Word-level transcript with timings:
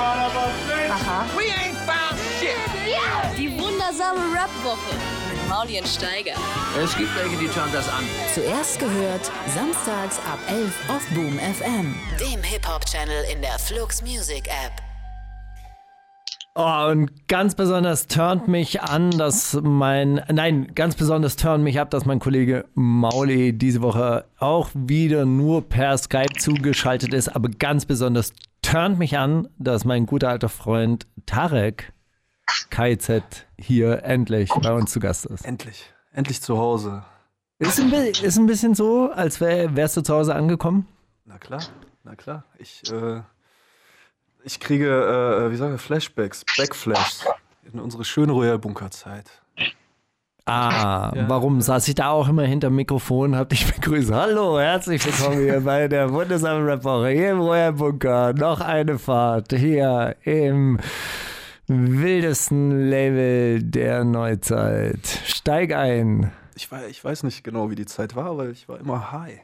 Aha. 0.00 1.26
Die 3.36 3.50
wundersame 3.58 4.20
Rap-Woche 4.34 4.96
mit 5.30 5.48
Mauli 5.48 5.78
und 5.78 5.88
Steiger. 5.88 6.32
Es 6.82 6.96
gibt 6.96 7.10
welche, 7.16 7.36
die 7.36 7.48
schauen 7.48 7.70
das 7.72 7.88
an. 7.88 8.04
Zuerst 8.34 8.78
gehört, 8.78 9.30
samstags 9.54 10.18
ab 10.20 10.38
11 10.48 10.74
auf 10.88 11.06
Boom 11.14 11.38
FM, 11.38 11.94
dem 12.18 12.42
Hip-Hop-Channel 12.42 13.24
in 13.32 13.42
der 13.42 13.58
Flux 13.58 14.02
Music 14.02 14.46
App. 14.48 14.72
Oh, 16.56 16.90
und 16.90 17.28
ganz 17.28 17.54
besonders 17.54 18.06
turnt 18.08 18.48
mich 18.48 18.82
an, 18.82 19.10
dass 19.12 19.58
mein, 19.62 20.20
nein, 20.30 20.72
ganz 20.74 20.96
besonders 20.96 21.36
turnt 21.36 21.62
mich 21.62 21.78
ab, 21.78 21.90
dass 21.90 22.06
mein 22.06 22.18
Kollege 22.18 22.64
Mauli 22.74 23.52
diese 23.56 23.82
Woche 23.82 24.24
auch 24.38 24.70
wieder 24.74 25.26
nur 25.26 25.68
per 25.68 25.96
Skype 25.96 26.38
zugeschaltet 26.38 27.14
ist, 27.14 27.28
aber 27.28 27.50
ganz 27.50 27.86
besonders 27.86 28.32
turnt 28.62 28.98
mich 28.98 29.18
an, 29.18 29.48
dass 29.58 29.84
mein 29.84 30.06
guter 30.06 30.28
alter 30.28 30.48
Freund 30.48 31.06
Tarek 31.26 31.92
KZ 32.70 33.46
hier 33.58 34.02
endlich 34.04 34.50
bei 34.50 34.72
uns 34.72 34.92
zu 34.92 35.00
Gast 35.00 35.26
ist. 35.26 35.44
Endlich. 35.44 35.92
Endlich 36.12 36.40
zu 36.40 36.58
Hause. 36.58 37.04
Ist 37.58 37.78
ein, 37.78 37.92
ist 37.92 38.38
ein 38.38 38.46
bisschen 38.46 38.74
so, 38.74 39.10
als 39.10 39.40
wär, 39.40 39.76
wärst 39.76 39.96
du 39.96 40.02
zu 40.02 40.14
Hause 40.14 40.34
angekommen? 40.34 40.88
Na 41.26 41.38
klar, 41.38 41.62
na 42.04 42.16
klar. 42.16 42.44
Ich, 42.58 42.82
äh, 42.90 43.20
ich 44.42 44.58
kriege, 44.60 44.86
äh, 44.88 45.50
wie 45.50 45.56
sagen 45.56 45.72
wir, 45.72 45.78
Flashbacks, 45.78 46.44
Backflashes 46.56 47.26
in 47.72 47.78
unsere 47.78 48.04
schöne 48.04 48.32
Royal 48.32 48.58
Bunker-Zeit. 48.58 49.39
Ah, 50.46 51.12
Ja. 51.14 51.28
warum 51.28 51.60
saß 51.60 51.86
ich 51.88 51.94
da 51.94 52.10
auch 52.10 52.28
immer 52.28 52.42
hinter 52.44 52.68
dem 52.68 52.76
Mikrofon, 52.76 53.36
hab 53.36 53.50
dich 53.50 53.72
begrüßt. 53.72 54.10
Hallo, 54.10 54.58
herzlich 54.58 55.04
willkommen 55.04 55.38
hier 55.38 55.60
bei 55.60 55.86
der 55.86 56.12
wundersamen 56.12 56.64
Rap-Woche 56.64 57.10
hier 57.10 57.32
im 57.32 57.40
Royal 57.40 57.72
Bunker. 57.74 58.32
Noch 58.32 58.60
eine 58.60 58.98
Fahrt 58.98 59.52
hier 59.52 60.16
im 60.24 60.78
wildesten 61.68 62.88
Label 62.90 63.62
der 63.62 64.02
Neuzeit. 64.04 65.06
Steig 65.24 65.72
ein. 65.72 66.32
Ich, 66.56 66.70
wei- 66.72 66.88
ich 66.88 67.04
weiß 67.04 67.22
nicht 67.22 67.44
genau, 67.44 67.70
wie 67.70 67.74
die 67.76 67.86
Zeit 67.86 68.16
war, 68.16 68.36
weil 68.36 68.50
ich 68.50 68.68
war 68.68 68.80
immer 68.80 69.12
high. 69.12 69.40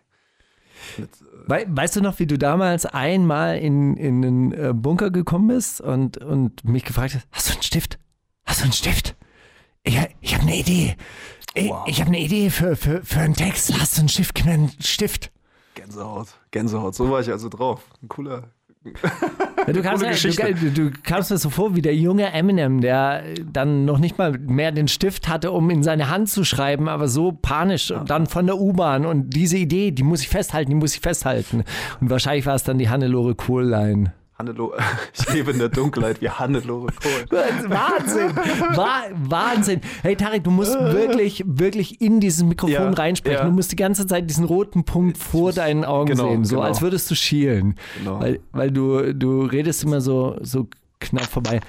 Mit, 0.99 1.09
äh, 1.09 1.25
Wei 1.49 1.67
weißt 1.69 1.97
du 1.97 2.01
noch, 2.01 2.19
wie 2.19 2.27
du 2.27 2.37
damals 2.37 2.85
einmal 2.85 3.59
in, 3.59 3.97
in 3.97 4.23
den 4.23 4.53
äh, 4.53 4.73
Bunker 4.75 5.11
gekommen 5.11 5.49
bist 5.49 5.81
und, 5.81 6.19
und 6.19 6.65
mich 6.65 6.85
gefragt 6.85 7.15
hast, 7.15 7.27
hast 7.33 7.49
du 7.49 7.53
einen 7.55 7.63
Stift? 7.63 7.99
Hast 8.45 8.61
du 8.61 8.65
einen 8.65 8.73
Stift? 8.73 9.15
Ich, 9.87 9.99
ich 10.21 10.35
habe 10.35 10.43
eine 10.43 10.57
Idee. 10.57 10.97
Ich, 11.55 11.71
Wow. 11.71 11.85
ich 11.87 12.01
habe 12.01 12.09
eine 12.09 12.21
Idee 12.21 12.51
für, 12.51 12.77
für, 12.77 13.03
für 13.03 13.21
einen 13.21 13.35
Text. 13.35 13.73
Hast 13.81 13.97
du 13.97 14.01
einen 14.03 14.09
Stift? 14.11 14.35
Gib 14.35 14.45
mir 14.47 14.53
einen 14.53 14.71
Stift. 14.81 15.31
Gänsehaut. 15.75 16.29
Gänsehaut. 16.51 16.95
So 16.95 17.11
war 17.11 17.21
ich 17.21 17.31
also 17.31 17.49
drauf. 17.49 17.81
Ein 18.03 18.09
cooler. 18.09 18.43
Ja, 19.67 19.73
du, 19.73 19.83
kamst, 19.83 20.05
ja- 20.05 20.53
du, 20.53 20.71
du 20.71 20.91
kamst 21.03 21.31
mir 21.31 21.39
so 21.39 21.51
vor 21.51 21.75
wie 21.75 21.83
der 21.83 21.95
junge 21.97 22.31
Eminem, 22.33 22.81
der 22.81 23.23
dann 23.51 23.85
noch 23.85 23.99
nicht 23.99 24.17
mal 24.19 24.33
mehr 24.39 24.71
den 24.71 24.87
Stift 24.89 25.29
hatte, 25.29 25.51
um 25.51 25.71
in 25.71 25.83
seine 25.83 26.09
Hand 26.11 26.29
zu 26.29 26.45
schreiben, 26.45 26.89
aber 26.89 27.09
so 27.09 27.33
panisch 27.33 27.91
und 27.91 28.11
dann 28.11 28.27
von 28.27 28.47
der 28.47 28.59
U-Bahn 28.59 29.05
und 29.07 29.31
diese 29.31 29.57
Idee, 29.57 29.91
die 29.93 30.03
muss 30.05 30.21
ich 30.21 30.29
festhalten, 30.29 30.71
die 30.71 30.77
muss 30.77 30.95
ich 30.95 31.01
festhalten. 31.01 31.65
Und 32.01 32.11
wahrscheinlich 32.11 32.47
war 32.47 32.55
es 32.55 32.63
dann 32.65 32.79
die 32.79 32.89
Hannelore 32.89 33.35
Kohl-Line. 33.35 34.13
Hannelore. 34.39 34.77
Ich 35.19 35.33
lebe 35.33 35.51
in 35.51 35.59
der 35.59 35.71
Dunkelheit 35.71 36.21
wie 36.21 36.29
Hannelore 36.29 36.89
Kohl. 37.03 37.25
Wahnsinn! 37.31 38.37
Wa 38.77 39.05
Wahnsinn! 39.15 39.81
Hey 40.03 40.15
Tarek, 40.15 40.45
du 40.45 40.51
musst 40.51 40.75
wirklich, 40.79 41.43
wirklich 41.47 42.01
in 42.01 42.21
dieses 42.21 42.43
Mikrofon 42.43 42.75
Ja, 42.75 42.91
reinsprechen. 42.91 43.39
ja. 43.39 43.45
Du 43.45 43.51
musst 43.51 43.73
die 43.73 43.77
ganze 43.77 44.07
Zeit 44.07 44.29
diesen 44.29 44.45
roten 44.45 44.85
Punkt 44.85 45.17
vor 45.17 45.53
deinen 45.53 45.85
Augen 45.85 46.11
genau, 46.11 46.29
sehen, 46.29 46.45
so 46.45 46.57
genau. 46.57 46.67
als 46.67 46.83
würdest 46.83 47.11
du 47.11 47.15
schielen. 47.15 47.77
Genau. 47.99 48.21
Weil, 48.21 48.41
weil 48.53 48.71
du, 48.71 49.15
du 49.15 49.43
redest 49.43 49.85
immer 49.85 50.01
so, 50.01 50.37
so 50.43 50.69
knapp 51.01 51.27
vorbei. 51.27 51.61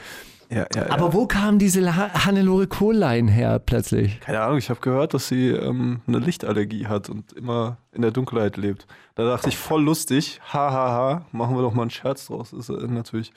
Ja, 0.49 0.65
ja, 0.73 0.89
Aber 0.89 1.07
ja. 1.07 1.13
wo 1.13 1.27
kam 1.27 1.59
diese 1.59 1.95
Ha- 1.95 2.25
Hannelore 2.25 2.67
Kohl-Line 2.67 3.29
her 3.29 3.59
plötzlich? 3.59 4.19
Keine 4.21 4.39
Ahnung, 4.41 4.57
ich 4.57 4.69
habe 4.69 4.79
gehört, 4.79 5.13
dass 5.13 5.27
sie 5.27 5.49
ähm, 5.49 5.99
eine 6.07 6.19
Lichtallergie 6.19 6.87
hat 6.87 7.09
und 7.09 7.33
immer 7.33 7.77
in 7.91 8.01
der 8.01 8.11
Dunkelheit 8.11 8.55
lebt. 8.55 8.87
Da 9.15 9.25
dachte 9.25 9.49
ich, 9.49 9.57
voll 9.57 9.83
lustig, 9.83 10.39
hahaha, 10.53 10.71
ha, 10.71 10.89
ha, 11.15 11.25
machen 11.33 11.55
wir 11.55 11.61
doch 11.63 11.73
mal 11.73 11.81
einen 11.81 11.91
Scherz 11.91 12.27
draus. 12.27 12.53
Ist 12.53 12.69
äh, 12.69 12.87
natürlich, 12.87 13.33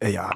äh, 0.00 0.10
ja, 0.10 0.30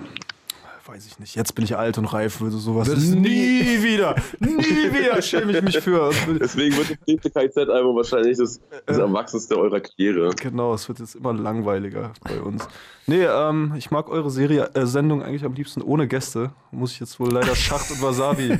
weiß 0.88 1.06
ich 1.06 1.18
nicht. 1.18 1.34
Jetzt 1.36 1.54
bin 1.54 1.64
ich 1.64 1.76
alt 1.76 1.98
und 1.98 2.06
reif, 2.06 2.40
würde 2.40 2.56
sowas 2.56 2.88
nie 2.88 3.60
wieder, 3.82 4.16
nie 4.40 4.48
wieder 4.92 5.20
schäme 5.22 5.52
ich 5.56 5.62
mich 5.62 5.78
für. 5.80 6.10
Will- 6.26 6.38
Deswegen 6.38 6.76
wird 6.76 6.90
das 6.90 6.96
nächste 7.06 7.30
KZ-Album 7.30 7.94
wahrscheinlich 7.94 8.38
das, 8.38 8.58
das 8.86 8.96
erwachsenste 8.98 9.58
eurer 9.58 9.80
Karriere. 9.80 10.30
Genau, 10.34 10.72
es 10.74 10.88
wird 10.88 10.98
jetzt 11.00 11.14
immer 11.14 11.32
langweiliger 11.34 12.12
bei 12.24 12.40
uns. 12.40 12.66
Nee, 13.06 13.24
ähm, 13.24 13.74
ich 13.76 13.90
mag 13.90 14.08
eure 14.08 14.30
Serie, 14.30 14.70
äh, 14.74 14.86
Sendung 14.86 15.22
eigentlich 15.22 15.44
am 15.44 15.52
liebsten 15.54 15.82
ohne 15.82 16.08
Gäste. 16.08 16.52
Muss 16.70 16.92
ich 16.92 17.00
jetzt 17.00 17.20
wohl 17.20 17.30
leider 17.32 17.54
Schacht 17.54 17.90
und 17.90 18.00
Wasabi 18.02 18.58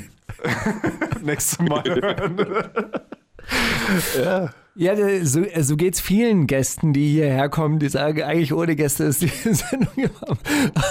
nächstes 1.22 1.58
Mal 1.60 1.82
hören. 1.84 2.46
ja. 4.22 4.50
Ja, 4.80 4.94
so, 5.24 5.42
so 5.60 5.76
geht's 5.76 6.00
vielen 6.00 6.46
Gästen, 6.46 6.92
die 6.92 7.08
hierher 7.10 7.48
kommen, 7.48 7.80
die 7.80 7.88
sagen, 7.88 8.22
eigentlich 8.22 8.52
ohne 8.54 8.76
Gäste 8.76 9.04
ist 9.04 9.22
die 9.22 9.26
Sendung 9.28 10.10
am, 10.28 10.38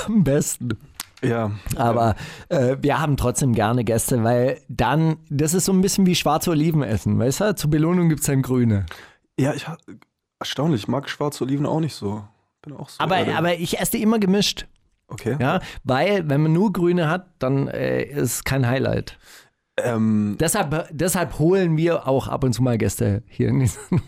am 0.07 0.23
besten. 0.25 0.71
Ja, 1.23 1.51
Aber 1.75 2.15
äh, 2.49 2.77
wir 2.79 2.99
haben 2.99 3.17
trotzdem 3.17 3.53
gerne 3.53 3.83
Gäste, 3.83 4.23
weil 4.23 4.61
dann, 4.69 5.17
das 5.29 5.53
ist 5.53 5.65
so 5.65 5.73
ein 5.73 5.81
bisschen 5.81 6.05
wie 6.05 6.15
schwarze 6.15 6.51
Oliven 6.51 6.83
essen, 6.83 7.17
weißt 7.17 7.41
du? 7.41 7.55
Zur 7.55 7.69
Belohnung 7.71 8.09
gibt's 8.09 8.27
dann 8.27 8.43
grüne. 8.43 8.85
Ja, 9.39 9.53
ich 9.53 9.65
erstaunlich, 10.39 10.83
ich 10.83 10.87
mag 10.87 11.09
schwarze 11.09 11.43
Oliven 11.43 11.65
auch 11.65 11.79
nicht 11.79 11.95
so. 11.95 12.23
Bin 12.61 12.73
auch 12.73 12.89
so. 12.89 12.99
Aber, 12.99 13.17
ehrlich. 13.17 13.35
aber 13.35 13.55
ich 13.55 13.79
esse 13.79 13.93
die 13.93 14.03
immer 14.03 14.19
gemischt, 14.19 14.67
okay. 15.07 15.37
ja? 15.39 15.59
Weil, 15.83 16.29
wenn 16.29 16.41
man 16.41 16.53
nur 16.53 16.71
grüne 16.71 17.09
hat, 17.09 17.27
dann 17.39 17.67
äh, 17.67 18.03
ist 18.03 18.45
kein 18.45 18.67
Highlight. 18.67 19.17
Ähm, 19.79 20.37
Deshalb, 20.39 20.89
deshalb 20.91 21.37
holen 21.39 21.77
wir 21.77 22.07
auch 22.07 22.27
ab 22.27 22.43
und 22.43 22.53
zu 22.53 22.63
mal 22.63 22.77
Gäste 22.77 23.23
hier 23.27 23.49
in 23.49 23.59
die 23.59 23.67
Sendung. 23.67 24.01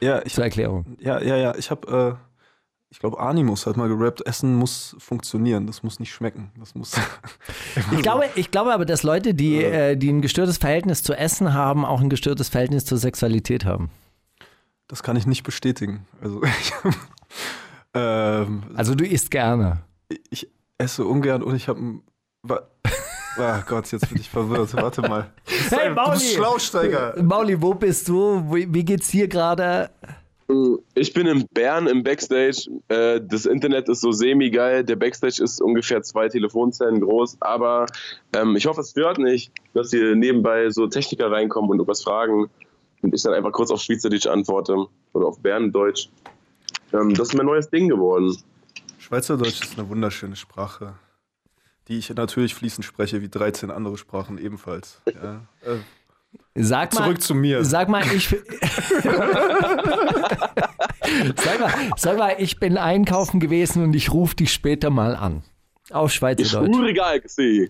ja, 0.00 0.22
ich 0.24 0.34
Zur 0.34 0.44
Erklärung. 0.44 0.96
ja, 1.00 1.20
ja, 1.20 1.36
ja, 1.36 1.54
ich 1.56 1.70
habe, 1.70 2.18
äh, 2.18 2.31
ich 2.92 2.98
glaube, 2.98 3.18
Animus 3.18 3.64
hat 3.66 3.78
mal 3.78 3.88
gerappt, 3.88 4.20
Essen 4.26 4.54
muss 4.54 4.94
funktionieren, 4.98 5.66
das 5.66 5.82
muss 5.82 5.98
nicht 5.98 6.12
schmecken. 6.12 6.50
Das 6.60 6.74
muss. 6.74 6.92
Ich 7.92 8.02
glaube, 8.02 8.24
ich 8.34 8.50
glaube 8.50 8.72
aber, 8.74 8.84
dass 8.84 9.02
Leute, 9.02 9.32
die, 9.32 9.64
äh, 9.64 9.96
die 9.96 10.10
ein 10.12 10.20
gestörtes 10.20 10.58
Verhältnis 10.58 11.02
zu 11.02 11.14
Essen 11.14 11.54
haben, 11.54 11.86
auch 11.86 12.02
ein 12.02 12.10
gestörtes 12.10 12.50
Verhältnis 12.50 12.84
zur 12.84 12.98
Sexualität 12.98 13.64
haben. 13.64 13.90
das 14.88 15.02
kann 15.02 15.16
ich 15.16 15.26
nicht 15.26 15.42
bestätigen. 15.42 16.06
Also, 16.20 16.42
ich, 16.60 16.72
ähm, 17.94 18.64
Also 18.74 18.94
du 18.94 19.06
isst 19.06 19.30
gerne. 19.30 19.78
ich 20.28 20.48
esse 20.76 21.06
ungern 21.06 21.42
und 21.42 21.56
ich 21.56 21.68
habe 21.68 21.80
Ah 23.38 23.62
Gott, 23.66 23.90
jetzt 23.90 24.06
bin 24.10 24.20
ich 24.20 24.28
verwirrt. 24.28 24.74
Warte 24.74 25.00
mal. 25.00 25.30
Hey, 25.70 25.88
du 25.88 25.94
Mauli! 25.94 26.10
bist 26.12 26.34
Schlausteiger. 26.34 27.14
Mauli, 27.22 27.60
wo 27.62 27.72
bist 27.72 28.06
du? 28.08 28.44
Wie, 28.54 28.72
wie 28.72 28.84
geht's 28.84 29.08
dir 29.08 29.26
gerade? 29.28 29.88
Ich 30.94 31.12
bin 31.12 31.26
in 31.26 31.46
Bern 31.52 31.86
im 31.86 32.02
Backstage. 32.02 32.68
Äh, 32.88 33.20
Das 33.22 33.46
Internet 33.46 33.88
ist 33.88 34.00
so 34.00 34.12
semi-geil. 34.12 34.84
Der 34.84 34.96
Backstage 34.96 35.42
ist 35.42 35.60
ungefähr 35.60 36.02
zwei 36.02 36.28
Telefonzellen 36.28 37.00
groß. 37.00 37.38
Aber 37.40 37.86
ähm, 38.34 38.56
ich 38.56 38.66
hoffe, 38.66 38.80
es 38.82 38.90
stört 38.90 39.18
nicht, 39.18 39.52
dass 39.74 39.90
hier 39.90 40.14
nebenbei 40.14 40.70
so 40.70 40.86
Techniker 40.86 41.30
reinkommen 41.30 41.70
und 41.70 41.76
irgendwas 41.78 42.02
fragen. 42.02 42.48
Und 43.02 43.14
ich 43.14 43.22
dann 43.22 43.34
einfach 43.34 43.52
kurz 43.52 43.70
auf 43.70 43.80
Schweizerdeutsch 43.80 44.26
antworte. 44.26 44.86
Oder 45.12 45.26
auf 45.26 45.40
Berndeutsch. 45.40 46.08
Ähm, 46.92 47.14
Das 47.14 47.28
ist 47.28 47.34
mein 47.34 47.46
neues 47.46 47.68
Ding 47.70 47.88
geworden. 47.88 48.36
Schweizerdeutsch 48.98 49.62
ist 49.62 49.78
eine 49.78 49.88
wunderschöne 49.88 50.36
Sprache, 50.36 50.94
die 51.88 51.98
ich 51.98 52.08
natürlich 52.14 52.54
fließend 52.54 52.84
spreche, 52.84 53.20
wie 53.20 53.28
13 53.28 53.70
andere 53.70 53.98
Sprachen 53.98 54.38
ebenfalls. 54.38 55.00
Ja. 55.12 55.42
Äh, 56.54 56.62
Sag 56.62 56.94
mal, 56.94 57.04
zurück 57.04 57.22
zu 57.22 57.34
mir. 57.34 57.64
Sag 57.64 57.88
mal, 57.88 58.02
ich. 58.14 58.28
sag, 61.36 61.60
mal, 61.60 61.72
sag 61.96 62.18
mal, 62.18 62.34
ich 62.38 62.60
bin 62.60 62.76
einkaufen 62.76 63.40
gewesen 63.40 63.82
und 63.84 63.94
ich 63.94 64.12
rufe 64.12 64.36
dich 64.36 64.52
später 64.52 64.90
mal 64.90 65.16
an. 65.16 65.42
Auf 65.90 66.10
Ich 66.10 66.16
Schweizerdeutsch. 66.16 66.74
Schulregal 66.74 67.20
gesehen. 67.20 67.68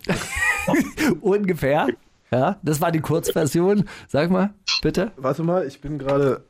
Ungefähr. 1.20 1.88
Ja, 2.31 2.58
das 2.62 2.81
war 2.81 2.92
die 2.92 3.00
Kurzversion. 3.00 3.88
Sag 4.08 4.31
mal, 4.31 4.54
bitte. 4.81 5.12
Warte 5.16 5.42
mal, 5.42 5.66
ich 5.66 5.81
bin 5.81 5.98
gerade. 5.98 6.44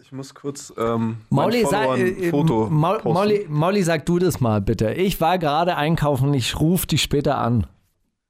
Ich 0.00 0.12
muss 0.12 0.34
kurz 0.34 0.72
ähm, 0.76 1.16
Mauli, 1.30 1.64
sag, 1.68 1.98
äh, 1.98 2.26
ein 2.26 2.30
Foto 2.30 2.68
Maul. 2.70 3.00
Mauli, 3.04 3.46
Mauli, 3.48 3.82
sag 3.82 4.06
du 4.06 4.18
das 4.18 4.40
mal 4.40 4.60
bitte. 4.60 4.92
Ich 4.92 5.20
war 5.20 5.38
gerade 5.38 5.76
einkaufen 5.76 6.28
und 6.28 6.34
ich 6.34 6.60
rufe 6.60 6.86
dich 6.86 7.02
später 7.02 7.38
an. 7.38 7.66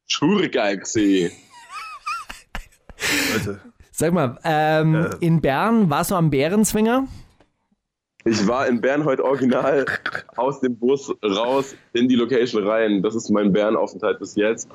Schulregal 0.06 0.78
gesehen. 0.78 1.32
Leute, 3.32 3.60
Sag 3.90 4.12
mal, 4.12 4.38
ähm, 4.44 4.94
Äh. 4.94 5.10
in 5.20 5.40
Bern 5.40 5.90
warst 5.90 6.10
du 6.10 6.14
am 6.14 6.30
Bärenzwinger? 6.30 7.06
Ich 8.24 8.46
war 8.46 8.68
in 8.68 8.80
Bern 8.80 9.04
heute 9.04 9.24
original 9.24 9.84
aus 10.36 10.60
dem 10.60 10.76
Bus 10.76 11.12
raus 11.24 11.74
in 11.92 12.06
die 12.08 12.14
Location 12.14 12.64
rein. 12.64 13.02
Das 13.02 13.16
ist 13.16 13.28
mein 13.30 13.52
Bern-Aufenthalt 13.52 14.20
bis 14.20 14.36
jetzt. 14.36 14.68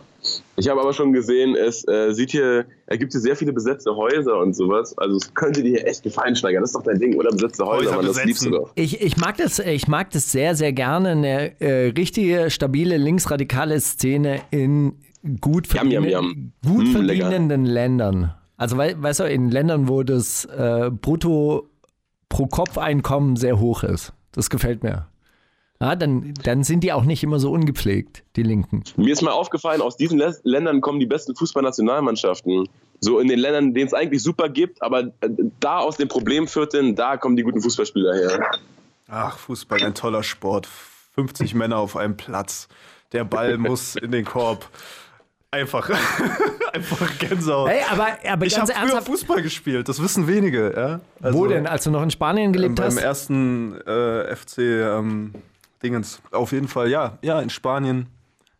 Ich 0.58 0.68
habe 0.68 0.82
aber 0.82 0.92
schon 0.92 1.14
gesehen, 1.14 1.56
es 1.56 1.88
äh, 1.88 2.12
sieht 2.14 2.32
hier, 2.32 2.66
er 2.88 2.98
gibt 2.98 3.14
hier 3.14 3.22
sehr 3.22 3.38
viele 3.38 3.54
besetzte 3.54 3.96
Häuser 3.96 4.38
und 4.40 4.54
sowas. 4.54 4.98
Also 4.98 5.16
es 5.16 5.34
könnte 5.34 5.64
dir 5.64 5.78
hier 5.78 5.88
echt 5.88 6.04
gefallen, 6.04 6.36
Steiger. 6.36 6.60
Das 6.60 6.72
ist 6.72 6.76
doch 6.76 6.84
dein 6.84 7.00
Ding, 7.00 7.16
oder? 7.16 7.30
Besetzte 7.32 7.66
Häuser, 7.66 7.92
Häuser 7.92 7.96
Mann, 7.96 8.06
das 8.08 8.26
liebst 8.26 8.46
du 8.46 8.50
doch. 8.50 8.72
Ich, 8.76 9.00
ich, 9.02 9.16
mag 9.16 9.38
das, 9.38 9.60
ich 9.60 9.88
mag 9.88 10.12
das 10.12 10.30
sehr, 10.30 10.54
sehr 10.54 10.74
gerne. 10.74 11.12
Eine 11.12 11.62
äh, 11.62 11.88
richtige, 11.98 12.50
stabile, 12.52 12.98
linksradikale 12.98 13.80
Szene 13.80 14.42
in 14.52 15.00
gut, 15.42 15.74
Yum, 15.74 15.92
yum, 15.92 16.06
yum. 16.06 16.52
gut 16.66 16.88
Mm, 16.88 16.98
lecker. 17.02 17.26
verdienenden 17.26 17.66
Ländern. 17.66 18.34
Also, 18.58 18.78
wei- 18.78 18.96
weißt 19.02 19.20
du, 19.22 19.24
in 19.26 19.50
Ländern, 19.52 19.88
wo 19.88 20.04
das 20.04 20.46
äh, 20.46 20.90
Brutto 20.92 21.68
pro 22.30 22.48
Kopf-Einkommen 22.48 23.36
sehr 23.36 23.60
hoch 23.60 23.84
ist. 23.84 24.14
Das 24.32 24.50
gefällt 24.50 24.84
mir. 24.84 25.08
Ja, 25.80 25.96
dann, 25.96 26.34
dann 26.44 26.64
sind 26.64 26.84
die 26.84 26.92
auch 26.92 27.04
nicht 27.04 27.24
immer 27.24 27.40
so 27.40 27.52
ungepflegt, 27.52 28.24
die 28.36 28.42
Linken. 28.42 28.84
Mir 28.96 29.14
ist 29.14 29.22
mal 29.22 29.32
aufgefallen, 29.32 29.80
aus 29.82 29.96
diesen 29.96 30.20
Lä- 30.20 30.40
Ländern 30.44 30.82
kommen 30.82 31.00
die 31.00 31.06
besten 31.06 31.36
Fußballnationalmannschaften. 31.36 32.68
So 33.00 33.20
in 33.20 33.28
den 33.28 33.38
Ländern, 33.38 33.76
denen 33.76 33.86
es 33.86 33.94
eigentlich 33.94 34.24
super 34.24 34.50
gibt, 34.50 34.82
aber 34.82 35.12
äh, 35.22 35.30
da 35.60 35.78
aus 35.78 35.98
den 35.98 36.08
Problemvierteln, 36.08 36.96
da 36.96 37.16
kommen 37.18 37.36
die 37.36 37.44
guten 37.44 37.62
Fußballspieler 37.62 38.16
her. 38.16 38.42
Ach, 39.08 39.38
Fußball, 39.38 39.84
ein 39.84 39.94
toller 39.94 40.24
Sport. 40.24 40.68
50 41.14 41.54
Männer 41.54 41.78
auf 41.78 41.96
einem 41.96 42.18
Platz. 42.18 42.68
Der 43.14 43.24
Ball 43.24 43.58
muss 43.60 43.96
in 43.96 44.12
den 44.12 44.26
Korb. 44.26 44.68
Einfach, 45.52 45.90
einfach 46.74 47.18
Gänsehaut. 47.20 47.70
Hey, 47.70 47.82
aber, 47.90 48.18
aber 48.30 48.46
ich 48.46 48.60
habe 48.60 48.72
früher 48.72 49.02
Fußball 49.02 49.42
gespielt, 49.42 49.88
das 49.88 50.02
wissen 50.02 50.28
wenige. 50.28 50.74
Ja? 50.76 51.00
Also, 51.22 51.40
wo 51.40 51.48
denn? 51.48 51.66
Als 51.66 51.86
du 51.86 51.92
noch 51.92 52.04
in 52.04 52.12
Spanien 52.12 52.48
ähm, 52.48 52.54
gelebt 52.54 52.76
Beim 52.76 52.88
hast? 52.88 52.98
ersten 52.98 53.80
äh, 53.82 54.36
FC 54.36 54.58
ähm, 54.58 55.34
Dingens. 55.82 56.22
Auf 56.32 56.52
jeden 56.52 56.68
Fall, 56.68 56.90
ja. 56.90 57.18
Ja, 57.22 57.40
in 57.40 57.50
Spanien. 57.50 58.08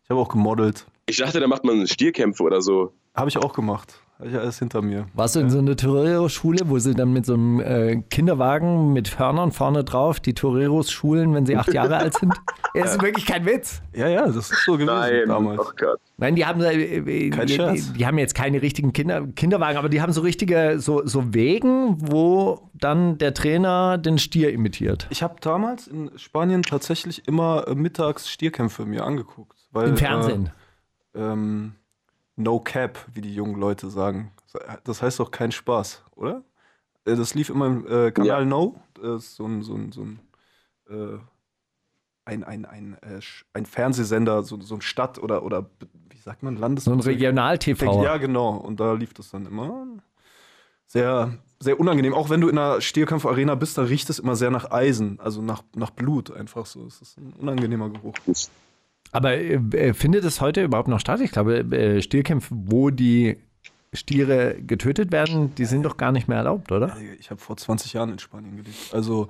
Ich 0.04 0.10
habe 0.10 0.20
auch 0.20 0.30
gemodelt. 0.30 0.86
Ich 1.04 1.18
dachte, 1.18 1.40
da 1.40 1.46
macht 1.46 1.64
man 1.64 1.86
Stierkämpfe 1.86 2.42
oder 2.42 2.62
so. 2.62 2.94
Habe 3.14 3.28
ich 3.28 3.36
auch 3.36 3.52
gemacht. 3.52 4.00
Habe 4.18 4.30
ich 4.30 4.36
alles 4.36 4.58
hinter 4.58 4.82
mir. 4.82 5.06
Warst 5.14 5.36
du 5.36 5.40
in 5.40 5.48
so 5.48 5.58
einer 5.58 5.76
Torero-Schule, 5.76 6.68
wo 6.68 6.80
sie 6.80 6.92
dann 6.92 7.12
mit 7.12 7.24
so 7.24 7.34
einem 7.34 7.60
äh, 7.60 8.02
Kinderwagen 8.10 8.92
mit 8.92 9.16
Hörnern 9.16 9.52
vorne 9.52 9.84
drauf 9.84 10.18
die 10.18 10.34
Toreros 10.34 10.90
schulen, 10.90 11.34
wenn 11.34 11.46
sie 11.46 11.56
acht 11.56 11.72
Jahre 11.72 11.96
alt 11.98 12.14
sind? 12.18 12.34
Ja, 12.74 12.82
das 12.82 12.96
ist 12.96 13.02
wirklich 13.02 13.24
kein 13.24 13.46
Witz. 13.46 13.80
Ja, 13.94 14.08
ja, 14.08 14.26
das 14.26 14.50
ist 14.50 14.64
so 14.66 14.72
gewesen 14.72 14.88
Nein, 14.88 15.26
damals. 15.26 15.58
oh 15.58 15.70
Gott. 15.74 15.98
Nein, 16.18 16.36
die 16.36 16.44
haben, 16.44 16.60
äh, 16.60 16.74
äh, 16.74 17.30
Kein 17.30 17.46
die, 17.46 17.54
Scherz. 17.54 17.92
die 17.94 18.06
haben 18.06 18.18
jetzt 18.18 18.34
keine 18.34 18.60
richtigen 18.60 18.92
Kinder, 18.92 19.26
Kinderwagen, 19.34 19.78
aber 19.78 19.88
die 19.88 20.02
haben 20.02 20.12
so 20.12 20.20
richtige 20.20 20.78
so, 20.78 21.04
so 21.06 21.32
Wegen, 21.32 21.96
wo 22.12 22.70
dann 22.74 23.16
der 23.16 23.32
Trainer 23.32 23.96
den 23.96 24.18
Stier 24.18 24.52
imitiert. 24.52 25.06
Ich 25.08 25.22
habe 25.22 25.36
damals 25.40 25.86
in 25.86 26.10
Spanien 26.16 26.62
tatsächlich 26.62 27.26
immer 27.26 27.66
äh, 27.66 27.74
mittags 27.74 28.28
Stierkämpfe 28.28 28.84
mir 28.84 29.04
angeguckt. 29.04 29.56
Weil, 29.72 29.88
Im 29.88 29.96
Fernsehen. 29.96 30.50
Äh, 31.14 31.20
ähm, 31.20 31.72
no 32.38 32.60
Cap, 32.60 32.98
wie 33.12 33.20
die 33.20 33.34
jungen 33.34 33.58
Leute 33.60 33.90
sagen. 33.90 34.32
Das 34.84 35.02
heißt 35.02 35.20
doch 35.20 35.30
kein 35.30 35.52
Spaß, 35.52 36.02
oder? 36.16 36.42
Äh, 37.04 37.16
Das 37.16 37.34
lief 37.34 37.50
immer 37.50 37.66
im 37.66 37.86
äh, 37.86 38.10
Kanal 38.12 38.40
Ja. 38.40 38.44
No. 38.44 38.80
Das 38.94 39.24
ist 39.24 39.36
so 39.36 39.44
ein, 39.46 39.62
so 39.62 39.74
ein, 39.74 39.92
so 39.92 40.02
ein, 40.02 40.20
äh, 40.88 41.18
ein, 42.24 42.44
ein, 42.44 42.64
ein, 42.64 42.96
äh, 43.02 43.20
ein 43.52 43.66
Fernsehsender, 43.66 44.42
so, 44.42 44.60
so 44.60 44.74
ein 44.74 44.80
Stadt- 44.80 45.18
oder, 45.18 45.42
oder 45.42 45.70
wie 46.10 46.18
sagt 46.18 46.42
man, 46.42 46.56
Landes... 46.56 46.84
So 46.84 46.92
ein 46.92 47.00
Regional-TV. 47.00 48.02
Ja, 48.02 48.16
genau. 48.16 48.56
Und 48.56 48.80
da 48.80 48.92
lief 48.92 49.14
das 49.14 49.30
dann 49.30 49.46
immer. 49.46 49.86
Sehr, 50.86 51.34
sehr 51.60 51.78
unangenehm. 51.78 52.14
Auch 52.14 52.30
wenn 52.30 52.40
du 52.40 52.48
in 52.48 52.56
einer 52.58 52.80
Stierkampfarena 52.80 53.54
bist, 53.54 53.76
da 53.76 53.82
riecht 53.82 54.08
es 54.10 54.18
immer 54.18 54.36
sehr 54.36 54.50
nach 54.50 54.70
Eisen, 54.70 55.20
also 55.20 55.42
nach, 55.42 55.62
nach 55.76 55.90
Blut 55.90 56.30
einfach 56.30 56.66
so. 56.66 56.86
Es 56.86 57.00
ist 57.02 57.18
ein 57.18 57.34
unangenehmer 57.38 57.90
Geruch. 57.90 58.14
Aber 59.12 59.32
äh, 59.32 59.54
äh, 59.72 59.94
findet 59.94 60.24
es 60.24 60.40
heute 60.40 60.62
überhaupt 60.62 60.88
noch 60.88 61.00
statt? 61.00 61.20
Ich 61.20 61.32
glaube, 61.32 61.58
äh, 61.60 62.02
Stierkämpfe, 62.02 62.54
wo 62.54 62.90
die 62.90 63.38
Stiere 63.94 64.56
getötet 64.60 65.12
werden, 65.12 65.54
die 65.54 65.64
sind 65.64 65.82
doch 65.84 65.96
gar 65.96 66.12
nicht 66.12 66.28
mehr 66.28 66.36
erlaubt, 66.38 66.70
oder? 66.72 66.94
Ich 67.18 67.30
habe 67.30 67.40
vor 67.40 67.56
20 67.56 67.94
Jahren 67.94 68.12
in 68.12 68.18
Spanien 68.18 68.56
gelebt. 68.56 68.76
Also, 68.92 69.28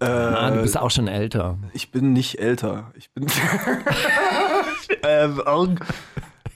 äh, 0.00 0.04
Ah, 0.06 0.50
du 0.50 0.62
bist 0.62 0.76
auch 0.76 0.90
schon 0.90 1.06
älter. 1.06 1.58
ich 1.74 1.92
bin 1.92 2.12
nicht 2.12 2.40
älter. 2.40 2.90
Ich 2.96 3.10
bin. 3.12 3.26
ähm, 5.04 5.78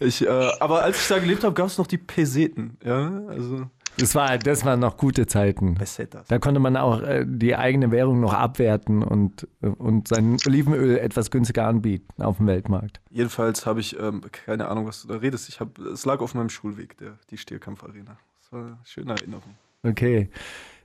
ich, 0.00 0.26
äh, 0.26 0.50
aber 0.58 0.82
als 0.82 1.00
ich 1.00 1.08
da 1.08 1.18
gelebt 1.20 1.44
habe, 1.44 1.54
gab 1.54 1.66
es 1.68 1.78
noch 1.78 1.86
die 1.86 1.98
Peseten. 1.98 2.76
Ja, 2.84 3.22
also. 3.28 3.70
Das, 3.98 4.14
war, 4.14 4.38
das 4.38 4.64
waren 4.64 4.80
noch 4.80 4.96
gute 4.96 5.26
Zeiten. 5.26 5.74
Pesetas. 5.74 6.26
Da 6.28 6.38
konnte 6.38 6.60
man 6.60 6.76
auch 6.76 7.00
äh, 7.02 7.24
die 7.26 7.54
eigene 7.56 7.90
Währung 7.90 8.20
noch 8.20 8.32
abwerten 8.32 9.02
und, 9.02 9.46
und 9.60 10.08
sein 10.08 10.36
Olivenöl 10.46 10.98
etwas 10.98 11.30
günstiger 11.30 11.66
anbieten 11.66 12.22
auf 12.22 12.38
dem 12.38 12.46
Weltmarkt. 12.46 13.00
Jedenfalls 13.10 13.66
habe 13.66 13.80
ich 13.80 13.98
ähm, 13.98 14.22
keine 14.32 14.68
Ahnung, 14.68 14.86
was 14.86 15.02
du 15.02 15.08
da 15.08 15.16
redest. 15.16 15.48
Ich 15.48 15.60
hab, 15.60 15.78
es 15.78 16.04
lag 16.04 16.20
auf 16.20 16.34
meinem 16.34 16.48
Schulweg, 16.48 16.96
der, 16.98 17.18
die 17.30 17.38
Stierkampfarena. 17.38 18.16
Das 18.40 18.52
war 18.52 18.66
eine 18.66 18.78
schöne 18.84 19.12
Erinnerung. 19.12 19.54
Okay. 19.82 20.30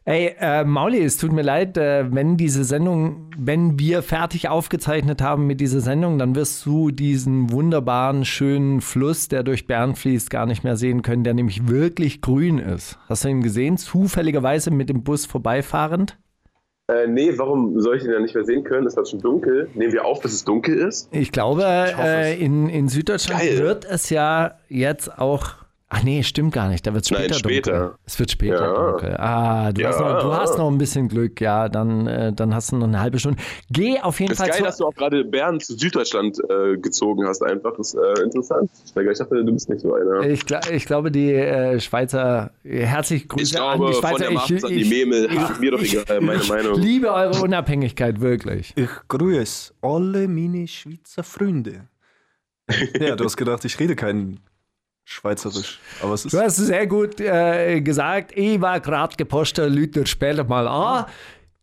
Ey, 0.06 0.34
äh, 0.40 0.64
Mauli, 0.64 1.04
es 1.04 1.18
tut 1.18 1.32
mir 1.32 1.44
leid, 1.44 1.78
äh, 1.78 2.12
wenn 2.12 2.36
diese 2.36 2.64
Sendung, 2.64 3.30
wenn 3.38 3.78
wir 3.78 4.02
fertig 4.02 4.50
aufgezeichnet 4.50 5.22
haben 5.22 5.46
mit 5.46 5.62
dieser 5.62 5.82
Sendung, 5.82 6.18
dann 6.18 6.36
wirst 6.36 6.66
du 6.66 6.90
diesen 6.90 7.52
wunderbaren, 7.52 8.26
schönen 8.26 8.82
Fluss, 8.82 9.28
der 9.28 9.44
durch 9.44 9.68
Bern 9.68 9.96
fließt, 9.96 10.30
gar 10.30 10.46
nicht 10.46 10.64
mehr 10.64 10.78
sehen 10.78 11.02
können, 11.04 11.24
der 11.24 11.34
nämlich 11.36 11.68
wirklich 11.68 12.22
grün 12.22 12.58
ist. 12.58 12.98
Hast 13.08 13.26
du 13.26 13.30
ihn 13.30 13.44
gesehen? 13.44 13.78
Zufälligerweise 13.78 14.72
mit 14.72 14.90
dem 14.90 15.04
Bus 15.04 15.26
vorbeifahrend? 15.26 16.18
Äh, 16.90 17.06
nee, 17.08 17.34
warum 17.38 17.80
soll 17.80 17.98
ich 17.98 18.04
den 18.04 18.12
ja 18.14 18.20
nicht 18.20 18.34
mehr 18.34 18.46
sehen 18.46 18.64
können? 18.64 18.88
Es 18.88 18.96
wird 18.96 19.08
schon 19.08 19.20
dunkel. 19.20 19.70
Nehmen 19.76 19.94
wir 19.94 20.06
auf, 20.06 20.22
bis 20.22 20.34
es 20.34 20.44
dunkel 20.44 20.76
ist. 20.76 21.14
Ich 21.14 21.32
glaube, 21.32 21.62
hoffe 21.62 22.08
äh, 22.08 22.40
in, 22.44 22.68
in 22.68 22.88
Süddeutschland 22.88 23.42
Geil. 23.42 23.60
wird 23.60 23.86
es 23.86 24.10
ja 24.10 24.58
jetzt 24.70 25.20
auch. 25.20 25.59
Ach 25.92 26.04
nee, 26.04 26.22
stimmt 26.22 26.54
gar 26.54 26.70
nicht. 26.70 26.86
Da 26.86 26.94
wird 26.94 27.04
es 27.04 27.10
Nein, 27.10 27.22
später, 27.34 27.40
später. 27.40 27.72
dunkel. 27.80 27.98
Es 28.06 28.20
wird 28.20 28.30
später 28.30 28.62
Ja. 28.62 28.92
dunkel. 28.92 29.18
Ah, 29.18 29.72
du, 29.72 29.82
Ja. 29.82 29.88
hast 29.90 30.00
noch, 30.00 30.22
du 30.22 30.34
hast 30.36 30.58
noch 30.60 30.70
ein 30.70 30.78
bisschen 30.78 31.08
Glück. 31.08 31.42
Ja, 31.42 31.68
dann, 31.68 32.06
äh, 32.06 32.32
dann 32.32 32.54
hast 32.54 32.72
du 32.72 32.76
noch 32.76 32.88
eine 32.88 33.00
halbe 33.00 33.18
Stunde. 33.18 33.42
Geh 33.72 34.00
auf 34.00 34.20
jeden 34.20 34.30
Das 34.30 34.38
ist 34.38 34.42
Fall 34.42 34.50
geil, 34.50 34.58
zu, 34.60 34.64
dass 34.66 34.78
du 34.78 34.86
auch 34.86 34.94
gerade 34.94 35.26
Bern 35.26 35.60
zu 35.60 35.76
Süddeutschland 35.76 36.38
äh, 36.48 36.78
gezogen 36.78 37.26
hast, 37.28 37.42
einfach. 37.42 37.74
Das 37.76 37.96
ist 37.96 38.00
äh, 38.20 38.22
interessant. 38.24 38.70
Ich 38.86 39.18
dachte, 39.18 39.44
du 39.44 39.52
bist 39.52 39.68
nicht 39.68 39.82
so 39.82 39.96
einer. 39.96 40.22
Ich, 40.30 40.44
ich 40.72 40.86
glaube, 40.86 41.10
die 41.12 41.34
äh, 41.34 41.80
Schweizer, 41.80 42.52
herzlich 42.64 43.28
Grüße 43.28 43.56
Ich 43.56 43.60
an 43.60 43.78
glaube, 43.80 43.92
die 43.92 43.94
von 44.00 44.02
Schweizer. 44.10 44.18
der 44.26 44.32
Macht 44.32 44.64
an 44.66 44.70
die 44.72 44.86
Memel. 44.86 45.30
Ach, 45.40 45.60
mir 45.60 45.72
doch 45.72 45.82
egal, 45.82 46.22
meine 46.22 46.40
ich 46.44 46.50
Meinung. 46.50 46.80
liebe 46.80 47.12
eure 47.12 47.42
Unabhängigkeit, 47.42 48.22
wirklich. 48.22 48.74
Ich 48.76 48.90
grüße 49.08 49.74
alle 49.82 50.28
meine 50.28 50.68
Schweizer 50.68 51.24
Freunde. 51.24 51.88
ja, 53.00 53.16
du 53.16 53.24
hast 53.26 53.38
gedacht, 53.38 53.66
ich 53.66 53.80
rede 53.80 53.96
kein 53.96 54.40
Schweizerisch. 55.10 55.80
Aber 56.04 56.14
es 56.14 56.24
ist. 56.24 56.34
Du 56.34 56.40
hast 56.40 56.58
sehr 56.58 56.86
gut 56.86 57.20
äh, 57.20 57.82
gesagt. 57.82 58.32
Ich 58.36 58.62
war 58.62 58.80
gerade 58.80 59.16
gepostet, 59.16 59.72
Lüter 59.74 60.06
später 60.06 60.44
mal 60.44 60.68
an. 60.68 61.06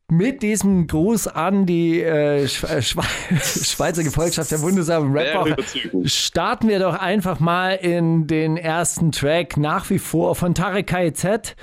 Mit 0.08 0.42
diesem 0.42 0.88
Gruß 0.88 1.28
an 1.28 1.64
die 1.64 2.02
äh, 2.02 2.48
Sch 2.48 2.64
äh, 2.64 2.82
Schwe 2.82 3.02
Schweizer 3.40 4.02
Gefolgschaft 4.02 4.50
der 4.50 4.58
Rapwoche 4.58 5.50
überzeugend. 5.50 6.10
starten 6.10 6.68
wir 6.68 6.80
doch 6.80 6.94
einfach 6.98 7.38
mal 7.38 7.76
in 7.76 8.26
den 8.26 8.56
ersten 8.56 9.12
Track 9.12 9.56
nach 9.56 9.90
wie 9.90 10.00
vor 10.00 10.34
von 10.34 10.52
Tarek 10.52 10.88
KZ. 10.88 11.54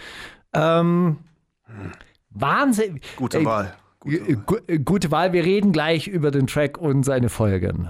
Ähm, 0.54 1.18
Wahnsinn. 2.30 3.02
Gute 3.18 3.40
Ey, 3.40 3.46
Wahl. 3.46 3.76
Gute 4.00 4.18
Äh, 4.18 4.74
äh, 4.74 4.80
Gute 4.80 5.12
Wahl. 5.12 5.34
Wir 5.34 5.44
reden 5.44 5.74
gleich 5.74 6.08
über 6.08 6.32
den 6.32 6.48
Track 6.48 6.78
und 6.78 7.04
seine 7.04 7.28
Folgen. 7.28 7.90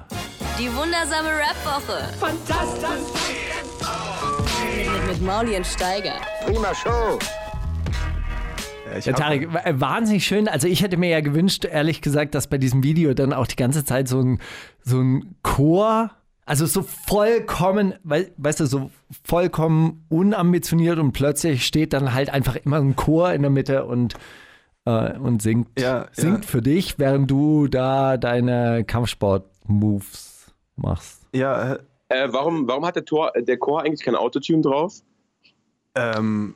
Die 0.58 0.68
wundersame 0.76 1.30
Rap-Woche. 1.30 2.10
Fantastisch. 2.20 3.43
Mit, 5.14 5.22
Mauli 5.22 5.56
und 5.56 5.68
Steiger. 5.68 6.16
Ja, 6.48 7.18
ich 8.98 9.06
Ja, 9.06 9.14
hab- 9.14 9.20
Tarek, 9.20 9.48
wahnsinnig 9.80 10.26
schön. 10.26 10.48
Also 10.48 10.68
ich 10.68 10.82
hätte 10.82 10.98
mir 10.98 11.10
ja 11.10 11.22
gewünscht, 11.22 11.66
ehrlich 11.66 12.02
gesagt, 12.02 12.34
dass 12.34 12.48
bei 12.48 12.58
diesem 12.58 12.84
Video 12.84 13.14
dann 13.14 13.32
auch 13.32 13.46
die 13.46 13.56
ganze 13.56 13.86
Zeit 13.86 14.08
so 14.08 14.20
ein, 14.22 14.40
so 14.82 15.00
ein 15.02 15.36
Chor, 15.44 16.10
also 16.48 16.66
so 16.66 16.82
vollkommen, 16.82 17.94
wei- 18.04 18.32
weißt 18.38 18.62
du, 18.62 18.66
so 18.66 18.90
vollkommen 19.24 20.04
unambitioniert 20.10 20.98
und 20.98 21.12
plötzlich 21.12 21.64
steht 21.66 21.94
dann 21.94 22.14
halt 22.14 22.32
einfach 22.32 22.56
immer 22.56 22.78
ein 22.78 22.96
Chor 22.96 23.34
in 23.34 23.44
der 23.44 23.52
Mitte 23.52 23.86
und, 23.86 24.16
äh, 24.86 25.16
und 25.18 25.44
singt, 25.44 25.80
Ja, 25.80 26.08
singt 26.12 26.46
ja. 26.46 26.50
für 26.50 26.62
dich, 26.64 26.98
während 26.98 27.30
du 27.30 27.68
da 27.68 28.18
deine 28.18 28.84
Kampfsport-Moves 28.84 30.54
machst. 30.76 31.22
Ja, 31.36 31.78
äh, 32.14 32.24
Äh, 32.26 32.34
warum, 32.34 32.68
warum 32.68 32.86
hat 32.86 32.96
der, 32.96 33.06
Tor, 33.06 33.32
der 33.36 33.58
Chor 33.58 33.82
eigentlich 33.82 34.04
kein 34.04 34.16
Autotune 34.16 34.62
drauf? 34.62 35.02
ähm, 35.96 36.56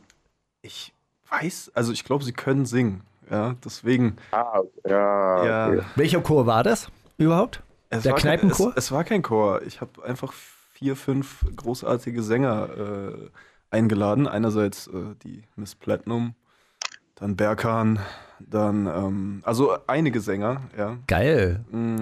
ich 0.61 0.93
weiß, 1.29 1.71
also 1.73 1.91
ich 1.91 2.03
glaube, 2.03 2.23
sie 2.23 2.33
können 2.33 2.65
singen. 2.65 3.01
Ja, 3.29 3.55
deswegen. 3.63 4.15
Ah, 4.31 4.61
ja. 4.85 5.45
Ja, 5.45 5.67
okay. 5.69 5.81
Welcher 5.95 6.21
Chor 6.21 6.45
war 6.45 6.63
das 6.63 6.89
überhaupt? 7.17 7.61
es 7.89 8.03
Der 8.03 8.13
war 8.13 8.19
kein- 8.19 8.39
Kneipenchor? 8.39 8.69
Es, 8.75 8.85
es 8.85 8.91
war 8.91 9.03
kein 9.03 9.21
Chor. 9.21 9.61
Ich 9.63 9.81
habe 9.81 10.03
einfach 10.03 10.31
vier, 10.33 10.95
fünf 10.95 11.45
großartige 11.55 12.23
Sänger 12.23 12.69
äh, 12.77 13.29
eingeladen. 13.69 14.27
Einerseits 14.27 14.87
äh, 14.87 15.15
die 15.23 15.43
Miss 15.57 15.75
Platinum, 15.75 16.35
dann 17.15 17.35
Berkan, 17.35 17.99
dann, 18.39 18.87
ähm, 18.87 19.41
also 19.43 19.75
einige 19.87 20.21
Sänger, 20.21 20.61
ja, 20.77 20.97
Geil. 21.07 21.65
mh, 21.71 22.01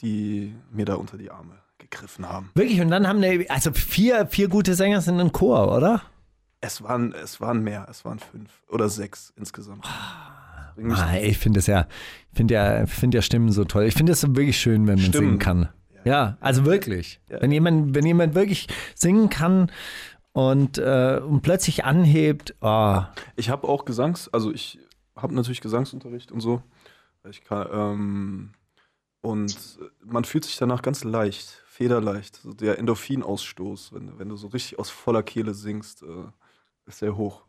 die 0.00 0.54
mir 0.70 0.84
da 0.84 0.94
unter 0.96 1.16
die 1.16 1.30
Arme 1.30 1.54
gegriffen 1.90 2.28
haben. 2.28 2.50
Wirklich, 2.54 2.80
und 2.80 2.90
dann 2.90 3.06
haben 3.06 3.20
ne, 3.20 3.46
also 3.48 3.72
vier, 3.72 4.26
vier 4.26 4.48
gute 4.48 4.74
Sänger 4.74 5.00
sind 5.00 5.20
ein 5.20 5.32
Chor, 5.32 5.74
oder? 5.76 6.02
Es 6.60 6.82
waren, 6.82 7.12
es 7.12 7.40
waren 7.40 7.62
mehr, 7.62 7.86
es 7.90 8.04
waren 8.04 8.18
fünf 8.18 8.50
oder 8.68 8.88
sechs 8.88 9.32
insgesamt. 9.36 9.84
Mich- 10.76 10.96
Ah, 10.96 11.12
ey, 11.14 11.30
ich 11.30 11.38
finde 11.38 11.58
das 11.58 11.66
ja, 11.66 11.86
ich 12.32 12.36
finde 12.36 12.54
ja, 12.54 12.86
find 12.86 13.14
ja 13.14 13.22
Stimmen 13.22 13.50
so 13.52 13.64
toll. 13.64 13.84
Ich 13.84 13.94
finde 13.94 14.12
es 14.12 14.22
wirklich 14.22 14.58
schön, 14.60 14.86
wenn 14.86 14.96
man 15.00 15.06
Stimmen. 15.08 15.26
singen 15.26 15.38
kann. 15.38 15.68
Ja, 16.04 16.36
also 16.40 16.64
wirklich. 16.64 17.20
Ja. 17.28 17.40
Wenn, 17.42 17.50
jemand, 17.52 17.94
wenn 17.94 18.06
jemand 18.06 18.34
wirklich 18.36 18.68
singen 18.94 19.28
kann 19.28 19.70
und, 20.32 20.78
äh, 20.78 21.20
und 21.24 21.42
plötzlich 21.42 21.84
anhebt, 21.84 22.54
oh, 22.60 23.02
Ich 23.36 23.50
habe 23.50 23.66
auch 23.68 23.84
Gesangs, 23.84 24.28
also 24.32 24.52
ich 24.52 24.78
habe 25.16 25.34
natürlich 25.34 25.60
Gesangsunterricht 25.60 26.30
und 26.30 26.40
so. 26.40 26.62
Ich 27.28 27.42
kann, 27.42 27.66
ähm, 27.72 28.50
und 29.20 29.78
man 30.04 30.22
fühlt 30.24 30.44
sich 30.44 30.56
danach 30.56 30.82
ganz 30.82 31.02
leicht, 31.02 31.62
federleicht. 31.78 32.36
So 32.42 32.52
der 32.52 32.76
Endorphinausstoß, 32.78 33.92
wenn, 33.94 34.18
wenn 34.18 34.28
du 34.28 34.36
so 34.36 34.48
richtig 34.48 34.78
aus 34.80 34.90
voller 34.90 35.22
Kehle 35.22 35.54
singst, 35.54 36.02
äh, 36.02 36.06
ist 36.86 36.98
sehr 36.98 37.16
hoch. 37.16 37.42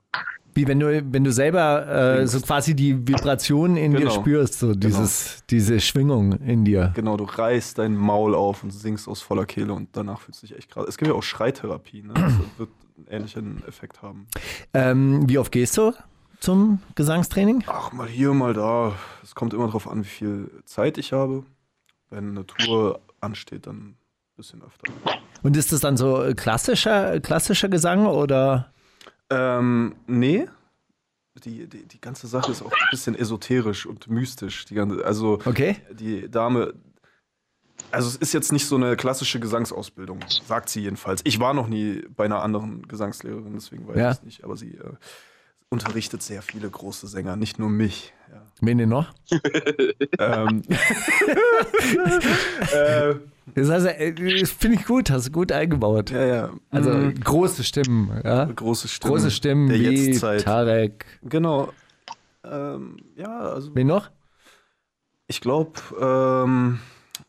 wie 0.54 0.68
wenn 0.68 0.80
du, 0.80 1.04
wenn 1.14 1.24
du 1.24 1.32
selber 1.32 2.20
äh, 2.20 2.28
so 2.28 2.40
quasi 2.42 2.76
die 2.76 3.08
Vibration 3.08 3.76
in 3.76 3.92
dir 3.92 4.00
Genau. 4.02 4.12
spürst, 4.22 4.60
so 4.60 4.74
dieses, 4.76 5.44
diese 5.50 5.80
Schwingung 5.80 6.34
in 6.42 6.64
dir. 6.64 6.92
Genau, 6.96 7.18
du 7.18 7.24
reißt 7.24 7.80
dein 7.80 7.96
Maul 7.96 8.36
auf 8.36 8.64
und 8.64 8.70
singst 8.72 9.08
aus 9.08 9.22
voller 9.22 9.46
Kehle 9.48 9.74
und 9.74 9.90
danach 9.94 10.22
fühlst 10.22 10.44
du 10.44 10.48
dich 10.48 10.58
echt 10.58 10.70
gerade. 10.72 10.88
Es 10.88 10.98
gibt 10.98 11.10
ja 11.10 11.16
auch 11.18 11.24
Schreitherapie, 11.24 12.04
ne? 12.04 12.14
Das 12.14 12.34
wird 12.60 12.70
einen 12.98 13.08
ähnlichen 13.08 13.64
Effekt 13.68 14.02
haben. 14.04 14.28
Ähm, 14.76 15.28
wie 15.28 15.38
oft 15.40 15.52
gehst 15.52 15.76
du 15.78 15.94
zum 16.40 16.80
Gesangstraining? 16.96 17.64
Ach, 17.68 17.92
mal 17.94 18.08
hier, 18.08 18.34
mal 18.34 18.54
da. 18.54 18.94
Es 19.24 19.34
kommt 19.34 19.54
immer 19.56 19.66
darauf 19.68 19.88
an, 19.90 20.04
wie 20.04 20.08
viel 20.08 20.52
Zeit 20.66 20.98
ich 21.00 21.14
habe. 21.14 21.44
Wenn 22.12 22.30
eine 22.32 22.46
Tour 22.46 23.00
ansteht, 23.22 23.66
dann 23.68 23.96
bisschen 24.40 24.62
öfter. 24.64 24.92
Und 25.44 25.56
ist 25.56 25.72
das 25.72 25.82
dann 25.82 25.96
so 25.98 26.24
äh, 26.24 26.34
klassischer, 26.34 27.20
klassischer 27.20 27.70
Gesang 27.70 28.06
oder? 28.08 28.72
Ähm, 29.30 29.96
nee. 30.08 30.48
Die, 31.46 31.68
die, 31.68 31.86
die 31.88 32.02
ganze 32.02 32.28
Sache 32.28 32.52
ist 32.52 32.62
auch 32.62 32.72
ein 32.72 32.88
bisschen 32.92 33.16
esoterisch 33.16 33.86
und 33.86 34.08
mystisch. 34.10 34.66
Die 34.66 34.74
ganze, 34.76 35.06
also 35.06 35.40
Okay. 35.46 35.78
die 35.92 36.30
Dame. 36.30 36.74
Also 37.92 38.10
es 38.10 38.16
ist 38.18 38.34
jetzt 38.34 38.52
nicht 38.52 38.66
so 38.66 38.76
eine 38.76 38.98
klassische 38.98 39.40
Gesangsausbildung, 39.40 40.20
sagt 40.46 40.68
sie 40.70 40.82
jedenfalls. 40.82 41.22
Ich 41.24 41.40
war 41.40 41.54
noch 41.54 41.68
nie 41.68 42.04
bei 42.16 42.26
einer 42.26 42.42
anderen 42.44 42.86
Gesangslehrerin, 42.88 43.54
deswegen 43.54 43.88
weiß 43.88 43.96
Ja. 43.98 44.12
ich 44.12 44.18
es 44.18 44.24
nicht. 44.24 44.44
Aber 44.44 44.58
sie 44.58 44.72
äh, 44.76 44.92
unterrichtet 45.70 46.22
sehr 46.22 46.42
viele 46.42 46.70
große 46.70 47.08
Sänger, 47.08 47.36
nicht 47.38 47.58
nur 47.58 47.70
mich. 47.70 48.14
Ja. 48.32 48.42
Wen 48.62 48.78
denn 48.80 48.90
noch? 48.90 49.14
ähm, 50.20 50.64
äh, 52.74 53.16
Das 53.56 53.70
heißt, 53.70 53.86
äh, 53.88 54.46
finde 54.46 54.78
ich 54.80 54.86
gut, 54.86 55.10
hast 55.12 55.28
du 55.28 55.32
gut 55.32 55.52
eingebaut. 55.52 56.12
ja, 56.12 56.26
ja. 56.26 56.50
Also 56.70 56.90
Mm, 56.92 57.14
große 57.16 57.64
Stimmen, 57.64 58.22
ja. 58.24 58.46
große 58.46 58.88
Stimmen. 58.88 59.14
Große 59.14 59.32
Stimmen 59.32 59.70
der 59.70 59.80
wie 59.80 60.08
Jetztzeit. 60.08 60.44
Tarek. 60.44 61.06
Genau. 61.24 61.72
Ähm, 62.44 62.98
ja, 63.16 63.40
also 63.40 63.74
Wen 63.76 63.88
noch? 63.88 64.10
ich 65.28 65.42
glaube, 65.42 65.74
ähm, 66.00 66.80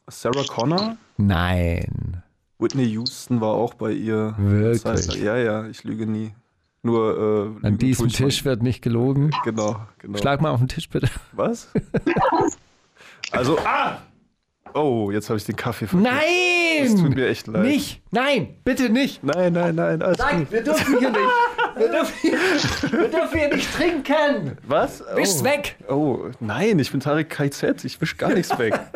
Sarah 0.09 0.45
Connor, 0.45 0.97
Nein. 1.17 2.23
Whitney 2.59 2.85
Houston 2.91 3.41
war 3.41 3.51
auch 3.55 3.75
bei 3.75 3.91
ihr. 3.93 4.35
Wirklich? 4.39 4.83
Zeit- 4.83 5.17
Ja, 5.17 5.37
ja, 5.37 5.67
ich 5.67 5.85
lüge 5.85 6.07
nie. 6.07 6.33
Nur 6.83 7.57
äh, 7.63 7.67
An 7.67 7.77
diesem 7.77 8.09
Tisch 8.09 8.45
wird 8.47 8.63
nicht 8.63 8.81
gelogen. 8.83 9.31
Genau, 9.45 9.81
genau. 9.99 10.17
Schlag 10.19 10.41
mal 10.41 10.51
auf 10.51 10.61
den 10.61 10.69
Tisch, 10.69 10.89
bitte. 10.89 11.09
Was? 11.33 11.69
also, 13.33 13.59
ah! 13.65 13.99
Oh, 14.75 15.11
jetzt 15.11 15.29
habe 15.29 15.39
ich 15.39 15.45
den 15.45 15.57
Kaffee 15.57 15.87
vergessen. 15.87 16.15
Nein! 16.15 16.85
Es 16.85 16.95
tut 16.95 17.15
mir 17.15 17.29
echt 17.29 17.47
leid. 17.47 17.63
Nicht! 17.65 18.03
Nein! 18.11 18.57
Bitte 18.65 18.89
nicht! 18.89 19.23
Nein, 19.23 19.53
nein, 19.53 19.75
nein. 19.75 20.03
Alles 20.03 20.19
Nein, 20.19 20.41
gut. 20.41 20.53
wir 20.53 20.63
dürfen 20.63 20.99
hier 20.99 21.11
nicht! 21.11 21.21
Wir 21.77 21.89
dürfen 21.93 22.15
hier, 22.21 22.39
wir 23.01 23.09
dürfen 23.09 23.39
hier 23.39 23.55
nicht 23.55 23.75
trinken! 23.75 24.57
Was? 24.67 25.05
Wisch's 25.15 25.41
oh. 25.41 25.45
weg! 25.45 25.77
Oh, 25.89 26.31
nein, 26.41 26.79
ich 26.79 26.91
bin 26.91 27.01
Tarek 27.01 27.31
KZ. 27.31 27.85
Ich 27.85 28.01
wisch 28.01 28.17
gar 28.17 28.33
nichts 28.33 28.57
weg. 28.59 28.79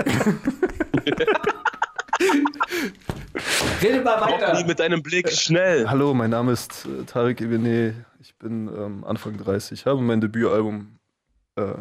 Rede 3.83 4.01
mal 4.03 4.21
weiter! 4.21 4.65
mit 4.67 4.79
deinem 4.79 5.03
Blick 5.03 5.31
schnell. 5.31 5.89
Hallo, 5.89 6.15
mein 6.15 6.31
Name 6.31 6.53
ist 6.53 6.87
äh, 6.87 7.05
Tarek 7.05 7.41
Ibene. 7.41 8.07
Ich 8.21 8.37
bin 8.39 8.69
ähm, 8.69 9.05
Anfang 9.05 9.37
30. 9.37 9.81
Ich 9.81 9.87
habe 9.87 10.01
mein 10.01 10.21
Debütalbum 10.21 10.99
äh, 11.57 11.75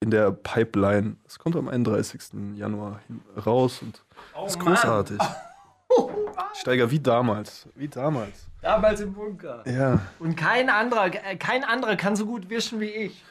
in 0.00 0.10
der 0.10 0.30
Pipeline. 0.30 1.16
Es 1.26 1.38
kommt 1.38 1.56
am 1.56 1.68
31. 1.68 2.20
Januar 2.54 3.00
raus 3.46 3.82
und 3.82 4.02
ist 4.46 4.58
großartig. 4.60 5.18
Steiger 6.54 6.90
wie 6.90 7.00
damals. 7.00 7.68
Wie 7.74 7.88
damals. 7.88 8.46
Damals 8.60 9.00
im 9.00 9.12
Bunker. 9.12 9.62
Ja. 9.66 10.00
Und 10.18 10.36
kein 10.36 10.68
anderer, 10.70 11.06
äh, 11.06 11.36
kein 11.36 11.64
anderer 11.64 11.96
kann 11.96 12.16
so 12.16 12.26
gut 12.26 12.48
wischen 12.48 12.80
wie 12.80 12.86
ich. 12.90 13.24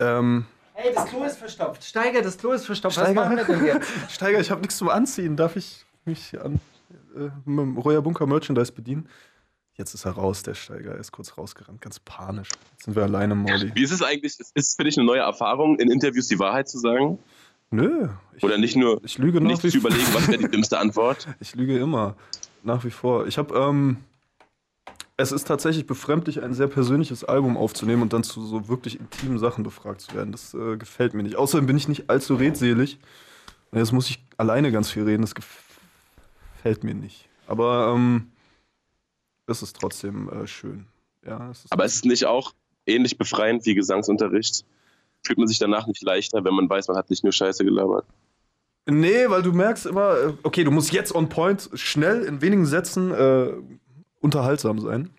Ähm, 0.00 0.46
Hey, 0.76 0.92
das 0.92 1.06
Klo 1.06 1.22
ist 1.22 1.38
verstopft. 1.38 1.84
Steiger, 1.84 2.20
das 2.20 2.36
Klo 2.36 2.50
ist 2.50 2.66
verstopft. 2.66 2.96
Steiger? 2.96 3.20
Was 3.20 3.28
machen 3.28 3.36
wir 3.36 3.44
denn 3.44 3.64
jetzt? 3.64 3.88
Steiger, 4.10 4.40
ich 4.40 4.50
habe 4.50 4.60
nichts 4.60 4.76
zum 4.76 4.88
Anziehen. 4.88 5.36
Darf 5.36 5.54
ich 5.54 5.86
mich 6.04 6.36
an 6.40 6.60
äh, 7.14 7.30
Royer 7.80 8.02
Bunker 8.02 8.26
Merchandise 8.26 8.72
bedienen? 8.72 9.08
Jetzt 9.76 9.92
ist 9.92 10.04
er 10.04 10.12
raus, 10.12 10.44
der 10.44 10.54
Steiger. 10.54 10.92
Er 10.92 11.00
ist 11.00 11.10
kurz 11.10 11.36
rausgerannt, 11.36 11.80
ganz 11.80 11.98
panisch. 11.98 12.48
Jetzt 12.72 12.84
sind 12.84 12.94
wir 12.94 13.02
alleine, 13.02 13.34
Mauli. 13.34 13.72
Wie 13.74 13.82
ist 13.82 13.90
es 13.90 14.02
eigentlich? 14.02 14.38
Ist 14.38 14.52
es 14.54 14.76
für 14.76 14.84
dich 14.84 14.96
eine 14.96 15.06
neue 15.06 15.20
Erfahrung, 15.20 15.78
in 15.80 15.90
Interviews 15.90 16.28
die 16.28 16.38
Wahrheit 16.38 16.68
zu 16.68 16.78
sagen? 16.78 17.18
Nö. 17.70 18.08
Ich, 18.36 18.44
Oder 18.44 18.56
nicht 18.56 18.76
nur 18.76 19.02
ich 19.04 19.18
lüge 19.18 19.40
nicht 19.40 19.60
zu 19.60 19.76
überlegen, 19.76 20.06
was 20.12 20.28
wäre 20.28 20.38
die 20.38 20.48
dümmste 20.48 20.78
Antwort? 20.78 21.26
Ich 21.40 21.56
lüge 21.56 21.76
immer. 21.76 22.16
Nach 22.62 22.84
wie 22.84 22.90
vor. 22.90 23.26
Ich 23.26 23.36
habe, 23.36 23.52
ähm, 23.56 23.96
es 25.16 25.32
ist 25.32 25.48
tatsächlich 25.48 25.86
befremdlich, 25.86 26.42
ein 26.42 26.54
sehr 26.54 26.68
persönliches 26.68 27.24
Album 27.24 27.56
aufzunehmen 27.56 28.02
und 28.02 28.12
dann 28.12 28.22
zu 28.22 28.46
so 28.46 28.68
wirklich 28.68 29.00
intimen 29.00 29.38
Sachen 29.38 29.64
befragt 29.64 30.02
zu 30.02 30.14
werden. 30.14 30.30
Das 30.30 30.54
äh, 30.54 30.76
gefällt 30.76 31.14
mir 31.14 31.24
nicht. 31.24 31.34
Außerdem 31.34 31.66
bin 31.66 31.76
ich 31.76 31.88
nicht 31.88 32.08
allzu 32.08 32.36
redselig. 32.36 32.98
Jetzt 33.72 33.92
muss 33.92 34.08
ich 34.08 34.24
alleine 34.36 34.70
ganz 34.70 34.90
viel 34.90 35.02
reden. 35.02 35.22
Das 35.22 35.34
gefällt 35.34 36.84
mir 36.84 36.94
nicht. 36.94 37.28
Aber 37.48 37.92
ähm, 37.94 38.28
es 39.46 39.62
ist 39.62 39.76
trotzdem 39.78 40.28
äh, 40.28 40.46
schön. 40.46 40.86
Ja, 41.26 41.50
es 41.50 41.64
ist 41.64 41.72
Aber 41.72 41.84
ist 41.84 41.96
es 41.96 42.04
nicht 42.04 42.26
auch 42.26 42.54
ähnlich 42.86 43.16
befreiend 43.18 43.64
wie 43.66 43.74
Gesangsunterricht? 43.74 44.64
Fühlt 45.22 45.38
man 45.38 45.48
sich 45.48 45.58
danach 45.58 45.86
nicht 45.86 46.02
leichter, 46.02 46.44
wenn 46.44 46.54
man 46.54 46.68
weiß, 46.68 46.88
man 46.88 46.96
hat 46.96 47.10
nicht 47.10 47.24
nur 47.24 47.32
Scheiße 47.32 47.64
gelabert? 47.64 48.04
Nee, 48.86 49.28
weil 49.28 49.42
du 49.42 49.52
merkst 49.52 49.86
immer, 49.86 50.16
äh, 50.18 50.32
okay, 50.42 50.64
du 50.64 50.70
musst 50.70 50.92
jetzt 50.92 51.14
on 51.14 51.28
point, 51.28 51.70
schnell, 51.74 52.22
in 52.24 52.42
wenigen 52.42 52.66
Sätzen 52.66 53.12
äh, 53.12 53.52
unterhaltsam 54.20 54.78
sein. 54.78 55.10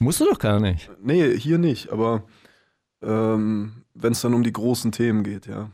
Musst 0.00 0.20
du 0.20 0.24
doch 0.24 0.38
gar 0.38 0.60
nicht. 0.60 0.90
Nee, 1.02 1.36
hier 1.38 1.58
nicht, 1.58 1.90
aber 1.90 2.24
ähm, 3.02 3.84
wenn 3.94 4.12
es 4.12 4.20
dann 4.22 4.34
um 4.34 4.42
die 4.42 4.52
großen 4.52 4.92
Themen 4.92 5.22
geht, 5.24 5.46
ja. 5.46 5.70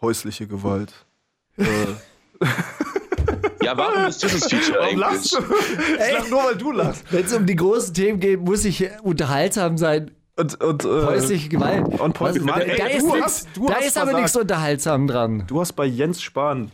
Häusliche 0.00 0.46
Gewalt. 0.46 1.06
äh, 1.56 1.66
Ja, 3.70 3.76
warum 3.76 4.06
ist 4.06 4.22
dieses 4.22 4.46
Feature 4.46 4.80
eigentlich? 4.80 5.32
Ich 5.32 6.12
lach 6.12 6.28
nur, 6.28 6.44
weil 6.44 6.56
du 6.56 6.72
lachst. 6.72 7.04
Wenn 7.12 7.24
es 7.24 7.32
um 7.32 7.46
die 7.46 7.54
großen 7.56 7.94
Themen 7.94 8.18
geht, 8.18 8.40
muss 8.40 8.64
ich 8.64 8.88
unterhaltsam 9.02 9.78
sein. 9.78 10.10
Und, 10.36 10.60
und, 10.62 10.84
äh, 10.84 10.88
Häusliche 10.88 11.48
Gewalt. 11.48 11.84
point. 11.96 12.18
Was- 12.20 12.38
Mann, 12.40 12.46
da 12.60 12.64
ey, 12.64 12.78
da 12.78 12.86
ist, 12.86 13.02
du 13.02 13.12
nix, 13.12 13.24
hast- 13.24 13.48
du 13.54 13.66
da 13.68 13.74
hast 13.74 13.84
ist 13.86 13.98
aber 13.98 14.12
nichts 14.14 14.36
unterhaltsam 14.36 15.06
dran. 15.06 15.44
Du 15.46 15.60
hast 15.60 15.72
bei 15.74 15.84
Jens 15.84 16.20
Spahn 16.22 16.70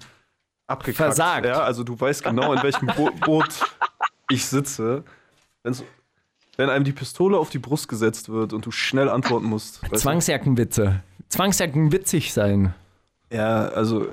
abgekackt. 0.69 0.97
Versagt. 1.17 1.47
Ja, 1.47 1.61
also 1.63 1.83
du 1.85 1.99
weißt 2.01 2.23
genau, 2.25 2.53
in 2.53 2.63
welchem 2.63 2.87
Bo 2.97 3.11
Boot 3.25 3.49
ich 4.31 4.47
sitze. 4.47 5.03
Wenn's, 5.65 5.83
wenn 6.57 6.71
einem 6.71 6.85
die 6.85 6.93
Pistole 6.93 7.37
auf 7.37 7.51
die 7.51 7.59
Brust 7.59 7.89
gesetzt 7.89 8.29
wird 8.31 8.53
und 8.53 8.65
du 8.65 8.71
schnell 8.71 9.09
antworten 9.11 9.47
musst. 9.47 9.81
du? 9.91 9.97
Zwangsjackenwitze. 9.97 11.03
Zwangsjacken 11.29 11.93
witzig 11.93 12.33
sein. 12.33 12.75
Ja, 13.33 13.67
also 13.69 14.07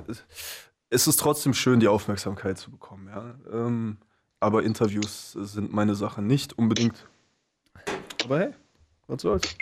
es- 0.94 1.02
es 1.02 1.06
ist 1.08 1.20
trotzdem 1.20 1.54
schön, 1.54 1.80
die 1.80 1.88
Aufmerksamkeit 1.88 2.58
zu 2.58 2.70
bekommen, 2.70 3.08
ja. 3.08 3.34
Ähm, 3.52 3.98
aber 4.40 4.62
Interviews 4.62 5.32
sind 5.32 5.72
meine 5.72 5.94
Sache 5.94 6.22
nicht 6.22 6.56
unbedingt. 6.58 7.06
Aber 8.24 8.38
hey, 8.38 8.50
was 9.06 9.22
soll's. 9.22 9.56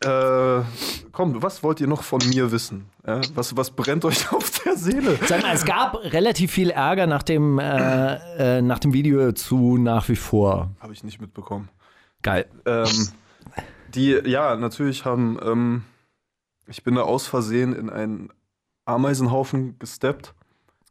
Äh, 0.00 0.62
komm, 1.10 1.42
was 1.42 1.62
wollt 1.64 1.80
ihr 1.80 1.88
noch 1.88 2.04
von 2.04 2.20
mir 2.28 2.52
wissen? 2.52 2.86
Ja? 3.04 3.20
Was, 3.34 3.56
was 3.56 3.72
brennt 3.72 4.04
euch 4.04 4.30
auf 4.32 4.50
der 4.64 4.76
Seele? 4.76 5.18
Sag 5.26 5.42
mal, 5.42 5.52
es 5.54 5.64
gab 5.64 5.96
relativ 5.96 6.52
viel 6.52 6.70
Ärger 6.70 7.08
nach 7.08 7.24
dem, 7.24 7.58
äh, 7.58 8.58
äh, 8.58 8.62
nach 8.62 8.78
dem 8.78 8.92
Video 8.92 9.32
zu 9.32 9.76
nach 9.76 10.08
wie 10.08 10.14
vor. 10.16 10.70
Habe 10.78 10.92
ich 10.92 11.02
nicht 11.02 11.20
mitbekommen. 11.20 11.68
Geil. 12.22 12.46
Ähm, 12.64 13.08
die, 13.94 14.12
ja, 14.24 14.54
natürlich 14.54 15.04
haben, 15.04 15.36
ähm, 15.42 15.82
ich 16.68 16.84
bin 16.84 16.94
da 16.94 17.02
aus 17.02 17.26
Versehen 17.26 17.74
in 17.74 17.90
einen 17.90 18.30
Ameisenhaufen 18.88 19.78
gesteppt. 19.78 20.34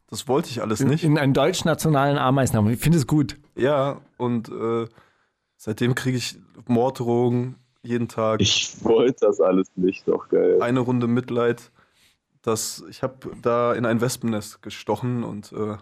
Das 0.08 0.26
wollte 0.26 0.48
ich 0.48 0.62
alles 0.62 0.80
nicht. 0.80 1.04
In 1.04 1.18
einen 1.18 1.34
deutsch-nationalen 1.34 2.16
Ameisenhaufen. 2.16 2.72
Ich 2.72 2.80
finde 2.80 2.96
es 2.96 3.06
gut. 3.06 3.36
Ja, 3.56 4.00
und 4.16 4.48
äh, 4.48 4.86
seitdem 5.56 5.94
kriege 5.94 6.16
ich 6.16 6.38
Morddrohungen, 6.66 7.56
jeden 7.82 8.08
Tag. 8.08 8.40
Ich 8.40 8.82
wollte 8.84 9.26
das 9.26 9.40
alles 9.40 9.68
nicht, 9.76 10.08
doch 10.08 10.28
geil. 10.28 10.62
Eine 10.62 10.80
Runde 10.80 11.06
Mitleid. 11.06 11.70
Das, 12.42 12.82
ich 12.88 13.02
habe 13.02 13.30
da 13.42 13.74
in 13.74 13.84
ein 13.84 14.00
Wespennest 14.00 14.62
gestochen 14.62 15.24
und 15.24 15.52
äh, 15.52 15.76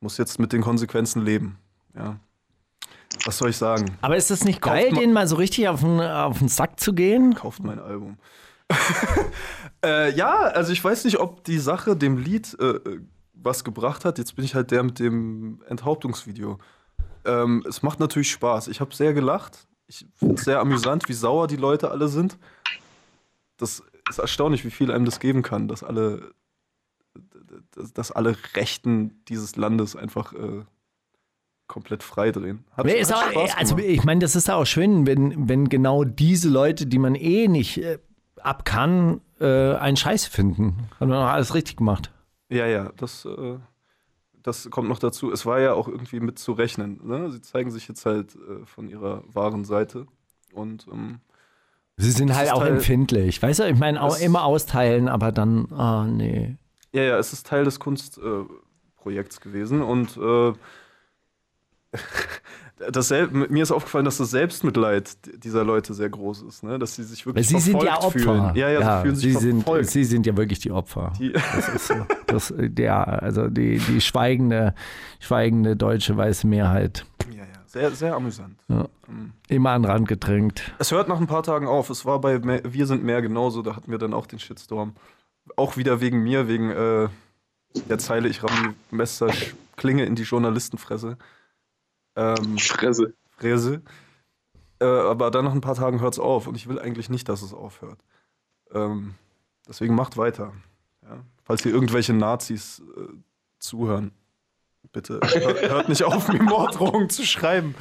muss 0.00 0.18
jetzt 0.18 0.40
mit 0.40 0.52
den 0.52 0.62
Konsequenzen 0.62 1.24
leben. 1.24 1.58
Ja. 1.94 2.18
Was 3.24 3.38
soll 3.38 3.50
ich 3.50 3.56
sagen? 3.56 3.96
Aber 4.00 4.16
ist 4.16 4.30
es 4.30 4.44
nicht 4.44 4.60
Kauft 4.60 4.74
geil, 4.74 4.92
denen 4.92 5.12
mal 5.12 5.26
so 5.28 5.36
richtig 5.36 5.68
auf 5.68 5.80
den, 5.80 6.00
auf 6.00 6.38
den 6.38 6.48
Sack 6.48 6.80
zu 6.80 6.92
gehen? 6.92 7.34
Kauft 7.34 7.62
mein 7.62 7.78
Album. 7.78 8.18
äh, 9.86 10.14
ja, 10.16 10.34
also 10.34 10.72
ich 10.72 10.82
weiß 10.82 11.04
nicht, 11.04 11.18
ob 11.18 11.44
die 11.44 11.58
Sache 11.58 11.96
dem 11.96 12.18
Lied 12.18 12.56
äh, 12.60 12.64
äh, 12.64 13.00
was 13.34 13.62
gebracht 13.62 14.04
hat. 14.04 14.18
Jetzt 14.18 14.34
bin 14.34 14.44
ich 14.44 14.54
halt 14.54 14.70
der 14.70 14.82
mit 14.82 14.98
dem 14.98 15.62
Enthauptungsvideo. 15.68 16.58
Ähm, 17.24 17.64
es 17.68 17.82
macht 17.82 18.00
natürlich 18.00 18.30
Spaß. 18.30 18.68
Ich 18.68 18.80
habe 18.80 18.94
sehr 18.94 19.14
gelacht. 19.14 19.66
Ich 19.86 20.06
finde 20.14 20.34
es 20.34 20.42
sehr 20.42 20.58
amüsant, 20.58 21.08
wie 21.08 21.12
sauer 21.12 21.46
die 21.46 21.56
Leute 21.56 21.90
alle 21.90 22.08
sind. 22.08 22.38
Das 23.56 23.82
ist 24.10 24.18
erstaunlich, 24.18 24.64
wie 24.64 24.70
viel 24.70 24.90
einem 24.90 25.04
das 25.04 25.20
geben 25.20 25.42
kann, 25.42 25.68
dass 25.68 25.84
alle, 25.84 26.32
dass, 27.70 27.92
dass 27.92 28.12
alle 28.12 28.36
Rechten 28.54 29.22
dieses 29.28 29.54
Landes 29.54 29.94
einfach 29.94 30.32
äh, 30.32 30.64
komplett 31.68 32.02
freidrehen. 32.02 32.64
Hat, 32.76 32.86
Nee, 32.86 33.02
hat 33.04 33.12
auch, 33.12 33.30
Spaß 33.30 33.56
also 33.56 33.78
ich 33.78 34.02
meine, 34.04 34.20
das 34.20 34.34
ist 34.34 34.50
auch 34.50 34.64
schön, 34.64 35.06
wenn, 35.06 35.48
wenn 35.48 35.68
genau 35.68 36.02
diese 36.04 36.48
Leute, 36.48 36.86
die 36.86 36.98
man 36.98 37.14
eh 37.14 37.46
nicht 37.46 37.78
äh, 37.78 37.98
ab 38.40 38.64
kann, 38.64 39.20
äh, 39.40 39.74
einen 39.74 39.96
Scheiß 39.96 40.26
finden. 40.26 40.88
Hat 40.98 41.08
man 41.08 41.18
auch 41.18 41.28
alles 41.28 41.54
richtig 41.54 41.76
gemacht. 41.76 42.10
Ja, 42.48 42.66
ja, 42.66 42.92
das, 42.96 43.24
äh, 43.24 43.58
das 44.42 44.70
kommt 44.70 44.88
noch 44.88 44.98
dazu. 44.98 45.32
Es 45.32 45.44
war 45.46 45.60
ja 45.60 45.72
auch 45.72 45.88
irgendwie 45.88 46.20
mit 46.20 46.38
zu 46.38 46.52
rechnen. 46.52 47.00
Ne? 47.02 47.30
Sie 47.30 47.40
zeigen 47.40 47.70
sich 47.70 47.88
jetzt 47.88 48.06
halt 48.06 48.36
äh, 48.36 48.64
von 48.64 48.88
ihrer 48.88 49.22
wahren 49.26 49.64
Seite. 49.64 50.06
Und 50.52 50.86
ähm, 50.90 51.20
Sie 51.96 52.10
sind 52.10 52.34
halt 52.34 52.52
auch 52.52 52.60
Teil- 52.60 52.74
empfindlich. 52.74 53.42
Weißt 53.42 53.60
du, 53.60 53.68
ich 53.68 53.78
meine, 53.78 54.02
auch 54.02 54.18
immer 54.18 54.44
austeilen, 54.44 55.08
aber 55.08 55.32
dann, 55.32 55.72
ah, 55.72 56.04
nee. 56.06 56.56
ja, 56.92 57.02
ja, 57.02 57.18
es 57.18 57.32
ist 57.32 57.46
Teil 57.46 57.64
des 57.64 57.80
Kunstprojekts 57.80 59.38
äh, 59.38 59.40
gewesen. 59.40 59.82
Und 59.82 60.16
äh, 60.16 60.52
das 62.92 63.10
mir 63.10 63.62
ist 63.62 63.72
aufgefallen, 63.72 64.04
dass 64.04 64.18
das 64.18 64.30
Selbstmitleid 64.30 65.16
dieser 65.44 65.64
Leute 65.64 65.94
sehr 65.94 66.10
groß 66.10 66.42
ist. 66.42 66.62
Ne? 66.62 66.78
Dass 66.78 66.94
sie 66.96 67.04
sich 67.04 67.24
wirklich 67.24 67.48
sie 67.48 67.58
sind 67.58 67.80
verfolgt 67.80 67.86
ja 68.02 68.06
Opfer. 68.06 68.18
fühlen. 68.18 68.54
Ja, 68.54 68.68
ja, 68.68 68.96
sie 68.98 69.02
fühlen 69.02 69.16
sich 69.16 69.32
sie, 69.34 69.40
sind, 69.40 69.62
verfolgt. 69.62 69.90
sie 69.90 70.04
sind 70.04 70.26
ja 70.26 70.36
wirklich 70.36 70.58
die 70.58 70.70
Opfer. 70.72 71.12
Die- 71.18 71.32
Das 71.32 71.68
ist 71.70 71.86
so. 71.88 71.94
Das, 72.26 72.52
ja, 72.78 73.02
also 73.02 73.48
die, 73.48 73.78
die 73.78 74.00
schweigende, 74.00 74.74
schweigende 75.20 75.74
deutsche 75.76 76.16
weiße 76.16 76.46
Mehrheit. 76.46 77.06
ja, 77.30 77.38
ja, 77.44 77.44
sehr, 77.66 77.90
sehr 77.92 78.14
amüsant. 78.14 78.56
Ja. 78.68 78.86
Immer 79.48 79.70
an 79.70 79.82
den 79.82 79.90
Rand 79.90 80.08
gedrängt. 80.08 80.62
Es 80.78 80.90
hört 80.90 81.08
nach 81.08 81.20
ein 81.20 81.26
paar 81.28 81.44
Tagen 81.44 81.66
auf. 81.68 81.88
Es 81.90 82.04
war 82.04 82.20
bei 82.20 82.42
Wir 82.42 82.86
sind 82.86 83.04
mehr 83.04 83.22
genauso. 83.22 83.62
Da 83.62 83.76
hatten 83.76 83.90
wir 83.90 83.98
dann 83.98 84.12
auch 84.12 84.26
den 84.26 84.38
Shitstorm. 84.38 84.94
Auch 85.56 85.76
wieder 85.76 86.00
wegen 86.00 86.22
mir, 86.24 86.48
wegen 86.48 86.70
äh, 86.70 87.08
der 87.88 87.98
Zeile, 87.98 88.28
ich 88.28 88.42
ramm 88.42 88.74
die 88.90 88.96
Messerklinge 88.96 90.04
in 90.04 90.14
die 90.16 90.24
Journalistenfresse. 90.24 91.16
Ähm, 92.16 92.58
Fresse. 92.58 93.14
Fräse. 93.36 93.82
Äh, 94.80 94.84
aber 94.84 95.30
dann 95.30 95.44
nach 95.44 95.52
ein 95.52 95.60
paar 95.60 95.74
Tagen 95.74 96.00
hört 96.00 96.14
es 96.14 96.18
auf. 96.18 96.46
Und 96.46 96.56
ich 96.56 96.68
will 96.68 96.78
eigentlich 96.78 97.10
nicht, 97.10 97.28
dass 97.28 97.42
es 97.42 97.54
aufhört. 97.54 97.98
Ähm, 98.72 99.14
deswegen 99.68 99.94
macht 99.94 100.16
weiter. 100.16 100.52
Ja? 101.02 101.18
Falls 101.44 101.62
hier 101.62 101.72
irgendwelche 101.72 102.12
Nazis 102.12 102.82
äh, 102.96 103.12
zuhören, 103.58 104.12
bitte 104.92 105.20
hört, 105.22 105.62
hört 105.70 105.88
nicht 105.88 106.04
auf, 106.04 106.28
mir 106.28 106.42
Morddrohungen 106.42 107.10
zu 107.10 107.24
schreiben. 107.24 107.74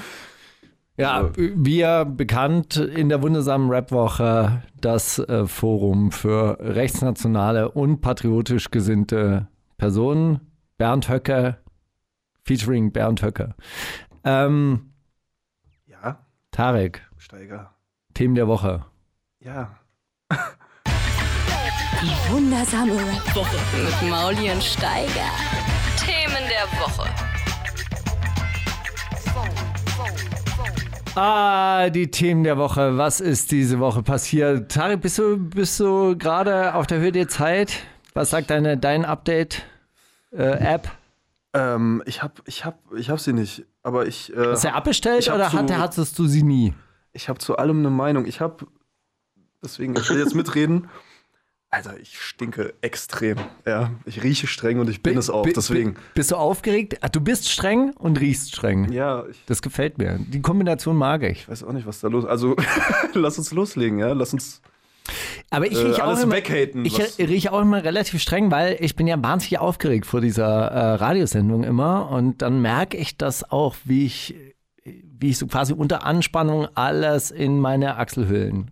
Ja, 0.98 1.30
wir 1.36 2.06
bekannt 2.06 2.78
in 2.78 3.10
der 3.10 3.22
wundersamen 3.22 3.70
Rap-Woche 3.70 4.64
das 4.80 5.20
äh, 5.20 5.46
Forum 5.46 6.14
für 6.14 6.58
rechtsnationale 6.62 7.72
und 7.72 8.00
patriotisch 8.00 8.72
gesinnte 8.72 9.50
Personen. 9.78 10.40
Bernd 10.78 11.10
Höcke, 11.10 11.58
featuring 12.44 12.94
Bernd 12.94 13.22
Höcke. 13.22 13.56
Ähm, 14.26 14.92
Ja, 15.86 16.18
Tarek, 16.52 17.08
Steiger. 17.18 17.74
Themen 18.14 18.34
der 18.36 18.48
Woche. 18.48 18.84
Ja. 19.40 19.78
Die 22.02 22.32
wundersame 22.32 22.94
Woche 22.94 23.58
mit 23.78 24.10
Mauli 24.10 24.52
und 24.52 24.64
Steiger. 24.64 25.30
Themen 26.04 26.44
der 26.50 26.80
Woche. 26.80 27.08
Ah, 31.16 31.90
die 31.92 32.10
Themen 32.12 32.44
der 32.44 32.58
Woche. 32.58 32.98
Was 32.98 33.22
ist 33.22 33.52
diese 33.52 33.80
Woche 33.80 34.04
passiert? 34.04 34.72
Tarek, 34.72 35.02
bist 35.02 35.18
du, 35.20 35.38
bist 35.38 35.80
du 35.80 36.18
gerade 36.18 36.74
auf 36.74 36.88
der 36.88 37.00
Höhe 37.00 37.12
der 37.12 37.28
Zeit? 37.30 37.84
Was 38.14 38.32
sagt 38.32 38.50
deine, 38.50 38.78
dein 38.78 39.06
Update-App? 39.06 40.92
Ähm, 41.54 42.04
ich 42.06 42.22
hab, 42.22 42.42
ich 42.46 42.66
hab, 42.66 42.80
ich 42.94 43.10
hab 43.10 43.20
sie 43.20 43.34
nicht. 43.34 43.66
Aber 43.86 44.08
ich, 44.08 44.36
äh, 44.36 44.48
Hast 44.52 44.64
du 44.64 44.74
abbestellt 44.74 45.20
ich 45.22 45.32
oder 45.32 45.50
zu- 45.52 45.58
hatte, 45.58 45.78
hattest 45.78 46.18
du 46.18 46.26
sie 46.26 46.42
nie? 46.42 46.74
ich 47.14 47.30
habe 47.30 47.38
zu 47.40 47.56
allem 47.58 47.80
eine 47.80 47.92
Meinung. 47.92 48.26
Ich 48.26 48.42
habe, 48.42 48.66
deswegen, 49.64 49.96
ich 49.96 50.10
will 50.10 50.18
jetzt 50.18 50.34
mitreden. 50.34 50.90
Alter, 51.70 52.00
ich 52.00 52.20
stinke 52.20 52.74
extrem. 52.82 53.38
Ja, 53.66 53.92
ich 54.06 54.24
rieche 54.24 54.48
streng 54.48 54.80
und 54.80 54.90
ich 54.90 55.04
bin 55.04 55.18
es 55.18 55.30
auch. 55.30 55.46
Deswegen. 55.46 55.94
bi- 55.94 56.00
Bist 56.16 56.32
du 56.32 56.36
aufgeregt? 56.36 56.98
Ah, 57.02 57.10
Du 57.10 57.20
bist 57.22 57.48
streng 57.50 57.92
und 58.00 58.20
riechst 58.20 58.56
streng. 58.56 58.92
Ja, 58.92 59.26
ich 59.30 59.44
Das 59.46 59.62
gefällt 59.62 59.98
mir. 60.00 60.18
Die 60.20 60.42
Kombination 60.42 60.96
mag 60.96 61.22
ich. 61.24 61.48
weiß 61.48 61.64
auch 61.64 61.74
nicht, 61.74 61.86
was 61.86 62.00
da 62.00 62.08
los. 62.08 62.26
Also, 62.26 62.56
lass 63.14 63.38
uns 63.38 63.52
loslegen, 63.52 64.00
ja. 64.00 64.14
Lass 64.14 64.34
uns. 64.34 64.62
Aber 65.50 65.66
ich 65.68 65.78
Äh, 65.78 65.88
rieche 65.88 66.04
auch 66.04 66.10
alles 66.10 66.24
immer, 66.24 66.38
ich 66.38 67.20
rieche 67.20 67.52
auch 67.54 67.62
immer 67.62 67.84
relativ 67.84 68.22
streng, 68.22 68.52
weil 68.52 68.78
ich 68.80 68.96
bin 68.96 69.08
ja 69.08 69.22
wahnsinnig 69.22 69.60
aufgeregt 69.60 70.06
vor 70.06 70.22
dieser 70.22 70.46
äh, 70.46 70.94
Radiosendung 70.96 71.64
immer 71.64 72.10
und 72.10 72.42
dann 72.42 72.62
merke 72.62 72.98
ich 72.98 73.18
das 73.18 73.50
auch, 73.50 73.76
wie 73.84 74.06
ich, 74.06 74.36
wie 74.84 75.30
ich 75.30 75.38
so 75.38 75.48
quasi 75.48 75.74
unter 75.74 76.06
Anspannung 76.06 76.68
alles 76.76 77.32
in 77.32 77.60
meine 77.60 77.98
Achselhöhlen 77.98 78.72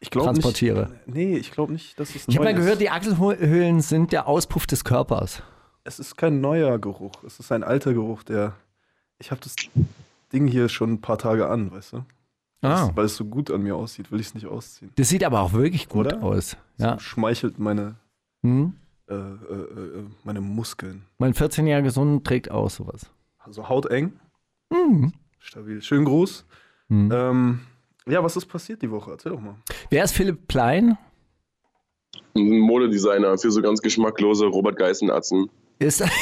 Ich 0.00 0.10
transportiere. 0.10 0.90
nicht. 1.06 1.14
Nee, 1.14 1.36
ich 1.36 1.50
glaube 1.50 1.72
nicht, 1.72 1.98
dass 2.00 2.14
es 2.14 2.26
Ich 2.28 2.36
habe 2.36 2.44
mal 2.44 2.54
gehört, 2.54 2.80
die 2.80 2.90
Achselhöhlen 2.90 3.80
sind 3.80 4.12
der 4.12 4.26
Auspuff 4.26 4.66
des 4.66 4.84
Körpers. 4.84 5.42
Es 5.84 5.98
ist 5.98 6.16
kein 6.16 6.40
neuer 6.40 6.78
Geruch. 6.78 7.12
Es 7.26 7.38
ist 7.40 7.52
ein 7.52 7.62
alter 7.62 7.92
Geruch, 7.92 8.22
der. 8.22 8.54
Ich 9.18 9.30
habe 9.30 9.40
das 9.42 9.54
Ding 10.32 10.46
hier 10.46 10.68
schon 10.70 10.94
ein 10.94 11.00
paar 11.02 11.18
Tage 11.18 11.48
an, 11.48 11.70
weißt 11.70 11.92
du? 11.92 12.04
Ah. 12.64 12.90
Weil 12.94 13.04
es 13.06 13.16
so 13.16 13.24
gut 13.24 13.50
an 13.50 13.62
mir 13.62 13.76
aussieht, 13.76 14.10
will 14.10 14.20
ich 14.20 14.28
es 14.28 14.34
nicht 14.34 14.46
ausziehen. 14.46 14.90
Das 14.96 15.08
sieht 15.08 15.22
aber 15.24 15.40
auch 15.40 15.52
wirklich 15.52 15.88
gut 15.88 16.06
Oder? 16.06 16.22
aus. 16.22 16.56
Ja. 16.78 16.98
Schmeichelt 16.98 17.58
meine, 17.58 17.96
Hm? 18.42 18.74
äh, 19.08 19.14
äh, 19.14 19.18
äh, 19.18 20.04
meine 20.24 20.40
Muskeln. 20.40 21.04
Mein 21.18 21.34
14-jähriger 21.34 21.90
Sohn 21.90 22.24
trägt 22.24 22.50
auch 22.50 22.70
sowas. 22.70 23.10
Also 23.38 23.68
hauteng. 23.68 24.12
Mhm. 24.70 25.12
Stabil. 25.38 25.82
Schönen 25.82 26.06
Gruß. 26.06 26.46
Mhm. 26.88 27.10
Ähm, 27.12 27.60
ja, 28.06 28.22
was 28.24 28.36
ist 28.36 28.46
passiert 28.46 28.80
die 28.82 28.90
Woche? 28.90 29.10
Erzähl 29.12 29.32
doch 29.32 29.40
mal. 29.40 29.56
Wer 29.90 30.04
ist 30.04 30.12
Philipp 30.12 30.48
Plein? 30.48 30.96
Ein 32.36 32.58
Modedesigner 32.60 33.36
für 33.38 33.50
so 33.50 33.60
ganz 33.62 33.80
geschmacklose 33.80 34.46
Robert 34.46 34.76
Geißenatzen. 34.78 35.50
Ist. 35.78 36.02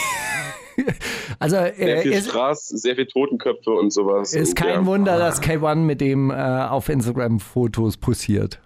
also, 1.38 1.56
Sehr 1.56 1.78
er 1.78 2.02
viel 2.02 2.12
ist, 2.12 2.28
Straß, 2.28 2.68
sehr 2.68 2.96
viel 2.96 3.06
Totenköpfe 3.06 3.70
und 3.70 3.92
sowas. 3.92 4.32
ist 4.35 4.50
und, 4.50 4.54
kein 4.56 4.68
ja, 4.68 4.87
Wunder, 4.87 5.18
dass 5.18 5.42
K1 5.42 5.76
mit 5.76 6.00
dem 6.00 6.30
äh, 6.30 6.35
auf 6.35 6.88
Instagram 6.88 7.40
Fotos 7.40 7.96
posiert. 7.96 8.61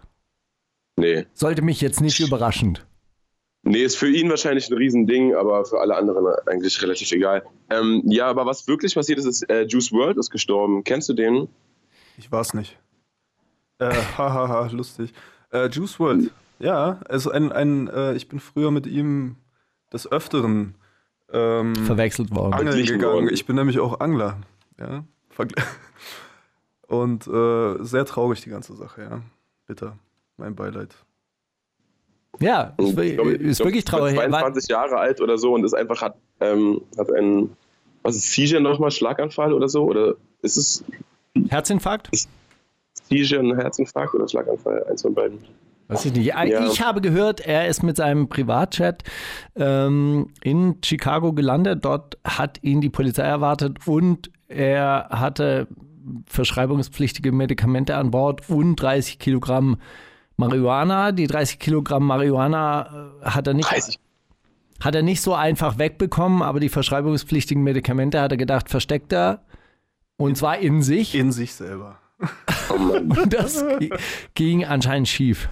Nee. 0.97 1.27
Sollte 1.35 1.63
mich 1.63 1.81
jetzt 1.81 2.01
nicht 2.01 2.21
überraschend. 2.21 2.87
Nee, 3.63 3.83
ist 3.83 3.97
für 3.97 4.09
ihn 4.09 4.31
wahrscheinlich 4.31 4.71
ein 4.71 4.77
Riesending, 4.77 5.35
aber 5.35 5.65
für 5.65 5.81
alle 5.81 5.97
anderen 5.97 6.25
eigentlich 6.47 6.81
relativ 6.83 7.11
egal. 7.11 7.45
Ähm, 7.69 8.03
ja, 8.07 8.29
aber 8.29 8.47
was 8.47 8.69
wirklich 8.69 8.95
passiert 8.95 9.19
ist, 9.19 9.27
ist, 9.27 9.51
äh, 9.51 9.63
Juice 9.65 9.91
World 9.91 10.17
ist 10.19 10.31
gestorben. 10.31 10.85
Kennst 10.85 11.09
du 11.09 11.15
den? 11.15 11.49
Ich 12.17 12.31
war's 12.31 12.55
nicht. 12.55 12.79
Äh, 13.79 13.93
hahaha, 14.19 14.69
lustig. 14.73 15.13
Äh, 15.51 15.67
Juice 15.67 15.99
World. 15.99 16.31
Ja, 16.61 17.01
also 17.09 17.31
ein, 17.31 17.51
ein 17.51 17.89
äh, 17.89 18.15
ich 18.15 18.29
bin 18.29 18.39
früher 18.39 18.71
mit 18.71 18.87
ihm 18.87 19.37
des 19.93 20.11
Öfteren 20.11 20.77
ähm, 21.33 21.75
Verwechselt 21.77 22.35
worden. 22.35 22.53
angeln 22.55 22.85
gegangen. 22.87 23.29
Ich 23.33 23.47
bin 23.47 23.57
nämlich 23.57 23.79
auch 23.79 24.01
Angler. 24.01 24.39
Ja. 24.79 25.05
Und 26.89 27.27
äh, 27.27 27.83
sehr 27.85 28.05
traurig 28.05 28.43
die 28.43 28.51
ganze 28.51 28.75
Sache, 28.77 29.03
ja. 29.03 29.21
Bitter. 29.67 29.97
Mein 30.37 30.55
Beileid. 30.55 30.95
Ja, 32.39 32.75
ist, 32.77 32.85
Und 32.91 32.97
wir- 32.97 33.05
ich 33.05 33.15
glaub, 33.15 33.27
ich 33.27 33.41
ist 33.41 33.57
glaub, 33.57 33.67
wirklich 33.67 33.85
ist 33.85 33.89
traurig. 33.89 34.17
War- 34.17 34.29
22 34.29 34.69
Jahre 34.69 34.99
alt 34.99 35.21
oder 35.21 35.39
so 35.39 35.55
und 35.55 35.65
ist 35.65 35.75
einfach 35.75 36.01
hat, 36.03 36.17
ähm, 36.41 36.83
hat 36.99 37.11
einen, 37.13 37.57
was 38.03 38.17
ist 38.17 38.33
Seizure 38.35 38.61
nochmal, 38.61 38.91
Schlaganfall 38.91 39.53
oder 39.53 39.69
so? 39.69 39.85
Oder 39.85 40.15
ist 40.43 40.57
es 40.57 40.85
Herzinfarkt? 41.49 42.11
Seizure 43.11 43.41
ein 43.41 43.57
Herzinfarkt 43.59 44.15
oder 44.15 44.29
Schlaganfall? 44.29 44.85
Eins 44.85 45.03
von 45.03 45.15
beiden. 45.15 45.39
Weiß 45.89 46.05
ich 46.05 46.13
nicht. 46.13 46.27
Ja. 46.27 46.45
Ich 46.45 46.81
habe 46.81 47.01
gehört, 47.01 47.41
er 47.41 47.69
ist 47.69 47.83
mit 47.83 47.97
seinem 47.97 48.29
Privatjet 48.29 49.05
ähm, 49.55 50.33
in 50.43 50.79
Chicago 50.85 51.33
gelandet. 51.33 51.85
Dort 51.85 52.19
hat 52.25 52.63
ihn 52.63 52.81
die 52.81 52.91
Polizei 52.91 53.23
erwartet 53.23 53.87
und 53.87 54.31
er 54.49 55.09
hatte 55.11 55.69
verschreibungspflichtige 56.27 57.33
Medikamente 57.33 57.97
an 57.97 58.11
Bord 58.11 58.49
und 58.49 58.77
30 58.77 59.19
Kilogramm 59.19 59.79
Marihuana. 60.37 61.13
Die 61.13 61.27
30 61.27 61.59
Kilogramm 61.59 62.05
Marihuana 62.07 63.11
äh, 63.23 63.27
hat 63.27 63.47
er 63.47 63.55
nicht. 63.55 63.71
30. 63.71 63.99
Hat 64.81 64.95
er 64.95 65.03
nicht 65.03 65.23
so 65.23 65.35
einfach 65.35 65.79
wegbekommen, 65.79 66.43
aber 66.43 66.61
die 66.61 66.69
verschreibungspflichtigen 66.69 67.63
Medikamente 67.63 68.21
hat 68.21 68.33
er 68.33 68.37
gedacht, 68.37 68.69
versteckt 68.69 69.11
er. 69.13 69.43
Und 70.19 70.37
zwar 70.37 70.59
in 70.59 70.83
sich. 70.83 71.15
In 71.15 71.33
sich 71.33 71.55
selber. 71.55 71.99
Oh 72.69 72.79
Mann. 72.79 73.11
Und 73.11 73.33
das 73.33 73.65
ging 74.35 74.65
anscheinend 74.65 75.09
schief. 75.09 75.49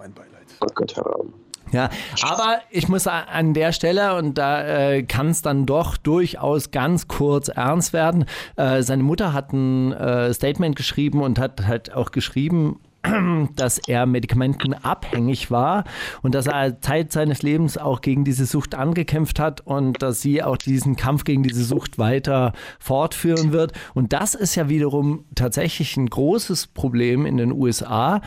Mein 0.00 0.14
Beileid. 0.14 0.46
Oh 0.62 0.66
Gott, 0.74 0.96
Herr 0.96 1.04
Rahm. 1.04 1.34
Ja, 1.72 1.90
aber 2.22 2.60
ich 2.70 2.88
muss 2.88 3.06
an 3.06 3.52
der 3.52 3.72
Stelle, 3.72 4.16
und 4.16 4.38
da 4.38 4.66
äh, 4.66 5.02
kann 5.02 5.28
es 5.28 5.42
dann 5.42 5.66
doch 5.66 5.98
durchaus 5.98 6.70
ganz 6.70 7.06
kurz 7.06 7.48
ernst 7.48 7.92
werden, 7.92 8.24
äh, 8.56 8.82
seine 8.82 9.02
Mutter 9.02 9.34
hat 9.34 9.52
ein 9.52 9.92
äh, 9.92 10.32
Statement 10.32 10.74
geschrieben 10.74 11.20
und 11.20 11.38
hat 11.38 11.66
halt 11.66 11.92
auch 11.94 12.12
geschrieben, 12.12 12.80
dass 13.56 13.78
er 13.78 14.06
medikamentenabhängig 14.06 15.50
war 15.50 15.84
und 16.22 16.34
dass 16.34 16.46
er 16.46 16.80
Zeit 16.80 17.12
seines 17.12 17.42
Lebens 17.42 17.76
auch 17.76 18.00
gegen 18.00 18.24
diese 18.24 18.46
Sucht 18.46 18.74
angekämpft 18.74 19.38
hat 19.38 19.60
und 19.60 20.02
dass 20.02 20.22
sie 20.22 20.42
auch 20.42 20.56
diesen 20.56 20.96
Kampf 20.96 21.24
gegen 21.24 21.42
diese 21.42 21.64
Sucht 21.64 21.98
weiter 21.98 22.54
fortführen 22.78 23.52
wird. 23.52 23.72
Und 23.92 24.14
das 24.14 24.34
ist 24.34 24.54
ja 24.54 24.70
wiederum 24.70 25.26
tatsächlich 25.34 25.98
ein 25.98 26.08
großes 26.08 26.68
Problem 26.68 27.26
in 27.26 27.36
den 27.36 27.52
USA, 27.52 28.22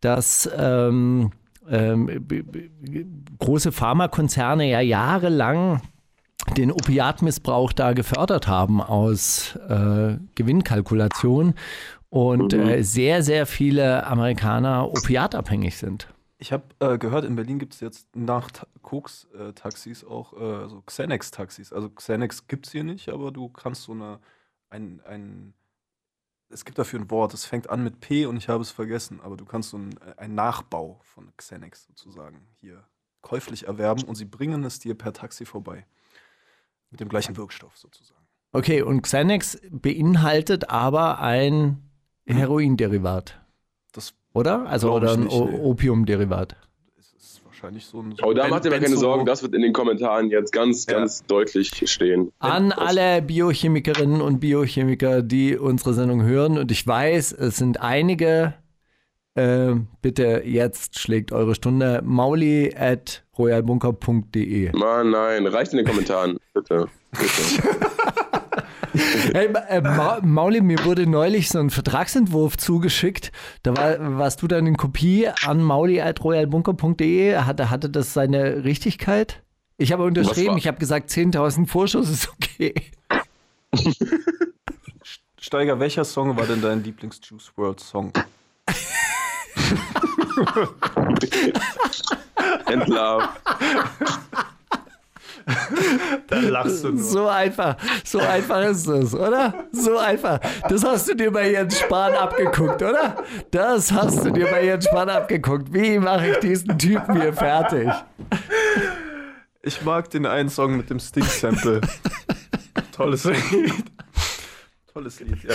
dass 0.00 0.48
ähm, 0.56 1.30
ähm, 1.68 2.26
große 3.38 3.72
Pharmakonzerne 3.72 4.68
ja 4.68 4.80
jahrelang 4.80 5.82
den 6.56 6.72
Opiatmissbrauch 6.72 7.72
da 7.72 7.92
gefördert 7.92 8.48
haben 8.48 8.80
aus 8.80 9.56
äh, 9.68 10.16
Gewinnkalkulation 10.34 11.54
und 12.10 12.54
äh, 12.54 12.82
sehr, 12.82 13.22
sehr 13.22 13.46
viele 13.46 14.06
Amerikaner 14.06 14.90
opiatabhängig 14.90 15.76
sind. 15.76 16.08
Ich 16.38 16.52
habe 16.52 16.64
äh, 16.78 16.98
gehört, 16.98 17.24
in 17.24 17.34
Berlin 17.36 17.58
gibt 17.58 17.74
es 17.74 17.80
jetzt 17.80 18.14
nach 18.16 18.50
Ta 18.50 18.66
Koks-Taxis 18.82 20.04
auch 20.04 20.32
äh, 20.32 20.68
so 20.68 20.82
Xanax-Taxis. 20.86 21.72
Also 21.72 21.90
Xanax 21.90 22.46
gibt 22.46 22.66
es 22.66 22.72
hier 22.72 22.84
nicht, 22.84 23.10
aber 23.10 23.32
du 23.32 23.48
kannst 23.48 23.82
so 23.82 23.92
eine, 23.92 24.20
ein, 24.70 25.02
ein, 25.04 25.52
es 26.50 26.64
gibt 26.64 26.78
dafür 26.78 27.00
ein 27.00 27.10
Wort, 27.10 27.34
es 27.34 27.44
fängt 27.44 27.70
an 27.70 27.82
mit 27.82 28.00
P 28.00 28.26
und 28.26 28.36
ich 28.36 28.48
habe 28.48 28.62
es 28.62 28.70
vergessen, 28.70 29.20
aber 29.22 29.36
du 29.36 29.44
kannst 29.44 29.70
so 29.70 29.78
ein, 29.78 29.98
ein 30.16 30.34
Nachbau 30.34 31.00
von 31.02 31.32
Xanax 31.36 31.86
sozusagen 31.86 32.46
hier 32.60 32.84
käuflich 33.20 33.66
erwerben 33.66 34.04
und 34.04 34.14
sie 34.14 34.24
bringen 34.24 34.64
es 34.64 34.78
dir 34.78 34.94
per 34.96 35.12
Taxi 35.12 35.44
vorbei. 35.44 35.86
Mit 36.90 37.00
dem 37.00 37.08
gleichen 37.08 37.36
Wirkstoff 37.36 37.76
sozusagen. 37.76 38.26
Okay, 38.52 38.80
und 38.80 39.02
Xanax 39.02 39.60
beinhaltet 39.70 40.70
aber 40.70 41.20
ein 41.20 41.90
Heroinderivat, 42.26 43.40
Das 43.92 44.14
oder? 44.32 44.66
Also 44.66 44.92
oder 44.92 45.12
ein 45.12 45.24
nee. 45.24 45.28
Opiumderivat. 45.28 46.56
Wahrscheinlich 47.62 47.84
so 47.86 48.00
ein. 48.00 48.14
So 48.16 48.26
Oh, 48.26 48.32
da 48.32 48.48
macht 48.48 48.64
ihr 48.64 48.70
mir 48.70 48.80
keine 48.80 48.96
Sorgen, 48.96 49.26
das 49.26 49.42
wird 49.42 49.54
in 49.54 49.62
den 49.62 49.72
Kommentaren 49.72 50.30
jetzt 50.30 50.52
ganz, 50.52 50.86
Ja. 50.86 50.98
ganz 50.98 51.24
deutlich 51.26 51.70
stehen. 51.90 52.32
An 52.38 52.70
Das- 52.70 52.78
alle 52.78 53.22
Biochemikerinnen 53.22 54.20
und 54.20 54.40
Biochemiker, 54.40 55.22
die 55.22 55.56
unsere 55.56 55.94
Sendung 55.94 56.22
hören, 56.22 56.58
und 56.58 56.70
ich 56.70 56.86
weiß, 56.86 57.32
es 57.32 57.56
sind 57.56 57.80
einige, 57.80 58.54
äh, 59.34 59.74
bitte 60.02 60.42
jetzt 60.44 60.98
schlägt 60.98 61.32
eure 61.32 61.54
Stunde 61.54 62.00
mauli 62.04 62.74
at 62.76 63.24
royalbunker.de. 63.38 64.72
Mann, 64.76 65.10
nein, 65.10 65.46
reicht 65.46 65.72
in 65.72 65.78
den 65.78 65.86
Kommentaren. 65.86 66.38
Bitte. 66.54 66.86
Bitte. 67.12 67.28
Hey, 69.32 69.48
äh, 69.68 69.80
Ma 69.80 70.20
Mauli, 70.22 70.60
mir 70.60 70.84
wurde 70.84 71.06
neulich 71.06 71.48
so 71.48 71.58
ein 71.58 71.70
Vertragsentwurf 71.70 72.56
zugeschickt. 72.56 73.32
Da 73.62 73.76
war, 73.76 74.18
warst 74.18 74.42
du 74.42 74.48
dann 74.48 74.66
in 74.66 74.76
Kopie 74.76 75.28
an 75.44 75.62
mauli 75.62 76.00
at 76.00 76.22
royalbunker.de. 76.22 77.36
Hatte, 77.36 77.70
hatte 77.70 77.90
das 77.90 78.14
seine 78.14 78.64
Richtigkeit? 78.64 79.42
Ich 79.76 79.92
habe 79.92 80.04
unterschrieben, 80.04 80.58
ich 80.58 80.66
habe 80.66 80.78
gesagt, 80.78 81.10
10.000 81.10 81.68
Vorschuss 81.68 82.10
ist 82.10 82.30
okay. 82.30 82.74
Steiger, 85.40 85.78
welcher 85.78 86.04
Song 86.04 86.36
war 86.36 86.46
denn 86.46 86.60
dein 86.60 86.82
Lieblings-Juice 86.82 87.52
World 87.56 87.80
Song? 87.80 88.12
Endlove. 92.66 93.28
Da 96.28 96.40
lachst 96.40 96.84
du 96.84 96.96
So 96.98 97.26
einfach, 97.26 97.76
so 98.04 98.18
einfach 98.18 98.62
ist 98.64 98.86
es, 98.86 99.14
oder? 99.14 99.54
So 99.72 99.96
einfach. 99.96 100.38
Das 100.68 100.84
hast 100.84 101.08
du 101.08 101.14
dir 101.14 101.30
bei 101.30 101.50
Jens 101.52 101.78
Spahn 101.80 102.12
abgeguckt, 102.14 102.82
oder? 102.82 103.16
Das 103.50 103.90
hast 103.92 104.24
du 104.24 104.30
dir 104.30 104.46
bei 104.50 104.64
Jens 104.64 104.84
Spahn 104.84 105.08
abgeguckt. 105.08 105.72
Wie 105.72 105.98
mache 105.98 106.28
ich 106.32 106.36
diesen 106.38 106.78
Typen 106.78 107.20
hier 107.20 107.32
fertig? 107.32 107.88
Ich 109.62 109.82
mag 109.82 110.10
den 110.10 110.26
einen 110.26 110.48
Song 110.50 110.76
mit 110.76 110.90
dem 110.90 111.00
Sting-Sample. 111.00 111.80
Tolles 112.92 113.24
Lied. 113.24 113.72
Tolles 114.92 115.20
Lied, 115.20 115.42
ja. 115.44 115.54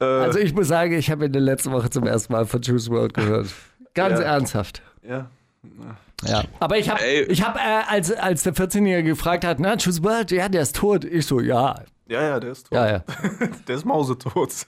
Äh, 0.00 0.24
Also 0.24 0.38
ich 0.38 0.54
muss 0.54 0.68
sagen, 0.68 0.92
ich 0.92 1.10
habe 1.10 1.24
in 1.26 1.32
der 1.32 1.42
letzten 1.42 1.72
Woche 1.72 1.90
zum 1.90 2.06
ersten 2.06 2.32
Mal 2.32 2.46
von 2.46 2.60
Juice 2.62 2.90
World 2.90 3.14
gehört. 3.14 3.48
Ganz 3.94 4.18
Ja. 4.20 4.26
ernsthaft. 4.26 4.82
ja. 5.02 5.30
Ja. 6.24 6.44
Aber 6.60 6.78
ich 6.78 6.88
habe, 6.88 7.04
ich 7.04 7.42
hab, 7.42 7.56
äh, 7.56 7.82
als, 7.88 8.10
als 8.12 8.42
der 8.42 8.54
14-Jährige 8.54 9.10
gefragt 9.10 9.44
hat, 9.44 9.58
na, 9.60 9.74
Juice 9.76 10.02
World, 10.02 10.30
ja, 10.30 10.48
der 10.48 10.62
ist 10.62 10.76
tot. 10.76 11.04
Ich 11.04 11.26
so, 11.26 11.40
ja, 11.40 11.74
ja, 12.08 12.22
ja, 12.22 12.40
der 12.40 12.52
ist 12.52 12.68
tot. 12.68 12.72
ja, 12.76 12.88
ja. 12.88 13.04
Der 13.68 13.76
ist 13.76 13.84
mausetot. 13.84 14.50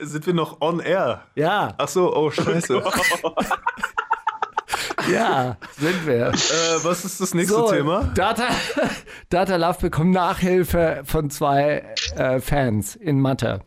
Sind 0.00 0.26
wir 0.26 0.34
noch 0.34 0.60
on 0.60 0.80
air? 0.80 1.22
Ja, 1.34 1.74
Ach 1.78 1.88
so, 1.88 2.14
oh 2.14 2.30
scheiße. 2.30 2.82
ja, 5.12 5.56
sind 5.78 6.06
wir. 6.06 6.26
äh, 6.28 6.84
was 6.84 7.04
ist 7.04 7.20
das 7.20 7.32
nächste 7.34 7.54
So, 7.54 7.70
Thema? 7.70 8.04
Data, 8.14 8.48
Data 9.30 9.56
Love 9.56 9.78
bekommt 9.80 10.10
Nachhilfe 10.12 11.02
von 11.04 11.30
zwei 11.30 11.84
äh, 12.14 12.40
Fans 12.40 12.94
in 12.96 13.20
Mathe. 13.20 13.60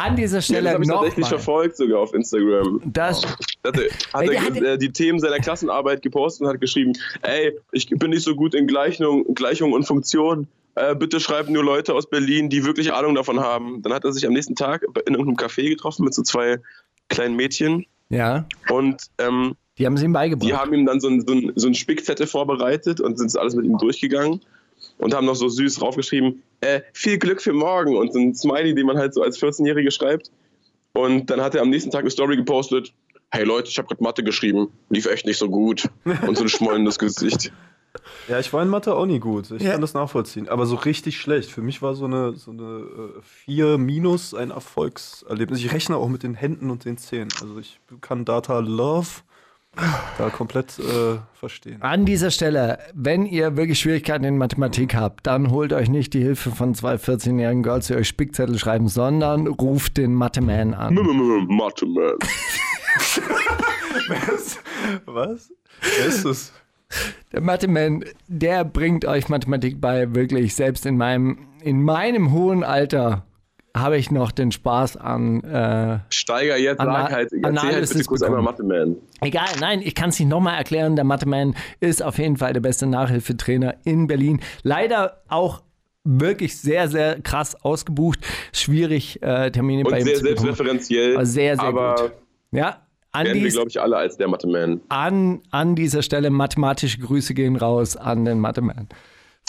An 0.00 0.14
dieser 0.14 0.36
Ja, 0.36 0.38
das 0.38 0.44
Stelle 0.44 0.70
habe 0.70 0.84
ich 0.84 0.88
tatsächlich 0.90 1.24
nochmal. 1.24 1.38
verfolgt 1.40 1.76
sogar 1.76 1.98
auf 2.00 2.14
Instagram. 2.14 2.80
Das, 2.84 3.22
Hatte, 3.66 3.88
hat 4.12 4.22
Ey, 4.22 4.34
er 4.34 4.42
hatte- 4.42 4.66
äh, 4.74 4.78
die 4.78 4.92
Themen 4.92 5.18
seiner 5.18 5.38
Klassenarbeit 5.40 6.02
gepostet 6.02 6.42
und 6.42 6.52
hat 6.52 6.60
geschrieben, 6.60 6.92
ey, 7.22 7.58
ich 7.72 7.88
bin 7.88 8.10
nicht 8.10 8.22
so 8.22 8.36
gut 8.36 8.54
in 8.54 8.68
Gleichung, 8.68 9.24
Gleichung 9.34 9.72
und 9.72 9.84
Funktion. 9.84 10.46
Äh, 10.76 10.94
bitte 10.94 11.18
schreiben 11.18 11.52
nur 11.52 11.64
Leute 11.64 11.94
aus 11.94 12.08
Berlin, 12.08 12.48
die 12.48 12.64
wirklich 12.64 12.92
Ahnung 12.92 13.16
davon 13.16 13.40
haben. 13.40 13.82
Dann 13.82 13.92
hat 13.92 14.04
er 14.04 14.12
sich 14.12 14.24
am 14.24 14.32
nächsten 14.32 14.54
Tag 14.54 14.84
in 15.06 15.14
irgendeinem 15.14 15.36
Café 15.36 15.68
getroffen 15.68 16.04
mit 16.04 16.14
so 16.14 16.22
zwei 16.22 16.58
kleinen 17.08 17.34
Mädchen 17.34 17.84
ja, 18.10 18.46
und 18.70 19.02
ähm, 19.18 19.56
die 19.78 19.84
haben 19.86 19.96
sie 19.96 20.04
ihm 20.04 20.12
beigebracht. 20.12 20.48
die 20.48 20.54
haben 20.54 20.72
ihm 20.72 20.86
dann 20.86 21.00
so 21.00 21.08
ein, 21.08 21.26
so 21.26 21.34
ein, 21.34 21.52
so 21.56 21.66
ein 21.66 21.74
Spickzettel 21.74 22.26
vorbereitet 22.28 23.00
und 23.00 23.18
sind 23.18 23.36
alles 23.36 23.54
mit 23.56 23.64
ihm 23.66 23.76
durchgegangen 23.78 24.40
und 24.98 25.14
haben 25.14 25.26
noch 25.26 25.34
so 25.34 25.48
süß 25.48 25.74
draufgeschrieben, 25.76 26.42
äh, 26.60 26.80
viel 26.92 27.18
Glück 27.18 27.40
für 27.42 27.52
morgen 27.52 27.96
und 27.96 28.12
so 28.12 28.18
ein 28.18 28.34
Smiley, 28.34 28.74
den 28.74 28.86
man 28.86 28.96
halt 28.98 29.14
so 29.14 29.22
als 29.22 29.40
14-Jährige 29.40 29.90
schreibt. 29.90 30.30
Und 30.94 31.30
dann 31.30 31.40
hat 31.40 31.54
er 31.54 31.62
am 31.62 31.70
nächsten 31.70 31.90
Tag 31.90 32.00
eine 32.00 32.10
Story 32.10 32.36
gepostet, 32.36 32.92
hey 33.30 33.44
Leute, 33.44 33.68
ich 33.68 33.78
habe 33.78 33.86
gerade 33.88 34.02
Mathe 34.02 34.22
geschrieben, 34.24 34.68
lief 34.90 35.06
echt 35.06 35.26
nicht 35.26 35.38
so 35.38 35.48
gut. 35.48 35.88
Und 36.26 36.36
so 36.36 36.42
ein 36.44 36.48
schmollendes 36.48 36.98
Gesicht. 36.98 37.52
Ja, 38.28 38.38
ich 38.38 38.52
war 38.52 38.62
in 38.62 38.68
Mathe 38.68 38.94
auch 38.94 39.06
nie 39.06 39.18
gut. 39.18 39.50
Ich 39.50 39.62
Ja. 39.62 39.72
kann 39.72 39.80
das 39.80 39.94
nachvollziehen. 39.94 40.48
Aber 40.48 40.66
so 40.66 40.76
richtig 40.76 41.18
schlecht. 41.18 41.50
Für 41.50 41.62
mich 41.62 41.80
war 41.82 41.94
so 41.94 42.04
eine, 42.04 42.34
so 42.34 42.50
eine 42.50 42.62
äh, 43.18 43.22
4 43.22 43.78
minus 43.78 44.34
ein 44.34 44.50
Erfolgserlebnis. 44.50 45.58
Ich 45.60 45.72
rechne 45.72 45.96
auch 45.96 46.08
mit 46.08 46.22
den 46.22 46.34
Händen 46.34 46.70
und 46.70 46.84
den 46.84 46.98
Zähnen. 46.98 47.28
Also 47.40 47.58
ich 47.58 47.80
kann 48.00 48.24
Data 48.24 48.58
Love 48.60 49.08
da 50.18 50.30
komplett 50.30 50.78
äh, 50.78 51.18
verstehen. 51.34 51.82
An 51.82 52.04
dieser 52.04 52.30
Stelle, 52.30 52.78
wenn 52.94 53.26
ihr 53.26 53.56
wirklich 53.56 53.78
Schwierigkeiten 53.78 54.24
in 54.24 54.38
Mathematik 54.38 54.94
habt, 54.94 55.26
dann 55.26 55.50
holt 55.50 55.72
euch 55.72 55.88
nicht 55.88 56.14
die 56.14 56.20
Hilfe 56.20 56.50
von 56.50 56.74
zwei 56.74 56.94
14-jährigen 56.94 57.62
Girls, 57.62 57.86
die 57.86 57.94
euch 57.94 58.08
Spickzettel 58.08 58.58
schreiben, 58.58 58.88
sondern 58.88 59.46
ruft 59.46 59.96
den 59.96 60.14
Matheman 60.14 60.74
an. 60.74 60.94
Mathe, 61.48 61.86
man. 61.86 62.12
Was? 65.06 65.52
Wer 65.80 66.06
ist 66.06 66.24
das? 66.24 66.52
Der 67.32 67.40
Matheman, 67.40 68.04
der 68.26 68.64
bringt 68.64 69.04
euch 69.04 69.28
Mathematik 69.28 69.80
bei, 69.80 70.14
wirklich. 70.14 70.54
Selbst 70.54 70.86
in 70.86 70.96
meinem, 70.96 71.48
in 71.62 71.82
meinem 71.82 72.32
hohen 72.32 72.64
Alter 72.64 73.26
habe 73.80 73.96
ich 73.98 74.10
noch 74.10 74.30
den 74.30 74.52
Spaß 74.52 74.96
an. 74.96 75.42
Äh, 75.44 75.98
Steiger 76.10 76.56
jetzt, 76.56 76.80
Ana- 76.80 77.02
sag 77.04 77.12
halt, 77.12 77.32
erzähl 77.32 77.72
halt 77.72 77.88
bitte 77.88 78.04
kurz 78.04 78.22
einmal 78.22 78.42
Mathe, 78.42 78.62
man. 78.62 78.96
egal, 79.20 79.46
nein, 79.60 79.80
ich 79.82 79.94
kann 79.94 80.10
es 80.10 80.18
nicht 80.18 80.28
nochmal 80.28 80.56
erklären. 80.56 80.96
Der 80.96 81.04
Matheman 81.04 81.54
ist 81.80 82.02
auf 82.02 82.18
jeden 82.18 82.36
Fall 82.36 82.52
der 82.52 82.60
beste 82.60 82.86
Nachhilfetrainer 82.86 83.74
in 83.84 84.06
Berlin. 84.06 84.40
Leider 84.62 85.22
auch 85.28 85.62
wirklich 86.04 86.56
sehr, 86.58 86.88
sehr 86.88 87.20
krass 87.20 87.54
ausgebucht. 87.62 88.20
Schwierig, 88.52 89.22
äh, 89.22 89.50
Termine 89.50 89.84
Und 89.84 89.90
bei 89.90 89.98
ihm 90.00 90.04
sehr 90.06 90.14
zu 90.16 90.22
bekommen. 90.22 90.44
selbstreferenziell. 90.46 91.14
Aber 91.16 91.26
sehr, 91.26 91.56
sehr 91.56 91.64
aber 91.64 91.94
gut. 91.96 92.12
Ja, 92.52 92.78
an, 93.12 93.24
werden 93.26 93.36
wir, 93.38 93.44
dies, 93.44 93.54
glaube 93.54 93.68
ich, 93.68 93.80
alle 93.80 93.96
als 93.96 94.16
der 94.16 94.28
Mathe-Man. 94.28 94.80
an, 94.88 95.40
an 95.50 95.74
dieser 95.74 96.02
Stelle 96.02 96.30
mathematische 96.30 96.98
Grüße 97.00 97.34
gehen 97.34 97.56
raus 97.56 97.96
an 97.96 98.24
den 98.24 98.38
Matheman. 98.40 98.88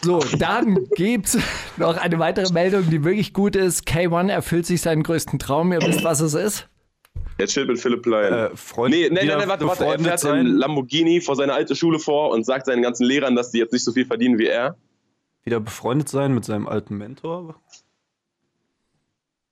So, 0.01 0.19
dann 0.37 0.87
gibt's 0.95 1.37
noch 1.77 1.97
eine 1.97 2.19
weitere 2.19 2.51
Meldung, 2.53 2.89
die 2.89 3.03
wirklich 3.03 3.33
gut 3.33 3.55
ist. 3.55 3.85
K1 3.87 4.29
erfüllt 4.29 4.65
sich 4.65 4.81
seinen 4.81 5.03
größten 5.03 5.39
Traum. 5.39 5.73
Ihr 5.73 5.81
wisst, 5.81 6.03
was 6.03 6.21
es 6.21 6.33
ist? 6.33 6.69
Er 7.37 7.47
chillt 7.47 7.67
mit 7.67 7.79
Philipp 7.79 8.03
Plein. 8.03 8.31
Äh, 8.31 8.49
Freund, 8.55 8.93
nee, 8.93 9.09
nee, 9.09 9.25
nee, 9.25 9.35
nee, 9.35 9.47
warte, 9.47 9.65
warte. 9.65 9.85
Er 9.85 9.99
fährt 9.99 10.19
sein, 10.19 10.45
in 10.45 10.55
Lamborghini 10.57 11.21
vor 11.21 11.35
seine 11.35 11.53
alte 11.53 11.75
Schule 11.75 11.99
vor 11.99 12.31
und 12.31 12.45
sagt 12.45 12.65
seinen 12.65 12.81
ganzen 12.81 13.05
Lehrern, 13.05 13.35
dass 13.35 13.51
die 13.51 13.59
jetzt 13.59 13.71
nicht 13.73 13.83
so 13.83 13.91
viel 13.91 14.05
verdienen 14.05 14.37
wie 14.37 14.47
er. 14.47 14.77
wieder 15.43 15.59
befreundet 15.59 16.09
sein 16.09 16.33
mit 16.33 16.45
seinem 16.45 16.67
alten 16.67 16.97
Mentor. 16.97 17.55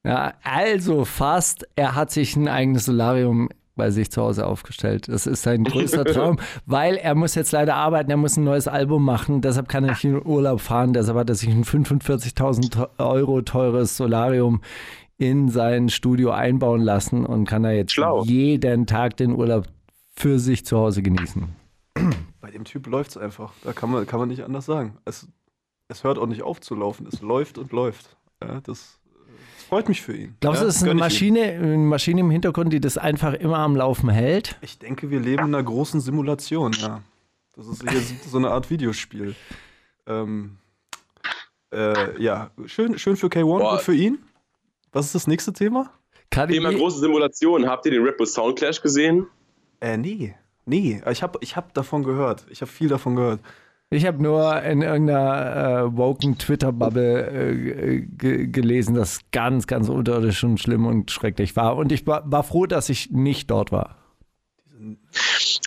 Ja, 0.03 0.33
also 0.43 1.03
fast. 1.05 1.67
Er 1.75 1.95
hat 1.95 2.11
sich 2.11 2.35
ein 2.35 2.47
eigenes 2.47 2.85
Solarium 2.85 3.49
bei 3.77 3.91
sich 3.91 4.11
zu 4.11 4.21
Hause 4.21 4.45
aufgestellt. 4.45 5.07
Das 5.07 5.25
ist 5.25 5.43
sein 5.43 5.63
größter 5.63 6.03
Traum, 6.03 6.37
weil 6.65 6.95
er 6.95 7.15
muss 7.15 7.35
jetzt 7.35 7.51
leider 7.53 7.75
arbeiten, 7.75 8.11
er 8.11 8.17
muss 8.17 8.35
ein 8.35 8.43
neues 8.43 8.67
Album 8.67 9.05
machen, 9.05 9.41
deshalb 9.41 9.69
kann 9.69 9.85
er 9.85 9.91
nicht 9.91 10.03
in 10.03 10.15
den 10.15 10.25
Urlaub 10.25 10.59
fahren, 10.59 10.91
deshalb 10.93 11.17
hat 11.17 11.29
er 11.29 11.35
sich 11.35 11.49
ein 11.49 11.63
45.000 11.63 12.89
Euro 12.97 13.41
teures 13.41 13.95
Solarium 13.95 14.61
in 15.17 15.49
sein 15.49 15.89
Studio 15.89 16.31
einbauen 16.31 16.81
lassen 16.81 17.25
und 17.25 17.45
kann 17.45 17.63
er 17.63 17.73
jetzt 17.73 17.93
Schlau. 17.93 18.23
jeden 18.23 18.85
Tag 18.85 19.17
den 19.17 19.31
Urlaub 19.31 19.65
für 20.15 20.39
sich 20.39 20.65
zu 20.65 20.77
Hause 20.77 21.01
genießen. 21.01 21.47
Bei 22.41 22.51
dem 22.51 22.63
Typ 22.63 22.87
läuft 22.87 23.11
es 23.11 23.17
einfach. 23.17 23.53
Da 23.63 23.73
kann 23.73 23.89
man, 23.91 24.05
kann 24.05 24.19
man 24.19 24.29
nicht 24.29 24.43
anders 24.43 24.65
sagen. 24.65 24.97
Es, 25.05 25.27
es 25.87 26.03
hört 26.03 26.17
auch 26.17 26.27
nicht 26.27 26.43
auf 26.43 26.61
zu 26.61 26.75
laufen. 26.75 27.07
Es 27.07 27.21
läuft 27.21 27.57
und 27.57 27.71
läuft. 27.71 28.17
Ja, 28.41 28.61
das, 28.61 28.99
das 29.06 29.06
freut 29.67 29.89
mich 29.89 30.01
für 30.01 30.15
ihn. 30.15 30.35
Glaubst 30.39 30.61
ja, 30.61 30.63
du, 30.63 30.69
es 30.69 30.77
ist 30.77 30.83
eine. 30.83 30.95
Maschine, 30.95 31.41
eine 31.43 31.77
Maschine 31.77 32.21
im 32.21 32.31
Hintergrund, 32.31 32.73
die 32.73 32.79
das 32.79 32.97
einfach 32.97 33.33
immer 33.33 33.59
am 33.59 33.75
Laufen 33.75 34.09
hält? 34.09 34.57
Ich 34.61 34.79
denke, 34.79 35.09
wir 35.09 35.19
leben 35.19 35.47
in 35.47 35.55
einer 35.55 35.63
großen 35.63 35.99
Simulation, 35.99 36.73
ja. 36.73 37.01
Das 37.55 37.67
ist 37.67 37.89
hier 37.89 38.01
so 38.29 38.37
eine 38.37 38.51
Art 38.51 38.69
Videospiel. 38.69 39.35
Ähm, 40.05 40.57
äh, 41.73 42.21
ja, 42.21 42.51
schön, 42.65 42.97
schön 42.99 43.17
für 43.17 43.27
K1 43.27 43.43
Boah. 43.43 43.73
und 43.73 43.81
für 43.81 43.95
ihn. 43.95 44.19
Was 44.91 45.07
ist 45.07 45.15
das 45.15 45.27
nächste 45.27 45.53
Thema? 45.53 45.91
Cardi 46.29 46.53
Thema 46.53 46.71
große 46.71 46.99
Simulation. 46.99 47.67
Habt 47.67 47.85
ihr 47.85 47.91
den 47.91 48.03
Red 48.03 48.17
Bull 48.17 48.27
Soundclash 48.27 48.81
gesehen? 48.81 49.27
Äh, 49.81 49.97
nee. 49.97 50.35
Nee, 50.65 51.01
ich 51.09 51.23
habe 51.23 51.39
ich 51.41 51.55
hab 51.55 51.73
davon 51.73 52.03
gehört. 52.03 52.45
Ich 52.49 52.61
habe 52.61 52.71
viel 52.71 52.89
davon 52.89 53.15
gehört. 53.15 53.39
Ich 53.89 54.05
habe 54.05 54.21
nur 54.21 54.61
in 54.63 54.81
irgendeiner 54.81 55.85
äh, 55.85 55.97
woken 55.97 56.37
Twitter-Bubble 56.37 57.27
äh, 57.31 58.01
ge 58.01 58.47
gelesen, 58.47 58.95
dass 58.95 59.21
ganz, 59.31 59.65
ganz 59.65 59.87
unterirdisch 59.87 60.43
und 60.43 60.59
schlimm 60.59 60.85
und 60.85 61.09
schrecklich 61.09 61.55
war. 61.55 61.77
Und 61.77 61.93
ich 61.93 62.05
war, 62.05 62.29
war 62.29 62.43
froh, 62.43 62.65
dass 62.65 62.89
ich 62.89 63.11
nicht 63.11 63.49
dort 63.49 63.71
war. 63.71 63.95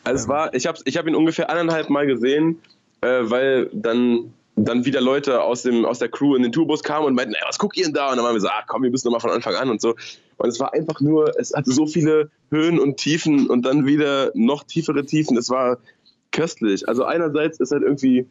Also 0.04 0.22
es 0.22 0.28
war, 0.28 0.52
ich 0.52 0.66
habe 0.66 0.78
ich 0.84 0.98
hab 0.98 1.06
ihn 1.06 1.14
ungefähr 1.14 1.48
eineinhalb 1.48 1.88
Mal 1.88 2.06
gesehen, 2.06 2.60
äh, 3.00 3.22
weil 3.22 3.70
dann, 3.72 4.34
dann 4.54 4.84
wieder 4.84 5.00
Leute 5.00 5.42
aus, 5.42 5.62
dem, 5.62 5.86
aus 5.86 5.98
der 5.98 6.10
Crew 6.10 6.36
in 6.36 6.42
den 6.42 6.52
Tourbus 6.52 6.82
kamen 6.82 7.06
und 7.06 7.14
meinten, 7.14 7.34
was 7.46 7.58
guckt 7.58 7.78
ihr 7.78 7.84
denn 7.84 7.94
da? 7.94 8.10
Und 8.10 8.18
dann 8.18 8.26
haben 8.26 8.32
wir 8.32 8.34
gesagt, 8.34 8.54
ah, 8.54 8.64
komm, 8.66 8.82
wir 8.82 8.90
müssen 8.90 9.06
nochmal 9.06 9.20
von 9.20 9.30
Anfang 9.30 9.54
an 9.54 9.70
und 9.70 9.80
so. 9.80 9.94
Und 10.36 10.48
es 10.50 10.60
war 10.60 10.74
einfach 10.74 11.00
nur, 11.00 11.32
es 11.38 11.54
hatte 11.54 11.72
so 11.72 11.86
viele 11.86 12.30
Höhen 12.50 12.78
und 12.78 12.98
Tiefen 12.98 13.48
und 13.48 13.64
dann 13.64 13.86
wieder 13.86 14.30
noch 14.34 14.64
tiefere 14.64 15.06
Tiefen. 15.06 15.38
Es 15.38 15.48
war 15.48 15.78
köstlich. 16.40 16.88
Also 16.88 17.04
einerseits 17.04 17.60
ist 17.60 17.70
halt 17.70 17.82
irgendwie 17.82 18.26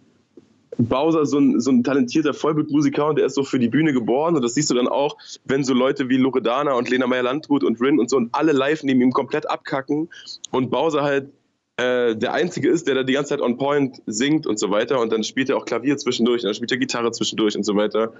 Bowser 0.78 1.26
so 1.26 1.38
ein, 1.38 1.60
so 1.60 1.72
ein 1.72 1.84
talentierter 1.84 2.34
Vollblutmusiker 2.34 3.08
und 3.08 3.18
der 3.18 3.26
ist 3.26 3.36
so 3.36 3.44
für 3.44 3.60
die 3.60 3.68
Bühne 3.68 3.94
geboren 3.94 4.36
und 4.36 4.42
das 4.42 4.56
siehst 4.56 4.70
du 4.70 4.74
dann 4.74 4.88
auch, 4.88 5.18
wenn 5.46 5.64
so 5.64 5.74
Leute 5.74 6.10
wie 6.10 6.18
Loredana 6.18 6.74
und 6.74 6.90
Lena 6.90 7.06
Meyer-Landrut 7.06 7.64
und 7.64 7.80
Rin 7.82 8.00
und 8.00 8.10
so 8.10 8.18
und 8.18 8.30
alle 8.34 8.54
live 8.54 8.84
neben 8.84 9.02
ihm 9.02 9.12
komplett 9.12 9.50
abkacken 9.50 10.10
und 10.52 10.72
Bowser 10.72 11.04
halt 11.04 11.30
äh, 11.78 12.16
der 12.16 12.34
Einzige 12.34 12.70
ist, 12.70 12.88
der 12.88 12.96
da 12.96 13.04
die 13.04 13.14
ganze 13.14 13.30
Zeit 13.30 13.42
on 13.42 13.58
point 13.58 14.02
singt 14.06 14.48
und 14.48 14.58
so 14.58 14.72
weiter 14.72 15.00
und 15.00 15.12
dann 15.12 15.24
spielt 15.24 15.50
er 15.50 15.58
auch 15.58 15.66
Klavier 15.66 15.98
zwischendurch 15.98 16.42
und 16.42 16.48
dann 16.48 16.56
spielt 16.56 16.72
er 16.72 16.78
Gitarre 16.78 17.12
zwischendurch 17.12 17.56
und 17.56 17.64
so 17.64 17.76
weiter. 17.76 18.14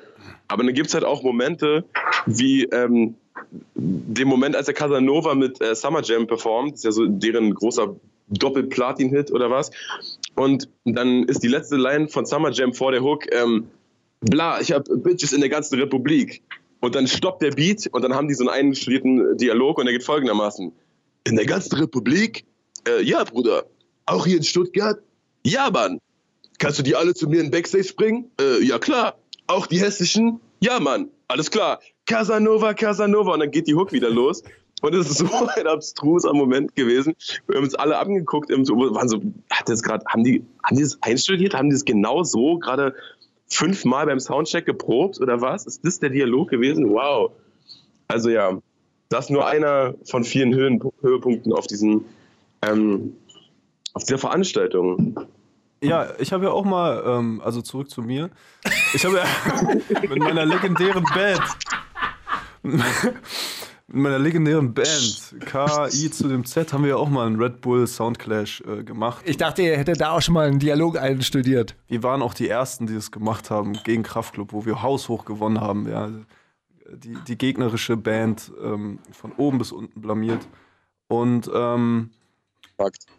Aber 0.48 0.64
dann 0.64 0.74
gibt 0.74 0.88
es 0.90 0.94
halt 0.94 1.06
auch 1.06 1.24
Momente 1.24 1.86
wie 2.26 2.66
ähm, 2.66 3.16
den 3.74 4.28
Moment, 4.28 4.56
als 4.56 4.66
der 4.66 4.76
Casanova 4.76 5.34
mit 5.34 5.62
äh, 5.62 5.74
Summer 5.74 6.04
Jam 6.04 6.28
performt, 6.28 6.76
ist 6.76 6.84
ja 6.84 6.92
so 6.92 7.06
deren 7.08 7.54
großer 7.54 7.96
Doppel-Platin-Hit 8.30 9.32
oder 9.32 9.50
was. 9.50 9.72
Und 10.36 10.70
dann 10.86 11.24
ist 11.24 11.44
die 11.44 11.48
letzte 11.48 11.78
Line 11.78 12.08
von 12.08 12.26
Summer 12.26 12.52
Jam 12.52 12.74
vor 12.74 12.92
der 12.92 13.02
Hook, 13.02 13.26
ähm, 13.34 13.68
bla, 14.22 14.62
ich 14.62 14.72
hab 14.72 14.86
Bitches 15.04 15.34
in 15.34 15.42
der 15.42 15.50
ganzen 15.50 15.80
Republik. 15.80 16.42
Und 16.82 16.96
dann 16.96 17.08
stoppt 17.08 17.42
der 17.42 17.52
Beat 17.52 17.88
und 17.92 18.04
dann 18.04 18.14
haben 18.14 18.28
die 18.28 18.34
so 18.34 18.48
einen 18.48 18.68
einstudierten 18.70 19.38
Dialog 19.38 19.80
und 19.80 19.86
der 19.86 19.94
geht 19.94 20.04
folgendermaßen. 20.04 20.72
In 21.26 21.36
der 21.36 21.46
ganzen 21.46 21.76
Republik? 21.76 22.46
Äh, 22.88 23.04
ja, 23.04 23.24
Bruder. 23.24 23.66
Auch 24.06 24.26
hier 24.26 24.38
in 24.38 24.44
Stuttgart? 24.44 25.00
Ja, 25.46 25.70
Mann. 25.70 26.00
Kannst 26.58 26.80
du 26.80 26.84
die 26.84 26.96
alle 26.96 27.14
zu 27.14 27.28
mir 27.28 27.42
in 27.42 27.52
Backstage 27.52 27.94
bringen? 27.96 28.32
Äh, 28.40 28.64
ja, 28.64 28.80
klar. 28.80 29.18
Auch 29.48 29.68
die 29.68 29.80
hässlichen? 29.80 30.40
Ja, 30.62 30.80
Mann. 30.80 31.10
Alles 31.28 31.52
klar. 31.52 31.80
Casanova, 32.06 32.74
Casanova. 32.74 33.34
Und 33.34 33.40
dann 33.42 33.52
geht 33.52 33.68
die 33.68 33.76
Hook 33.76 33.92
wieder 33.92 34.10
los. 34.10 34.44
Und 34.82 34.96
es 34.96 35.10
ist 35.10 35.18
so 35.18 35.26
ein 35.56 35.68
abstruser 35.68 36.34
Moment 36.34 36.76
gewesen. 36.76 37.16
Wir 37.48 37.58
haben 37.58 37.64
uns 37.64 37.76
alle 37.76 37.98
angeguckt, 37.98 38.50
waren 38.50 38.66
so, 38.66 39.22
hat 39.50 39.70
das 39.70 39.84
gerade, 39.84 40.06
haben 40.08 40.24
die, 40.24 40.44
haben 40.64 40.78
die 40.78 40.84
das 40.84 40.98
einstudiert? 41.02 41.54
Haben 41.54 41.70
die 41.70 41.76
das 41.76 41.86
genau 41.86 42.24
so 42.24 42.58
gerade 42.58 42.96
fünfmal 43.48 44.06
beim 44.06 44.20
Soundcheck 44.20 44.66
geprobt 44.66 45.20
oder 45.20 45.42
was? 45.42 45.66
Ist 45.66 45.86
das 45.86 46.00
der 46.00 46.10
Dialog 46.10 46.50
gewesen? 46.50 46.90
Wow. 46.90 47.32
Also 48.08 48.30
ja, 48.30 48.60
das 49.10 49.30
nur 49.30 49.48
einer 49.48 49.96
von 50.06 50.24
vielen 50.24 50.54
Höhen, 50.54 50.82
Höhepunkten 51.02 51.52
auf 51.52 51.68
diesen, 51.68 52.06
ähm, 52.62 53.16
auf 53.94 54.04
dieser 54.04 54.20
Veranstaltung. 54.20 55.20
Ja, 55.82 56.08
ich 56.20 56.34
habe 56.34 56.46
ja 56.46 56.52
auch 56.52 56.66
mal, 56.66 57.04
ähm, 57.06 57.42
also 57.44 57.62
zurück 57.62 57.90
zu 57.90 58.02
mir. 58.02 58.30
Ich 58.94 59.06
habe 59.06 59.18
ja 59.18 59.26
mit 60.02 60.20
meiner 60.20 60.46
legendären 60.46 61.04
Band, 61.14 61.42
mit 63.92 64.04
meiner 64.04 64.20
legendären 64.20 64.74
Band 64.74 65.36
KI 65.46 66.12
zu 66.12 66.28
dem 66.28 66.46
Z 66.46 66.72
haben 66.74 66.84
wir 66.84 66.92
ja 66.92 66.96
auch 66.98 67.10
mal 67.10 67.26
einen 67.26 67.42
Red 67.42 67.62
Bull 67.62 67.88
Soundclash 67.88 68.62
äh, 68.62 68.84
gemacht. 68.84 69.24
Ich 69.26 69.38
dachte, 69.38 69.64
ihr 69.64 69.78
hättet 69.78 70.00
da 70.00 70.12
auch 70.12 70.22
schon 70.22 70.36
mal 70.36 70.48
einen 70.48 70.60
Dialog 70.60 70.98
einstudiert. 70.98 71.76
Wir 71.88 72.04
waren 72.04 72.22
auch 72.22 72.36
die 72.36 72.48
ersten, 72.48 72.86
die 72.86 72.94
das 72.94 73.10
gemacht 73.12 73.50
haben 73.50 73.74
gegen 73.84 74.04
Kraftklub, 74.04 74.54
wo 74.54 74.66
wir 74.66 74.84
haushoch 74.84 75.26
gewonnen 75.26 75.60
haben. 75.60 75.90
Ja. 75.90 76.10
Die, 76.92 77.18
die 77.28 77.38
gegnerische 77.38 77.98
Band 77.98 78.52
ähm, 78.64 79.00
von 79.12 79.32
oben 79.34 79.58
bis 79.58 79.72
unten 79.72 80.02
blamiert. 80.02 80.48
Und 81.08 81.50
ähm, 81.54 82.12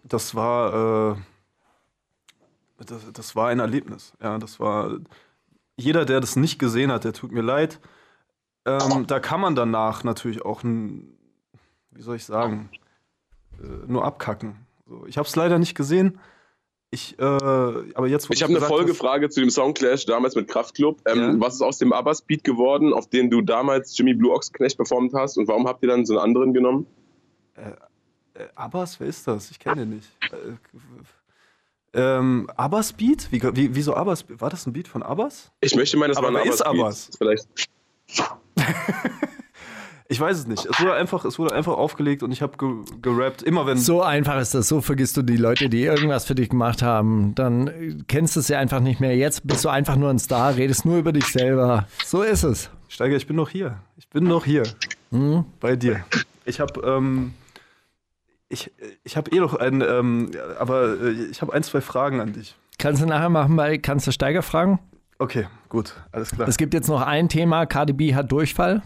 das 0.04 0.34
war, 0.36 1.16
äh, 2.78 2.84
das, 2.84 3.12
das 3.12 3.36
war 3.36 3.48
ein 3.48 3.58
Erlebnis. 3.58 4.12
Ja, 4.22 4.38
das 4.38 4.60
war 4.60 4.98
jeder, 5.76 6.04
der 6.04 6.20
das 6.20 6.36
nicht 6.36 6.58
gesehen 6.58 6.92
hat, 6.92 7.04
der 7.04 7.12
tut 7.12 7.32
mir 7.32 7.42
leid. 7.42 7.80
Ähm, 8.78 9.06
da 9.06 9.20
kann 9.20 9.40
man 9.40 9.54
danach 9.54 10.04
natürlich 10.04 10.42
auch, 10.44 10.62
ein, 10.62 11.16
wie 11.90 12.02
soll 12.02 12.16
ich 12.16 12.24
sagen, 12.24 12.70
äh, 13.62 13.66
nur 13.86 14.04
abkacken. 14.04 14.56
So, 14.86 15.06
ich 15.06 15.18
habe 15.18 15.26
es 15.28 15.36
leider 15.36 15.58
nicht 15.58 15.74
gesehen. 15.74 16.18
Ich, 16.92 17.16
äh, 17.20 17.22
aber 17.22 18.08
jetzt, 18.08 18.28
Ich 18.30 18.42
habe 18.42 18.50
eine 18.50 18.54
gesagt 18.58 18.72
hast- 18.72 18.78
Folgefrage 18.78 19.30
zu 19.30 19.38
dem 19.40 19.50
Soundclash 19.50 20.06
damals 20.06 20.34
mit 20.34 20.48
Kraftklub. 20.48 21.00
Ähm, 21.06 21.18
Ja. 21.18 21.34
Was 21.40 21.54
ist 21.54 21.62
aus 21.62 21.78
dem 21.78 21.92
Abbas-Beat 21.92 22.42
geworden, 22.42 22.92
auf 22.92 23.08
den 23.08 23.30
du 23.30 23.42
damals 23.42 23.96
Jimmy 23.96 24.14
Blue 24.14 24.32
Ochsknecht 24.34 24.76
performt 24.76 25.14
hast? 25.14 25.38
Und 25.38 25.46
warum 25.46 25.68
habt 25.68 25.82
ihr 25.84 25.88
dann 25.88 26.04
so 26.04 26.14
einen 26.14 26.22
anderen 26.24 26.52
genommen? 26.52 26.86
Äh, 27.54 28.44
Abbas, 28.56 28.98
wer 28.98 29.06
ist 29.06 29.28
das? 29.28 29.50
Ich 29.52 29.58
kenne 29.60 29.82
den 29.86 29.90
nicht. 29.90 30.08
Äh, 30.32 30.56
ähm, 31.92 32.50
Abbas 32.56 32.92
Beat? 32.92 33.30
Wie, 33.30 33.40
wie, 33.54 33.74
wieso 33.74 33.94
Abbas? 33.94 34.24
War 34.28 34.50
das 34.50 34.66
ein 34.66 34.72
Beat 34.72 34.88
von 34.88 35.02
Abbas? 35.04 35.52
Ich 35.60 35.74
möchte 35.76 35.96
meinen, 35.96 36.08
das 36.10 36.18
Aber 36.18 36.32
war 36.32 36.40
ein 36.40 36.46
wer 36.46 36.54
ist. 36.54 36.62
Abbas? 36.62 37.10
Vielleicht. 37.18 37.46
Ich 40.12 40.18
weiß 40.18 40.38
es 40.38 40.46
nicht. 40.48 40.66
Es 40.66 40.80
wurde 40.80 40.94
einfach, 40.94 41.24
es 41.24 41.38
wurde 41.38 41.54
einfach 41.54 41.74
aufgelegt 41.74 42.24
und 42.24 42.32
ich 42.32 42.42
habe 42.42 42.56
ge 42.58 42.68
gerappt. 43.00 43.44
Immer 43.44 43.64
wenn. 43.64 43.78
So 43.78 44.02
einfach 44.02 44.40
ist 44.40 44.56
das. 44.56 44.66
So 44.66 44.80
vergisst 44.80 45.16
du 45.16 45.22
die 45.22 45.36
Leute, 45.36 45.68
die 45.68 45.84
irgendwas 45.84 46.24
für 46.24 46.34
dich 46.34 46.48
gemacht 46.48 46.82
haben. 46.82 47.32
Dann 47.36 48.02
kennst 48.08 48.34
du 48.34 48.40
sie 48.40 48.56
einfach 48.56 48.80
nicht 48.80 48.98
mehr. 48.98 49.16
Jetzt 49.16 49.46
bist 49.46 49.64
du 49.64 49.68
einfach 49.68 49.94
nur 49.94 50.10
ein 50.10 50.18
Star, 50.18 50.56
redest 50.56 50.84
nur 50.84 50.98
über 50.98 51.12
dich 51.12 51.26
selber. 51.26 51.86
So 52.04 52.22
ist 52.22 52.42
es. 52.42 52.70
Steiger, 52.88 53.14
ich 53.14 53.28
bin 53.28 53.36
noch 53.36 53.50
hier. 53.50 53.76
Ich 53.96 54.08
bin 54.08 54.24
noch 54.24 54.44
hier. 54.44 54.64
Bei 55.60 55.76
dir. 55.76 56.04
Ich 56.44 56.58
habe 56.58 56.80
ähm, 56.84 57.34
ich, 58.48 58.72
ich 59.04 59.16
habe 59.16 59.30
eh 59.30 59.38
noch 59.38 59.54
ein, 59.54 59.80
ähm, 59.80 60.32
aber 60.58 61.00
äh, 61.00 61.10
ich 61.30 61.40
habe 61.40 61.52
ein, 61.52 61.62
zwei 61.62 61.80
Fragen 61.80 62.20
an 62.20 62.32
dich. 62.32 62.56
Kannst 62.78 63.00
du 63.00 63.06
nachher 63.06 63.28
machen 63.28 63.54
bei 63.54 63.78
Kannst 63.78 64.08
du 64.08 64.10
Steiger 64.10 64.42
fragen? 64.42 64.80
Okay, 65.20 65.46
gut, 65.68 65.94
alles 66.12 66.30
klar. 66.30 66.48
Es 66.48 66.56
gibt 66.56 66.72
jetzt 66.72 66.88
noch 66.88 67.02
ein 67.02 67.28
Thema. 67.28 67.66
Cardi 67.66 67.92
B 67.92 68.14
hat 68.14 68.32
Durchfall. 68.32 68.82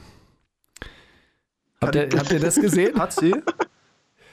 Habt 1.81 1.95
ihr, 1.95 2.09
habt 2.17 2.33
ihr 2.33 2.41
das 2.41 2.57
gesehen? 2.57 2.95
Hat 2.99 3.13
sie? 3.13 3.35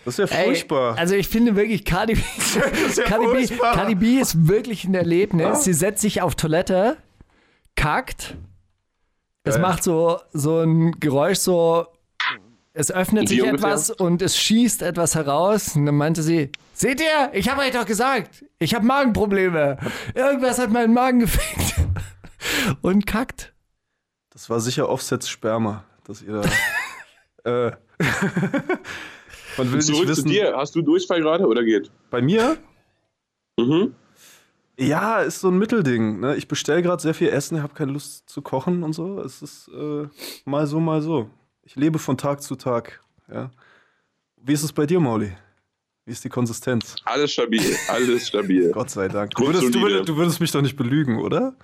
Das 0.03 0.17
ist 0.17 0.31
ja 0.31 0.37
Ey, 0.37 0.45
furchtbar. 0.45 0.97
also 0.97 1.13
ich 1.13 1.27
finde 1.27 1.55
wirklich, 1.55 1.85
Cardi 1.85 2.15
B, 2.15 2.21
ja 2.95 3.03
Cardi, 3.03 3.25
B, 3.27 3.45
furchtbar. 3.45 3.75
Cardi 3.75 3.93
B 3.95 4.19
ist 4.19 4.47
wirklich 4.47 4.85
ein 4.85 4.95
Erlebnis. 4.95 5.63
Sie 5.63 5.73
setzt 5.73 6.01
sich 6.01 6.23
auf 6.23 6.33
Toilette, 6.33 6.97
kackt. 7.75 8.35
Es 9.43 9.55
Geil. 9.55 9.61
macht 9.61 9.83
so, 9.83 10.19
so 10.33 10.61
ein 10.61 10.99
Geräusch, 10.99 11.37
so 11.37 11.85
es 12.73 12.91
öffnet 12.91 13.27
sich 13.29 13.41
ungefähr? 13.43 13.69
etwas 13.69 13.91
und 13.91 14.23
es 14.23 14.37
schießt 14.37 14.81
etwas 14.81 15.13
heraus. 15.13 15.75
Und 15.75 15.85
dann 15.85 15.95
meinte 15.95 16.23
sie, 16.23 16.51
seht 16.73 16.99
ihr, 16.99 17.29
ich 17.33 17.47
habe 17.49 17.61
euch 17.61 17.71
doch 17.71 17.85
gesagt, 17.85 18.43
ich 18.57 18.73
habe 18.73 18.85
Magenprobleme. 18.85 19.77
Irgendwas 20.15 20.57
hat 20.57 20.71
meinen 20.71 20.93
Magen 20.93 21.19
gefickt. 21.21 21.75
Und 22.81 23.05
kackt. 23.05 23.53
Das 24.31 24.49
war 24.49 24.59
sicher 24.59 24.89
Offsets 24.89 25.29
Sperma, 25.29 25.83
dass 26.05 26.21
ihr 26.21 26.41
da. 26.41 26.41
äh, 27.67 27.71
man 29.57 29.71
will 29.71 29.77
nicht 29.77 29.87
Zurück 29.87 30.03
zu 30.03 30.09
wissen. 30.09 30.29
dir. 30.29 30.55
Hast 30.55 30.75
du 30.75 30.81
Durchfall 30.81 31.21
gerade 31.21 31.45
oder 31.47 31.63
geht? 31.63 31.91
Bei 32.09 32.21
mir? 32.21 32.57
Mhm. 33.57 33.95
Ja, 34.77 35.19
ist 35.19 35.41
so 35.41 35.49
ein 35.49 35.57
Mittelding. 35.57 36.21
Ne? 36.21 36.35
Ich 36.37 36.47
bestelle 36.47 36.81
gerade 36.81 37.01
sehr 37.01 37.13
viel 37.13 37.29
Essen, 37.29 37.61
habe 37.61 37.73
keine 37.73 37.91
Lust 37.91 38.29
zu 38.29 38.41
kochen 38.41 38.83
und 38.83 38.93
so. 38.93 39.19
Es 39.21 39.41
ist 39.41 39.69
äh, 39.69 40.07
mal 40.45 40.65
so, 40.65 40.79
mal 40.79 41.01
so. 41.01 41.29
Ich 41.63 41.75
lebe 41.75 41.99
von 41.99 42.17
Tag 42.17 42.41
zu 42.41 42.55
Tag. 42.55 43.01
Ja. 43.31 43.51
Wie 44.37 44.53
ist 44.53 44.63
es 44.63 44.73
bei 44.73 44.85
dir, 44.85 44.99
Mauli? 44.99 45.33
Wie 46.05 46.11
ist 46.11 46.23
die 46.23 46.29
Konsistenz? 46.29 46.95
Alles 47.05 47.31
stabil, 47.31 47.61
alles 47.87 48.27
stabil. 48.27 48.71
Gott 48.71 48.89
sei 48.89 49.07
Dank. 49.07 49.35
Du 49.35 49.45
würdest, 49.45 49.75
du, 49.75 49.81
würdest, 49.81 50.09
du 50.09 50.17
würdest 50.17 50.39
mich 50.39 50.51
doch 50.51 50.61
nicht 50.61 50.75
belügen, 50.75 51.19
oder? 51.19 51.55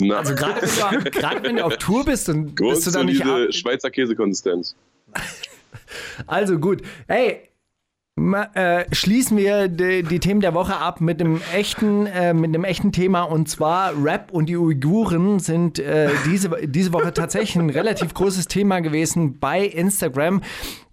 Na, 0.00 0.18
Also 0.18 0.34
gerade 0.34 0.60
wenn, 0.62 1.42
wenn 1.44 1.56
du 1.56 1.64
auf 1.64 1.76
Tour 1.78 2.04
bist, 2.04 2.28
dann 2.28 2.54
bist 2.54 2.86
du 2.86 2.90
da 2.90 3.04
nicht. 3.04 3.22
Schweizer 3.54 3.90
Käsekonsistenz. 3.90 4.74
Also 6.26 6.58
gut. 6.58 6.82
Hey, 7.06 7.50
ma, 8.16 8.44
äh, 8.54 8.86
schließen 8.92 9.36
wir 9.36 9.68
die, 9.68 10.02
die 10.02 10.20
Themen 10.20 10.40
der 10.40 10.54
Woche 10.54 10.76
ab 10.76 11.00
mit 11.00 11.20
einem 11.20 11.40
echten, 11.54 12.06
äh, 12.06 12.32
mit 12.32 12.54
einem 12.54 12.64
echten 12.64 12.92
Thema. 12.92 13.22
Und 13.22 13.48
zwar 13.48 13.92
Rap 14.02 14.30
und 14.32 14.48
die 14.48 14.56
Uiguren 14.56 15.40
sind 15.40 15.78
äh, 15.78 16.10
diese, 16.26 16.50
diese 16.66 16.92
Woche 16.92 17.12
tatsächlich 17.12 17.56
ein 17.56 17.70
relativ 17.70 18.14
großes 18.14 18.46
Thema 18.46 18.80
gewesen 18.80 19.38
bei 19.38 19.64
Instagram. 19.64 20.42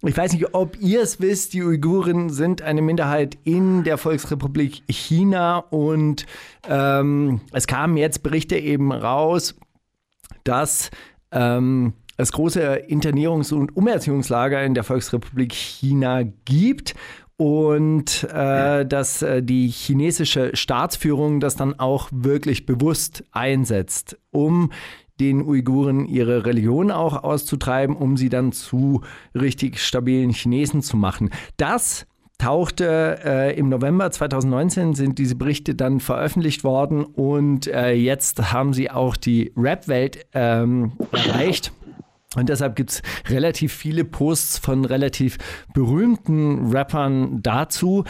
Ich 0.02 0.16
weiß 0.16 0.32
nicht, 0.32 0.54
ob 0.54 0.76
ihr 0.80 1.02
es 1.02 1.20
wisst, 1.20 1.54
die 1.54 1.62
Uiguren 1.62 2.30
sind 2.30 2.62
eine 2.62 2.82
Minderheit 2.82 3.38
in 3.44 3.84
der 3.84 3.98
Volksrepublik 3.98 4.82
China. 4.88 5.58
Und 5.58 6.26
ähm, 6.68 7.40
es 7.52 7.66
kamen 7.66 7.96
jetzt 7.96 8.22
Berichte 8.22 8.56
eben 8.56 8.92
raus, 8.92 9.54
dass 10.44 10.90
ähm, 11.30 11.94
es 12.16 12.32
große 12.32 12.86
Internierungs- 12.88 13.52
und 13.52 13.76
Umerziehungslager 13.76 14.62
in 14.62 14.74
der 14.74 14.84
Volksrepublik 14.84 15.52
China 15.52 16.22
gibt 16.44 16.94
und 17.36 18.24
äh, 18.32 18.86
dass 18.86 19.22
äh, 19.22 19.42
die 19.42 19.68
chinesische 19.68 20.54
Staatsführung 20.54 21.40
das 21.40 21.56
dann 21.56 21.78
auch 21.78 22.08
wirklich 22.12 22.66
bewusst 22.66 23.24
einsetzt, 23.32 24.18
um 24.30 24.70
den 25.18 25.42
Uiguren 25.42 26.06
ihre 26.06 26.46
Religion 26.46 26.90
auch 26.90 27.22
auszutreiben, 27.22 27.96
um 27.96 28.16
sie 28.16 28.28
dann 28.28 28.52
zu 28.52 29.02
richtig 29.34 29.80
stabilen 29.80 30.30
Chinesen 30.30 30.82
zu 30.82 30.96
machen. 30.96 31.30
Das 31.56 32.06
tauchte 32.38 33.20
äh, 33.24 33.56
im 33.56 33.68
November 33.68 34.10
2019 34.10 34.94
sind 34.94 35.18
diese 35.18 35.36
Berichte 35.36 35.74
dann 35.74 36.00
veröffentlicht 36.00 36.64
worden 36.64 37.04
und 37.04 37.68
äh, 37.68 37.92
jetzt 37.92 38.52
haben 38.52 38.72
sie 38.72 38.90
auch 38.90 39.16
die 39.16 39.52
Rap-Welt 39.56 40.26
ähm, 40.32 40.92
erreicht. 41.12 41.72
Und 42.36 42.48
deshalb 42.48 42.76
gibt 42.76 42.90
es 42.90 43.02
relativ 43.28 43.72
viele 43.72 44.04
Posts 44.04 44.58
von 44.58 44.84
relativ 44.84 45.38
berühmten 45.74 46.72
Rappern 46.72 47.42
dazu, 47.42 48.04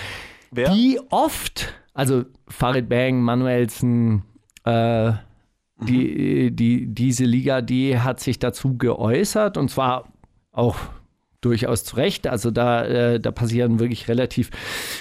Wer? 0.50 0.70
die 0.70 1.00
oft, 1.10 1.74
also 1.92 2.24
Farid 2.48 2.88
Bang, 2.88 3.20
Manuelsen, 3.20 4.22
äh, 4.64 5.12
die, 5.80 6.54
die, 6.54 6.86
diese 6.94 7.24
Liga, 7.24 7.60
die 7.60 7.98
hat 7.98 8.20
sich 8.20 8.38
dazu 8.38 8.76
geäußert 8.76 9.56
und 9.56 9.70
zwar 9.70 10.12
auch 10.52 10.76
durchaus 11.40 11.84
zu 11.84 11.96
Recht. 11.96 12.26
Also 12.26 12.50
da, 12.50 12.84
äh, 12.84 13.20
da 13.20 13.32
passieren 13.32 13.80
wirklich 13.80 14.08
relativ 14.08 14.50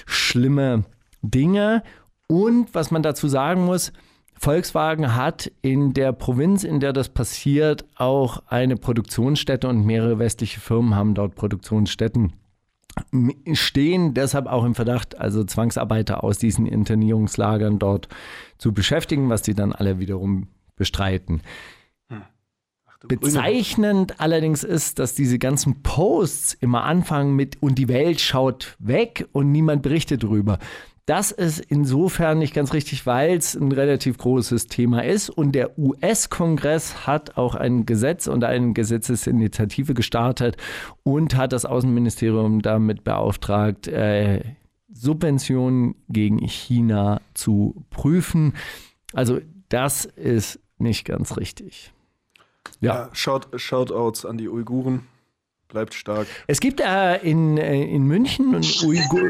schlimme 0.05 0.85
Dinge. 1.21 1.83
Und 2.27 2.73
was 2.73 2.91
man 2.91 3.03
dazu 3.03 3.27
sagen 3.27 3.65
muss, 3.65 3.93
Volkswagen 4.41 5.15
hat 5.15 5.51
in 5.61 5.93
der 5.93 6.13
Provinz, 6.13 6.63
in 6.63 6.79
der 6.79 6.93
das 6.93 7.09
passiert, 7.09 7.85
auch 7.95 8.41
eine 8.47 8.75
Produktionsstätte 8.75 9.67
und 9.67 9.85
mehrere 9.85 10.17
westliche 10.17 10.59
Firmen 10.59 10.95
haben 10.95 11.13
dort 11.13 11.35
Produktionsstätten 11.35 12.33
stehen 13.53 14.13
deshalb 14.13 14.47
auch 14.47 14.65
im 14.65 14.75
Verdacht, 14.75 15.17
also 15.17 15.43
Zwangsarbeiter 15.43 16.23
aus 16.23 16.37
diesen 16.37 16.65
Internierungslagern 16.65 17.79
dort 17.79 18.09
zu 18.57 18.73
beschäftigen, 18.73 19.29
was 19.29 19.41
die 19.41 19.53
dann 19.53 19.71
alle 19.71 19.99
wiederum 19.99 20.47
bestreiten. 20.75 21.41
Bezeichnend 23.07 24.19
allerdings 24.19 24.63
ist, 24.63 24.99
dass 24.99 25.15
diese 25.15 25.39
ganzen 25.39 25.81
Posts 25.81 26.53
immer 26.55 26.83
anfangen 26.83 27.35
mit 27.35 27.61
und 27.61 27.79
die 27.79 27.87
Welt 27.87 28.21
schaut 28.21 28.75
weg 28.77 29.27
und 29.31 29.51
niemand 29.51 29.81
berichtet 29.81 30.21
drüber. 30.21 30.59
Das 31.11 31.31
ist 31.31 31.59
insofern 31.59 32.39
nicht 32.39 32.53
ganz 32.53 32.71
richtig, 32.71 33.05
weil 33.05 33.35
es 33.35 33.53
ein 33.53 33.73
relativ 33.73 34.17
großes 34.17 34.67
Thema 34.67 35.03
ist 35.03 35.29
und 35.29 35.51
der 35.51 35.77
US-Kongress 35.77 37.05
hat 37.05 37.35
auch 37.35 37.55
ein 37.55 37.85
Gesetz 37.85 38.27
und 38.27 38.45
eine 38.45 38.71
Gesetzesinitiative 38.71 39.93
gestartet 39.93 40.55
und 41.03 41.35
hat 41.35 41.51
das 41.51 41.65
Außenministerium 41.65 42.61
damit 42.61 43.03
beauftragt, 43.03 43.89
äh, 43.89 44.55
Subventionen 44.87 45.95
gegen 46.07 46.47
China 46.47 47.19
zu 47.33 47.83
prüfen. 47.89 48.53
Also 49.11 49.41
das 49.67 50.05
ist 50.05 50.61
nicht 50.77 51.03
ganz 51.03 51.35
richtig. 51.35 51.91
Ja. 52.79 52.93
Ja, 52.93 53.09
Shout, 53.11 53.47
Shoutouts 53.57 54.25
an 54.25 54.37
die 54.37 54.47
Uiguren. 54.47 55.09
Bleibt 55.71 55.93
stark. 55.93 56.27
Es 56.47 56.59
gibt 56.59 56.79
äh, 56.81 57.17
in, 57.17 57.57
äh, 57.57 57.83
in 57.83 58.03
München 58.03 58.53
einen 58.53 58.63
Uigur, 58.83 59.29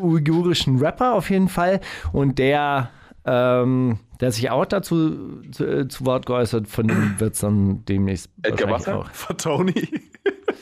uigurischen 0.00 0.78
Rapper 0.78 1.14
auf 1.14 1.30
jeden 1.30 1.48
Fall 1.48 1.80
und 2.12 2.38
der, 2.38 2.90
ähm, 3.24 3.98
der 4.20 4.32
sich 4.32 4.50
auch 4.50 4.64
dazu 4.66 5.42
zu, 5.52 5.64
äh, 5.66 5.88
zu 5.88 6.04
Wort 6.06 6.26
geäußert, 6.26 6.66
von 6.66 6.88
dem 6.88 7.20
wird 7.20 7.34
es 7.34 7.40
dann 7.40 7.84
demnächst 7.84 8.30
Edgar 8.42 8.70
Wasser? 8.70 8.98
auch. 8.98 9.10
Fatoni. 9.10 9.88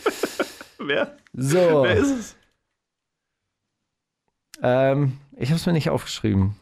Wer? 0.78 1.16
So, 1.32 1.82
Wer 1.84 1.96
ist 1.96 2.10
es? 2.10 2.36
ähm, 4.62 5.12
ich 5.36 5.50
habe 5.50 5.56
es 5.56 5.66
mir 5.66 5.72
nicht 5.72 5.90
aufgeschrieben. 5.90 6.56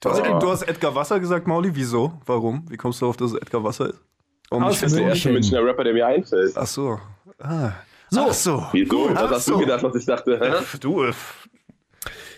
Du 0.00 0.10
hast, 0.10 0.20
Oh. 0.22 0.38
du 0.38 0.50
hast 0.50 0.62
Edgar 0.62 0.94
Wasser 0.94 1.18
gesagt, 1.18 1.46
Mauli. 1.48 1.74
Wieso? 1.74 2.20
Warum? 2.26 2.64
Wie 2.70 2.76
kommst 2.76 3.00
du 3.00 3.06
darauf, 3.06 3.16
dass 3.16 3.32
es 3.32 3.40
Edgar 3.40 3.64
Wasser 3.64 3.88
ist? 3.90 4.00
Warum 4.50 4.64
Aus 4.64 4.80
Das 4.80 4.92
ist 4.92 4.98
der 4.98 5.08
erste. 5.08 5.30
Münchner 5.32 5.64
Rapper, 5.64 5.84
der 5.84 5.92
mir 5.92 6.06
einfällt. 6.06 6.52
Ach 6.56 6.66
so. 6.66 6.98
Ah. 7.38 7.72
So. 8.10 8.20
Ach 8.28 8.32
so. 8.32 8.66
Wieso? 8.72 9.10
Ach 9.14 9.24
Was 9.24 9.30
hast 9.30 9.44
so. 9.46 9.52
du 9.54 9.58
gedacht, 9.60 9.82
was 9.82 9.94
ich 9.96 10.06
dachte? 10.06 10.40
Hä? 10.40 10.64
Du, 10.80 11.04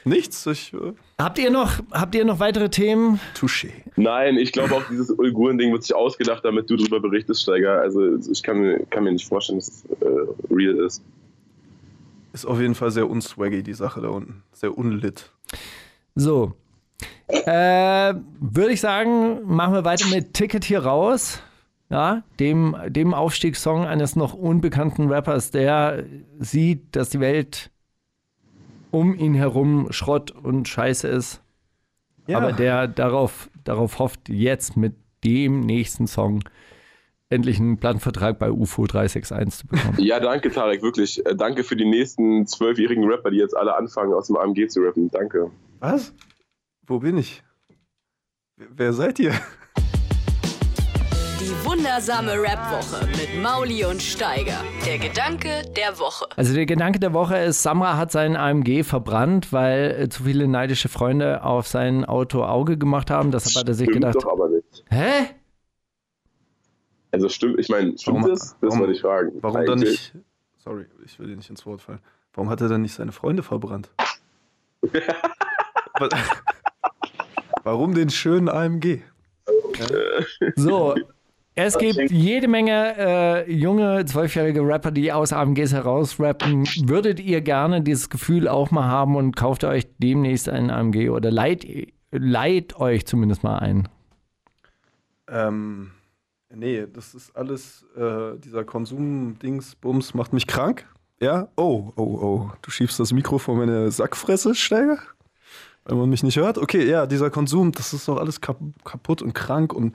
nichts. 0.05 0.45
Ich, 0.47 0.73
äh, 0.75 0.93
Habt 1.21 1.39
ihr 1.39 1.51
noch, 1.51 1.73
habt 1.93 2.15
ihr 2.15 2.25
noch 2.25 2.41
weitere 2.41 2.69
Themen? 2.71 3.21
Touché. 3.39 3.71
Nein, 3.97 4.37
ich 4.37 4.51
glaube 4.53 4.75
auch 4.75 4.83
dieses 4.91 5.17
Uiguren-Ding 5.17 5.71
wird 5.73 5.85
sich 5.85 5.95
ausgedacht, 5.95 6.45
damit 6.45 6.69
du 6.71 6.77
darüber 6.77 6.99
berichtest, 7.01 7.43
Steiger. 7.43 7.81
Also 7.81 8.17
ich 8.17 8.43
kann, 8.43 8.59
mir- 8.59 8.85
kann 8.87 9.05
mir 9.05 9.13
nicht 9.13 9.29
vorstellen, 9.29 9.59
dass 9.61 9.69
es 9.69 9.85
äh, 10.01 10.07
real 10.55 10.77
ist. 10.85 11.03
Ist 12.33 12.47
auf 12.47 12.59
jeden 12.61 12.75
Fall 12.75 12.91
sehr 12.91 13.09
unswaggy, 13.09 13.63
die 13.63 13.75
Sache 13.75 14.01
da 14.01 14.09
unten. 14.09 14.43
Sehr 14.53 14.77
unlit. 14.77 15.31
So. 16.17 16.55
Äh, 17.29 18.15
Würde 18.41 18.73
ich 18.73 18.81
sagen, 18.81 19.41
machen 19.45 19.75
wir 19.75 19.85
weiter 19.85 20.07
mit 20.09 20.35
Ticket 20.35 20.65
hier 20.65 20.81
raus. 20.85 21.43
Ja, 21.91 22.23
dem, 22.39 22.77
dem 22.89 23.15
Aufstiegssong 23.15 23.85
eines 23.85 24.15
noch 24.15 24.33
unbekannten 24.33 25.11
Rappers, 25.11 25.51
der 25.51 26.05
sieht, 26.39 26.95
dass 26.95 27.11
die 27.11 27.19
Welt 27.21 27.71
um 28.93 29.15
ihn 29.15 29.35
herum 29.35 29.89
Schrott 29.91 30.31
und 30.31 30.69
Scheiße 30.69 31.09
ist. 31.09 31.43
Ja. 32.29 32.39
Aber 32.39 32.53
der 32.53 32.87
darauf, 32.87 33.51
darauf 33.65 33.99
hofft, 33.99 34.29
jetzt 34.29 34.77
mit 34.77 34.95
dem 35.25 35.61
nächsten 35.61 36.07
Song 36.07 36.45
endlich 37.29 37.59
einen 37.61 37.79
Plattenvertrag 37.79 38.39
bei 38.39 38.51
UFO 38.51 38.87
361 38.87 39.61
zu 39.61 39.67
bekommen. 39.67 39.97
Ja, 40.01 40.19
danke, 40.21 40.51
Tarek, 40.51 40.83
wirklich. 40.83 41.25
Äh, 41.27 41.35
danke 41.37 41.65
für 41.65 41.77
die 41.77 41.85
nächsten 41.85 42.47
zwölfjährigen 42.47 43.05
Rapper, 43.05 43.31
die 43.31 43.37
jetzt 43.39 43.57
alle 43.57 43.77
anfangen, 43.77 44.13
aus 44.15 44.29
dem 44.29 44.37
AMG 44.37 44.69
zu 44.69 44.81
rappen. 44.81 45.11
Danke. 45.11 45.51
Was? 45.81 46.13
Wo 46.87 46.99
bin 47.01 47.19
ich? 47.19 47.43
Wer- 48.57 48.69
Wer 48.77 48.93
seid 48.93 49.19
ihr? 49.19 49.33
Die 51.51 51.65
wundersame 51.67 52.33
Rap-Woche 52.41 53.07
mit 53.09 53.43
Mauli 53.43 53.85
und 53.85 54.01
Steiger. 54.01 54.63
Der 54.87 54.99
Gedanke 54.99 55.63
der 55.77 55.99
Woche. 55.99 56.27
Also 56.37 56.55
der 56.55 56.65
Gedanke 56.65 57.01
der 57.01 57.13
Woche 57.13 57.39
ist, 57.39 57.63
Samra 57.65 57.97
hat 57.97 58.13
seinen 58.13 58.37
AMG 58.37 58.85
verbrannt, 58.85 59.53
weil 59.53 59.97
äh, 59.99 60.09
zu 60.09 60.23
viele 60.23 60.47
neidische 60.47 60.89
Freunde 60.89 61.43
auf 61.43 61.67
sein 61.67 62.05
Auto 62.05 62.45
Auge 62.45 62.79
gemacht 62.79 63.11
haben. 63.11 63.33
Deshalb 63.33 63.57
hat 63.57 63.69
er 63.69 63.75
sich 63.75 63.87
Stimmt 63.89 64.05
gedacht, 64.05 64.25
doch 64.25 64.31
aber 64.33 64.49
nicht. 64.51 64.85
hä? 64.91 65.31
Also 67.11 67.29
stimmt, 67.29 67.59
ich 67.59 67.69
meine, 67.69 67.99
stimmt 67.99 68.19
Warum- 68.19 68.31
das? 68.31 68.39
Das 68.41 68.57
warum- 68.63 68.79
wollte 68.81 68.93
ich 68.93 69.01
fragen. 69.01 69.33
Warum 69.41 69.67
dann 69.67 69.79
Eigentlich. 69.81 70.15
nicht? 70.15 70.25
Sorry, 70.59 70.87
ich 71.05 71.19
will 71.19 71.27
dir 71.27 71.37
nicht 71.37 71.51
ins 71.51 71.67
Wort 71.67 71.81
fallen. 71.83 71.99
Warum 72.33 72.49
hat 72.49 72.61
er 72.61 72.69
dann 72.69 72.83
nicht 72.83 72.95
seine 72.95 73.11
Freunde 73.11 73.43
verbrannt? 73.43 73.91
Wa- 75.99 76.09
Warum 77.65 77.95
den 77.95 78.11
schönen 78.11 78.49
AMG? 78.49 79.01
So, 80.55 80.95
Es 81.63 81.77
gibt 81.77 82.11
jede 82.11 82.49
Menge 82.49 82.95
äh, 82.97 83.53
junge, 83.53 84.07
zwölfjährige 84.07 84.63
Rapper, 84.63 84.91
die 84.91 85.13
aus 85.13 85.35
AMGs 85.35 85.73
herausrappen. 85.73 86.67
Würdet 86.85 87.21
ihr 87.21 87.43
gerne 87.43 87.83
dieses 87.83 88.09
Gefühl 88.09 88.49
auch 88.49 88.71
mal 88.71 88.87
haben 88.87 89.15
und 89.15 89.37
kauft 89.37 89.65
euch 89.65 89.87
demnächst 89.99 90.49
einen 90.49 90.71
AMG 90.71 91.11
oder 91.11 91.31
leiht, 91.31 91.93
leiht 92.11 92.77
euch 92.77 93.07
zumindest 93.07 93.45
mal 93.45 93.59
ein? 93.59 93.89
Ähm, 95.29 95.91
nee, 96.49 96.87
das 96.91 97.15
ist 97.15 97.37
alles, 97.37 97.85
äh, 97.95 98.39
dieser 98.39 98.65
Konsum-Dings, 98.65 99.75
Bums, 99.75 100.15
macht 100.15 100.33
mich 100.33 100.47
krank. 100.47 100.87
Ja? 101.21 101.49
Oh, 101.57 101.93
oh, 101.97 102.03
oh. 102.03 102.51
Du 102.63 102.71
schiebst 102.71 102.99
das 102.99 103.13
Mikro 103.13 103.37
vor 103.37 103.57
meine 103.57 103.91
Sackfresse, 103.91 104.55
Steiger? 104.55 104.99
Wenn 105.85 105.99
man 105.99 106.09
mich 106.09 106.23
nicht 106.23 106.39
hört? 106.39 106.57
Okay, 106.57 106.89
ja, 106.89 107.07
dieser 107.07 107.29
Konsum, 107.29 107.73
das 107.73 107.93
ist 107.93 108.09
doch 108.09 108.17
alles 108.17 108.41
kap 108.41 108.59
kaputt 108.83 109.21
und 109.21 109.35
krank 109.35 109.75
und, 109.75 109.95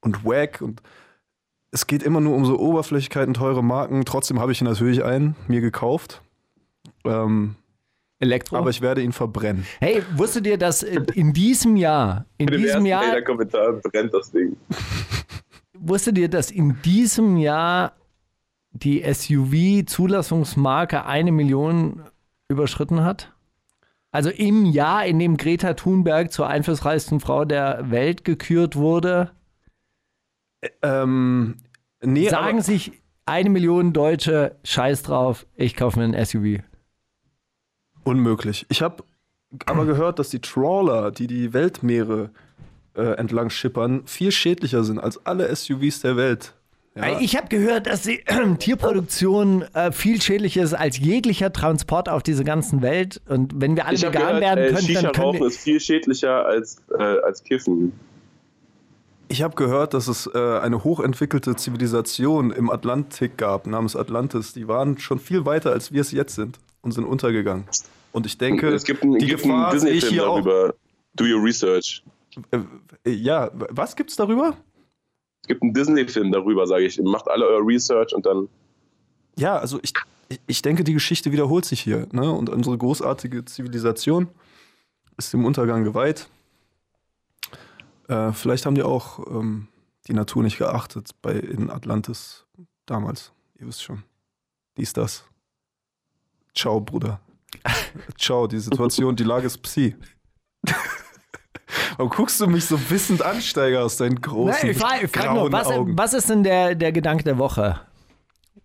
und 0.00 0.24
wack 0.24 0.60
und 0.60 0.82
es 1.72 1.86
geht 1.86 2.02
immer 2.02 2.20
nur 2.20 2.34
um 2.34 2.44
so 2.44 2.58
Oberflächlichkeiten, 2.58 3.32
teure 3.34 3.62
Marken. 3.62 4.04
Trotzdem 4.04 4.40
habe 4.40 4.50
ich 4.52 4.60
ihn 4.60 4.66
natürlich 4.66 5.04
einen, 5.04 5.36
mir 5.46 5.60
gekauft. 5.60 6.20
Ähm, 7.04 7.54
Elektro? 8.18 8.56
aber 8.56 8.70
ich 8.70 8.82
werde 8.82 9.02
ihn 9.02 9.12
verbrennen. 9.12 9.66
Hey, 9.78 10.02
wusstet 10.14 10.46
ihr, 10.46 10.58
dass 10.58 10.82
in 10.82 11.32
diesem 11.32 11.76
Jahr, 11.76 12.26
in 12.36 12.46
Mit 12.46 12.58
diesem 12.58 12.86
Jahr, 12.86 13.06
Hater-Kommentar 13.06 13.74
brennt 13.74 14.12
das 14.12 14.30
Ding. 14.30 14.56
wusstet 15.78 16.18
ihr, 16.18 16.28
dass 16.28 16.50
in 16.50 16.82
diesem 16.82 17.38
Jahr 17.38 17.92
die 18.72 19.02
SUV-Zulassungsmarke 19.02 21.06
eine 21.06 21.32
Million 21.32 22.02
überschritten 22.48 23.02
hat? 23.04 23.32
Also 24.12 24.30
im 24.30 24.66
Jahr, 24.66 25.06
in 25.06 25.18
dem 25.18 25.36
Greta 25.36 25.74
Thunberg 25.74 26.32
zur 26.32 26.46
einflussreichsten 26.48 27.20
Frau 27.20 27.44
der 27.44 27.90
Welt 27.90 28.24
gekürt 28.24 28.76
wurde, 28.76 29.30
Ähm, 30.82 31.56
nee, 32.02 32.28
sagen 32.28 32.58
aber, 32.58 32.62
sich 32.62 32.92
eine 33.26 33.50
Million 33.50 33.92
Deutsche, 33.92 34.56
scheiß 34.64 35.02
drauf, 35.02 35.46
ich 35.54 35.76
kaufe 35.76 35.98
mir 35.98 36.04
ein 36.04 36.24
SUV. 36.24 36.62
unmöglich. 38.04 38.66
Ich 38.68 38.82
habe 38.82 39.04
aber 39.66 39.84
gehört, 39.84 40.18
dass 40.18 40.30
die 40.30 40.40
Trawler, 40.40 41.10
die 41.10 41.26
die 41.26 41.52
Weltmeere 41.52 42.30
äh, 42.94 43.14
entlang 43.16 43.50
schippern, 43.50 44.02
viel 44.06 44.32
schädlicher 44.32 44.84
sind 44.84 44.98
als 44.98 45.24
alle 45.26 45.54
SUVs 45.54 46.00
der 46.00 46.16
Welt. 46.16 46.54
Ja, 46.96 47.20
Ich 47.20 47.36
habe 47.36 47.48
gehört, 47.48 47.86
dass 47.86 48.02
die 48.02 48.22
Tierproduktion 48.58 49.62
äh, 49.74 49.92
viel 49.92 50.20
schädlicher 50.20 50.62
ist 50.62 50.74
als 50.74 50.98
jeglicher 50.98 51.52
Transport 51.52 52.08
auf 52.08 52.22
dieser 52.22 52.44
ganzen 52.44 52.82
Welt. 52.82 53.20
Und 53.28 53.60
wenn 53.60 53.76
wir 53.76 53.86
alle 53.86 53.96
vegan 53.96 54.12
gehört, 54.12 54.40
werden 54.40 54.64
äh, 54.64 54.72
können, 54.72 54.94
dann 54.94 55.12
können 55.12 55.40
wir. 55.40 55.46
ist 55.46 55.60
viel 55.60 55.80
schädlicher 55.80 56.46
als, 56.46 56.82
äh, 56.98 57.02
als 57.02 57.44
Kiffen. 57.44 57.92
Ich 59.30 59.42
habe 59.42 59.54
gehört, 59.54 59.94
dass 59.94 60.08
es 60.08 60.26
äh, 60.26 60.58
eine 60.58 60.82
hochentwickelte 60.82 61.54
Zivilisation 61.54 62.50
im 62.50 62.68
Atlantik 62.68 63.38
gab, 63.38 63.68
namens 63.68 63.94
Atlantis. 63.94 64.54
Die 64.54 64.66
waren 64.66 64.98
schon 64.98 65.20
viel 65.20 65.44
weiter, 65.44 65.70
als 65.70 65.92
wir 65.92 66.00
es 66.00 66.10
jetzt 66.10 66.34
sind 66.34 66.58
und 66.80 66.90
sind 66.90 67.04
untergegangen. 67.04 67.64
Und 68.10 68.26
ich 68.26 68.38
denke, 68.38 68.70
es 68.70 68.82
gibt 68.82 69.04
einen, 69.04 69.20
die 69.20 69.26
gibt 69.26 69.44
einen 69.44 69.52
Gefahr 69.52 69.68
ich 69.68 69.82
Disney-Film 69.82 70.12
hier 70.12 70.28
auch. 70.28 70.40
darüber. 70.40 70.74
Do 71.14 71.24
your 71.26 71.44
research. 71.44 72.02
Äh, 72.50 73.10
ja, 73.10 73.52
was 73.54 73.94
gibt's 73.94 74.16
darüber? 74.16 74.56
Es 75.42 75.46
gibt 75.46 75.62
einen 75.62 75.74
Disney-Film 75.74 76.32
darüber, 76.32 76.66
sage 76.66 76.86
ich. 76.86 77.00
Macht 77.00 77.28
alle 77.28 77.46
euer 77.46 77.64
Research 77.64 78.12
und 78.12 78.26
dann. 78.26 78.48
Ja, 79.38 79.58
also 79.58 79.78
ich, 79.82 79.92
ich 80.48 80.60
denke, 80.60 80.82
die 80.82 80.94
Geschichte 80.94 81.30
wiederholt 81.30 81.66
sich 81.66 81.80
hier. 81.80 82.08
Ne? 82.10 82.28
Und 82.32 82.50
unsere 82.50 82.76
großartige 82.76 83.44
Zivilisation 83.44 84.26
ist 85.16 85.32
dem 85.32 85.44
Untergang 85.44 85.84
geweiht. 85.84 86.28
Äh, 88.10 88.32
vielleicht 88.32 88.66
haben 88.66 88.74
die 88.74 88.82
auch 88.82 89.24
ähm, 89.28 89.68
die 90.08 90.14
Natur 90.14 90.42
nicht 90.42 90.58
geachtet 90.58 91.10
bei 91.22 91.34
in 91.34 91.70
Atlantis 91.70 92.44
damals. 92.86 93.32
Ihr 93.58 93.68
wisst 93.68 93.84
schon. 93.84 94.02
Dies, 94.76 94.92
das. 94.92 95.24
Ciao, 96.54 96.80
Bruder. 96.80 97.20
Ciao, 98.18 98.48
die 98.48 98.58
Situation, 98.58 99.14
die 99.14 99.22
Lage 99.24 99.46
ist 99.46 99.58
Psi. 99.58 99.94
Warum 101.96 102.10
guckst 102.10 102.40
du 102.40 102.48
mich 102.48 102.64
so 102.64 102.78
wissend 102.90 103.22
an, 103.22 103.40
Steiger, 103.40 103.84
aus 103.84 103.96
deinen 103.96 104.20
großen 104.20 104.60
Nein, 104.62 104.70
ich 104.72 104.78
frage 104.78 105.06
frag 105.06 105.26
nur, 105.26 105.34
grauen 105.48 105.52
was, 105.52 105.66
Augen? 105.68 105.98
was 105.98 106.14
ist 106.14 106.28
denn 106.30 106.42
der, 106.42 106.74
der 106.74 106.90
Gedanke 106.90 107.22
der 107.22 107.38
Woche 107.38 107.80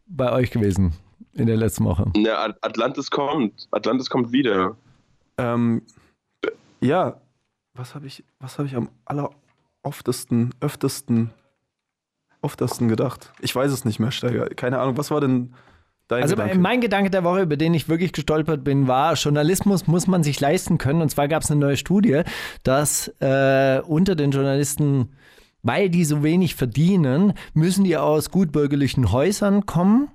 bei 0.07 0.31
euch 0.31 0.49
gewesen 0.49 0.93
in 1.33 1.45
der 1.45 1.57
letzten 1.57 1.85
Woche? 1.85 2.11
At- 2.27 2.57
Atlantis 2.61 3.11
kommt. 3.11 3.67
Atlantis 3.71 4.09
kommt 4.09 4.31
wieder. 4.31 4.75
Ähm, 5.37 5.83
ja, 6.81 7.19
was 7.75 7.93
habe 7.95 8.07
ich, 8.07 8.23
was 8.39 8.57
habe 8.57 8.67
ich 8.67 8.75
am 8.75 8.89
alleroftesten, 9.05 10.53
öftesten, 10.61 11.31
oftesten 12.41 12.87
gedacht? 12.87 13.31
Ich 13.41 13.55
weiß 13.55 13.71
es 13.71 13.85
nicht 13.85 13.99
mehr, 13.99 14.11
Steiger. 14.11 14.47
Keine 14.49 14.79
Ahnung, 14.79 14.97
was 14.97 15.11
war 15.11 15.21
denn 15.21 15.53
dein 16.07 16.23
Also 16.23 16.35
Gedanke? 16.35 16.57
mein 16.59 16.81
Gedanke 16.81 17.09
der 17.09 17.23
Woche, 17.23 17.41
über 17.41 17.57
den 17.57 17.73
ich 17.73 17.89
wirklich 17.89 18.13
gestolpert 18.13 18.63
bin, 18.63 18.87
war, 18.87 19.13
Journalismus 19.15 19.87
muss 19.87 20.07
man 20.07 20.23
sich 20.23 20.39
leisten 20.39 20.77
können. 20.77 21.01
Und 21.01 21.09
zwar 21.09 21.27
gab 21.27 21.43
es 21.43 21.51
eine 21.51 21.59
neue 21.59 21.77
Studie, 21.77 22.21
dass 22.63 23.07
äh, 23.19 23.81
unter 23.85 24.15
den 24.15 24.31
Journalisten, 24.31 25.13
weil 25.63 25.89
die 25.89 26.05
so 26.05 26.23
wenig 26.23 26.55
verdienen, 26.55 27.33
müssen 27.53 27.83
die 27.83 27.97
aus 27.97 28.31
gutbürgerlichen 28.31 29.11
Häusern 29.11 29.65
kommen, 29.65 30.09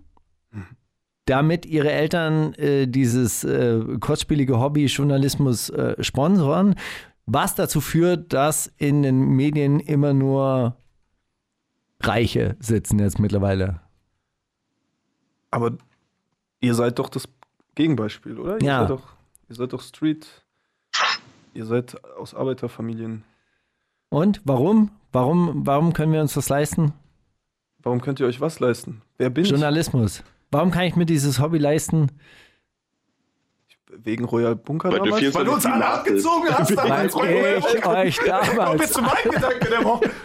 damit 1.26 1.66
ihre 1.66 1.90
Eltern 1.92 2.54
äh, 2.54 2.86
dieses 2.88 3.44
äh, 3.44 3.80
kostspielige 4.00 4.58
Hobby 4.58 4.86
Journalismus 4.86 5.70
äh, 5.70 6.02
sponsoren, 6.02 6.74
was 7.32 7.54
dazu 7.54 7.80
führt, 7.80 8.32
dass 8.32 8.66
in 8.76 9.02
den 9.02 9.20
Medien 9.20 9.78
immer 9.80 10.12
nur 10.12 10.76
Reiche 12.00 12.56
sitzen 12.58 12.98
jetzt 12.98 13.18
mittlerweile. 13.18 13.80
Aber 15.50 15.76
ihr 16.60 16.74
seid 16.74 16.98
doch 16.98 17.08
das 17.08 17.28
Gegenbeispiel, 17.74 18.38
oder? 18.38 18.60
Ihr 18.60 18.66
Ja. 18.66 18.80
Seid 18.80 18.90
doch, 18.90 19.12
ihr 19.48 19.56
seid 19.56 19.72
doch 19.72 19.82
Street. 19.82 20.26
Ihr 21.54 21.66
seid 21.66 22.02
aus 22.16 22.34
Arbeiterfamilien. 22.34 23.24
Und 24.08 24.40
warum? 24.44 24.90
Warum, 25.12 25.66
warum 25.66 25.92
können 25.92 26.12
wir 26.12 26.20
uns 26.20 26.34
das 26.34 26.48
leisten? 26.48 26.92
Warum 27.82 28.00
könnt 28.00 28.20
ihr 28.20 28.26
euch 28.26 28.40
was 28.40 28.60
leisten? 28.60 29.02
Wer 29.18 29.30
bin 29.30 29.44
Journalismus. 29.44 30.22
Warum 30.50 30.70
kann 30.70 30.84
ich 30.84 30.96
mir 30.96 31.06
dieses 31.06 31.40
Hobby 31.40 31.58
leisten? 31.58 32.08
Wegen 34.02 34.24
Royal 34.24 34.56
Bunker 34.56 34.90
Weil 34.90 34.98
du 35.00 35.04
damals? 35.06 35.20
24 35.20 35.34
Weil 35.38 35.44
du 35.44 35.52
uns 35.52 35.66
alle 35.66 35.86
abgezogen 35.86 36.48
hast 36.50 36.76
Weil 36.76 36.88
damals. 36.88 37.14
Royal 37.16 37.58
ich 37.58 37.64
Bunker. 37.80 37.98
euch 37.98 38.18
Komm 38.18 38.56
damals. 38.56 38.80
jetzt 38.80 38.94
zu 38.94 39.02
meinem 39.02 39.30
Gedanke 39.30 39.68
der 39.68 39.84
Woche. 39.84 40.10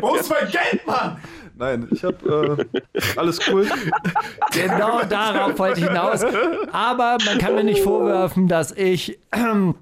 Wo 0.00 0.14
ist 0.14 0.30
mein 0.30 0.48
Geld, 0.50 0.86
Mann? 0.86 1.16
Nein, 1.56 1.86
ich 1.90 2.02
hab 2.02 2.24
äh, 2.26 2.64
alles 3.16 3.38
cool. 3.48 3.66
Genau 4.52 5.02
darauf 5.08 5.58
wollte 5.58 5.80
ich 5.80 5.86
hinaus. 5.86 6.24
Aber 6.72 7.18
man 7.26 7.38
kann 7.38 7.54
mir 7.54 7.64
nicht 7.64 7.82
vorwerfen, 7.82 8.48
dass 8.48 8.72
ich, 8.72 9.18
ähm, 9.32 9.74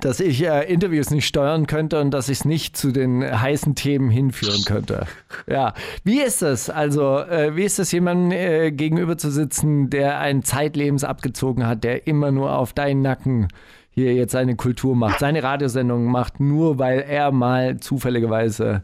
dass 0.00 0.20
ich 0.20 0.42
äh, 0.42 0.72
Interviews 0.72 1.10
nicht 1.10 1.26
steuern 1.26 1.66
könnte 1.66 2.00
und 2.00 2.12
dass 2.12 2.28
ich 2.28 2.38
es 2.38 2.44
nicht 2.44 2.76
zu 2.76 2.92
den 2.92 3.22
heißen 3.22 3.74
Themen 3.74 4.10
hinführen 4.10 4.64
könnte. 4.64 5.06
Ja, 5.46 5.74
wie 6.04 6.20
ist 6.20 6.42
es? 6.42 6.70
Also, 6.70 7.18
äh, 7.18 7.56
wie 7.56 7.64
ist 7.64 7.78
es, 7.78 7.92
jemandem 7.92 8.32
äh, 8.32 8.70
gegenüber 8.70 9.18
zu 9.18 9.30
sitzen, 9.30 9.90
der 9.90 10.18
ein 10.20 10.42
Zeitlebens 10.42 11.04
abgezogen 11.04 11.66
hat, 11.66 11.84
der 11.84 12.06
immer 12.06 12.30
nur 12.30 12.52
auf 12.56 12.72
deinen 12.72 13.02
Nacken 13.02 13.48
hier 13.90 14.14
jetzt 14.14 14.32
seine 14.32 14.56
Kultur 14.56 14.94
macht, 14.94 15.18
seine 15.18 15.42
Radiosendung 15.42 16.04
macht, 16.06 16.40
nur 16.40 16.78
weil 16.78 17.00
er 17.00 17.32
mal 17.32 17.80
zufälligerweise 17.80 18.82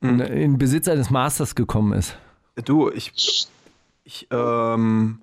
in, 0.00 0.20
in 0.20 0.58
Besitz 0.58 0.88
eines 0.88 1.10
Masters 1.10 1.54
gekommen 1.54 1.92
ist? 1.92 2.16
Du, 2.64 2.90
ich, 2.90 3.48
ich, 4.04 4.26
ähm, 4.30 5.20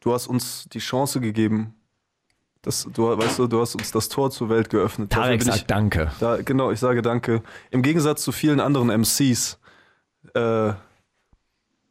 du 0.00 0.12
hast 0.12 0.26
uns 0.26 0.66
die 0.70 0.78
Chance 0.80 1.20
gegeben. 1.20 1.74
Das, 2.62 2.86
du, 2.92 3.16
weißt 3.16 3.38
du, 3.38 3.46
du 3.46 3.60
hast 3.60 3.74
uns 3.74 3.90
das 3.90 4.08
Tor 4.10 4.30
zur 4.30 4.50
Welt 4.50 4.68
geöffnet. 4.68 5.10
Tarek 5.10 5.40
bin 5.40 5.48
ich, 5.48 5.54
sagt 5.54 5.70
Danke. 5.70 6.10
da, 6.20 6.36
genau, 6.42 6.70
ich 6.70 6.78
sage 6.78 7.00
danke. 7.00 7.42
Im 7.70 7.80
Gegensatz 7.82 8.22
zu 8.22 8.32
vielen 8.32 8.60
anderen 8.60 8.88
MCs, 8.90 9.58
äh, 10.34 10.72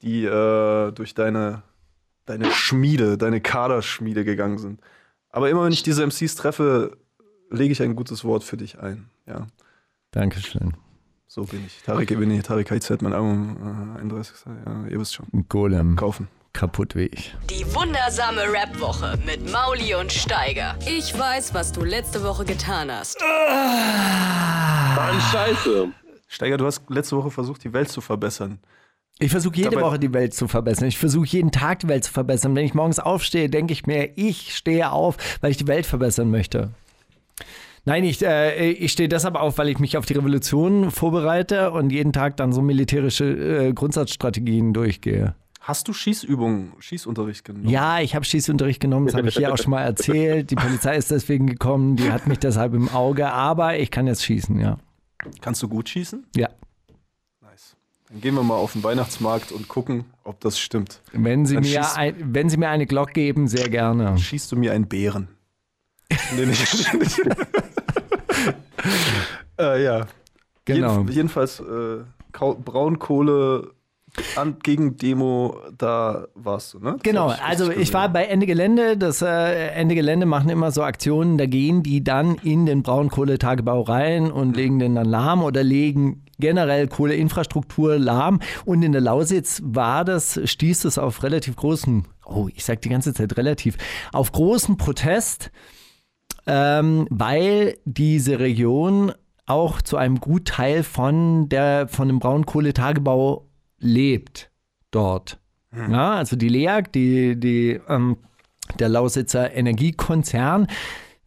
die 0.04 0.26
äh, 0.26 0.92
durch 0.92 1.16
deine, 1.16 1.64
deine 2.26 2.52
Schmiede, 2.52 3.18
deine 3.18 3.42
Kaderschmiede 3.42 4.24
gegangen 4.24 4.60
sind. 4.60 4.80
Aber 5.32 5.50
immer 5.50 5.64
wenn 5.64 5.72
ich 5.72 5.82
diese 5.82 6.06
MCs 6.06 6.36
treffe, 6.36 6.98
lege 7.50 7.72
ich 7.72 7.82
ein 7.82 7.96
gutes 7.96 8.24
Wort 8.24 8.44
für 8.44 8.58
dich 8.58 8.80
ein. 8.80 9.10
Ja, 9.26 9.48
Dankeschön. 10.12 10.76
so 11.26 11.46
bin 11.46 11.66
ich. 11.66 11.82
Tarek 11.84 12.12
Ebene, 12.12 12.44
Tarek 12.44 12.70
HZ, 12.70 13.02
mein 13.02 13.14
Album, 13.14 13.96
äh, 13.96 14.00
31. 14.00 14.36
Ja, 14.66 14.86
ihr 14.88 15.00
wisst 15.00 15.16
schon. 15.16 15.26
Ein 15.34 15.46
Golem. 15.50 15.96
Kaufen. 15.96 16.28
Kaputt 16.54 16.96
wie 16.96 17.06
ich. 17.06 17.36
Die 17.50 17.64
wundersame 17.76 18.42
Rap-Woche 18.52 19.18
mit 19.26 19.52
Mauli 19.52 19.94
und 19.96 20.12
Steiger. 20.12 20.76
Ich 20.88 21.18
weiß, 21.18 21.54
was 21.54 21.72
du 21.72 21.84
letzte 21.84 22.24
Woche 22.24 22.44
getan 22.44 22.92
hast. 22.92 23.20
Mann, 23.22 25.22
scheiße. 25.32 25.90
Steiger, 26.28 26.58
du 26.58 26.66
hast 26.66 26.82
letzte 26.90 27.16
Woche 27.18 27.32
versucht, 27.32 27.64
die 27.64 27.74
Welt 27.74 27.90
zu 27.90 28.02
verbessern. 28.02 28.60
Ich 29.20 29.32
versuche 29.32 29.56
jede 29.58 29.72
Dabei- 29.72 29.82
Woche 29.84 30.00
die 30.00 30.14
Welt 30.14 30.34
zu 30.34 30.48
verbessern. 30.48 30.88
Ich 30.88 30.98
versuche 30.98 31.28
jeden 31.28 31.52
Tag 31.52 31.80
die 31.80 31.88
Welt 31.88 32.04
zu 32.04 32.12
verbessern. 32.12 32.56
Wenn 32.56 32.66
ich 32.66 32.74
morgens 32.74 33.00
aufstehe, 33.00 33.50
denke 33.50 33.74
ich 33.74 33.86
mir, 33.86 34.18
ich 34.18 34.56
stehe 34.56 34.92
auf, 34.92 35.18
weil 35.42 35.52
ich 35.52 35.58
die 35.58 35.68
Welt 35.68 35.86
verbessern 35.86 36.32
möchte. 36.32 36.72
Nein, 37.86 38.04
ich, 38.04 38.24
äh, 38.26 38.72
ich 38.72 38.92
stehe 38.92 39.10
deshalb 39.10 39.36
auf, 39.36 39.58
weil 39.58 39.70
ich 39.70 39.80
mich 39.80 39.98
auf 39.98 40.06
die 40.06 40.14
Revolution 40.14 40.92
vorbereite 40.92 41.72
und 41.72 41.92
jeden 41.92 42.14
Tag 42.14 42.38
dann 42.38 42.54
so 42.54 42.62
militärische 42.62 43.26
äh, 43.26 43.74
Grundsatzstrategien 43.74 44.74
durchgehe. 44.74 45.36
Hast 45.60 45.88
du 45.90 45.94
Schießübungen, 45.94 46.74
Schießunterricht 46.80 47.44
genommen? 47.44 47.68
Ja, 47.68 48.00
ich 48.00 48.16
habe 48.16 48.24
Schießunterricht 48.24 48.80
genommen, 48.80 49.08
das 49.08 49.16
habe 49.16 49.28
ich 49.28 49.36
hier 49.36 49.54
auch 49.54 49.58
schon 49.58 49.72
mal 49.72 49.84
erzählt. 49.84 50.52
Die 50.52 50.56
Polizei 50.56 50.96
ist 50.96 51.12
deswegen 51.12 51.48
gekommen, 51.48 51.98
die 51.98 52.12
hat 52.12 52.28
mich 52.28 52.40
deshalb 52.40 52.74
im 52.74 52.88
Auge, 52.90 53.32
aber 53.32 53.78
ich 53.78 53.92
kann 53.92 54.08
jetzt 54.08 54.24
schießen, 54.24 54.60
ja. 54.60 54.78
Kannst 55.42 55.62
du 55.62 55.68
gut 55.68 55.90
schießen? 55.90 56.26
Ja. 56.36 56.48
Nice. 57.42 57.76
Dann 58.08 58.22
gehen 58.22 58.36
wir 58.36 58.44
mal 58.44 58.56
auf 58.56 58.72
den 58.72 58.84
Weihnachtsmarkt 58.84 59.52
und 59.52 59.68
gucken, 59.68 60.06
ob 60.24 60.40
das 60.40 60.58
stimmt. 60.58 61.02
Wenn 61.12 61.46
Sie, 61.46 61.56
Dann 61.56 61.64
mir, 61.64 61.96
ein, 61.96 62.16
wenn 62.34 62.50
Sie 62.50 62.56
mir 62.56 62.70
eine 62.70 62.86
Glock 62.86 63.14
geben, 63.14 63.50
sehr 63.50 63.68
gerne. 63.68 64.18
Schießt 64.18 64.52
du 64.54 64.56
mir 64.56 64.72
einen 64.72 64.88
Bären? 64.88 65.28
nee, 66.38 66.46
nicht. 66.46 66.90
äh, 69.60 69.84
ja. 69.84 70.08
Genau. 70.64 71.00
Jeden, 71.00 71.12
jedenfalls 71.12 71.60
äh, 71.60 72.04
Braunkohle 72.32 73.74
an, 74.36 74.58
gegen 74.64 74.98
Demo, 74.98 75.58
da 75.78 76.28
warst 76.36 76.74
du, 76.74 76.80
ne? 76.80 76.94
Das 76.94 77.04
Genau, 77.04 77.32
ich 77.32 77.42
also 77.42 77.72
ich 77.72 77.94
war 77.94 78.10
bei 78.10 78.26
Ende 78.26 78.46
Gelände. 78.46 78.98
Das 78.98 79.22
äh, 79.22 79.68
Ende 79.70 79.96
Gelände 79.96 80.26
machen 80.26 80.50
immer 80.50 80.72
so 80.72 80.84
Aktionen, 80.84 81.38
da 81.38 81.46
gehen 81.46 81.84
die 81.84 82.04
dann 82.04 82.36
in 82.36 82.66
den 82.66 82.84
Braunkohletagebau 82.84 83.82
rein 83.82 84.32
und 84.32 84.56
legen 84.56 84.80
den 84.80 84.96
dann 84.96 85.08
lahm 85.08 85.44
oder 85.44 85.64
legen 85.64 86.26
generell 86.40 86.88
Kohleinfrastruktur 86.88 88.00
lahm. 88.00 88.40
Und 88.66 88.82
in 88.84 88.92
der 88.92 89.02
Lausitz 89.02 89.62
war 89.64 90.06
das, 90.06 90.40
stieß 90.44 90.86
es 90.86 90.98
auf 90.98 91.24
relativ 91.24 91.56
großen, 91.56 92.08
oh, 92.26 92.48
ich 92.54 92.66
sag 92.66 92.82
die 92.82 92.90
ganze 92.90 93.14
Zeit 93.14 93.38
relativ, 93.38 93.78
auf 94.14 94.32
großen 94.32 94.78
Protest, 94.78 95.52
ähm, 96.48 97.08
weil 97.10 97.78
diese 97.86 98.40
Region 98.40 99.12
auch 99.46 99.82
zu 99.82 99.98
einem 99.98 100.20
Gutteil 100.20 100.84
von, 100.84 101.50
der, 101.50 101.88
von 101.88 102.08
dem 102.08 102.20
Braunkohletagebau 102.20 103.49
lebt 103.80 104.52
dort. 104.92 105.40
Ja, 105.92 106.16
also 106.16 106.36
die 106.36 106.50
LEAG, 106.50 106.92
die, 106.94 107.40
die, 107.40 107.80
ähm, 107.88 108.18
der 108.80 108.90
Lausitzer 108.90 109.54
Energiekonzern, 109.54 110.68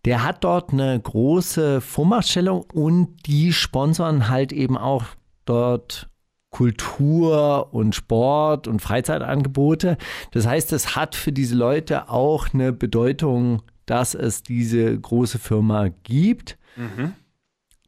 der 0.05 0.25
hat 0.25 0.43
dort 0.43 0.73
eine 0.73 0.99
große 0.99 1.81
Vormachtstellung 1.81 2.65
und 2.73 3.27
die 3.27 3.53
sponsern 3.53 4.29
halt 4.29 4.53
eben 4.53 4.77
auch 4.77 5.05
dort 5.45 6.09
Kultur 6.51 7.73
und 7.73 7.95
Sport 7.95 8.67
und 8.67 8.81
Freizeitangebote. 8.81 9.97
Das 10.33 10.47
heißt, 10.47 10.73
es 10.73 10.97
hat 10.97 11.15
für 11.15 11.33
diese 11.33 11.55
Leute 11.55 12.11
auch 12.11 12.53
eine 12.53 12.73
Bedeutung, 12.73 13.63
dass 13.87 14.15
es 14.15 14.43
diese 14.43 14.99
große 14.99 15.39
Firma 15.39 15.89
gibt 16.03 16.59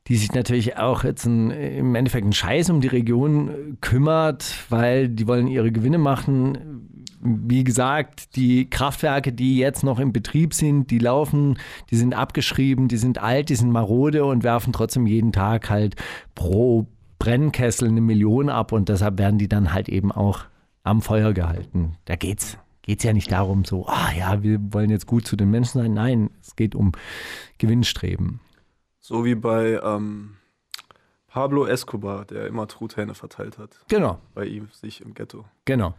die 0.09 0.17
sich 0.17 0.33
natürlich 0.33 0.77
auch 0.77 1.05
jetzt 1.05 1.25
ein, 1.25 1.51
im 1.51 1.95
Endeffekt 1.95 2.25
einen 2.25 2.33
Scheiß 2.33 2.71
um 2.71 2.81
die 2.81 2.89
Region 2.89 3.49
äh, 3.49 3.53
kümmert, 3.81 4.45
weil 4.69 5.09
die 5.09 5.27
wollen 5.27 5.47
ihre 5.47 5.73
Gewinne 5.73 5.99
machen. 5.99 6.91
Wie 7.21 7.65
gesagt, 7.65 8.37
die 8.37 8.69
Kraftwerke, 8.69 9.33
die 9.33 9.57
jetzt 9.57 9.83
noch 9.83 9.99
im 9.99 10.13
Betrieb 10.13 10.53
sind, 10.53 10.91
die 10.91 10.99
laufen, 10.99 11.59
die 11.91 11.97
sind 11.97 12.13
abgeschrieben, 12.13 12.89
die 12.89 12.99
sind 12.99 13.19
alt, 13.19 13.49
die 13.49 13.55
sind 13.55 13.71
marode 13.71 14.27
und 14.27 14.45
werfen 14.45 14.75
trotzdem 14.75 15.07
jeden 15.07 15.33
Tag 15.33 15.71
halt 15.71 15.97
pro 16.35 16.87
Brennkessel 17.19 17.89
eine 17.89 18.03
Million 18.03 18.51
ab 18.51 18.73
und 18.73 18.91
deshalb 18.91 19.19
werden 19.19 19.39
die 19.39 19.49
dann 19.49 19.73
halt 19.73 19.89
eben 19.89 20.13
auch 20.13 20.41
am 20.83 21.01
Feuer 21.01 21.33
gehalten. 21.33 21.95
Da 22.05 22.17
geht's 22.17 22.59
geht's 22.83 23.05
ja 23.05 23.15
nicht 23.15 23.33
darum, 23.33 23.65
so, 23.65 23.87
ah 23.87 24.13
ja, 24.17 24.43
wir 24.43 24.59
wollen 24.75 24.91
jetzt 24.91 25.07
gut 25.07 25.27
zu 25.27 25.37
den 25.37 25.51
Menschen 25.51 25.81
sein. 25.81 25.95
Nein, 25.95 26.29
es 26.43 26.55
geht 26.55 26.75
um 26.75 26.93
Gewinnstreben. 27.57 28.41
So 29.07 29.23
wie 29.23 29.35
bei 29.35 29.79
ähm, 29.85 30.37
Pablo 31.29 31.67
Escobar, 31.67 32.25
der 32.25 32.47
immer 32.47 32.67
Truthähne 32.67 33.13
verteilt 33.15 33.59
hat. 33.59 33.79
Genau. 33.89 34.19
Bei 34.35 34.47
ihm, 34.47 34.69
sich 34.73 35.03
im 35.03 35.13
Ghetto. 35.13 35.45
Genau. 35.67 35.93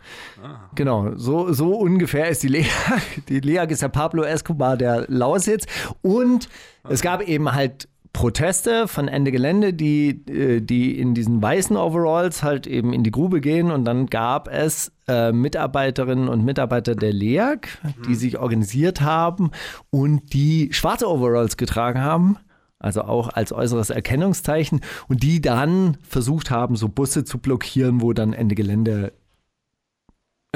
Genau, 0.74 1.16
so, 1.16 1.53
so 1.53 1.76
ungefähr 1.76 2.30
ist 2.30 2.41
die 2.41 2.47
LEAG. 2.47 2.66
Die 3.30 3.41
LEAG 3.41 3.70
ist 3.70 3.84
der 3.84 3.89
Pablo 3.89 4.24
Escobar 4.24 4.76
der 4.76 5.06
Lausitz. 5.08 5.68
Und 6.01 6.49
es 6.89 7.01
gab 7.01 7.22
eben 7.22 7.53
halt 7.53 7.88
Proteste 8.12 8.88
von 8.88 9.08
Ende 9.08 9.32
Gelände, 9.32 9.76
die, 9.76 10.26
äh, 10.28 10.62
die 10.62 10.99
in 10.99 11.14
diesen 11.14 11.43
weißen 11.43 11.78
Overalls 11.78 12.41
halt 12.41 12.66
eben 12.66 12.91
in 12.91 13.03
die 13.03 13.12
Grube 13.12 13.39
gehen. 13.39 13.70
Und 13.70 13.86
dann 13.86 14.08
gab 14.08 14.47
es 14.47 14.91
äh, 15.08 15.32
Mitarbeiterinnen 15.32 16.28
und 16.28 16.43
Mitarbeiter 16.43 16.95
der 16.95 17.14
LEAG, 17.14 17.68
die 18.08 18.16
sich 18.16 18.39
organisiert 18.39 19.01
haben 19.01 19.51
und 19.91 20.34
die 20.34 20.70
schwarze 20.74 21.08
Overalls 21.08 21.56
getragen 21.56 22.01
haben. 22.01 22.39
Also 22.86 23.01
auch 23.01 23.29
als 23.29 23.51
äußeres 23.51 23.89
Erkennungszeichen 23.89 24.81
und 25.07 25.23
die 25.23 25.41
dann 25.41 25.97
versucht 26.07 26.51
haben, 26.51 26.75
so 26.75 26.88
Busse 26.88 27.23
zu 27.23 27.39
blockieren, 27.39 27.99
wo 27.99 28.13
dann 28.13 28.31
Ende 28.31 28.53
Gelände 28.53 29.11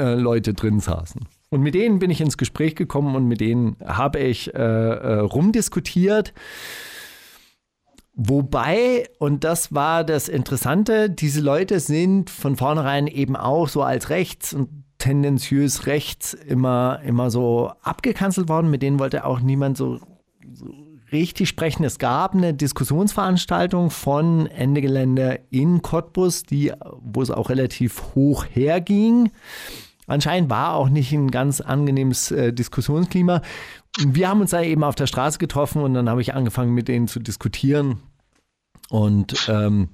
äh, 0.00 0.14
Leute 0.14 0.54
drin 0.54 0.78
saßen. 0.78 1.22
Und 1.48 1.60
mit 1.60 1.74
denen 1.74 1.98
bin 1.98 2.08
ich 2.08 2.20
ins 2.20 2.38
Gespräch 2.38 2.76
gekommen 2.76 3.16
und 3.16 3.26
mit 3.26 3.40
denen 3.40 3.74
habe 3.84 4.20
ich 4.20 4.54
äh, 4.54 4.58
äh, 4.58 5.18
rumdiskutiert. 5.18 6.32
Wobei, 8.14 9.08
und 9.18 9.42
das 9.42 9.74
war 9.74 10.04
das 10.04 10.28
Interessante, 10.28 11.10
diese 11.10 11.40
Leute 11.40 11.80
sind 11.80 12.30
von 12.30 12.54
vornherein 12.54 13.08
eben 13.08 13.34
auch 13.34 13.68
so 13.68 13.82
als 13.82 14.08
rechts 14.08 14.54
und 14.54 14.68
tendenziös 14.98 15.86
rechts 15.86 16.32
immer, 16.32 17.00
immer 17.04 17.32
so 17.32 17.72
abgekanzelt 17.82 18.48
worden. 18.48 18.70
Mit 18.70 18.82
denen 18.82 19.00
wollte 19.00 19.24
auch 19.24 19.40
niemand 19.40 19.76
so, 19.76 19.96
so 19.96 20.06
richtig 21.12 21.48
sprechen. 21.48 21.84
Es 21.84 21.98
gab 21.98 22.34
eine 22.34 22.54
Diskussionsveranstaltung 22.54 23.90
von 23.90 24.46
Ende 24.46 24.80
Gelände 24.80 25.40
in 25.50 25.82
Cottbus, 25.82 26.42
die, 26.44 26.72
wo 27.00 27.22
es 27.22 27.30
auch 27.30 27.48
relativ 27.48 28.14
hoch 28.14 28.44
herging. 28.50 29.30
Anscheinend 30.06 30.50
war 30.50 30.74
auch 30.74 30.88
nicht 30.88 31.12
ein 31.12 31.30
ganz 31.30 31.60
angenehmes 31.60 32.30
äh, 32.32 32.52
Diskussionsklima. 32.52 33.42
Wir 33.98 34.28
haben 34.28 34.40
uns 34.40 34.50
da 34.50 34.62
eben 34.62 34.82
auf 34.82 34.94
der 34.94 35.06
Straße 35.06 35.38
getroffen 35.38 35.82
und 35.82 35.94
dann 35.94 36.08
habe 36.08 36.20
ich 36.20 36.34
angefangen, 36.34 36.74
mit 36.74 36.88
denen 36.88 37.06
zu 37.06 37.20
diskutieren. 37.20 38.00
Und 38.88 39.46
ähm, 39.48 39.88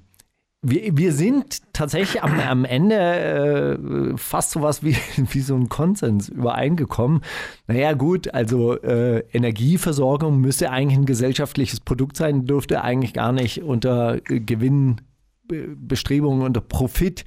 wir, 0.69 0.97
wir 0.97 1.13
sind 1.13 1.73
tatsächlich 1.73 2.23
am, 2.23 2.39
am 2.41 2.65
Ende 2.65 4.15
äh, 4.15 4.17
fast 4.17 4.53
sowas 4.53 4.83
wie, 4.83 4.97
wie 5.17 5.41
so 5.41 5.55
ein 5.55 5.69
Konsens 5.69 6.29
übereingekommen. 6.29 7.23
Naja, 7.67 7.93
gut, 7.93 8.33
also 8.35 8.81
äh, 8.81 9.21
Energieversorgung 9.33 10.41
müsste 10.41 10.71
eigentlich 10.71 10.99
ein 10.99 11.07
gesellschaftliches 11.07 11.81
Produkt 11.81 12.17
sein, 12.17 12.47
dürfte 12.47 12.83
eigentlich 12.83 13.15
gar 13.15 13.33
nicht 13.33 13.63
unter 13.63 14.17
äh, 14.29 14.41
Gewinnbestrebungen, 14.41 16.43
unter 16.43 16.61
Profit, 16.61 17.25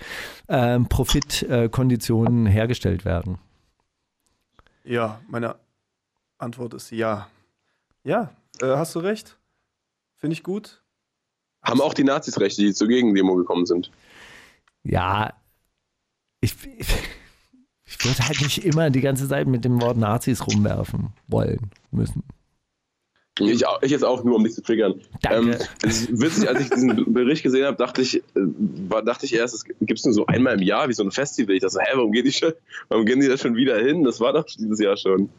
äh, 0.48 0.80
Profitkonditionen 0.80 2.46
hergestellt 2.46 3.06
werden. 3.06 3.38
Ja, 4.84 5.22
meine 5.28 5.56
Antwort 6.38 6.74
ist 6.74 6.92
ja. 6.92 7.28
Ja, 8.04 8.32
äh, 8.62 8.68
hast 8.68 8.96
du 8.96 9.00
recht. 9.00 9.38
Finde 10.16 10.34
ich 10.34 10.44
gut. 10.44 10.82
Haben 11.64 11.82
auch 11.82 11.94
die 11.94 12.04
Nazis 12.04 12.40
recht, 12.40 12.58
die 12.58 12.74
zur 12.74 12.88
Gegendemo 12.88 13.36
gekommen 13.36 13.66
sind. 13.66 13.92
Ja, 14.84 15.34
ich, 16.42 16.56
ich, 16.78 16.88
ich 17.86 18.06
würde 18.06 18.28
halt 18.28 18.42
nicht 18.42 18.64
immer 18.66 18.90
die 18.90 19.02
ganze 19.02 19.28
Zeit 19.28 19.48
mit 19.48 19.66
dem 19.66 19.82
Wort 19.82 19.98
Nazis 19.98 20.46
rumwerfen 20.46 21.10
wollen 21.28 21.70
müssen. 21.92 22.24
Ich, 23.42 23.66
auch- 23.66 23.82
ich 23.82 23.92
jetzt 23.92 24.04
auch 24.04 24.24
nur, 24.24 24.36
um 24.36 24.44
dich 24.44 24.54
zu 24.54 24.62
triggern. 24.62 25.00
Danke. 25.22 25.52
Ähm, 25.52 25.58
es 25.84 26.02
ist 26.10 26.22
witzig, 26.22 26.50
als 26.50 26.60
ich 26.62 26.70
diesen 26.70 27.14
Bericht 27.14 27.42
gesehen 27.44 27.66
habe, 27.66 27.78
dachte 27.78 28.02
ich, 28.02 28.16
äh, 28.18 29.02
dachte 29.06 29.26
ich 29.26 29.34
erst, 29.34 29.54
es 29.54 29.64
gibt 29.64 30.00
es 30.00 30.04
nur 30.06 30.14
so 30.14 30.26
einmal 30.26 30.56
im 30.56 30.62
Jahr 30.62 30.90
wie 30.90 30.94
so 30.94 31.04
ein 31.04 31.12
Festival. 31.12 31.56
Ich 31.56 31.62
dachte, 31.62 31.80
hä, 31.82 31.92
warum 31.96 32.12
gehen, 32.12 32.26
die 32.26 32.34
schon, 32.34 32.52
warum 32.90 33.06
gehen 33.06 33.20
die 33.22 33.28
da 33.28 33.38
schon 33.38 33.56
wieder 33.56 33.78
hin? 33.80 34.04
Das 34.04 34.20
war 34.20 34.34
doch 34.34 34.44
dieses 34.46 34.80
Jahr 34.80 34.98
schon. 34.98 35.30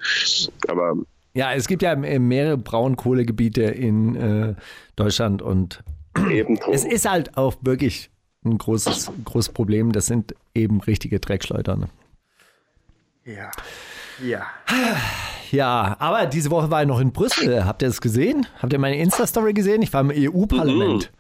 Aber 0.68 0.94
Ja, 1.34 1.52
es 1.52 1.66
gibt 1.66 1.82
ja 1.82 1.94
mehrere 1.94 2.56
Braunkohlegebiete 2.56 3.62
in 3.64 4.16
äh, 4.16 4.54
Deutschland 4.96 5.42
und 5.42 5.82
eben 6.30 6.58
es 6.72 6.84
ist 6.84 7.08
halt 7.08 7.36
auch 7.36 7.54
wirklich 7.62 8.10
ein 8.44 8.56
großes, 8.58 9.10
großes 9.24 9.52
Problem. 9.52 9.92
Das 9.92 10.06
sind 10.06 10.34
eben 10.54 10.80
richtige 10.80 11.20
Dreckschleudern. 11.20 11.90
Ja. 13.24 13.50
Ja. 14.24 14.46
Ja, 15.50 15.96
aber 15.98 16.26
diese 16.26 16.50
Woche 16.50 16.70
war 16.70 16.82
ich 16.82 16.88
noch 16.88 17.00
in 17.00 17.12
Brüssel. 17.12 17.64
Habt 17.64 17.82
ihr 17.82 17.88
das 17.88 18.00
gesehen? 18.00 18.46
Habt 18.60 18.72
ihr 18.72 18.78
meine 18.78 18.96
Insta-Story 18.98 19.52
gesehen? 19.52 19.82
Ich 19.82 19.92
war 19.92 20.00
im 20.00 20.12
EU-Parlament. 20.14 21.10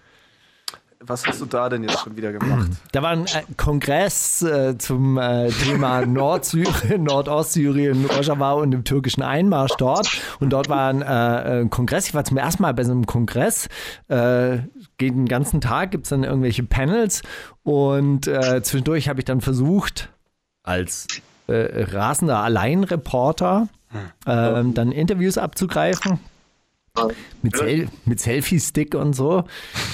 Was 1.02 1.26
hast 1.26 1.40
du 1.40 1.46
da 1.46 1.70
denn 1.70 1.82
jetzt 1.82 2.00
schon 2.00 2.14
wieder 2.14 2.30
gemacht? 2.30 2.72
Da 2.92 3.00
war 3.02 3.10
ein 3.12 3.24
äh, 3.24 3.42
Kongress 3.56 4.42
äh, 4.42 4.76
zum 4.76 5.16
äh, 5.16 5.48
Thema 5.48 6.04
Nordsyrien, 6.06 7.04
Nordostsyrien, 7.04 8.04
Rojava 8.04 8.52
und 8.52 8.70
dem 8.70 8.84
türkischen 8.84 9.22
Einmarsch 9.22 9.72
dort. 9.78 10.20
Und 10.40 10.50
dort 10.50 10.68
war 10.68 10.90
ein, 10.90 11.00
äh, 11.00 11.62
ein 11.62 11.70
Kongress. 11.70 12.08
Ich 12.08 12.14
war 12.14 12.24
zum 12.24 12.36
ersten 12.36 12.62
Mal 12.62 12.74
bei 12.74 12.84
so 12.84 12.92
einem 12.92 13.06
Kongress. 13.06 13.68
Äh, 14.08 14.58
geht 14.98 15.14
den 15.14 15.26
ganzen 15.26 15.62
Tag, 15.62 15.90
gibt 15.90 16.04
es 16.04 16.10
dann 16.10 16.22
irgendwelche 16.22 16.64
Panels. 16.64 17.22
Und 17.62 18.26
äh, 18.26 18.62
zwischendurch 18.62 19.08
habe 19.08 19.20
ich 19.20 19.24
dann 19.24 19.40
versucht, 19.40 20.10
als 20.62 21.06
rasender 21.48 22.38
Alleinreporter 22.38 23.66
ähm, 24.24 24.72
dann 24.74 24.92
Interviews 24.92 25.36
abzugreifen. 25.36 26.20
Mit, 27.42 27.56
Sel 27.56 27.88
mit 28.04 28.20
Selfie-Stick 28.20 28.94
und 28.94 29.14
so. 29.14 29.44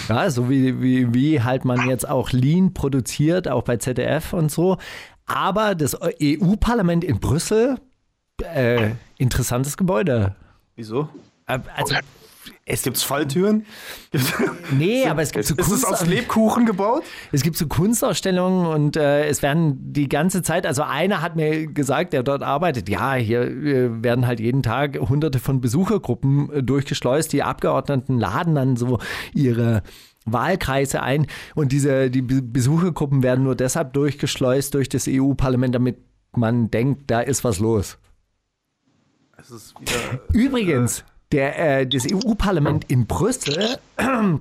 Ja, 0.08 0.30
so 0.30 0.48
wie, 0.50 0.80
wie, 0.80 1.14
wie 1.14 1.42
halt 1.42 1.64
man 1.64 1.88
jetzt 1.88 2.08
auch 2.08 2.32
Lean 2.32 2.72
produziert, 2.74 3.48
auch 3.48 3.62
bei 3.62 3.76
ZDF 3.76 4.32
und 4.32 4.50
so. 4.50 4.78
Aber 5.26 5.74
das 5.74 5.96
EU-Parlament 6.00 7.04
in 7.04 7.20
Brüssel, 7.20 7.76
äh, 8.42 8.90
interessantes 9.18 9.76
Gebäude. 9.76 10.36
Wieso? 10.74 11.08
Äh, 11.46 11.58
Also, 11.76 11.96
Es 12.68 12.82
gibt's 12.82 13.04
Falltüren? 13.04 13.64
nee, 14.76 15.06
aber 15.06 15.22
es 15.22 15.30
gibt 15.30 15.44
so 15.44 15.54
Ist 15.54 15.70
es 15.70 15.84
aus 15.84 16.00
Kunst- 16.00 16.06
Lebkuchen 16.10 16.66
gebaut? 16.66 17.04
Es 17.30 17.42
gibt 17.42 17.56
so 17.56 17.68
Kunstausstellungen 17.68 18.66
und 18.66 18.96
äh, 18.96 19.26
es 19.28 19.40
werden 19.40 19.92
die 19.92 20.08
ganze 20.08 20.42
Zeit, 20.42 20.66
also 20.66 20.82
einer 20.82 21.22
hat 21.22 21.36
mir 21.36 21.68
gesagt, 21.68 22.12
der 22.12 22.24
dort 22.24 22.42
arbeitet, 22.42 22.88
ja, 22.88 23.14
hier 23.14 23.42
äh, 23.42 24.02
werden 24.02 24.26
halt 24.26 24.40
jeden 24.40 24.64
Tag 24.64 24.98
hunderte 24.98 25.38
von 25.38 25.60
Besuchergruppen 25.60 26.50
äh, 26.52 26.62
durchgeschleust. 26.64 27.32
Die 27.32 27.44
Abgeordneten 27.44 28.18
laden 28.18 28.56
dann 28.56 28.76
so 28.76 28.98
ihre 29.32 29.84
Wahlkreise 30.24 31.04
ein 31.04 31.28
und 31.54 31.70
diese 31.70 32.10
die 32.10 32.22
Be- 32.22 32.42
Besuchergruppen 32.42 33.22
werden 33.22 33.44
nur 33.44 33.54
deshalb 33.54 33.92
durchgeschleust 33.92 34.74
durch 34.74 34.88
das 34.88 35.06
EU-Parlament, 35.08 35.72
damit 35.72 35.98
man 36.34 36.68
denkt, 36.72 37.12
da 37.12 37.20
ist 37.20 37.44
was 37.44 37.60
los. 37.60 37.96
Es 39.38 39.52
ist 39.52 39.74
wieder. 39.80 40.20
Übrigens, 40.32 41.04
der, 41.32 41.80
äh, 41.80 41.86
das 41.86 42.06
EU-Parlament 42.10 42.84
in 42.88 43.06
Brüssel 43.06 43.78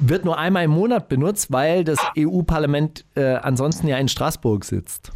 wird 0.00 0.24
nur 0.24 0.38
einmal 0.38 0.64
im 0.64 0.70
Monat 0.70 1.08
benutzt, 1.08 1.50
weil 1.52 1.84
das 1.84 1.98
EU-Parlament 2.18 3.04
äh, 3.14 3.34
ansonsten 3.36 3.86
ja 3.88 3.96
in 3.98 4.08
Straßburg 4.08 4.64
sitzt. 4.64 5.12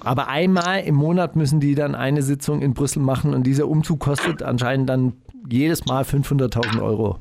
Aber 0.00 0.28
einmal 0.28 0.80
im 0.84 0.94
Monat 0.94 1.36
müssen 1.36 1.58
die 1.60 1.74
dann 1.74 1.94
eine 1.94 2.22
Sitzung 2.22 2.60
in 2.60 2.74
Brüssel 2.74 3.00
machen 3.02 3.32
und 3.34 3.44
dieser 3.44 3.66
Umzug 3.66 4.00
kostet 4.00 4.42
anscheinend 4.42 4.88
dann 4.90 5.14
jedes 5.48 5.86
Mal 5.86 6.04
500.000 6.04 6.82
Euro. 6.82 7.18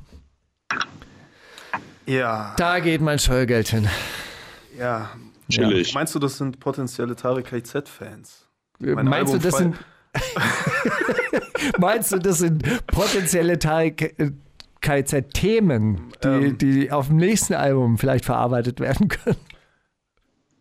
Ja, 2.06 2.54
Da 2.58 2.80
geht 2.80 3.02
mein 3.02 3.20
Steuergeld 3.20 3.70
hin. 3.70 3.88
ja. 4.78 5.10
Chillig. 5.50 5.94
Meinst 5.94 6.16
du, 6.16 6.20
das 6.20 6.38
sind 6.38 6.60
potenzielle 6.62 7.16
Tarek 7.18 7.48
KZ-Fans? 7.48 8.48
Mein 8.80 9.06
Meinst 9.06 9.34
du, 9.34 9.38
Album 9.38 9.42
das 9.44 9.56
fall- 9.56 9.74
sind, 11.34 11.43
meinst 11.80 12.12
du, 12.12 12.18
das 12.20 12.40
sind 12.40 12.64
potenzielle 12.88 13.58
KZ-Themen, 14.82 16.12
die, 16.24 16.28
Ähm. 16.28 16.58
die 16.58 16.92
auf 16.92 17.08
dem 17.08 17.18
nächsten 17.18 17.54
Album 17.54 17.98
vielleicht 17.98 18.26
verarbeitet 18.26 18.80
werden 18.80 19.08
können? 19.08 19.38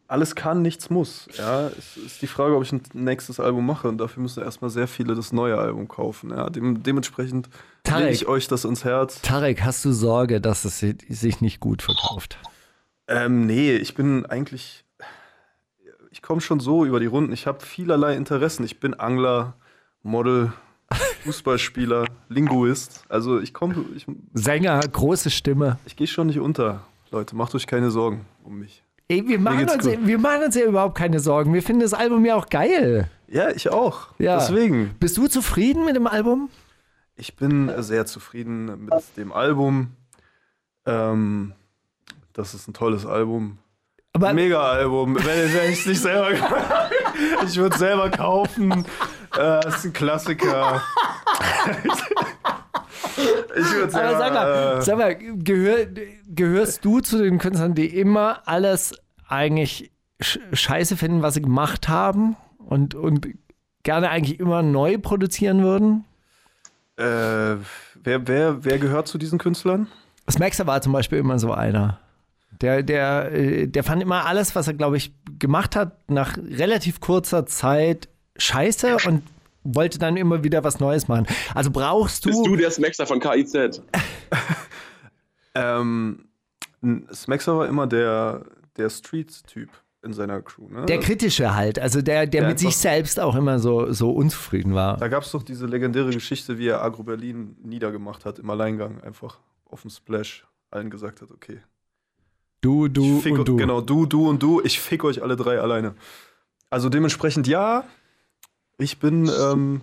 Alles 0.09 0.34
kann, 0.34 0.61
nichts 0.61 0.90
muss. 0.90 1.26
Ja, 1.38 1.68
es 1.68 1.96
ist 1.96 2.20
die 2.20 2.26
Frage, 2.26 2.55
ob 2.55 2.62
ich 2.62 2.70
ein 2.72 2.82
nächstes 2.92 3.40
Album 3.40 3.64
mache. 3.64 3.88
Und 3.88 3.96
dafür 3.96 4.22
müssen 4.22 4.42
erstmal 4.42 4.68
sehr 4.70 4.86
viele 4.86 5.14
das 5.14 5.32
neue 5.32 5.57
Album 5.57 5.88
kaufen. 5.88 6.28
Ja, 6.30 6.50
dem, 6.50 6.82
dementsprechend 6.82 7.48
lege 7.88 8.11
ich 8.11 8.26
euch 8.26 8.46
das 8.46 8.66
ins 8.66 8.84
Herz. 8.84 9.22
Tarek, 9.22 9.62
hast 9.64 9.82
du 9.86 9.92
Sorge, 9.92 10.42
dass 10.42 10.66
es 10.66 10.80
si- 10.80 10.98
sich 11.09 11.40
nicht 11.40 11.61
gut 11.61 11.80
verkauft? 11.80 12.36
Ähm, 13.09 13.46
nee, 13.46 13.72
ich 13.74 13.94
bin 13.94 14.26
eigentlich. 14.26 14.84
Ich 16.11 16.20
komme 16.20 16.42
schon 16.42 16.61
so 16.61 16.84
über 16.84 17.00
die 17.00 17.07
Runden. 17.07 17.32
Ich 17.32 17.46
habe 17.46 17.64
vielerlei 17.64 18.14
Interessen. 18.14 18.64
Ich 18.64 18.80
bin 18.80 18.92
Angler, 18.92 19.55
Model, 20.03 20.53
Fußballspieler, 21.24 22.07
Linguist. 22.28 23.05
Also 23.09 23.40
ich 23.40 23.53
komme, 23.55 23.84
ich, 23.95 24.07
Sänger, 24.34 24.80
große 24.80 25.30
Stimme. 25.30 25.78
ich 25.84 25.97
gehe 25.97 26.07
schon 26.07 26.26
nicht 26.28 26.40
unter. 26.40 26.84
Leute, 27.11 27.36
macht 27.36 27.55
euch 27.55 27.66
keine 27.66 27.90
Sorgen 27.90 28.24
um 28.45 28.59
mich. 28.59 28.82
Ey, 29.09 29.26
wir, 29.28 29.38
machen 29.38 29.68
uns, 29.68 29.84
gut. 29.84 29.99
wir 30.07 30.18
machen 30.18 30.45
uns 30.45 30.55
ja 30.55 30.64
überhaupt 30.64 30.97
keine 30.97 31.20
Sorgen. 31.20 31.53
Wir 31.53 31.62
finden 31.62 31.82
das 31.82 31.93
Album 31.93 32.24
ja 32.24 32.34
auch 32.34 32.49
geil. 32.49 33.11
Ja, 33.28 33.51
ich 33.51 33.68
auch. 33.68 34.09
Ja. 34.18 34.38
Deswegen. 34.38 34.95
Bist 34.99 35.18
du 35.18 35.26
zufrieden 35.26 35.84
mit 35.84 35.97
dem 35.97 36.07
Album? 36.07 36.49
Ich 37.16 37.36
bin 37.36 37.70
sehr 37.82 38.07
zufrieden 38.07 38.86
mit 38.86 38.95
dem 39.16 39.32
Album. 39.32 39.93
Ähm, 40.86 41.53
das 42.32 42.55
ist 42.55 42.68
ein 42.68 42.74
tolles 42.74 43.05
Album. 43.05 43.59
Mega-Album. 44.18 45.16
Wenn, 45.16 45.55
wenn 45.55 45.72
ich 45.72 45.80
es 45.80 45.86
nicht 45.86 46.01
selber 46.01 46.30
Ich 47.47 47.57
würde 47.57 47.74
es 47.74 47.78
selber 47.78 48.11
kaufen. 48.11 48.84
Äh, 49.35 49.61
das 49.61 49.78
ist 49.78 49.85
ein 49.87 49.93
Klassiker. 49.93 50.83
ich 53.57 53.72
würde 53.72 53.95
Aber 53.95 54.18
sag 54.18 54.35
mal. 54.35 54.78
Äh, 54.78 54.83
sag 54.83 54.99
mal 54.99 55.16
gehör, 55.16 55.87
gehörst 56.28 56.85
du 56.85 57.01
zu 57.01 57.18
den 57.22 57.39
Künstlern, 57.39 57.74
die 57.74 57.87
immer 57.87 58.43
alles 58.47 58.95
eigentlich 59.28 59.91
sch 60.20 60.39
scheiße 60.53 60.97
finden, 60.97 61.22
was 61.22 61.35
sie 61.35 61.43
gemacht 61.43 61.89
haben 61.89 62.37
und, 62.59 62.95
und 62.95 63.26
gerne 63.83 64.11
eigentlich 64.11 64.39
immer 64.41 64.62
neu 64.62 64.99
produzieren 64.99 65.62
würden? 65.62 66.05
äh, 66.97 67.57
wer, 68.03 68.28
wer, 68.28 68.64
wer 68.64 68.78
gehört 68.78 69.09
zu 69.09 69.18
diesen 69.18 69.39
Künstlern? 69.39 69.89
Smaxer 70.30 70.66
war 70.66 70.80
zum 70.80 70.93
Beispiel 70.93 71.18
immer 71.18 71.39
so 71.39 71.53
einer. 71.53 71.99
Der, 72.61 72.83
der, 72.83 73.33
äh, 73.33 73.66
der 73.66 73.83
fand 73.83 74.03
immer 74.03 74.26
alles, 74.26 74.55
was 74.55 74.68
er, 74.68 74.74
glaube 74.74 74.97
ich, 74.97 75.14
gemacht 75.39 75.74
hat, 75.74 76.11
nach 76.11 76.37
relativ 76.37 77.01
kurzer 77.01 77.47
Zeit 77.47 78.09
scheiße 78.37 78.97
und 79.07 79.22
wollte 79.64 79.99
dann 79.99 80.16
immer 80.16 80.43
wieder 80.43 80.64
was 80.64 80.80
Neues 80.80 81.09
machen. 81.09 81.26
Also 81.55 81.70
brauchst 81.70 82.24
Bist 82.24 82.39
du 82.39 82.51
du. 82.51 82.57
der 82.57 82.70
Smaxer 82.70 83.07
von 83.07 83.20
KIZ? 83.20 83.83
Ähm, 85.55 86.28
Smaxer 87.12 87.57
war 87.59 87.68
immer 87.68 87.87
der, 87.87 88.45
der 88.76 88.91
Street-Typ 88.91 89.68
in 90.03 90.12
seiner 90.12 90.41
Crew. 90.43 90.68
Ne? 90.68 90.87
Der 90.87 90.99
kritische 90.99 91.55
halt, 91.55 91.78
also 91.78 92.03
der, 92.03 92.26
der 92.26 92.41
Der 92.41 92.49
mit 92.49 92.59
sich 92.59 92.76
selbst 92.76 93.20
auch 93.20 93.37
immer 93.37 93.59
so, 93.59 93.93
so 93.93 94.11
unzufrieden 94.11 94.74
war. 94.74 94.97
Da 94.97 95.09
gab 95.09 95.22
es 95.22 95.30
doch 95.30 95.43
diese 95.43 95.66
legendäre 95.66 96.11
Geschichte, 96.11 96.59
wie 96.59 96.68
er 96.68 96.83
Agro 96.83 97.05
Berlin 97.05 97.57
niedergemacht 97.62 98.24
hat 98.24 98.39
im 98.39 98.51
Alleingang, 98.51 99.01
einfach 99.03 99.39
auf 99.66 99.83
dem 99.83 99.91
Splash 99.91 100.45
allen 100.70 100.91
gesagt 100.91 101.22
hat, 101.22 101.30
okay. 101.30 101.61
Du, 102.62 102.89
du 102.89 103.20
und 103.24 103.47
du. 103.47 103.57
Genau, 103.57 103.80
du, 103.80 104.07
du 104.07 104.28
und 104.28 104.43
du, 104.43 104.61
ich 104.62 104.80
fick 104.80 105.05
euch 105.05 105.22
alle 105.22 105.37
drei 105.37 105.59
alleine. 105.59 105.95
Also 106.70 106.89
dementsprechend 106.89 107.47
ja, 107.47 107.85
ich 108.79 108.99
bin, 108.99 109.31
ähm, 109.41 109.81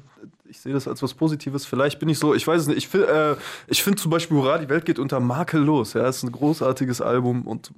ich 0.48 0.60
sehe 0.60 0.74
das 0.74 0.88
als 0.88 1.02
was 1.04 1.14
Positives. 1.14 1.66
Vielleicht 1.66 2.00
bin 2.00 2.10
ich 2.10 2.20
so, 2.20 2.34
ich 2.34 2.46
weiß 2.48 2.62
es 2.62 2.68
nicht. 2.68 2.78
Ich, 2.78 2.88
fi- 2.88 2.98
äh, 3.04 3.36
ich 3.68 3.84
finde 3.84 4.02
zum 4.02 4.12
Beispiel 4.12 4.38
Hurra, 4.38 4.58
die 4.58 4.70
Welt 4.70 4.86
geht 4.86 5.00
unter 5.00 5.20
makellos. 5.20 5.94
Ja, 5.94 6.08
ist 6.08 6.24
ein 6.24 6.32
großartiges 6.32 7.02
Album 7.02 7.48
und 7.48 7.72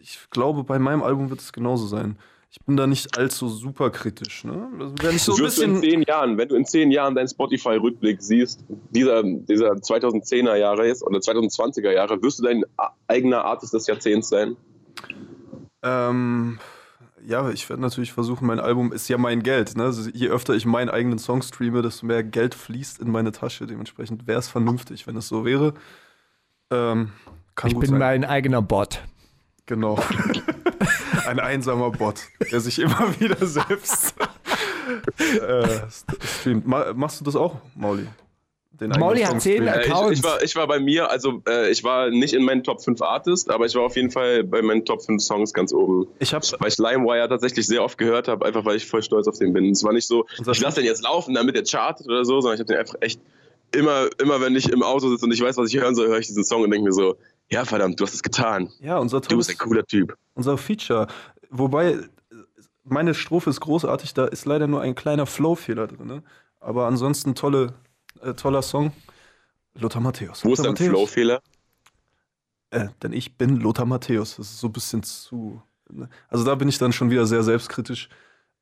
ich 0.00 0.18
glaube, 0.30 0.64
bei 0.64 0.78
meinem 0.78 1.02
Album 1.02 1.28
wird 1.30 1.40
es 1.40 1.52
genauso 1.52 1.86
sein. 1.86 2.16
Ich 2.50 2.60
bin 2.64 2.78
da 2.78 2.86
nicht 2.86 3.18
allzu 3.18 3.48
super 3.48 3.90
kritisch. 3.90 4.44
Ne? 4.44 4.68
Also, 4.80 4.94
wenn 5.02 5.16
ich 5.16 5.22
so 5.22 5.32
ein 5.32 5.36
du 5.38 5.42
in 5.44 5.48
bisschen. 5.50 5.80
zehn 5.80 6.02
Jahren, 6.02 6.38
wenn 6.38 6.48
du 6.48 6.54
in 6.56 6.64
zehn 6.64 6.90
Jahren 6.90 7.14
deinen 7.14 7.28
Spotify-Rückblick 7.28 8.22
siehst, 8.22 8.64
dieser, 8.90 9.22
dieser 9.22 9.72
2010er 9.72 10.54
Jahre 10.54 10.86
jetzt 10.86 11.02
oder 11.02 11.18
2020er 11.18 11.90
Jahre, 11.90 12.22
wirst 12.22 12.38
du 12.38 12.44
dein 12.44 12.64
eigener 13.06 13.44
Artist 13.44 13.74
des 13.74 13.86
Jahrzehnts 13.86 14.30
sein? 14.30 14.56
Ähm, 15.82 16.58
ja, 17.28 17.50
ich 17.50 17.68
werde 17.68 17.82
natürlich 17.82 18.12
versuchen, 18.12 18.46
mein 18.46 18.58
Album 18.58 18.90
ist 18.92 19.06
ja 19.08 19.18
mein 19.18 19.42
Geld. 19.42 19.76
Ne? 19.76 19.84
Also 19.84 20.08
je 20.10 20.28
öfter 20.28 20.54
ich 20.54 20.64
meinen 20.64 20.88
eigenen 20.88 21.18
Song 21.18 21.42
streame, 21.42 21.82
desto 21.82 22.06
mehr 22.06 22.24
Geld 22.24 22.54
fließt 22.54 23.00
in 23.00 23.10
meine 23.10 23.32
Tasche. 23.32 23.66
Dementsprechend 23.66 24.26
wäre 24.26 24.38
es 24.38 24.48
vernünftig, 24.48 25.06
wenn 25.06 25.16
es 25.16 25.28
so 25.28 25.44
wäre. 25.44 25.74
Ähm, 26.70 27.10
Ich 27.66 27.78
bin 27.78 27.90
sein. 27.90 27.98
mein 27.98 28.24
eigener 28.24 28.62
Bot. 28.62 29.02
Genau. 29.66 29.98
Ein 31.26 31.40
einsamer 31.40 31.90
Bot, 31.90 32.22
der 32.50 32.60
sich 32.60 32.78
immer 32.78 33.20
wieder 33.20 33.44
selbst 33.46 34.14
äh, 35.18 35.84
st- 35.88 36.24
streamt. 36.40 36.66
Ma 36.66 36.94
machst 36.94 37.20
du 37.20 37.24
das 37.24 37.36
auch, 37.36 37.56
Mauli? 37.74 38.06
Den 38.80 38.92
Song 38.94 39.02
hat 39.02 39.40
zehn 39.42 39.62
streamen? 39.62 39.68
Äh, 39.68 39.84
ich, 39.84 39.90
Accounts. 39.92 40.18
ich, 40.18 40.24
war, 40.24 40.42
ich 40.42 40.56
war 40.56 40.66
bei 40.66 40.78
mir, 40.80 41.10
also 41.10 41.42
äh, 41.48 41.70
ich 41.70 41.82
war 41.84 42.10
nicht 42.10 42.34
in 42.34 42.44
meinen 42.44 42.62
Top 42.62 42.82
5 42.82 43.00
Artists, 43.02 43.48
aber 43.50 43.66
ich 43.66 43.74
war 43.74 43.82
auf 43.82 43.96
jeden 43.96 44.10
Fall 44.10 44.44
bei 44.44 44.62
meinen 44.62 44.84
Top 44.84 45.02
5 45.02 45.22
Songs 45.22 45.52
ganz 45.52 45.72
oben. 45.72 46.06
Ich 46.18 46.32
habe 46.34 46.46
Weil 46.58 46.68
ich 46.68 46.78
LimeWire 46.78 47.28
tatsächlich 47.28 47.66
sehr 47.66 47.82
oft 47.82 47.98
gehört 47.98 48.28
habe, 48.28 48.44
einfach 48.46 48.64
weil 48.64 48.76
ich 48.76 48.86
voll 48.86 49.02
stolz 49.02 49.26
auf 49.28 49.38
den 49.38 49.52
bin. 49.52 49.70
Es 49.70 49.82
war 49.84 49.92
nicht 49.92 50.06
so, 50.06 50.26
ich 50.38 50.60
lasse 50.60 50.76
den 50.80 50.84
jetzt 50.86 51.02
laufen, 51.02 51.34
damit 51.34 51.54
der 51.56 51.64
chartet 51.64 52.06
oder 52.06 52.24
so, 52.24 52.40
sondern 52.40 52.54
ich 52.54 52.60
habe 52.60 52.72
den 52.72 52.78
einfach 52.78 52.96
echt 53.00 53.20
immer, 53.72 54.08
immer 54.22 54.40
wenn 54.40 54.54
ich 54.56 54.70
im 54.70 54.82
Auto 54.82 55.08
sitze 55.10 55.24
und 55.26 55.32
ich 55.32 55.42
weiß, 55.42 55.56
was 55.56 55.72
ich 55.72 55.80
hören 55.80 55.94
soll, 55.94 56.08
höre 56.08 56.18
ich 56.18 56.26
diesen 56.26 56.44
Song 56.44 56.62
und 56.62 56.70
denke 56.70 56.86
mir 56.86 56.92
so, 56.92 57.16
ja 57.50 57.64
verdammt, 57.64 57.98
du 58.00 58.04
hast 58.04 58.14
es 58.14 58.22
getan. 58.22 58.70
ja 58.80 58.98
unser 58.98 59.20
Du 59.20 59.28
tolles, 59.28 59.48
bist 59.48 59.60
ein 59.60 59.66
cooler 59.68 59.84
Typ. 59.84 60.14
unser 60.34 60.56
Feature. 60.56 61.06
Wobei, 61.50 61.98
meine 62.84 63.14
Strophe 63.14 63.50
ist 63.50 63.60
großartig, 63.60 64.14
da 64.14 64.24
ist 64.26 64.44
leider 64.46 64.66
nur 64.66 64.80
ein 64.80 64.94
kleiner 64.94 65.26
Flow-Fehler 65.26 65.86
drin. 65.86 66.06
Ne? 66.06 66.22
Aber 66.60 66.86
ansonsten 66.86 67.34
tolle, 67.34 67.74
äh, 68.22 68.34
toller 68.34 68.62
Song. 68.62 68.92
Lothar 69.74 70.00
Matthäus. 70.02 70.44
Wo 70.44 70.52
ist 70.52 70.64
dein. 70.64 70.76
Flow-Fehler? 70.76 71.40
Äh, 72.70 72.88
denn 73.02 73.12
ich 73.12 73.36
bin 73.36 73.56
Lothar 73.56 73.86
Matthäus. 73.86 74.36
Das 74.36 74.46
ist 74.50 74.58
so 74.60 74.68
ein 74.68 74.72
bisschen 74.72 75.02
zu. 75.02 75.62
ne? 75.90 76.08
Also 76.28 76.44
da 76.44 76.54
bin 76.54 76.68
ich 76.68 76.78
dann 76.78 76.92
schon 76.92 77.10
wieder 77.10 77.26
sehr 77.26 77.42
selbstkritisch. 77.42 78.08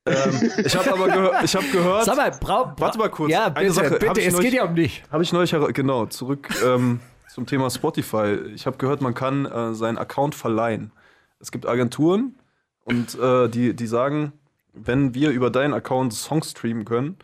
Ähm, 0.05 0.53
ich 0.65 0.77
habe 0.77 0.93
aber 0.93 1.07
gehör, 1.07 1.43
ich 1.43 1.57
hab 1.57 1.71
gehört. 1.73 2.05
Sag 2.05 2.17
mal, 2.17 2.31
brau, 2.31 2.67
bra 2.67 2.75
Warte 2.79 2.99
mal 2.99 3.11
kurz. 3.11 3.33
Ja, 3.33 3.47
Eine 3.47 3.55
bitte, 3.55 3.73
Sache, 3.73 3.99
bitte, 3.99 4.21
es 4.21 4.33
neulich- 4.35 4.51
geht 4.51 4.55
ja 4.61 4.65
um 4.65 4.77
dich. 4.77 5.03
Habe 5.11 5.23
ich 5.25 5.33
neulich 5.33 5.55
genau 5.75 6.07
zurück 6.07 6.49
ähm, 6.65 7.01
zum 7.33 7.47
Thema 7.47 7.71
Spotify. 7.71 8.39
Ich 8.55 8.67
habe 8.67 8.77
gehört, 8.77 9.01
man 9.01 9.15
kann 9.15 9.47
äh, 9.47 9.75
seinen 9.75 9.99
Account 9.99 10.35
verleihen. 10.37 10.93
Es 11.41 11.51
gibt 11.51 11.67
Agenturen 11.67 12.37
und 12.85 13.19
äh, 13.19 13.49
die, 13.49 13.75
die 13.75 13.87
sagen, 13.89 14.33
wenn 14.73 15.13
wir 15.15 15.31
über 15.31 15.51
deinen 15.51 15.75
Account 15.75 16.15
Songs 16.15 16.53
streamen 16.53 16.85
können, 16.85 17.17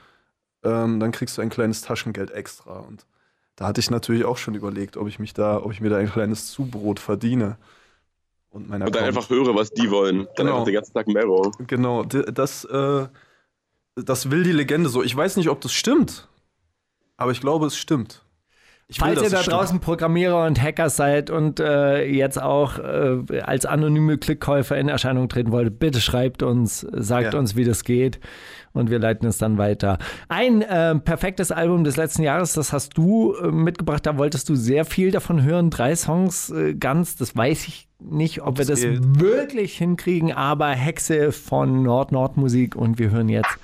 ähm, 0.64 1.00
dann 1.00 1.12
kriegst 1.12 1.36
du 1.38 1.42
ein 1.42 1.50
kleines 1.50 1.80
Taschengeld 1.82 2.30
extra. 2.30 2.78
Und 2.80 3.06
da 3.56 3.66
hatte 3.66 3.80
ich 3.80 3.90
natürlich 3.90 4.24
auch 4.24 4.38
schon 4.38 4.54
überlegt, 4.54 4.96
ob 4.96 5.08
ich 5.08 5.18
mich 5.18 5.34
da, 5.34 5.62
ob 5.62 5.72
ich 5.72 5.80
mir 5.80 5.90
da 5.90 5.96
ein 5.98 6.10
kleines 6.10 6.50
Zubrot 6.52 6.98
verdiene. 7.00 7.56
Und, 8.50 8.70
Und 8.70 8.94
dann 8.94 9.04
einfach 9.04 9.30
höre, 9.30 9.54
was 9.54 9.70
die 9.70 9.90
wollen. 9.90 10.26
Dann 10.36 10.46
Genau. 10.46 10.52
einfach 10.52 10.64
den 10.66 10.74
ganzen 10.74 10.92
Tag 10.94 11.06
Mero. 11.08 11.50
Genau, 11.66 12.02
das, 12.04 12.64
äh, 12.64 13.06
das 13.96 14.30
will 14.30 14.42
die 14.42 14.52
Legende 14.52 14.88
so. 14.90 15.02
Ich 15.02 15.16
weiß 15.16 15.36
nicht, 15.36 15.48
ob 15.48 15.60
das 15.62 15.72
stimmt, 15.72 16.28
aber 17.16 17.32
ich 17.32 17.40
glaube, 17.40 17.66
es 17.66 17.76
stimmt. 17.76 18.22
Ich 18.88 19.00
will, 19.00 19.06
Falls 19.06 19.20
dass 19.20 19.28
ihr 19.32 19.36
da 19.36 19.42
stimmt. 19.42 19.56
draußen 19.56 19.80
Programmierer 19.80 20.44
und 20.44 20.60
Hacker 20.60 20.90
seid 20.90 21.30
und 21.30 21.60
äh, 21.60 22.04
jetzt 22.04 22.40
auch 22.42 22.78
äh, 22.78 23.40
als 23.40 23.64
anonyme 23.64 24.18
Klickkäufer 24.18 24.76
in 24.76 24.88
Erscheinung 24.90 25.30
treten 25.30 25.50
wollt, 25.50 25.78
bitte 25.78 26.00
schreibt 26.02 26.42
uns, 26.42 26.80
sagt 26.92 27.32
Ja. 27.32 27.38
uns, 27.38 27.56
wie 27.56 27.64
das 27.64 27.84
geht 27.84 28.20
und 28.72 28.90
wir 28.90 28.98
leiten 28.98 29.28
es 29.28 29.38
dann 29.38 29.58
weiter. 29.58 29.98
Ein 30.28 30.62
äh, 30.62 30.94
perfektes 30.98 31.52
Album 31.52 31.84
des 31.84 31.96
letzten 31.96 32.22
Jahres, 32.22 32.52
das 32.54 32.72
hast 32.72 32.96
du 32.96 33.34
äh, 33.34 33.50
mitgebracht, 33.50 34.06
da 34.06 34.18
wolltest 34.18 34.48
du 34.48 34.54
sehr 34.54 34.84
viel 34.84 35.10
davon 35.10 35.42
hören, 35.42 35.70
drei 35.70 35.94
Songs 35.96 36.50
äh, 36.50 36.74
ganz, 36.74 37.16
das 37.16 37.36
weiß 37.36 37.68
ich 37.68 37.88
nicht, 37.98 38.42
ob 38.42 38.58
wir 38.58 38.64
das 38.64 38.80
geht. 38.80 39.20
wirklich 39.20 39.76
hinkriegen, 39.78 40.32
aber 40.32 40.68
Hexe 40.68 41.32
von 41.32 41.82
Nord-Nord-Musik 41.82 42.74
und 42.76 42.98
wir 42.98 43.10
hören 43.10 43.28
jetzt 43.28 43.58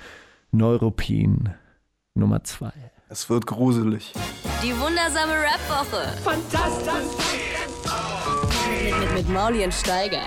Neuropin 0.51 1.49
Nummer 2.15 2.43
zwei. 2.43 2.71
Es 3.09 3.29
wird 3.29 3.47
gruselig. 3.47 4.13
Die 4.63 4.71
wundersame 4.79 5.33
Rap-Woche. 5.33 6.17
Fantastisch. 6.23 6.93
Mit, 8.83 8.99
mit, 8.99 9.13
mit 9.15 9.29
Mauli 9.29 9.63
und 9.63 9.73
Steiger. 9.73 10.21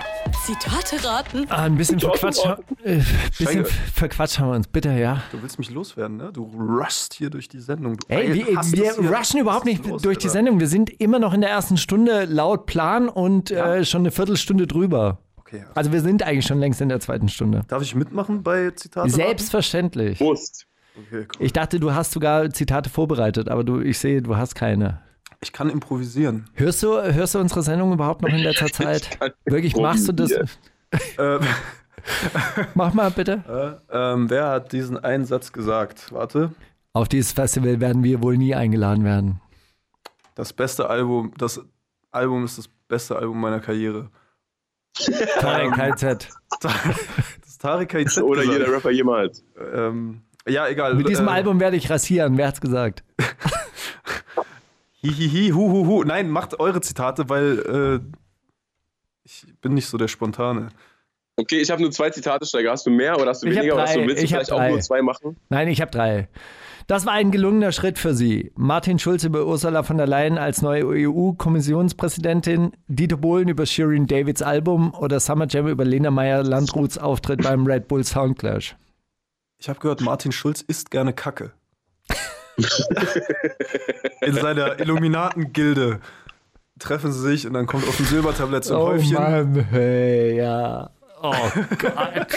Zitate 0.45 1.01
raten. 1.05 1.45
Ah, 1.47 1.63
ein 1.63 1.77
bisschen 1.77 2.01
verquatscht, 2.01 2.45
äh, 2.83 2.99
bisschen 3.37 3.65
verquatscht 3.65 4.39
haben 4.39 4.49
wir 4.49 4.55
uns, 4.55 4.67
bitte, 4.67 4.89
ja. 4.89 5.23
Du 5.31 5.41
willst 5.41 5.57
mich 5.57 5.69
loswerden, 5.69 6.17
ne? 6.17 6.31
Du 6.33 6.43
rushst 6.43 7.13
hier 7.13 7.29
durch 7.29 7.47
die 7.47 7.59
Sendung. 7.59 7.95
Du 7.95 8.05
Ey, 8.09 8.33
wir, 8.33 8.47
wir 8.47 9.15
rushen 9.15 9.39
überhaupt 9.39 9.63
nicht 9.63 9.85
los, 9.87 10.01
durch 10.01 10.17
die 10.17 10.25
Alter? 10.25 10.33
Sendung. 10.33 10.59
Wir 10.59 10.67
sind 10.67 10.89
immer 10.89 11.19
noch 11.19 11.33
in 11.33 11.39
der 11.39 11.49
ersten 11.49 11.77
Stunde 11.77 12.25
laut 12.25 12.65
Plan 12.65 13.07
und 13.07 13.51
äh, 13.51 13.85
schon 13.85 14.01
eine 14.01 14.11
Viertelstunde 14.11 14.67
drüber. 14.67 15.19
Okay, 15.37 15.59
ja. 15.59 15.65
Also 15.75 15.93
wir 15.93 16.01
sind 16.01 16.23
eigentlich 16.23 16.45
schon 16.45 16.59
längst 16.59 16.81
in 16.81 16.89
der 16.89 16.99
zweiten 16.99 17.29
Stunde. 17.29 17.61
Darf 17.69 17.81
ich 17.81 17.95
mitmachen 17.95 18.43
bei 18.43 18.71
Zitaten? 18.71 19.09
Selbstverständlich. 19.09 20.19
Wurst. 20.19 20.67
Okay, 20.95 21.25
cool. 21.39 21.45
Ich 21.45 21.53
dachte, 21.53 21.79
du 21.79 21.93
hast 21.93 22.11
sogar 22.11 22.49
Zitate 22.49 22.89
vorbereitet, 22.89 23.47
aber 23.47 23.63
du, 23.63 23.79
ich 23.79 23.97
sehe, 23.97 24.21
du 24.21 24.35
hast 24.35 24.55
keine. 24.55 25.01
Ich 25.43 25.51
kann 25.51 25.69
improvisieren. 25.69 26.49
Hörst 26.53 26.81
du, 26.83 27.01
hörst 27.01 27.35
du 27.35 27.39
unsere 27.39 27.61
Sendung 27.63 27.91
überhaupt 27.91 28.21
noch 28.21 28.29
in 28.29 28.37
letzter 28.37 28.67
Zeit? 28.67 29.19
kann 29.19 29.31
Wirklich, 29.43 29.75
machst 29.75 30.07
du 30.07 30.13
das? 30.13 30.31
Äh, 30.31 31.39
Mach 32.75 32.93
mal 32.93 33.11
bitte. 33.11 33.79
äh, 33.89 34.13
ähm, 34.13 34.29
wer 34.29 34.47
hat 34.49 34.71
diesen 34.71 34.97
einen 35.03 35.25
Satz 35.25 35.51
gesagt? 35.51 36.11
Warte. 36.13 36.51
Auf 36.93 37.09
dieses 37.09 37.33
Festival 37.33 37.79
werden 37.81 38.03
wir 38.03 38.21
wohl 38.21 38.37
nie 38.37 38.55
eingeladen 38.55 39.03
werden. 39.03 39.41
Das 40.35 40.53
beste 40.53 40.89
Album, 40.89 41.33
das 41.37 41.61
Album 42.11 42.45
ist 42.45 42.57
das 42.57 42.69
beste 42.87 43.15
Album 43.15 43.39
meiner 43.41 43.59
Karriere. 43.59 44.09
Tarek 45.39 45.73
KZ. 45.73 46.29
Das 47.41 47.57
Tarek 47.57 47.89
KZ 47.89 48.21
Oder 48.21 48.41
gesagt. 48.41 48.59
jeder 48.59 48.71
Rapper 48.73 48.91
jemals. 48.91 49.43
Ähm, 49.73 50.21
ja, 50.47 50.67
egal. 50.67 50.95
Mit 50.95 51.07
diesem 51.07 51.27
äh, 51.27 51.31
Album 51.31 51.59
werde 51.59 51.77
ich 51.77 51.89
rasieren. 51.89 52.37
Wer 52.37 52.47
hat's 52.47 52.61
gesagt? 52.61 53.03
Hihihi, 55.03 55.51
hu, 55.51 55.69
hu, 55.69 55.85
hu. 55.85 56.03
Nein, 56.03 56.29
macht 56.29 56.59
eure 56.59 56.81
Zitate, 56.81 57.29
weil 57.29 57.59
äh, 57.59 58.19
ich 59.25 59.45
bin 59.61 59.73
nicht 59.73 59.87
so 59.87 59.97
der 59.97 60.07
Spontane. 60.07 60.69
Okay, 61.35 61.59
ich 61.59 61.71
habe 61.71 61.81
nur 61.81 61.91
zwei 61.91 62.09
Zitate, 62.09 62.45
Steiger. 62.45 62.71
Hast 62.71 62.85
du 62.85 62.91
mehr 62.91 63.15
oder 63.17 63.27
hast 63.31 63.43
du 63.43 63.47
Ich 63.47 63.55
weniger? 63.55 63.73
Oder 63.73 63.83
hast 63.83 63.95
du, 63.95 64.01
willst 64.01 64.21
du 64.21 64.25
Ich 64.25 64.31
vielleicht 64.31 64.51
auch 64.51 64.67
nur 64.67 64.79
zwei 64.81 65.01
machen? 65.01 65.35
Nein, 65.49 65.67
ich 65.67 65.81
habe 65.81 65.91
drei. 65.91 66.29
Das 66.87 67.05
war 67.05 67.13
ein 67.13 67.31
gelungener 67.31 67.71
Schritt 67.71 67.97
für 67.97 68.13
Sie. 68.13 68.51
Martin 68.55 68.99
Schulz 68.99 69.23
über 69.23 69.45
Ursula 69.45 69.83
von 69.83 69.97
der 69.97 70.05
Leyen 70.05 70.37
als 70.37 70.61
neue 70.61 70.85
EU-Kommissionspräsidentin, 70.85 72.73
Dieter 72.87 73.17
Bohlen 73.17 73.47
über 73.47 73.65
Shirin 73.65 74.05
Davids 74.05 74.41
Album 74.41 74.93
oder 74.93 75.19
Summer 75.19 75.47
Jam 75.47 75.67
über 75.67 75.85
Lena 75.85 76.11
Meyer-Landruths 76.11 76.97
Auftritt 76.97 77.41
beim 77.41 77.65
Red 77.65 77.87
Bull 77.87 78.03
Soundclash. 78.03 78.75
Ich 79.59 79.69
habe 79.69 79.79
gehört, 79.79 80.01
Martin 80.01 80.33
Schulz 80.33 80.61
isst 80.61 80.91
gerne 80.91 81.13
Kacke. 81.13 81.53
In 84.21 84.33
seiner 84.33 84.79
Illuminaten-Gilde 84.79 85.99
treffen 86.79 87.11
sie 87.11 87.21
sich 87.21 87.47
und 87.47 87.53
dann 87.53 87.65
kommt 87.65 87.87
auf 87.87 87.97
dem 87.97 88.05
Silbertablett 88.05 88.65
so 88.65 88.75
ein 88.75 88.81
Häufchen. 88.81 89.17
Oh 89.17 89.21
Mann, 89.21 89.67
hey, 89.71 90.37
ja. 90.37 90.89
Oh 91.21 91.33
Gott. 91.77 92.27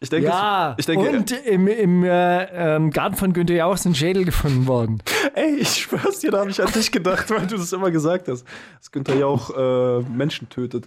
Ich 0.00 0.10
denke, 0.10 0.28
ja, 0.28 0.74
ich, 0.76 0.80
ich 0.80 0.86
denke, 0.86 1.10
und 1.10 1.32
im, 1.46 1.66
im 1.66 2.04
äh, 2.04 2.44
ähm, 2.76 2.90
Garten 2.90 3.16
von 3.16 3.32
Günther 3.32 3.56
Jauch 3.56 3.76
sind 3.76 3.96
Schädel 3.96 4.24
gefunden 4.24 4.68
worden. 4.68 5.02
ey, 5.34 5.56
ich 5.56 5.70
schwör's 5.70 6.20
dir, 6.20 6.30
da 6.30 6.38
habe 6.38 6.50
ich 6.50 6.62
an 6.62 6.70
dich 6.70 6.92
gedacht, 6.92 7.28
weil 7.30 7.46
du 7.48 7.56
das 7.56 7.72
immer 7.72 7.90
gesagt 7.90 8.28
hast, 8.28 8.44
dass 8.78 8.92
Günther 8.92 9.16
Jauch 9.16 9.50
äh, 9.56 10.02
Menschen 10.08 10.48
tötet. 10.48 10.86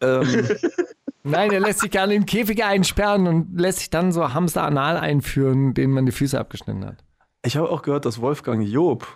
Ähm, 0.00 0.48
Nein, 1.22 1.50
er 1.50 1.60
lässt 1.60 1.80
sich 1.80 1.90
gerne 1.90 2.14
in 2.14 2.24
Käfige 2.26 2.64
einsperren 2.64 3.26
und 3.26 3.60
lässt 3.60 3.78
sich 3.80 3.90
dann 3.90 4.10
so 4.12 4.32
Hamster 4.32 4.62
anal 4.62 4.96
einführen, 4.96 5.74
denen 5.74 5.92
man 5.92 6.06
die 6.06 6.12
Füße 6.12 6.38
abgeschnitten 6.38 6.84
hat. 6.86 6.96
ich 7.44 7.56
habe 7.56 7.68
auch 7.70 7.82
gehört, 7.82 8.04
dass 8.06 8.20
Wolfgang 8.20 8.66
Job 8.66 9.06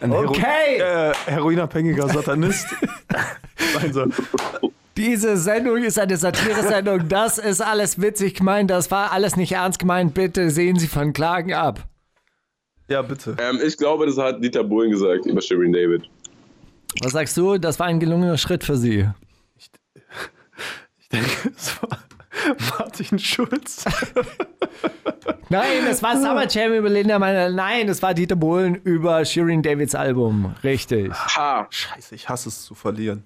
ein 0.00 0.10
Hero 0.12 0.30
Okay. 0.30 0.78
äh, 0.78 1.12
heroinabhängiger 1.26 2.08
Satanist 2.08 2.68
sein 3.74 3.92
soll. 3.92 4.10
Diese 4.96 5.36
Sendung 5.38 5.78
ist 5.78 5.98
eine 5.98 6.16
Satire-Sendung. 6.16 7.08
Das 7.08 7.38
ist 7.38 7.62
alles 7.62 8.00
witzig 8.00 8.34
gemeint. 8.34 8.70
Das 8.70 8.90
war 8.90 9.10
alles 9.12 9.36
nicht 9.36 9.52
ernst 9.52 9.78
gemeint. 9.78 10.12
Bitte 10.12 10.50
sehen 10.50 10.78
Sie 10.78 10.86
von 10.86 11.12
Klagen 11.14 11.54
ab. 11.54 11.86
Ja, 12.88 13.00
bitte. 13.00 13.36
Ähm, 13.40 13.58
ich 13.64 13.78
glaube, 13.78 14.04
das 14.06 14.18
hat 14.18 14.44
Dieter 14.44 14.64
Bohlen 14.64 14.90
gesagt 14.90 15.24
über 15.24 15.40
Shirin 15.40 15.72
David. 15.72 16.02
Was 17.02 17.12
sagst 17.12 17.36
du? 17.38 17.56
Das 17.56 17.78
war 17.80 17.86
ein 17.86 18.00
gelungener 18.00 18.36
Schritt 18.36 18.64
für 18.64 18.76
Sie. 18.76 19.08
Ich 21.12 21.20
denke, 21.20 21.52
es 21.56 21.82
war 21.82 21.98
Martin 22.78 23.18
Schulz. 23.18 23.84
Nein, 25.48 25.86
es 25.88 26.02
war 26.02 26.16
Summer 26.16 26.48
Jam 26.48 26.72
über 26.72 26.88
Linda 26.88 27.18
Meiner. 27.18 27.50
Nein, 27.50 27.88
es 27.88 28.00
war 28.02 28.14
Dieter 28.14 28.36
Bohlen 28.36 28.76
über 28.76 29.24
Shirin 29.24 29.62
Davids 29.62 29.94
Album. 29.94 30.54
Richtig. 30.64 31.12
Ha! 31.12 31.66
Scheiße, 31.68 32.14
ich 32.14 32.28
hasse 32.28 32.48
es 32.48 32.64
zu 32.64 32.74
verlieren. 32.74 33.24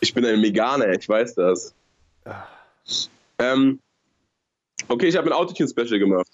Ich 0.00 0.14
bin 0.14 0.24
ein 0.24 0.40
Meganer, 0.40 0.92
ich 0.92 1.08
weiß 1.08 1.34
das. 1.34 1.74
Ähm, 3.38 3.78
okay, 4.88 5.06
ich 5.06 5.16
habe 5.16 5.28
ein 5.28 5.32
Autotune-Special 5.32 5.98
gemacht. 5.98 6.28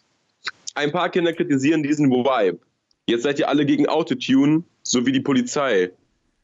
Ein 0.74 0.92
paar 0.92 1.08
Kinder 1.08 1.32
kritisieren 1.32 1.82
diesen 1.82 2.10
Vibe. 2.10 2.60
Jetzt 3.06 3.24
seid 3.24 3.38
ihr 3.40 3.48
alle 3.48 3.66
gegen 3.66 3.88
Autotune, 3.88 4.62
so 4.82 5.04
wie 5.04 5.12
die 5.12 5.20
Polizei. 5.20 5.90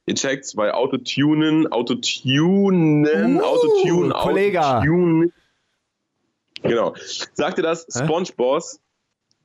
Ihr 0.07 0.14
checkt's, 0.14 0.57
weil 0.57 0.70
Autotunen, 0.70 1.66
Autotunen, 1.72 3.36
Uh, 3.36 3.42
Autotune, 3.42 4.11
Kollege. 4.11 4.64
Autotune. 4.64 5.32
Genau. 6.62 6.94
Sagte 7.34 7.62
das 7.62 7.86
SpongeBoss, 7.90 8.80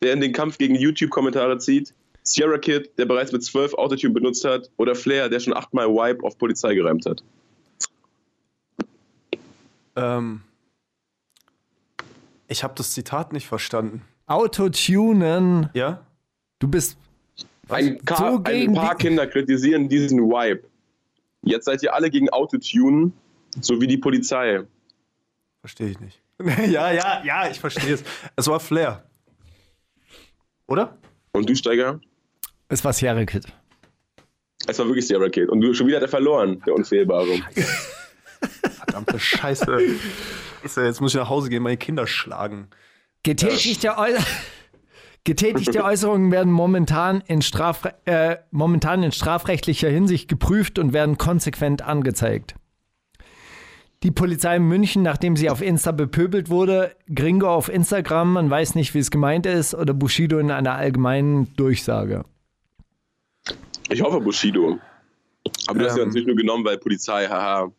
der 0.02 0.14
in 0.14 0.22
den 0.22 0.34
Kampf 0.34 0.58
gegen 0.58 0.76
YouTube-Kommentare 0.76 1.58
zieht, 1.58 1.94
Sierra 2.24 2.60
Kid, 2.60 2.92
der 2.98 3.06
bereits 3.06 3.32
mit 3.32 3.44
12 3.44 3.74
Autotune 3.74 4.14
benutzt 4.14 4.46
hat, 4.46 4.70
oder 4.78 4.94
Flair, 4.94 5.30
der 5.30 5.40
schon 5.40 5.56
achtmal 5.56 5.88
Vibe 5.88 6.24
auf 6.24 6.38
Polizei 6.38 6.76
gereimt 6.76 7.06
hat. 7.08 7.24
Ähm, 9.96 10.42
ich 12.48 12.64
habe 12.64 12.74
das 12.76 12.92
Zitat 12.92 13.34
nicht 13.34 13.48
verstanden. 13.48 14.04
Autotunen. 14.28 15.70
Ja? 15.74 16.06
Du 16.60 16.68
bist. 16.68 16.98
Ein, 17.72 18.00
So 18.08 18.42
ein 18.44 18.74
paar 18.74 18.96
Kinder 18.96 19.28
kritisieren 19.28 19.90
diesen 19.90 20.20
Vibe. 20.20 20.64
Jetzt 21.44 21.66
seid 21.66 21.82
ihr 21.84 21.94
alle 21.94 22.10
gegen 22.10 22.30
Autotune, 22.30 23.12
so 23.60 23.82
wie 23.82 23.88
die 23.88 23.98
Polizei. 23.98 24.62
Verstehe 25.62 25.90
ich 25.90 26.00
nicht. 26.00 26.22
ja, 26.70 26.92
ja, 26.92 27.24
ja, 27.24 27.50
ich 27.50 27.60
verstehe 27.60 27.94
es. 27.94 28.04
Es 28.36 28.48
war 28.48 28.60
Flair. 28.60 29.04
Oder? 30.68 30.98
Und 31.34 31.50
du, 31.50 31.56
Steiger? 31.56 32.00
Es 32.68 32.84
war 32.84 32.94
Sierra 32.94 33.26
Kid. 33.26 33.46
Es 34.68 34.80
war 34.80 34.86
wirklich 34.86 35.08
Sierra 35.08 35.30
Kid. 35.30 35.50
Und 35.50 35.62
du, 35.62 35.74
schon 35.74 35.88
wieder 35.88 35.98
hat 35.98 36.04
er 36.04 36.10
verloren, 36.10 36.62
der 36.66 36.74
Unfehlbare. 36.74 37.28
Verdammte 38.72 39.20
Scheiße. 39.20 39.66
Scheiße, 40.62 40.86
Jetzt 40.86 41.02
muss 41.02 41.14
ich 41.14 41.20
nach 41.20 41.30
Hause 41.30 41.50
gehen, 41.50 41.64
meine 41.64 41.78
Kinder 41.78 42.08
schlagen. 42.08 42.70
Getätigte, 43.24 43.98
Äu 43.98 44.18
Getätigte 45.24 45.84
Äußerungen 45.84 46.32
werden 46.32 46.52
momentan 46.52 47.22
in, 47.28 47.42
Strafre 47.42 47.94
äh, 48.06 48.38
momentan 48.52 49.04
in 49.04 49.12
strafrechtlicher 49.12 49.90
Hinsicht 49.90 50.28
geprüft 50.28 50.80
und 50.80 50.94
werden 50.94 51.18
konsequent 51.18 51.82
angezeigt. 51.82 52.56
Die 54.04 54.10
Polizei 54.10 54.56
in 54.56 54.68
München, 54.68 55.04
nachdem 55.04 55.36
sie 55.36 55.52
auf 55.52 55.62
Insta 55.62 55.92
bepöbelt 55.92 56.50
wurde, 56.50 56.96
Gringo 57.14 57.48
auf 57.48 57.70
Instagram, 57.70 58.34
man 58.34 58.50
weiß 58.50 58.74
nicht, 58.74 58.96
wie 58.96 59.00
es 59.00 59.12
gemeint 59.12 59.46
ist, 59.46 59.76
oder 59.76 59.94
Bushido 59.94 60.40
in 60.40 60.50
einer 60.50 60.74
allgemeinen 60.74 61.56
Durchsage. 61.56 62.26
Ich 63.90 64.02
hoffe 64.02 64.20
Bushido. 64.20 64.80
Aber 65.68 65.80
du 65.80 65.86
hast 65.86 65.98
ja 65.98 66.02
Ähm. 66.02 66.08
natürlich 66.08 66.28
nur 66.28 66.36
genommen, 66.36 66.66
weil 66.66 66.80
Polizei, 66.80 67.28
haha. 67.28 67.72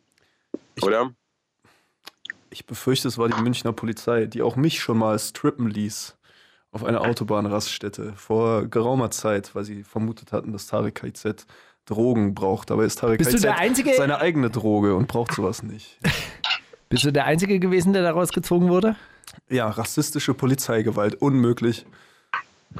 Oder? 0.80 1.12
Ich 2.50 2.66
befürchte, 2.66 3.08
es 3.08 3.18
war 3.18 3.28
die 3.28 3.40
Münchner 3.42 3.72
Polizei, 3.72 4.26
die 4.26 4.42
auch 4.42 4.54
mich 4.54 4.80
schon 4.80 4.98
mal 4.98 5.18
strippen 5.18 5.68
ließ 5.68 6.16
auf 6.72 6.84
einer 6.84 7.02
Autobahnraststätte 7.02 8.14
vor 8.16 8.66
geraumer 8.66 9.10
Zeit, 9.10 9.54
weil 9.54 9.64
sie 9.64 9.84
vermutet 9.84 10.32
hatten, 10.32 10.52
dass 10.52 10.66
Tarek 10.66 10.96
KZ 10.96 11.46
Drogen 11.84 12.34
braucht. 12.34 12.70
Aber 12.70 12.84
ist 12.84 12.98
Tarek 12.98 13.18
Bist 13.18 13.30
KZ 13.32 13.96
seine 13.96 14.18
eigene 14.18 14.50
Droge 14.50 14.94
und 14.96 15.06
braucht 15.08 15.32
sowas 15.34 15.62
nicht. 15.62 15.98
Bist 16.88 17.04
du 17.04 17.12
der 17.12 17.24
Einzige 17.26 17.58
gewesen, 17.58 17.92
der 17.92 18.02
daraus 18.02 18.30
gezogen 18.32 18.68
wurde? 18.68 18.96
Ja, 19.48 19.68
rassistische 19.68 20.34
Polizeigewalt, 20.34 21.14
unmöglich. 21.16 21.86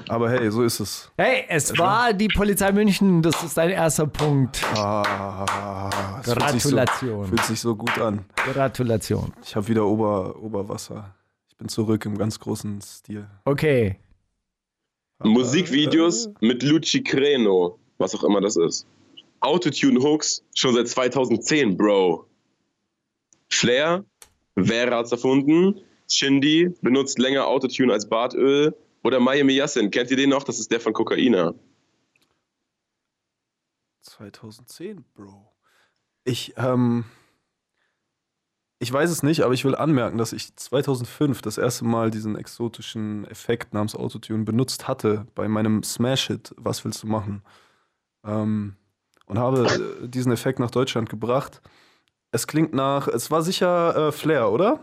Aber 0.09 0.31
hey, 0.31 0.51
so 0.51 0.63
ist 0.63 0.81
es. 0.81 1.11
Hey, 1.19 1.45
es 1.49 1.77
war 1.79 2.15
die 2.15 2.29
Polizei 2.29 2.73
München. 2.73 3.21
Das 3.21 3.43
ist 3.43 3.57
dein 3.59 3.71
erster 3.71 4.07
Punkt. 4.07 4.63
Ah, 4.75 5.91
es 6.23 6.33
fühlt 6.33 6.51
sich 6.51 6.63
so- 6.63 6.69
Gratulation. 6.71 7.27
Fühlt 7.27 7.45
sich 7.45 7.61
so 7.61 7.77
gut 7.77 7.99
an. 7.99 8.25
Gratulation. 8.37 9.33
Ich 9.45 9.55
habe 9.55 9.69
wieder 9.69 9.85
Ober, 9.87 10.37
Oberwasser. 10.43 11.15
Bin 11.63 11.69
zurück 11.69 12.07
im 12.07 12.19
ganz 12.19 12.41
großen 12.41 12.81
Stil. 12.83 13.31
Okay. 13.45 13.95
Musikvideos 15.23 16.29
mit 16.41 16.65
Luci 16.65 17.05
Creno, 17.05 17.79
was 17.99 18.17
auch 18.17 18.25
immer 18.25 18.41
das 18.41 18.57
ist. 18.57 18.85
Autotune-Hooks 19.39 20.43
schon 20.57 20.75
seit 20.75 20.89
2010, 20.89 21.77
Bro. 21.77 22.27
Flair, 23.49 24.05
Vera 24.57 24.97
hat's 24.97 25.13
erfunden. 25.13 25.81
Shindy 26.11 26.75
benutzt 26.83 27.21
länger 27.21 27.47
Autotune 27.47 27.93
als 27.93 28.09
Bartöl. 28.09 28.75
Oder 29.05 29.21
Miami 29.21 29.53
Yassin, 29.53 29.93
kennt 29.93 30.11
ihr 30.11 30.17
den 30.17 30.31
noch? 30.31 30.43
Das 30.43 30.59
ist 30.59 30.73
der 30.73 30.81
von 30.81 30.93
Kokaina. 30.93 31.55
2010, 34.01 35.05
Bro. 35.15 35.49
Ich, 36.25 36.55
ähm, 36.57 37.05
ich 38.83 38.93
weiß 38.93 39.11
es 39.11 39.23
nicht, 39.23 39.43
aber 39.43 39.55
ich 39.55 39.65
will 39.65 39.77
anmerken, 39.77 40.19
dass 40.19 40.33
ich 40.33 40.57
2005 40.57 41.41
das 41.41 41.57
erste 41.57 41.85
Mal 41.85 42.11
diesen 42.11 42.35
exotischen 42.35 43.25
Effekt 43.29 43.75
namens 43.75 43.95
Autotune 43.95 44.43
benutzt 44.43 44.89
hatte 44.89 45.29
bei 45.37 45.47
meinem 45.47 45.85
Smash-Hit 45.85 46.53
Was 46.57 46.85
willst 46.85 47.05
du 47.05 47.07
machen? 47.07 47.43
Ähm, 48.27 48.75
und 49.27 49.39
habe 49.39 49.67
äh, 50.03 50.09
diesen 50.09 50.33
Effekt 50.33 50.59
nach 50.59 50.73
Deutschland 50.73 51.09
gebracht. 51.09 51.63
Es 52.33 52.49
klingt 52.49 52.75
nach, 52.75 53.07
es 53.07 53.31
war 53.31 53.43
sicher 53.43 54.09
äh, 54.09 54.13
Flair, 54.13 54.51
oder? 54.51 54.81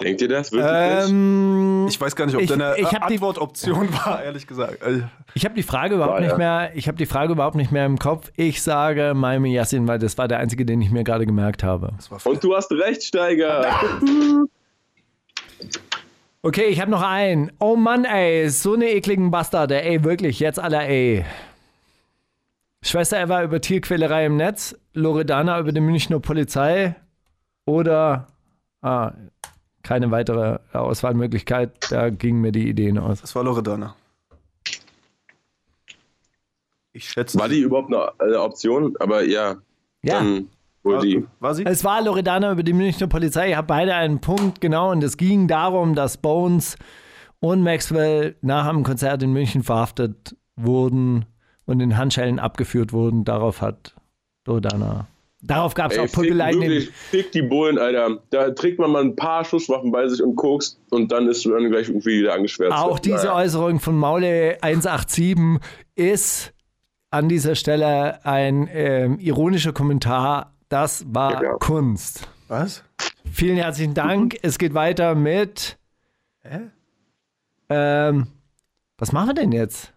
Denkt 0.00 0.20
ihr 0.22 0.28
das 0.28 0.52
wirklich? 0.52 1.08
Ähm, 1.10 1.86
Ich 1.88 2.00
weiß 2.00 2.14
gar 2.14 2.26
nicht, 2.26 2.34
ob 2.36 2.40
Ich- 2.42 2.48
da 2.48 2.54
eine 2.54 2.76
ich 2.78 2.86
äh, 2.86 2.90
die- 2.90 2.96
Antwortoption 3.02 3.88
war, 4.04 4.22
ehrlich 4.22 4.46
gesagt. 4.46 4.80
Äh, 4.82 5.02
ich 5.34 5.44
habe 5.44 5.54
die 5.56 5.62
Frage 5.64 5.96
überhaupt 5.96 6.14
War, 6.14 6.20
nicht 6.20 6.30
ja. 6.32 6.36
mehr. 6.38 6.70
Ich 6.74 6.86
habe 6.86 6.96
die 6.98 7.06
Frage 7.06 7.32
überhaupt 7.32 7.56
nicht 7.56 7.72
mehr 7.72 7.84
im 7.86 7.98
Kopf. 7.98 8.30
Ich 8.36 8.62
sage 8.62 9.12
Miami 9.14 9.52
Yassin, 9.54 9.88
weil 9.88 9.98
das 9.98 10.16
war 10.16 10.28
der 10.28 10.38
einzige, 10.38 10.64
den 10.64 10.80
ich 10.80 10.90
mir 10.90 11.02
gerade 11.04 11.26
gemerkt 11.26 11.64
habe. 11.64 11.92
Und 12.24 12.44
du 12.44 12.54
hast 12.54 12.70
recht, 12.72 13.02
Steiger. 13.02 13.66
Okay, 16.42 16.66
ich 16.66 16.80
habe 16.80 16.90
noch 16.90 17.02
einen. 17.02 17.50
Oh 17.58 17.74
Mann, 17.74 18.04
ey, 18.04 18.48
so 18.48 18.74
eine 18.74 18.88
ekligen 18.90 19.30
Bastarde. 19.32 19.82
Ey, 19.82 20.04
wirklich, 20.04 20.38
jetzt 20.38 20.58
alle, 20.60 20.78
ey. 20.86 21.24
Schwester 22.80 23.20
Eva 23.20 23.42
über 23.42 23.60
Tierquälerei 23.60 24.26
im 24.26 24.36
Netz, 24.36 24.76
Loredana 24.94 25.58
über 25.58 25.72
die 25.72 25.80
Münchner 25.80 26.20
Polizei 26.20 26.94
oder 27.66 28.28
ah, 28.82 29.12
keine 29.88 30.10
weitere 30.10 30.58
Auswahlmöglichkeit. 30.74 31.90
Da 31.90 32.10
gingen 32.10 32.42
mir 32.42 32.52
die 32.52 32.68
Ideen 32.68 32.98
aus. 32.98 33.22
Das 33.22 33.34
war 33.34 33.42
Loredana. 33.42 33.94
Ich 36.92 37.08
schätze. 37.08 37.38
War 37.38 37.48
die 37.48 37.60
überhaupt 37.60 37.88
eine, 37.92 38.12
eine 38.18 38.42
Option? 38.42 38.94
Aber 39.00 39.22
ja, 39.24 39.56
Ja. 40.02 40.18
dann 40.18 40.48
wohl 40.82 40.98
die. 41.00 41.26
War 41.40 41.54
sie? 41.54 41.64
Es 41.64 41.84
war 41.84 42.02
Loredana 42.02 42.52
über 42.52 42.62
die 42.62 42.74
Münchner 42.74 43.06
Polizei. 43.06 43.48
Ihr 43.50 43.56
habt 43.56 43.68
beide 43.68 43.94
einen 43.94 44.20
Punkt, 44.20 44.60
genau. 44.60 44.90
Und 44.90 45.02
es 45.02 45.16
ging 45.16 45.48
darum, 45.48 45.94
dass 45.94 46.18
Bones 46.18 46.76
und 47.40 47.62
Maxwell 47.62 48.36
nach 48.42 48.66
einem 48.66 48.82
Konzert 48.82 49.22
in 49.22 49.32
München 49.32 49.62
verhaftet 49.62 50.36
wurden 50.54 51.24
und 51.64 51.80
in 51.80 51.96
Handschellen 51.96 52.38
abgeführt 52.38 52.92
wurden. 52.92 53.24
Darauf 53.24 53.62
hat 53.62 53.94
Loredana. 54.46 55.06
Darauf 55.40 55.74
gab 55.74 55.92
es 55.92 55.98
auch 55.98 56.22
in- 56.22 56.36
wirklich, 56.38 56.90
fick 56.90 57.30
die 57.32 57.42
Bullen, 57.42 57.78
Alter. 57.78 58.18
Da 58.30 58.50
trägt 58.50 58.78
man 58.80 58.90
mal 58.90 59.02
ein 59.04 59.14
paar 59.14 59.44
Schusswaffen 59.44 59.92
bei 59.92 60.08
sich 60.08 60.20
und 60.22 60.34
kokst 60.34 60.80
und 60.90 61.12
dann 61.12 61.28
ist 61.28 61.46
man 61.46 61.70
gleich 61.70 61.88
irgendwie 61.88 62.18
wieder 62.20 62.34
angeschwärzt. 62.34 62.76
Auch 62.76 62.98
diese 62.98 63.16
Naja. 63.18 63.34
Äußerung 63.36 63.78
von 63.78 63.96
Maule 63.96 64.58
187 64.62 65.36
ist 65.94 66.52
an 67.10 67.28
dieser 67.28 67.54
Stelle 67.54 68.24
ein 68.26 68.68
ähm, 68.72 69.18
ironischer 69.20 69.72
Kommentar. 69.72 70.54
Das 70.68 71.04
war 71.08 71.32
Ja, 71.34 71.38
klar. 71.40 71.58
Kunst. 71.60 72.28
Was? 72.48 72.82
Vielen 73.30 73.56
herzlichen 73.58 73.94
Dank. 73.94 74.36
Es 74.42 74.58
geht 74.58 74.74
weiter 74.74 75.14
mit. 75.14 75.78
Hä? 76.42 76.60
Ähm, 77.68 78.26
was 78.98 79.12
machen 79.12 79.28
wir 79.28 79.34
denn 79.34 79.52
jetzt? 79.52 79.92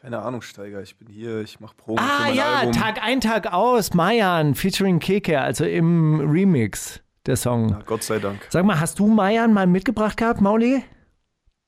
Keine 0.00 0.20
Ahnung, 0.20 0.40
Steiger. 0.40 0.80
Ich 0.80 0.96
bin 0.96 1.08
hier, 1.08 1.40
ich 1.42 1.60
mach 1.60 1.76
Proben 1.76 2.02
für 2.02 2.10
Ah 2.10 2.20
mein 2.20 2.34
ja, 2.34 2.54
Album. 2.60 2.72
Tag 2.72 3.02
ein, 3.02 3.20
Tag 3.20 3.52
aus, 3.52 3.92
Mayan 3.92 4.54
featuring 4.54 4.98
Keke, 4.98 5.38
also 5.38 5.64
im 5.66 6.20
Remix 6.20 7.00
der 7.26 7.36
Song. 7.36 7.66
Na, 7.66 7.82
Gott 7.84 8.02
sei 8.02 8.18
Dank. 8.18 8.40
Sag 8.48 8.64
mal, 8.64 8.80
hast 8.80 8.98
du 8.98 9.06
Mayan 9.06 9.52
mal 9.52 9.66
mitgebracht 9.66 10.16
gehabt, 10.16 10.40
Mauli? 10.40 10.82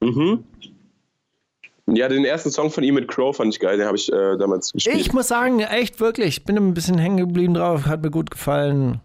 Mhm. 0.00 0.44
Ja, 1.88 2.08
den 2.08 2.24
ersten 2.24 2.50
Song 2.50 2.70
von 2.70 2.84
ihm 2.84 2.94
mit 2.94 3.06
Crow 3.08 3.36
fand 3.36 3.52
ich 3.52 3.60
geil, 3.60 3.76
den 3.76 3.86
habe 3.86 3.98
ich 3.98 4.10
äh, 4.10 4.38
damals 4.38 4.72
gespielt. 4.72 4.96
Ich 4.96 5.12
muss 5.12 5.28
sagen, 5.28 5.60
echt 5.60 6.00
wirklich, 6.00 6.38
ich 6.38 6.44
bin 6.44 6.56
ein 6.56 6.72
bisschen 6.72 6.96
hängen 6.96 7.18
geblieben 7.18 7.52
drauf, 7.52 7.84
hat 7.84 8.02
mir 8.02 8.10
gut 8.10 8.30
gefallen. 8.30 9.00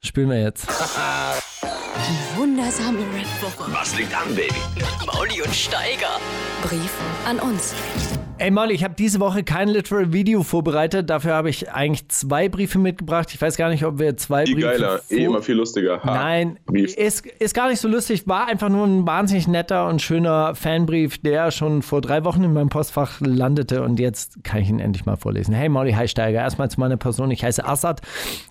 Spielen 0.00 0.30
wir 0.30 0.40
jetzt. 0.40 0.66
Wundersame 2.36 2.98
Rap-Woche. 2.98 3.72
Was 3.72 3.96
liegt 3.96 4.16
an, 4.16 4.34
Baby? 4.34 4.54
Mauli 5.06 5.42
und 5.42 5.54
Steiger. 5.54 6.18
Brief 6.62 6.92
an 7.26 7.38
uns. 7.38 7.74
Ey 8.40 8.50
Molly, 8.50 8.72
ich 8.72 8.84
habe 8.84 8.94
diese 8.94 9.20
Woche 9.20 9.44
kein 9.44 9.68
Literal 9.68 10.14
Video 10.14 10.42
vorbereitet. 10.42 11.10
Dafür 11.10 11.34
habe 11.34 11.50
ich 11.50 11.70
eigentlich 11.72 12.08
zwei 12.08 12.48
Briefe 12.48 12.78
mitgebracht. 12.78 13.28
Ich 13.34 13.42
weiß 13.42 13.58
gar 13.58 13.68
nicht, 13.68 13.84
ob 13.84 13.98
wir 13.98 14.16
zwei 14.16 14.46
Viel 14.46 14.54
Briefe. 14.54 14.68
geiler, 14.68 15.00
eh 15.10 15.24
immer 15.24 15.42
viel 15.42 15.56
lustiger. 15.56 16.02
Ha. 16.02 16.14
Nein, 16.14 16.58
Brief. 16.64 16.96
ist, 16.96 17.26
ist 17.26 17.54
gar 17.54 17.68
nicht 17.68 17.80
so 17.80 17.86
lustig. 17.86 18.26
War 18.26 18.46
einfach 18.48 18.70
nur 18.70 18.86
ein 18.86 19.06
wahnsinnig 19.06 19.46
netter 19.46 19.86
und 19.88 20.00
schöner 20.00 20.54
Fanbrief, 20.54 21.18
der 21.18 21.50
schon 21.50 21.82
vor 21.82 22.00
drei 22.00 22.24
Wochen 22.24 22.42
in 22.42 22.54
meinem 22.54 22.70
Postfach 22.70 23.20
landete 23.20 23.82
und 23.82 24.00
jetzt 24.00 24.42
kann 24.42 24.62
ich 24.62 24.70
ihn 24.70 24.80
endlich 24.80 25.04
mal 25.04 25.16
vorlesen. 25.16 25.52
Hey 25.52 25.68
Molly 25.68 25.92
Heisteiger, 25.92 26.40
erstmal 26.40 26.70
zu 26.70 26.80
meiner 26.80 26.96
Person. 26.96 27.30
Ich 27.30 27.44
heiße 27.44 27.66
Assad 27.66 28.00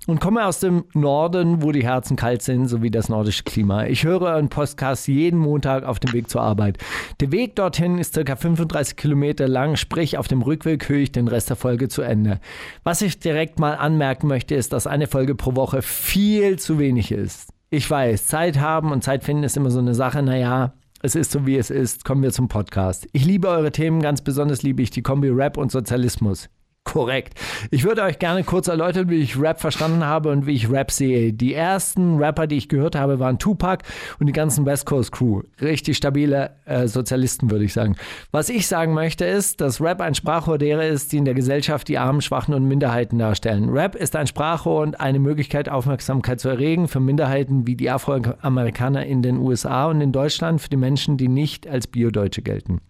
und 0.05 0.21
komme 0.21 0.45
aus 0.45 0.59
dem 0.59 0.83
Norden, 0.93 1.63
wo 1.63 1.71
die 1.71 1.83
Herzen 1.83 2.15
kalt 2.15 2.43
sind, 2.43 2.67
sowie 2.67 2.91
das 2.91 3.09
nordische 3.09 3.41
Klima. 3.41 3.87
Ich 3.87 4.03
höre 4.03 4.21
euren 4.21 4.49
Podcast 4.49 5.07
jeden 5.07 5.39
Montag 5.39 5.83
auf 5.83 5.99
dem 5.99 6.13
Weg 6.13 6.29
zur 6.29 6.41
Arbeit. 6.43 6.77
Der 7.21 7.31
Weg 7.31 7.55
dorthin 7.55 7.97
ist 7.97 8.13
circa 8.13 8.35
35 8.35 8.95
Kilometer 8.95 9.47
lang, 9.47 9.77
sprich 9.79 10.17
auf 10.17 10.27
dem 10.27 10.41
Rückweg 10.41 10.87
höre 10.89 10.99
ich 10.99 11.11
den 11.11 11.27
Rest 11.27 11.49
der 11.49 11.55
Folge 11.55 11.87
zu 11.87 12.01
Ende. 12.01 12.39
Was 12.83 13.01
ich 13.01 13.19
direkt 13.19 13.59
mal 13.59 13.75
anmerken 13.75 14.27
möchte, 14.27 14.55
ist, 14.55 14.73
dass 14.73 14.87
eine 14.87 15.07
Folge 15.07 15.35
pro 15.35 15.55
Woche 15.55 15.81
viel 15.81 16.59
zu 16.59 16.79
wenig 16.79 17.11
ist. 17.11 17.49
Ich 17.69 17.89
weiß, 17.89 18.27
Zeit 18.27 18.59
haben 18.59 18.91
und 18.91 19.03
Zeit 19.03 19.23
finden 19.23 19.43
ist 19.43 19.57
immer 19.57 19.71
so 19.71 19.79
eine 19.79 19.93
Sache. 19.93 20.21
Naja, 20.23 20.73
es 21.01 21.15
ist 21.15 21.31
so 21.31 21.45
wie 21.45 21.55
es 21.55 21.69
ist. 21.69 22.03
Kommen 22.03 22.23
wir 22.23 22.31
zum 22.31 22.47
Podcast. 22.47 23.07
Ich 23.13 23.25
liebe 23.25 23.47
eure 23.47 23.71
Themen, 23.71 24.01
ganz 24.01 24.21
besonders 24.21 24.63
liebe 24.63 24.81
ich 24.81 24.89
die 24.89 25.01
Kombi 25.01 25.29
Rap 25.29 25.57
und 25.57 25.71
Sozialismus. 25.71 26.49
Korrekt. 26.91 27.39
Ich 27.69 27.83
würde 27.83 28.01
euch 28.01 28.17
gerne 28.17 28.43
kurz 28.43 28.67
erläutern, 28.67 29.09
wie 29.09 29.17
ich 29.17 29.39
Rap 29.39 29.61
verstanden 29.61 30.05
habe 30.05 30.31
und 30.31 30.47
wie 30.47 30.53
ich 30.53 30.71
Rap 30.71 30.89
sehe. 30.89 31.31
Die 31.33 31.53
ersten 31.53 32.17
Rapper, 32.17 32.47
die 32.47 32.57
ich 32.57 32.67
gehört 32.67 32.95
habe, 32.95 33.19
waren 33.19 33.37
Tupac 33.37 33.85
und 34.19 34.25
die 34.25 34.33
ganzen 34.33 34.65
West 34.65 34.87
Coast 34.87 35.11
Crew. 35.11 35.43
Richtig 35.61 35.97
stabile 35.97 36.55
äh, 36.65 36.87
Sozialisten, 36.87 37.51
würde 37.51 37.65
ich 37.65 37.73
sagen. 37.73 37.95
Was 38.31 38.49
ich 38.49 38.65
sagen 38.65 38.95
möchte, 38.95 39.23
ist, 39.23 39.61
dass 39.61 39.79
Rap 39.79 40.01
ein 40.01 40.15
Sprachrohr 40.15 40.57
derer 40.57 40.87
ist, 40.87 41.11
die 41.11 41.17
in 41.17 41.25
der 41.25 41.35
Gesellschaft 41.35 41.87
die 41.87 41.99
Armen, 41.99 42.21
Schwachen 42.21 42.55
und 42.55 42.67
Minderheiten 42.67 43.19
darstellen. 43.19 43.69
Rap 43.69 43.93
ist 43.93 44.15
ein 44.15 44.25
Sprachrohr 44.25 44.81
und 44.81 44.99
eine 44.99 45.19
Möglichkeit, 45.19 45.69
Aufmerksamkeit 45.69 46.39
zu 46.39 46.49
erregen 46.49 46.87
für 46.87 46.99
Minderheiten 46.99 47.67
wie 47.67 47.75
die 47.75 47.91
Afroamerikaner 47.91 49.05
in 49.05 49.21
den 49.21 49.37
USA 49.37 49.85
und 49.85 50.01
in 50.01 50.11
Deutschland, 50.11 50.59
für 50.59 50.69
die 50.69 50.77
Menschen, 50.77 51.17
die 51.17 51.27
nicht 51.27 51.67
als 51.67 51.85
Biodeutsche 51.85 52.41
gelten. 52.41 52.81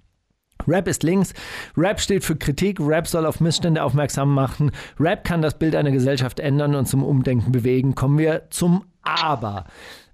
Rap 0.69 0.87
ist 0.87 1.03
links. 1.03 1.33
Rap 1.75 1.99
steht 1.99 2.23
für 2.23 2.35
Kritik. 2.35 2.79
Rap 2.79 3.07
soll 3.07 3.25
auf 3.25 3.39
Missstände 3.39 3.83
aufmerksam 3.83 4.33
machen. 4.33 4.71
Rap 4.99 5.23
kann 5.23 5.41
das 5.41 5.57
Bild 5.57 5.75
einer 5.75 5.91
Gesellschaft 5.91 6.39
ändern 6.39 6.75
und 6.75 6.85
zum 6.85 7.03
Umdenken 7.03 7.51
bewegen. 7.51 7.95
Kommen 7.95 8.17
wir 8.17 8.43
zum 8.49 8.85
Aber. 9.01 9.65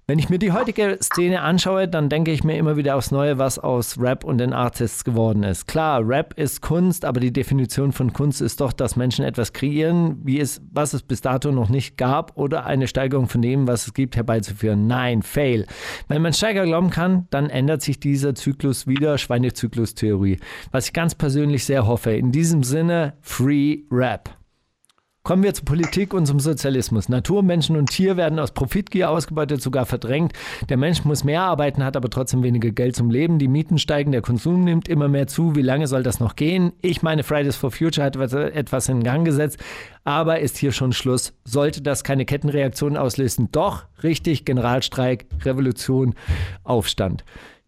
Wenn 0.08 0.20
ich 0.20 0.28
mir 0.28 0.38
die 0.38 0.52
heutige 0.52 0.98
Szene 1.02 1.42
anschaue, 1.42 1.88
dann 1.88 2.08
denke 2.08 2.30
ich 2.30 2.44
mir 2.44 2.56
immer 2.56 2.76
wieder 2.76 2.94
aufs 2.94 3.10
Neue, 3.10 3.38
was 3.38 3.58
aus 3.58 3.98
Rap 3.98 4.22
und 4.22 4.38
den 4.38 4.52
Artists 4.52 5.02
geworden 5.02 5.42
ist. 5.42 5.66
Klar, 5.66 6.00
Rap 6.06 6.32
ist 6.38 6.62
Kunst, 6.62 7.04
aber 7.04 7.18
die 7.18 7.32
Definition 7.32 7.90
von 7.90 8.12
Kunst 8.12 8.40
ist 8.40 8.60
doch, 8.60 8.72
dass 8.72 8.94
Menschen 8.94 9.24
etwas 9.24 9.52
kreieren, 9.52 10.20
wie 10.22 10.38
es, 10.38 10.62
was 10.70 10.94
es 10.94 11.02
bis 11.02 11.22
dato 11.22 11.50
noch 11.50 11.70
nicht 11.70 11.96
gab, 11.96 12.36
oder 12.36 12.66
eine 12.66 12.86
Steigerung 12.86 13.26
von 13.26 13.42
dem, 13.42 13.66
was 13.66 13.88
es 13.88 13.94
gibt, 13.94 14.14
herbeizuführen. 14.14 14.86
Nein, 14.86 15.22
fail. 15.22 15.66
Wenn 16.06 16.22
man 16.22 16.32
Steiger 16.32 16.66
glauben 16.66 16.90
kann, 16.90 17.26
dann 17.30 17.50
ändert 17.50 17.82
sich 17.82 17.98
dieser 17.98 18.36
Zyklus 18.36 18.86
wieder, 18.86 19.18
Schweinezyklus-Theorie. 19.18 20.38
Was 20.70 20.86
ich 20.86 20.92
ganz 20.92 21.16
persönlich 21.16 21.64
sehr 21.64 21.84
hoffe. 21.88 22.12
In 22.12 22.30
diesem 22.30 22.62
Sinne, 22.62 23.14
Free 23.22 23.78
Rap. 23.90 24.35
Kommen 25.26 25.42
wir 25.42 25.52
zur 25.54 25.64
Politik 25.64 26.14
und 26.14 26.24
zum 26.26 26.38
Sozialismus. 26.38 27.08
Natur, 27.08 27.42
Menschen 27.42 27.74
und 27.74 27.90
Tier 27.90 28.16
werden 28.16 28.38
aus 28.38 28.52
Profitgier 28.52 29.10
ausgebeutet, 29.10 29.60
sogar 29.60 29.84
verdrängt. 29.84 30.32
Der 30.68 30.76
Mensch 30.76 31.04
muss 31.04 31.24
mehr 31.24 31.42
arbeiten, 31.42 31.82
hat 31.82 31.96
aber 31.96 32.08
trotzdem 32.10 32.44
weniger 32.44 32.70
Geld 32.70 32.94
zum 32.94 33.10
Leben. 33.10 33.40
Die 33.40 33.48
Mieten 33.48 33.78
steigen, 33.78 34.12
der 34.12 34.22
Konsum 34.22 34.62
nimmt 34.62 34.86
immer 34.86 35.08
mehr 35.08 35.26
zu. 35.26 35.56
Wie 35.56 35.62
lange 35.62 35.88
soll 35.88 36.04
das 36.04 36.20
noch 36.20 36.36
gehen? 36.36 36.74
Ich 36.80 37.02
meine, 37.02 37.24
Fridays 37.24 37.56
for 37.56 37.72
Future 37.72 38.06
hat 38.06 38.14
etwas 38.14 38.88
in 38.88 39.02
Gang 39.02 39.24
gesetzt, 39.24 39.58
aber 40.04 40.38
ist 40.38 40.58
hier 40.58 40.70
schon 40.70 40.92
Schluss. 40.92 41.32
Sollte 41.42 41.82
das 41.82 42.04
keine 42.04 42.24
Kettenreaktion 42.24 42.96
auslösen? 42.96 43.48
Doch, 43.50 43.82
richtig, 44.04 44.44
Generalstreik, 44.44 45.26
Revolution, 45.44 46.14
Aufstand. 46.62 47.24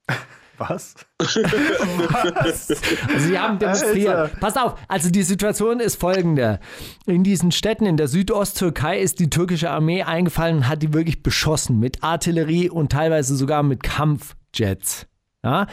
Was? 0.57 0.95
Was? 1.19 2.69
Also 2.69 3.19
sie 3.19 3.37
haben 3.37 3.59
demonstriert. 3.59 4.15
Alter. 4.15 4.37
Pass 4.39 4.57
auf, 4.57 4.75
also 4.87 5.09
die 5.09 5.23
Situation 5.23 5.79
ist 5.79 5.99
folgende. 5.99 6.59
In 7.05 7.23
diesen 7.23 7.51
Städten 7.51 7.85
in 7.85 7.97
der 7.97 8.07
Südosttürkei 8.07 8.99
ist 8.99 9.19
die 9.19 9.29
türkische 9.29 9.69
Armee 9.69 10.03
eingefallen 10.03 10.57
und 10.57 10.67
hat 10.67 10.81
die 10.81 10.93
wirklich 10.93 11.21
beschossen 11.21 11.79
mit 11.79 12.03
Artillerie 12.03 12.69
und 12.69 12.91
teilweise 12.91 13.35
sogar 13.35 13.61
mit 13.63 13.83
Kampfjets. 13.83 15.07
Ja? 15.43 15.67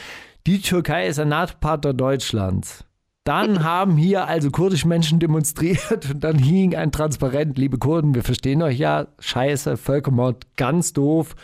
Die 0.46 0.60
Türkei 0.60 1.06
ist 1.06 1.18
ein 1.18 1.28
NATO-Partner 1.28 1.92
Deutschlands. 1.94 2.84
Dann 3.24 3.64
haben 3.64 3.96
hier 3.96 4.26
also 4.26 4.50
kurdische 4.50 4.88
Menschen 4.88 5.18
demonstriert 5.18 6.10
und 6.10 6.24
dann 6.24 6.38
hing 6.38 6.74
ein 6.74 6.92
Transparent, 6.92 7.58
liebe 7.58 7.78
Kurden, 7.78 8.14
wir 8.14 8.22
verstehen 8.22 8.62
euch 8.62 8.78
ja, 8.78 9.08
scheiße, 9.18 9.76
Völkermord, 9.76 10.46
ganz 10.56 10.92
doof, 10.92 11.34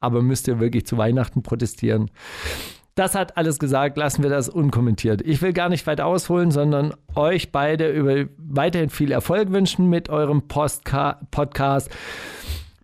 aber 0.00 0.22
müsst 0.22 0.48
ihr 0.48 0.60
wirklich 0.60 0.86
zu 0.86 0.96
Weihnachten 0.96 1.42
protestieren. 1.42 2.10
Das 2.94 3.14
hat 3.14 3.36
alles 3.36 3.60
gesagt, 3.60 3.96
lassen 3.96 4.24
wir 4.24 4.30
das 4.30 4.48
unkommentiert. 4.48 5.22
Ich 5.22 5.40
will 5.40 5.52
gar 5.52 5.68
nicht 5.68 5.86
weit 5.86 6.00
ausholen, 6.00 6.50
sondern 6.50 6.94
euch 7.14 7.52
beide 7.52 7.92
über 7.92 8.24
weiterhin 8.38 8.90
viel 8.90 9.12
Erfolg 9.12 9.52
wünschen 9.52 9.88
mit 9.88 10.08
eurem 10.08 10.48
Postka 10.48 11.20
Podcast. 11.30 11.90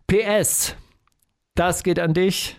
PS, 0.07 0.77
das 1.57 1.83
geht 1.83 1.99
an 1.99 2.15
dich. 2.15 2.57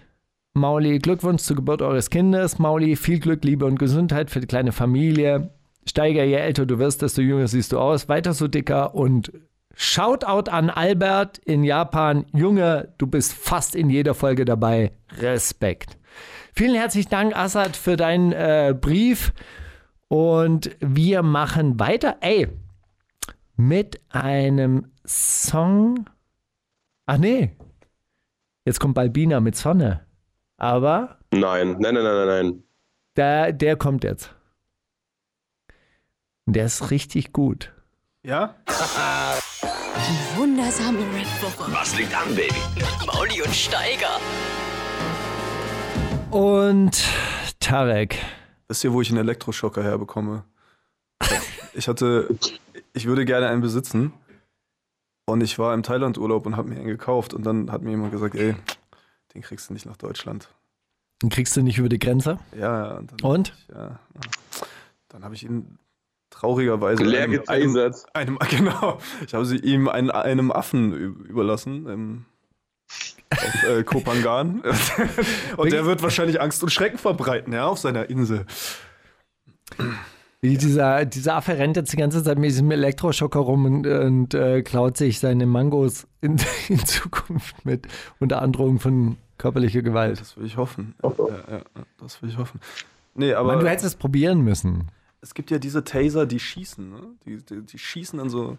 Mauli, 0.53 0.99
Glückwunsch 0.99 1.43
zur 1.43 1.55
Geburt 1.55 1.81
eures 1.81 2.09
Kindes. 2.09 2.59
Mauli, 2.59 2.97
viel 2.97 3.19
Glück, 3.19 3.45
Liebe 3.45 3.65
und 3.65 3.79
Gesundheit 3.79 4.31
für 4.31 4.41
die 4.41 4.47
kleine 4.47 4.73
Familie. 4.73 5.51
Steiger, 5.87 6.23
je 6.23 6.35
älter 6.35 6.65
du 6.65 6.79
wirst, 6.79 7.01
desto 7.01 7.21
jünger 7.21 7.47
siehst 7.47 7.71
du 7.71 7.79
aus. 7.79 8.09
Weiter 8.09 8.33
so 8.33 8.47
dicker 8.47 8.95
und 8.95 9.31
Shoutout 9.77 10.49
an 10.49 10.69
Albert 10.69 11.37
in 11.39 11.63
Japan. 11.63 12.25
Junge, 12.33 12.93
du 12.97 13.07
bist 13.07 13.33
fast 13.33 13.75
in 13.75 13.89
jeder 13.89 14.13
Folge 14.13 14.45
dabei. 14.45 14.93
Respekt. 15.19 15.97
Vielen 16.53 16.75
herzlichen 16.75 17.09
Dank, 17.09 17.37
Assad, 17.37 17.75
für 17.75 17.97
deinen 17.97 18.31
äh, 18.31 18.73
Brief. 18.79 19.33
Und 20.07 20.71
wir 20.79 21.23
machen 21.23 21.77
weiter. 21.79 22.17
Ey, 22.21 22.47
mit 23.57 23.99
einem 24.09 24.87
Song. 25.05 26.05
Ach 27.05 27.17
nee. 27.17 27.51
Jetzt 28.63 28.79
kommt 28.79 28.95
Balbina 28.95 29.41
mit 29.41 29.55
Sonne. 29.55 30.05
Aber. 30.57 31.17
Nein, 31.31 31.75
nein, 31.79 31.93
nein, 31.93 32.03
nein, 32.03 32.27
nein. 32.27 32.63
Der, 33.17 33.51
der 33.51 33.75
kommt 33.75 34.03
jetzt. 34.03 34.34
Der 36.47 36.67
ist 36.67 36.91
richtig 36.91 37.33
gut. 37.33 37.73
Ja? 38.21 38.53
Die 38.67 40.37
wundersame 40.37 40.99
Red 40.99 41.25
Woche. 41.41 41.71
Was 41.73 41.97
liegt 41.97 42.15
an, 42.15 42.35
Baby? 42.35 42.53
Mit 42.75 43.07
Mauli 43.07 43.41
und 43.41 43.55
Steiger. 43.55 44.19
Und 46.29 47.03
Tarek. 47.59 48.19
Wisst 48.67 48.83
ihr, 48.83 48.93
wo 48.93 49.01
ich 49.01 49.09
einen 49.09 49.17
Elektroschocker 49.17 49.81
herbekomme? 49.83 50.43
Ich 51.73 51.87
hatte, 51.87 52.37
ich 52.93 53.05
würde 53.07 53.25
gerne 53.25 53.47
einen 53.47 53.61
besitzen. 53.61 54.13
Und 55.25 55.41
ich 55.41 55.57
war 55.57 55.73
im 55.73 55.81
Thailand-Urlaub 55.81 56.45
und 56.45 56.57
habe 56.57 56.69
mir 56.69 56.75
einen 56.75 56.85
gekauft. 56.85 57.33
Und 57.33 57.43
dann 57.43 57.71
hat 57.71 57.81
mir 57.81 57.89
jemand 57.89 58.11
gesagt, 58.11 58.35
ey, 58.35 58.55
den 59.33 59.41
kriegst 59.41 59.69
du 59.69 59.73
nicht 59.73 59.87
nach 59.87 59.97
Deutschland. 59.97 60.47
Den 61.23 61.29
kriegst 61.29 61.57
du 61.57 61.63
nicht 61.63 61.79
über 61.79 61.89
die 61.89 61.97
Grenze? 61.97 62.37
Ja, 62.55 62.97
und? 62.97 63.11
Dann 63.13 63.31
und? 63.31 63.53
Ich, 63.57 63.75
ja, 63.75 63.99
dann 65.09 65.23
habe 65.23 65.33
ich 65.33 65.43
ihn 65.43 65.79
traurigerweise 66.39 67.03
geteasert. 67.03 68.05
Einem, 68.13 68.37
einem, 68.37 68.49
genau, 68.49 68.99
ich 69.25 69.33
habe 69.33 69.45
sie 69.45 69.57
ihm 69.57 69.87
einen, 69.87 70.11
einem 70.11 70.51
Affen 70.51 70.93
überlassen. 71.25 71.87
Im, 71.87 72.25
auf 73.31 73.63
äh, 73.63 73.83
Kopangan. 73.83 74.61
und 75.57 75.71
der 75.71 75.85
wird 75.85 76.03
wahrscheinlich 76.03 76.39
Angst 76.39 76.61
und 76.63 76.69
Schrecken 76.69 76.97
verbreiten, 76.97 77.53
ja, 77.53 77.67
auf 77.67 77.79
seiner 77.79 78.09
Insel. 78.09 78.45
Wie 80.41 80.57
dieser, 80.57 81.05
dieser 81.05 81.35
Affe 81.35 81.57
rennt 81.57 81.75
jetzt 81.75 81.91
die 81.91 81.97
ganze 81.97 82.23
Zeit 82.23 82.37
mit 82.37 82.51
diesem 82.51 82.69
Elektroschocker 82.69 83.39
rum 83.39 83.65
und, 83.65 83.87
und 83.87 84.33
äh, 84.35 84.61
klaut 84.61 84.95
sich 84.95 85.19
seine 85.19 85.47
Mangos 85.47 86.07
in, 86.21 86.37
in, 86.69 86.85
Zukunft 86.85 87.65
mit 87.65 87.87
unter 88.19 88.41
Androhung 88.41 88.79
von 88.79 89.17
körperlicher 89.37 89.81
Gewalt. 89.81 90.19
Das 90.21 90.37
will 90.37 90.45
ich 90.45 90.55
hoffen. 90.55 90.93
Ja, 91.01 91.09
ja, 91.09 91.61
das 91.99 92.21
will 92.21 92.29
ich 92.29 92.37
hoffen. 92.37 92.59
Nee, 93.15 93.33
aber. 93.33 93.53
Mann, 93.53 93.61
du 93.61 93.69
hättest 93.69 93.85
es 93.85 93.95
probieren 93.95 94.41
müssen 94.41 94.91
es 95.25 95.33
gibt 95.33 95.49
ja 95.49 95.57
diese 95.57 95.83
Taser, 95.83 96.27
die 96.27 96.39
schießen, 96.39 96.87
ne? 96.87 97.01
die, 97.25 97.37
die, 97.37 97.61
die 97.65 97.79
schießen 97.79 98.19
an 98.19 98.29
so. 98.29 98.57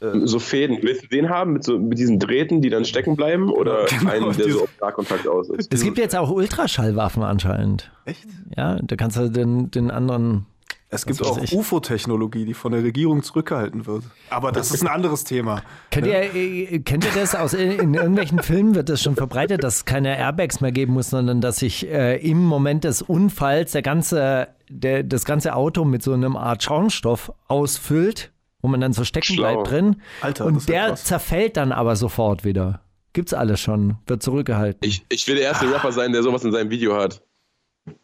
Äh, 0.00 0.26
so 0.26 0.38
Fäden. 0.38 0.78
Willst 0.80 1.02
du 1.02 1.08
den 1.08 1.28
haben 1.28 1.54
mit, 1.54 1.64
so, 1.64 1.76
mit 1.76 1.98
diesen 1.98 2.20
Drähten, 2.20 2.62
die 2.62 2.70
dann 2.70 2.84
stecken 2.84 3.16
bleiben? 3.16 3.50
Oder 3.50 3.86
genau, 3.86 4.10
einen, 4.12 4.36
der 4.36 4.52
so 4.52 4.62
auf 4.62 4.70
Starkontakt 4.76 5.26
aus 5.26 5.50
ist? 5.50 5.74
Es 5.74 5.82
gibt 5.82 5.98
jetzt 5.98 6.14
auch 6.14 6.30
Ultraschallwaffen 6.30 7.24
anscheinend. 7.24 7.90
Echt? 8.04 8.28
Ja, 8.56 8.76
da 8.80 8.94
kannst 8.94 9.16
du 9.16 9.28
den, 9.28 9.72
den 9.72 9.90
anderen. 9.90 10.46
Es 10.90 11.04
gibt 11.04 11.22
auch 11.22 11.38
UFO-Technologie, 11.52 12.46
die 12.46 12.54
von 12.54 12.72
der 12.72 12.82
Regierung 12.82 13.22
zurückgehalten 13.22 13.86
wird. 13.86 14.04
Aber 14.30 14.52
das 14.52 14.70
ist 14.70 14.80
ein 14.82 14.88
anderes 14.88 15.24
Thema. 15.24 15.62
Kennt, 15.90 16.06
ja? 16.06 16.22
ihr, 16.22 16.72
äh, 16.72 16.78
kennt 16.78 17.04
ihr 17.04 17.10
das 17.14 17.34
aus 17.34 17.52
in 17.52 17.92
irgendwelchen 17.92 18.42
Filmen 18.42 18.74
wird 18.74 18.88
das 18.88 19.02
schon 19.02 19.14
verbreitet, 19.14 19.62
dass 19.62 19.76
es 19.76 19.84
keine 19.84 20.16
Airbags 20.16 20.62
mehr 20.62 20.72
geben 20.72 20.94
muss, 20.94 21.10
sondern 21.10 21.42
dass 21.42 21.58
sich 21.58 21.86
äh, 21.86 22.16
im 22.16 22.42
Moment 22.42 22.84
des 22.84 23.02
Unfalls 23.02 23.72
der 23.72 23.82
ganze 23.82 24.48
der 24.70 25.02
das 25.02 25.24
ganze 25.24 25.54
Auto 25.54 25.84
mit 25.84 26.02
so 26.02 26.12
einem 26.12 26.36
Art 26.36 26.62
Schaumstoff 26.62 27.32
ausfüllt, 27.48 28.32
wo 28.62 28.68
man 28.68 28.80
dann 28.80 28.92
so 28.94 29.04
stecken 29.04 29.34
Schlau. 29.34 29.62
bleibt 29.62 29.70
drin. 29.70 30.02
Alter, 30.22 30.46
und 30.46 30.68
der 30.68 30.88
krass. 30.88 31.04
zerfällt 31.04 31.58
dann 31.58 31.72
aber 31.72 31.96
sofort 31.96 32.44
wieder. 32.44 32.80
Gibt's 33.12 33.34
alles 33.34 33.60
schon, 33.60 33.96
wird 34.06 34.22
zurückgehalten. 34.22 34.80
Ich, 34.82 35.04
ich 35.08 35.26
will 35.26 35.36
der 35.36 35.44
erste 35.44 35.66
ah. 35.66 35.72
Rapper 35.72 35.92
sein, 35.92 36.12
der 36.12 36.22
sowas 36.22 36.44
in 36.44 36.52
seinem 36.52 36.70
Video 36.70 36.96
hat. 36.96 37.22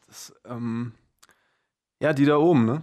Das, 0.06 0.34
ähm, 0.48 0.92
ja, 2.04 2.12
die 2.12 2.26
da 2.26 2.36
oben, 2.36 2.66
ne? 2.66 2.82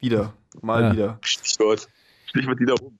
Wieder. 0.00 0.32
Mal 0.62 0.82
ja. 0.82 0.92
wieder. 0.92 1.18
Stichwort. 1.20 1.88
Stichwort 2.26 2.58
die 2.58 2.66
da 2.66 2.74
oben. 2.74 2.98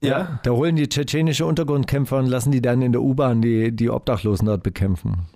Ja. 0.00 0.18
ja, 0.18 0.40
da 0.44 0.50
holen 0.52 0.76
die 0.76 0.88
tschetschenische 0.88 1.44
Untergrundkämpfer 1.46 2.18
und 2.18 2.26
lassen 2.26 2.52
die 2.52 2.62
dann 2.62 2.80
in 2.80 2.92
der 2.92 3.02
U-Bahn 3.02 3.42
die, 3.42 3.72
die 3.72 3.90
Obdachlosen 3.90 4.46
dort 4.46 4.62
bekämpfen. 4.62 5.26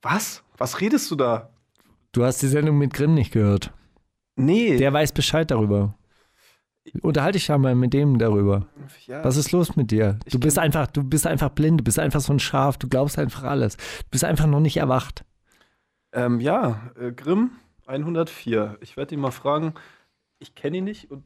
Was? 0.00 0.42
Was 0.56 0.80
redest 0.80 1.10
du 1.10 1.16
da? 1.16 1.50
Du 2.12 2.24
hast 2.24 2.40
die 2.40 2.46
Sendung 2.46 2.78
mit 2.78 2.94
Grimm 2.94 3.12
nicht 3.12 3.30
gehört. 3.30 3.72
Nee. 4.36 4.78
Der 4.78 4.90
weiß 4.90 5.12
Bescheid 5.12 5.50
darüber. 5.50 5.94
Unterhalte 7.02 7.36
dich 7.36 7.48
ja 7.48 7.58
mal 7.58 7.74
mit 7.74 7.92
dem 7.92 8.18
darüber. 8.18 8.66
Ja. 9.06 9.22
Was 9.22 9.36
ist 9.36 9.52
los 9.52 9.76
mit 9.76 9.90
dir? 9.90 10.18
Du 10.30 10.40
bist 10.40 10.58
einfach, 10.58 10.86
du 10.86 11.02
bist 11.02 11.26
einfach 11.26 11.50
blind, 11.50 11.80
du 11.80 11.84
bist 11.84 11.98
einfach 11.98 12.20
so 12.20 12.32
ein 12.32 12.38
Schaf, 12.38 12.78
du 12.78 12.88
glaubst 12.88 13.18
einfach 13.18 13.42
alles. 13.42 13.76
Du 13.76 14.10
bist 14.12 14.24
einfach 14.24 14.46
noch 14.46 14.60
nicht 14.60 14.78
erwacht. 14.78 15.26
Ähm, 16.12 16.40
ja, 16.40 16.90
äh, 16.98 17.12
Grimm 17.12 17.50
104. 17.86 18.78
Ich 18.80 18.96
werde 18.96 19.14
ihn 19.14 19.20
mal 19.20 19.30
fragen. 19.30 19.74
Ich 20.38 20.54
kenne 20.54 20.78
ihn 20.78 20.84
nicht 20.84 21.10
und 21.10 21.24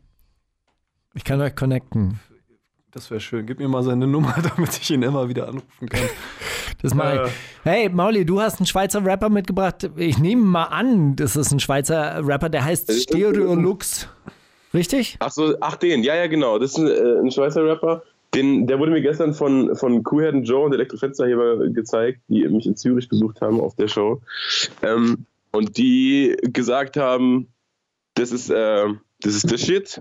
ich 1.14 1.24
kann 1.24 1.40
euch 1.40 1.56
connecten. 1.56 2.20
Das 2.92 3.10
wäre 3.10 3.20
schön. 3.20 3.46
Gib 3.46 3.58
mir 3.58 3.68
mal 3.68 3.82
seine 3.82 4.06
Nummer, 4.06 4.34
damit 4.56 4.78
ich 4.80 4.90
ihn 4.90 5.02
immer 5.02 5.28
wieder 5.28 5.48
anrufen 5.48 5.88
kann. 5.88 6.08
Das 6.82 6.94
mache 6.94 7.14
ich. 7.14 7.20
Äh. 7.20 7.32
Hey, 7.62 7.88
Mauli, 7.88 8.24
du 8.24 8.40
hast 8.40 8.58
einen 8.58 8.66
Schweizer 8.66 9.04
Rapper 9.04 9.28
mitgebracht. 9.28 9.90
Ich 9.96 10.18
nehme 10.18 10.42
mal 10.42 10.64
an, 10.64 11.16
das 11.16 11.36
ist 11.36 11.52
ein 11.52 11.60
Schweizer 11.60 12.26
Rapper, 12.26 12.48
der 12.48 12.64
heißt 12.64 12.92
Stereolux. 12.92 14.08
Richtig? 14.72 15.16
Ach 15.18 15.30
so, 15.30 15.56
ach 15.60 15.76
den, 15.76 16.02
ja, 16.04 16.14
ja, 16.14 16.26
genau. 16.28 16.58
Das 16.58 16.72
ist 16.72 16.78
ein, 16.78 16.86
äh, 16.86 17.20
ein 17.20 17.30
Schweizer 17.30 17.64
Rapper. 17.64 18.02
Den, 18.34 18.68
der 18.68 18.78
wurde 18.78 18.92
mir 18.92 19.02
gestern 19.02 19.34
von, 19.34 19.74
von 19.74 20.04
Kuhherden 20.04 20.44
Joe 20.44 20.64
und 20.64 20.72
Elektrofensterheber 20.72 21.68
gezeigt, 21.70 22.20
die 22.28 22.46
mich 22.48 22.66
in 22.66 22.76
Zürich 22.76 23.08
besucht 23.08 23.40
haben 23.40 23.60
auf 23.60 23.74
der 23.74 23.88
Show. 23.88 24.22
Ähm, 24.82 25.26
und 25.52 25.76
die 25.76 26.36
gesagt 26.42 26.96
haben, 26.96 27.48
das 28.14 28.32
ist, 28.32 28.50
äh, 28.50 28.86
das 29.20 29.34
ist 29.34 29.50
der 29.50 29.58
Shit. 29.58 30.00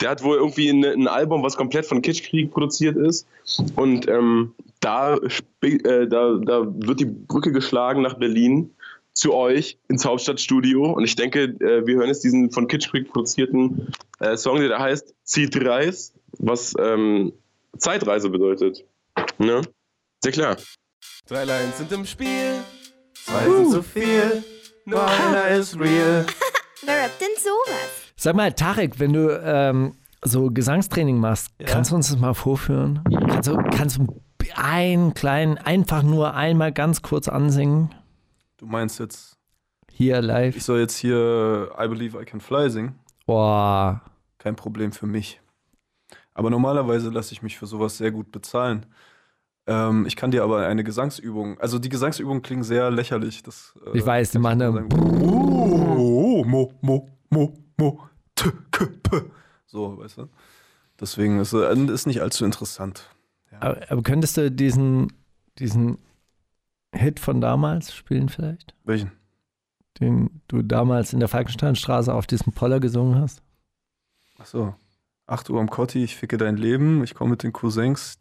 Der 0.00 0.10
hat 0.10 0.22
wohl 0.22 0.36
irgendwie 0.36 0.68
ein, 0.68 0.84
ein 0.84 1.08
Album, 1.08 1.42
was 1.42 1.56
komplett 1.56 1.86
von 1.86 2.02
Kitschkrieg 2.02 2.50
produziert 2.50 2.96
ist. 2.96 3.26
Und 3.76 4.08
ähm, 4.08 4.54
da, 4.80 5.16
äh, 5.16 6.06
da, 6.06 6.38
da 6.42 6.66
wird 6.66 7.00
die 7.00 7.04
Brücke 7.04 7.52
geschlagen 7.52 8.02
nach 8.02 8.14
Berlin 8.14 8.74
zu 9.12 9.34
euch 9.34 9.78
ins 9.88 10.04
Hauptstadtstudio. 10.04 10.92
Und 10.92 11.04
ich 11.04 11.16
denke, 11.16 11.42
äh, 11.42 11.86
wir 11.86 11.96
hören 11.96 12.08
jetzt 12.08 12.24
diesen 12.24 12.50
von 12.50 12.68
Kitschkrieg 12.68 13.10
produzierten 13.10 13.92
äh, 14.20 14.36
Song, 14.36 14.58
der 14.58 14.68
da 14.68 14.78
heißt 14.78 15.14
Zeitreis, 15.24 16.14
was 16.38 16.74
ähm, 16.78 17.32
Zeitreise 17.76 18.30
bedeutet. 18.30 18.84
Ne? 19.38 19.62
Sehr 20.22 20.32
klar. 20.32 20.56
Drei 21.26 21.44
Lines 21.44 21.78
sind 21.78 21.92
im 21.92 22.06
Spiel, 22.06 22.62
zwei 23.30 23.48
uh. 23.48 23.56
sind 23.56 23.70
zu 23.70 23.82
viel, 23.82 24.44
nur 24.84 25.06
einer 25.06 25.48
ist 25.48 25.78
real. 25.78 26.26
Wer 26.84 27.04
rappt 27.04 27.20
denn 27.20 27.28
sowas? 27.36 27.90
Sag 28.16 28.34
mal, 28.34 28.52
Tarek, 28.52 28.98
wenn 28.98 29.12
du 29.12 29.28
ähm, 29.42 29.94
so 30.22 30.50
Gesangstraining 30.50 31.18
machst, 31.18 31.48
ja? 31.58 31.66
kannst 31.66 31.90
du 31.90 31.96
uns 31.96 32.08
das 32.08 32.18
mal 32.18 32.34
vorführen? 32.34 33.02
Kannst 33.28 33.48
du, 33.48 33.56
kannst 33.56 33.98
du 33.98 34.20
einen 34.54 35.14
kleinen, 35.14 35.58
einfach 35.58 36.02
nur 36.02 36.34
einmal 36.34 36.72
ganz 36.72 37.02
kurz 37.02 37.28
ansingen? 37.28 37.94
Du 38.56 38.66
meinst 38.66 38.98
jetzt. 38.98 39.36
Hier 39.92 40.20
live. 40.22 40.56
Ich 40.56 40.64
soll 40.64 40.80
jetzt 40.80 40.96
hier 40.96 41.70
I 41.78 41.86
Believe 41.88 42.20
I 42.20 42.24
Can 42.24 42.40
Fly 42.40 42.70
singen. 42.70 42.98
Boah. 43.26 44.02
Kein 44.38 44.56
Problem 44.56 44.92
für 44.92 45.06
mich. 45.06 45.40
Aber 46.32 46.48
normalerweise 46.48 47.10
lasse 47.10 47.32
ich 47.32 47.42
mich 47.42 47.58
für 47.58 47.66
sowas 47.66 47.98
sehr 47.98 48.10
gut 48.10 48.32
bezahlen. 48.32 48.86
Ähm, 49.70 50.04
ich 50.04 50.16
kann 50.16 50.32
dir 50.32 50.42
aber 50.42 50.66
eine 50.66 50.82
Gesangsübung, 50.82 51.60
also 51.60 51.78
die 51.78 51.90
Gesangsübungen 51.90 52.42
klingen 52.42 52.64
sehr 52.64 52.90
lächerlich. 52.90 53.44
Das, 53.44 53.72
äh, 53.86 53.96
ich 53.96 54.04
weiß, 54.04 54.32
die 54.32 54.40
machen 54.40 54.60
eine. 54.60 54.88
Oh, 54.92 56.44
mo, 56.44 56.72
mo, 56.80 57.08
mo, 57.30 57.54
mo, 57.76 58.00
t, 58.34 58.50
k, 58.72 58.86
p. 59.00 59.22
So, 59.66 59.96
weißt 59.98 60.18
du? 60.18 60.28
Deswegen 61.00 61.38
ist 61.38 61.52
es 61.52 61.78
ist 61.78 62.06
nicht 62.06 62.20
allzu 62.20 62.44
interessant. 62.44 63.08
Ja. 63.52 63.58
Aber, 63.62 63.80
aber 63.88 64.02
könntest 64.02 64.36
du 64.36 64.50
diesen, 64.50 65.12
diesen 65.60 65.98
Hit 66.92 67.20
von 67.20 67.40
damals 67.40 67.94
spielen 67.94 68.28
vielleicht? 68.28 68.74
Welchen? 68.82 69.12
Den 70.00 70.42
du 70.48 70.62
damals 70.62 71.12
in 71.12 71.20
der 71.20 71.28
Falkensteinstraße 71.28 72.12
auf 72.12 72.26
diesem 72.26 72.52
Poller 72.52 72.80
gesungen 72.80 73.20
hast? 73.20 73.40
Ach 74.40 74.46
so. 74.46 74.74
8 75.28 75.48
Uhr 75.50 75.60
am 75.60 75.70
Kotti, 75.70 76.02
ich 76.02 76.16
ficke 76.16 76.38
dein 76.38 76.56
Leben, 76.56 77.04
ich 77.04 77.14
komme 77.14 77.30
mit 77.30 77.44
den 77.44 77.52
Cousins. 77.52 78.18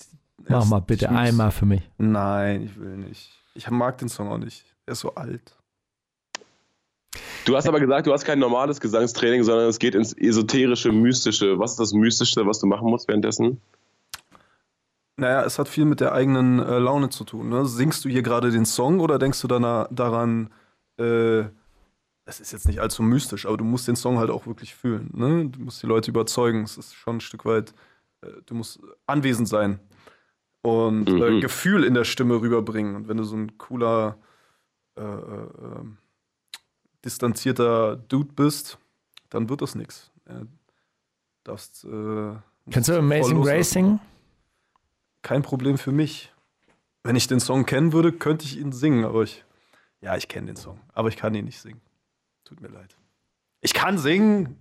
Mach 0.48 0.66
mal 0.66 0.80
bitte 0.80 1.10
einmal 1.10 1.52
für 1.52 1.66
mich. 1.66 1.82
Nein, 1.98 2.64
ich 2.64 2.80
will 2.80 2.98
nicht. 2.98 3.32
Ich 3.56 3.70
mag 3.70 3.98
den 3.98 4.10
Song 4.10 4.30
auch 4.30 4.38
nicht. 4.38 4.66
Er 4.86 4.94
ist 4.94 5.02
so 5.02 5.16
alt. 5.16 5.56
Du 7.46 7.56
hast 7.56 7.68
aber 7.68 7.80
gesagt, 7.80 8.06
du 8.08 8.14
hast 8.14 8.26
kein 8.26 8.40
normales 8.40 8.80
Gesangstraining, 8.80 9.44
sondern 9.44 9.68
es 9.68 9.80
geht 9.80 9.96
ins 9.96 10.14
esoterische, 10.14 10.92
mystische. 10.92 11.58
Was 11.58 11.72
ist 11.72 11.80
das 11.80 11.94
Mystische, 11.94 12.46
was 12.46 12.60
du 12.60 12.68
machen 12.68 12.90
musst 12.90 13.08
währenddessen? 13.08 13.60
Naja, 15.18 15.44
es 15.44 15.60
hat 15.60 15.68
viel 15.68 15.86
mit 15.86 16.00
der 16.00 16.14
eigenen 16.14 16.60
äh, 16.60 16.78
Laune 16.78 17.10
zu 17.10 17.24
tun. 17.24 17.50
Ne? 17.50 17.66
Singst 17.66 18.06
du 18.06 18.10
hier 18.10 18.22
gerade 18.22 18.52
den 18.52 18.66
Song 18.66 19.00
oder 19.00 19.20
denkst 19.20 19.42
du 19.42 19.48
danach, 19.48 19.88
daran, 19.92 20.52
äh, 20.98 21.42
es 22.26 22.40
ist 22.40 22.52
jetzt 22.52 22.68
nicht 22.68 22.80
allzu 22.80 23.04
mystisch, 23.04 23.46
aber 23.46 23.58
du 23.58 23.64
musst 23.64 23.88
den 23.88 23.96
Song 23.96 24.20
halt 24.20 24.30
auch 24.30 24.46
wirklich 24.46 24.76
fühlen. 24.76 25.10
Ne? 25.14 25.50
Du 25.50 25.60
musst 25.60 25.82
die 25.82 25.88
Leute 25.88 26.12
überzeugen. 26.12 26.64
Es 26.64 26.78
ist 26.78 26.94
schon 26.94 27.18
ein 27.18 27.22
Stück 27.22 27.44
weit, 27.46 27.74
äh, 28.22 28.28
du 28.46 28.54
musst 28.54 28.80
anwesend 29.08 29.50
sein 29.50 29.80
und 30.62 31.08
äh, 31.08 31.12
mhm. 31.12 31.38
äh, 31.38 31.40
Gefühl 31.42 31.84
in 31.84 31.94
der 31.94 32.04
Stimme 32.04 32.42
rüberbringen. 32.42 32.96
Und 32.96 33.08
wenn 33.08 33.18
du 33.18 33.24
so 33.24 33.36
ein 33.36 33.58
cooler, 33.58 34.18
äh, 34.98 35.02
äh, 35.02 35.48
ähm, 35.62 35.98
distanzierter 37.06 37.96
Dude 37.96 38.34
bist, 38.34 38.78
dann 39.30 39.50
wird 39.50 39.62
das 39.62 39.76
nichts. 39.76 40.12
darfst. 41.44 41.88
Kennst 42.70 42.90
du 42.90 42.98
Amazing 42.98 43.42
Racing? 43.42 44.00
Kein 45.22 45.42
Problem 45.42 45.78
für 45.78 45.92
mich. 45.92 46.34
Wenn 47.04 47.16
ich 47.16 47.28
den 47.28 47.40
Song 47.40 47.66
kennen 47.66 47.94
würde, 47.94 48.12
könnte 48.12 48.46
ich 48.46 48.58
ihn 48.58 48.72
singen, 48.72 49.06
aber 49.06 49.24
ich. 49.24 49.46
Ja, 50.02 50.16
ich 50.16 50.28
kenne 50.28 50.48
den 50.48 50.56
Song, 50.56 50.80
aber 50.94 51.10
ich 51.10 51.18
kann 51.18 51.36
ihn 51.36 51.46
nicht 51.46 51.60
singen. 51.60 51.82
Tut 52.46 52.62
mir 52.62 52.70
leid. 52.70 52.96
Ich 53.62 53.74
kann 53.74 53.98
singen, 53.98 54.58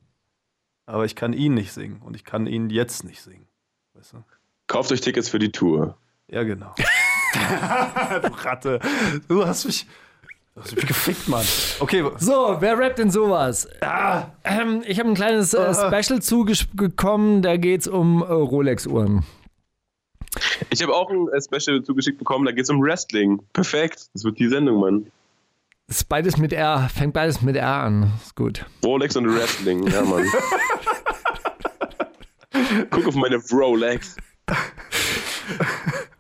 aber 0.87 1.05
ich 1.05 1.15
kann 1.15 1.33
ihn 1.33 1.55
nicht 1.55 1.73
singen 1.73 2.03
und 2.03 2.17
ich 2.17 2.25
kann 2.25 2.47
ihn 2.47 2.71
jetzt 2.71 3.05
nicht 3.05 3.23
singen. 3.23 3.47
Weißt 3.95 4.15
du? 4.15 4.25
Kauft 4.69 4.93
euch 4.93 5.01
Tickets 5.01 5.29
für 5.29 5.39
die 5.39 5.51
Tour. 5.51 5.97
Ja, 6.29 6.45
genau. 6.45 6.75
du 8.23 8.29
Ratte. 8.45 8.81
Du 9.27 9.47
hast 9.47 9.65
mich. 9.65 9.87
Du 10.55 10.63
hast 10.63 10.77
mich 10.77 10.87
gefickt, 10.87 11.27
Mann. 11.27 11.45
Okay. 11.81 12.05
So, 12.19 12.57
wer 12.61 12.79
rappt 12.79 12.99
denn 12.99 13.11
sowas? 13.11 13.67
Ah, 13.81 14.27
ähm, 14.45 14.83
ich 14.87 15.01
habe 15.01 15.09
ein 15.09 15.15
kleines 15.15 15.55
äh, 15.55 15.75
Special 15.75 16.21
zugekommen. 16.21 17.43
Da 17.43 17.57
geht 17.57 17.81
es 17.83 17.89
um 17.89 18.23
äh, 18.23 18.27
Rolex-Uhren. 18.27 19.25
Ich 20.71 20.83
habe 20.83 20.95
auch 20.95 21.11
ein 21.11 21.29
äh, 21.29 21.41
Special 21.41 21.83
zugeschickt 21.83 22.19
bekommen. 22.19 22.45
Da 22.45 22.53
geht 22.53 22.65
es 22.65 22.71
um 22.71 22.83
Wrestling. 22.83 23.41
Perfekt. 23.55 24.11
Das 24.13 24.25
wird 24.25 24.39
die 24.39 24.49
Sendung, 24.49 24.81
Mann. 24.81 25.11
Ist 25.87 26.07
beides 26.11 26.37
mit 26.37 26.53
R, 26.53 26.91
fängt 26.95 27.15
beides 27.15 27.41
mit 27.41 27.57
R 27.57 27.67
an. 27.67 28.13
Ist 28.23 28.37
gut. 28.37 28.67
Rolex 28.85 29.17
und 29.17 29.35
Wrestling, 29.35 29.87
ja, 29.87 30.03
Mann. 30.03 30.27
Guck 32.91 33.07
auf 33.07 33.15
meine 33.15 33.37
Rolex. 33.51 34.17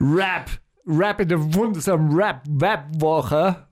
Rap. 0.01 0.51
Rap 0.87 1.21
in 1.21 1.29
der 1.29 1.55
wundersamen 1.55 2.15
Rap-Web-Woche. 2.15 3.67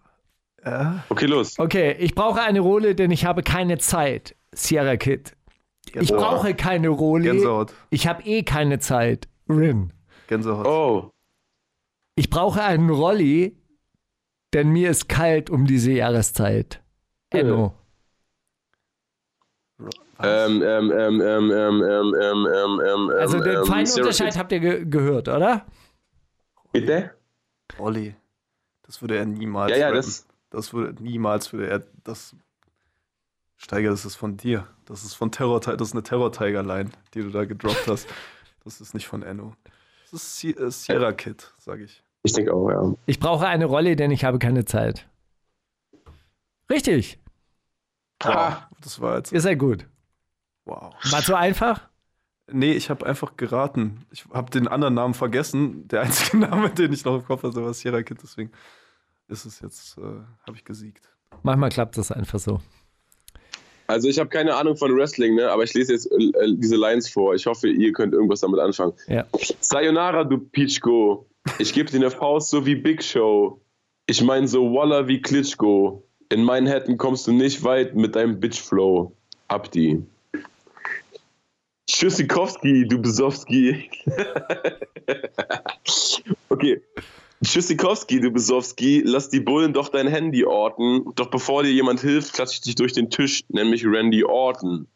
Ja. 0.64 1.04
Okay, 1.08 1.26
los. 1.26 1.58
Okay, 1.58 1.96
ich 1.98 2.14
brauche 2.14 2.42
eine 2.42 2.60
Rolle, 2.60 2.94
denn 2.94 3.10
ich 3.10 3.24
habe 3.24 3.42
keine 3.42 3.78
Zeit. 3.78 4.36
Sierra 4.52 4.96
Kid. 4.96 5.36
Ich 5.94 6.10
brauche 6.10 6.54
keine 6.54 6.88
Rolle. 6.88 7.24
Gänsehaut. 7.24 7.72
Ich 7.90 8.06
habe 8.06 8.22
eh 8.24 8.42
keine 8.42 8.78
Zeit. 8.80 9.28
Rin. 9.48 9.92
Gänsehaut. 10.26 10.66
Oh. 10.66 11.10
Ich 12.16 12.30
brauche 12.30 12.62
einen 12.62 12.90
Rolli, 12.90 13.56
denn 14.52 14.70
mir 14.70 14.90
ist 14.90 15.08
kalt 15.08 15.50
um 15.50 15.66
diese 15.66 15.92
Jahreszeit. 15.92 16.82
Enno. 17.30 17.74
Ähm 20.22 20.62
ähm, 20.62 20.90
ähm, 20.90 21.20
ähm, 21.20 21.50
ähm, 21.50 21.52
ähm, 21.52 22.14
ähm, 22.14 22.46
ähm, 22.54 22.80
ähm, 22.86 23.10
also 23.18 23.40
den 23.40 23.56
ähm, 23.56 23.66
feinen 23.66 24.38
habt 24.38 24.52
ihr 24.52 24.60
ge 24.60 24.84
gehört, 24.86 25.28
oder? 25.28 25.66
Bitte? 26.72 27.10
Olli, 27.78 28.14
das 28.82 29.00
würde 29.02 29.16
er 29.16 29.26
niemals. 29.26 29.72
Ja, 29.72 29.76
ja, 29.76 29.92
das. 29.92 30.26
Das 30.50 30.72
würde 30.72 31.02
niemals 31.02 31.52
würde 31.52 31.68
er 31.68 31.82
das. 32.04 32.34
Steiger, 33.58 33.90
das 33.90 34.04
ist 34.04 34.16
von 34.16 34.36
dir. 34.36 34.66
Das 34.84 35.02
ist 35.02 35.14
von 35.14 35.32
Terror 35.32 35.60
Tiger, 35.60 35.76
das 35.78 35.88
ist 35.88 35.94
eine 35.94 36.02
Terror 36.02 36.30
Tiger 36.30 36.62
Line, 36.62 36.90
die 37.14 37.22
du 37.22 37.30
da 37.30 37.44
gedroppt 37.44 37.86
hast. 37.86 38.06
das 38.64 38.80
ist 38.80 38.94
nicht 38.94 39.06
von 39.06 39.22
Enno. 39.22 39.54
Das 40.10 40.12
ist 40.12 40.44
äh, 40.44 40.70
Sierra 40.70 41.12
Kid, 41.12 41.52
sage 41.58 41.84
ich. 41.84 42.02
Ich 42.22 42.32
denke 42.32 42.52
auch, 42.52 42.70
ja. 42.70 42.94
Ich 43.06 43.18
brauche 43.18 43.46
eine 43.46 43.64
Rolle, 43.64 43.96
denn 43.96 44.10
ich 44.10 44.24
habe 44.24 44.38
keine 44.38 44.64
Zeit. 44.64 45.08
Richtig. 46.70 47.18
Ah, 48.22 48.68
das 48.80 49.00
war 49.00 49.16
jetzt. 49.16 49.32
Ist 49.32 49.44
ja 49.44 49.54
gut. 49.54 49.86
Wow. 50.66 50.94
War 51.10 51.22
zu 51.22 51.36
einfach? 51.36 51.88
Nee, 52.52 52.72
ich 52.72 52.90
habe 52.90 53.06
einfach 53.06 53.36
geraten. 53.36 54.04
Ich 54.12 54.24
habe 54.32 54.50
den 54.50 54.68
anderen 54.68 54.94
Namen 54.94 55.14
vergessen. 55.14 55.88
Der 55.88 56.02
einzige 56.02 56.36
Name, 56.38 56.70
den 56.70 56.92
ich 56.92 57.04
noch 57.04 57.16
im 57.16 57.24
Kopf 57.24 57.42
hatte, 57.42 57.64
war 57.64 57.72
Sierra 57.72 58.02
Kid. 58.02 58.18
Deswegen 58.22 58.52
ist 59.28 59.46
es 59.46 59.60
jetzt, 59.60 59.96
äh, 59.98 60.02
habe 60.46 60.56
ich 60.56 60.64
gesiegt. 60.64 61.08
Manchmal 61.42 61.70
klappt 61.70 61.96
das 61.96 62.12
einfach 62.12 62.38
so. 62.38 62.60
Also 63.88 64.08
ich 64.08 64.18
habe 64.18 64.28
keine 64.28 64.54
Ahnung 64.56 64.76
von 64.76 64.96
Wrestling, 64.96 65.36
ne? 65.36 65.50
aber 65.50 65.62
ich 65.62 65.72
lese 65.74 65.92
jetzt 65.92 66.10
äh, 66.10 66.32
diese 66.56 66.76
Lines 66.76 67.08
vor. 67.08 67.34
Ich 67.34 67.46
hoffe, 67.46 67.68
ihr 67.68 67.92
könnt 67.92 68.12
irgendwas 68.12 68.40
damit 68.40 68.60
anfangen. 68.60 68.92
Ja. 69.06 69.24
Sayonara, 69.60 70.24
du 70.24 70.38
Pichko. 70.38 71.26
Ich 71.58 71.72
gebe 71.72 71.90
dir 71.90 71.98
eine 71.98 72.10
Faust 72.10 72.50
so 72.50 72.66
wie 72.66 72.74
Big 72.74 73.02
Show. 73.02 73.60
Ich 74.06 74.22
meine 74.22 74.48
so 74.48 74.72
Walla 74.72 75.06
wie 75.06 75.20
Klitschko. 75.20 76.02
In 76.28 76.42
Manhattan 76.42 76.96
kommst 76.96 77.26
du 77.26 77.32
nicht 77.32 77.62
weit 77.62 77.94
mit 77.94 78.16
deinem 78.16 78.40
Bitch-Flow. 78.40 79.12
Abdi. 79.48 80.02
Tschüssikowski, 81.86 82.86
du 82.88 83.00
Besowski. 83.00 83.90
okay. 86.48 86.82
Tschüssikowski, 87.44 88.20
du 88.20 88.30
Besowski, 88.30 89.02
lass 89.04 89.28
die 89.28 89.40
Bullen 89.40 89.72
doch 89.72 89.88
dein 89.88 90.08
Handy 90.08 90.44
orten. 90.44 91.04
Doch 91.14 91.30
bevor 91.30 91.62
dir 91.62 91.72
jemand 91.72 92.00
hilft, 92.00 92.32
klatsche 92.32 92.54
ich 92.54 92.60
dich 92.62 92.74
durch 92.74 92.92
den 92.92 93.10
Tisch, 93.10 93.44
nämlich 93.48 93.84
Randy 93.86 94.24
Orton. 94.24 94.88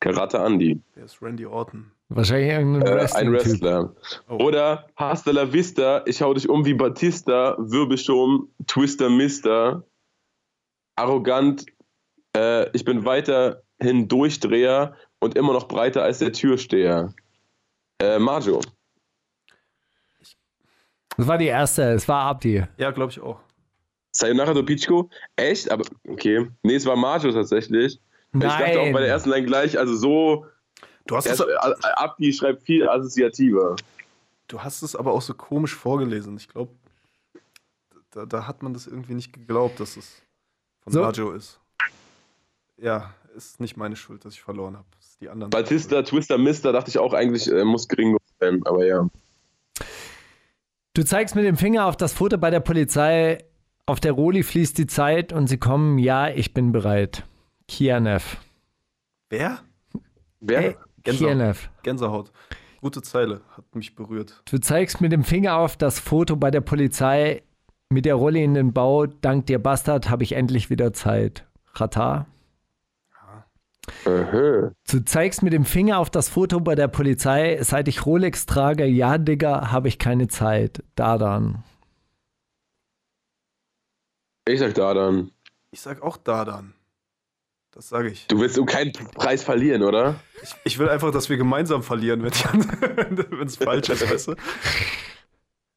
Karate 0.00 0.38
Andy. 0.38 0.80
Wer 0.94 1.04
ist 1.04 1.20
Randy 1.20 1.46
Orton? 1.46 1.90
Wahrscheinlich 2.08 2.50
irgendein 2.50 2.98
äh, 2.98 3.08
ein 3.14 3.32
Wrestler. 3.32 3.94
Oh. 4.28 4.44
Oder 4.44 4.86
Hasta 4.96 5.30
la 5.30 5.52
Vista, 5.52 6.02
ich 6.06 6.22
hau 6.22 6.32
dich 6.32 6.48
um 6.48 6.64
wie 6.64 6.74
Batista, 6.74 7.56
Wirbelsturm, 7.58 8.48
Twister 8.66 9.10
Mister. 9.10 9.84
Arrogant, 10.96 11.66
äh, 12.34 12.70
ich 12.74 12.84
bin 12.84 13.04
weiterhin 13.04 14.08
Durchdreher 14.08 14.96
und 15.20 15.36
immer 15.36 15.52
noch 15.52 15.68
breiter 15.68 16.02
als 16.02 16.18
der 16.18 16.32
Türsteher. 16.32 17.12
Äh, 18.00 18.18
Majo. 18.18 18.60
Das 21.16 21.26
war 21.26 21.38
die 21.38 21.46
erste, 21.46 21.82
es 21.92 22.06
war 22.06 22.22
Abdi. 22.24 22.64
Ja, 22.76 22.90
glaube 22.92 23.10
ich 23.10 23.20
auch. 23.20 23.40
Sayonara 24.12 24.54
Dopichko? 24.54 25.10
Echt? 25.36 25.70
Aber, 25.70 25.84
okay. 26.06 26.48
Nee, 26.62 26.76
es 26.76 26.86
war 26.86 26.96
Majo 26.96 27.32
tatsächlich. 27.32 28.00
Ich 28.34 28.40
dachte 28.40 28.80
auch 28.80 28.92
bei 28.92 29.00
der 29.00 29.00
Nein. 29.00 29.02
ersten 29.10 29.30
Line 29.30 29.46
gleich, 29.46 29.78
also 29.78 29.96
so, 29.96 30.46
Du 31.06 31.16
hast, 31.16 31.24
erst, 31.26 31.40
es, 31.40 31.84
Abdi 31.96 32.32
schreibt 32.34 32.62
viel 32.64 32.86
assoziativer. 32.86 33.76
du 34.48 34.62
hast 34.62 34.82
es 34.82 34.94
aber 34.94 35.12
auch 35.12 35.22
so 35.22 35.32
komisch 35.32 35.74
vorgelesen. 35.74 36.36
Ich 36.36 36.48
glaube, 36.48 36.70
da, 38.10 38.26
da 38.26 38.46
hat 38.46 38.62
man 38.62 38.74
das 38.74 38.86
irgendwie 38.86 39.14
nicht 39.14 39.32
geglaubt, 39.32 39.80
dass 39.80 39.96
es 39.96 40.20
von 40.82 40.92
So. 40.92 41.00
Majo 41.00 41.32
ist. 41.32 41.58
Ja, 42.76 43.14
ist 43.46 43.60
nicht 43.60 43.76
meine 43.76 43.96
Schuld, 43.96 44.24
dass 44.24 44.34
ich 44.34 44.42
verloren 44.42 44.76
habe. 44.76 44.86
Die 45.20 45.28
anderen. 45.28 45.50
Batista, 45.50 46.02
Twister, 46.02 46.38
Mister, 46.38 46.72
dachte 46.72 46.90
ich 46.90 46.98
auch 46.98 47.12
eigentlich, 47.12 47.50
äh, 47.50 47.64
muss 47.64 47.88
Gringo 47.88 48.18
sein, 48.38 48.60
aber 48.64 48.86
ja. 48.86 49.08
Du 50.94 51.04
zeigst 51.04 51.34
mit 51.34 51.44
dem 51.44 51.56
Finger 51.56 51.86
auf 51.86 51.96
das 51.96 52.12
Foto 52.12 52.38
bei 52.38 52.50
der 52.50 52.60
Polizei. 52.60 53.44
Auf 53.86 54.00
der 54.00 54.12
Roli 54.12 54.42
fließt 54.42 54.76
die 54.78 54.86
Zeit 54.86 55.32
und 55.32 55.46
sie 55.46 55.58
kommen. 55.58 55.98
Ja, 55.98 56.28
ich 56.28 56.54
bin 56.54 56.72
bereit. 56.72 57.24
Kianev. 57.68 58.36
Wer? 59.30 59.60
Wer? 60.40 60.60
Hey, 60.60 60.76
Gänsehaut. 61.02 61.28
Kianev. 61.28 61.70
Gänsehaut. 61.82 62.32
Gute 62.80 63.02
Zeile, 63.02 63.40
hat 63.56 63.74
mich 63.74 63.96
berührt. 63.96 64.40
Du 64.50 64.58
zeigst 64.58 65.00
mit 65.00 65.10
dem 65.10 65.24
Finger 65.24 65.56
auf 65.56 65.76
das 65.76 65.98
Foto 65.98 66.36
bei 66.36 66.50
der 66.50 66.60
Polizei. 66.60 67.42
Mit 67.90 68.04
der 68.04 68.14
Rolli 68.14 68.44
in 68.44 68.54
den 68.54 68.72
Bau. 68.72 69.06
Dank 69.06 69.46
dir, 69.46 69.58
Bastard, 69.58 70.10
habe 70.10 70.22
ich 70.22 70.32
endlich 70.32 70.70
wieder 70.70 70.92
Zeit. 70.92 71.44
Rata. 71.74 72.26
Aha. 74.04 74.72
Du 74.90 75.04
zeigst 75.04 75.42
mit 75.42 75.52
dem 75.52 75.64
Finger 75.64 75.98
auf 75.98 76.10
das 76.10 76.28
Foto 76.28 76.60
bei 76.60 76.74
der 76.74 76.88
Polizei. 76.88 77.58
Seit 77.62 77.88
ich 77.88 78.06
Rolex 78.06 78.46
trage, 78.46 78.84
ja, 78.84 79.18
Digga, 79.18 79.70
habe 79.70 79.88
ich 79.88 79.98
keine 79.98 80.28
Zeit. 80.28 80.82
Dadan. 80.94 81.64
Ich 84.46 84.60
sag 84.60 84.74
da 84.74 84.94
dann. 84.94 85.30
Ich 85.70 85.80
sag 85.80 86.02
auch 86.02 86.16
Dadan. 86.16 86.74
Das 87.72 87.90
sage 87.90 88.08
ich. 88.08 88.26
Du 88.26 88.40
willst 88.40 88.58
um 88.58 88.66
keinen 88.66 88.92
Preis 88.92 89.44
verlieren, 89.44 89.82
oder? 89.82 90.16
ich. 90.42 90.54
Ich 90.64 90.78
will 90.78 90.88
einfach, 90.88 91.12
dass 91.12 91.28
wir 91.28 91.36
gemeinsam 91.36 91.82
verlieren, 91.82 92.22
wenn 92.22 93.46
es 93.46 93.56
falsch 93.56 93.90
ist, 93.90 94.10
weißt 94.10 94.28
du? 94.28 94.34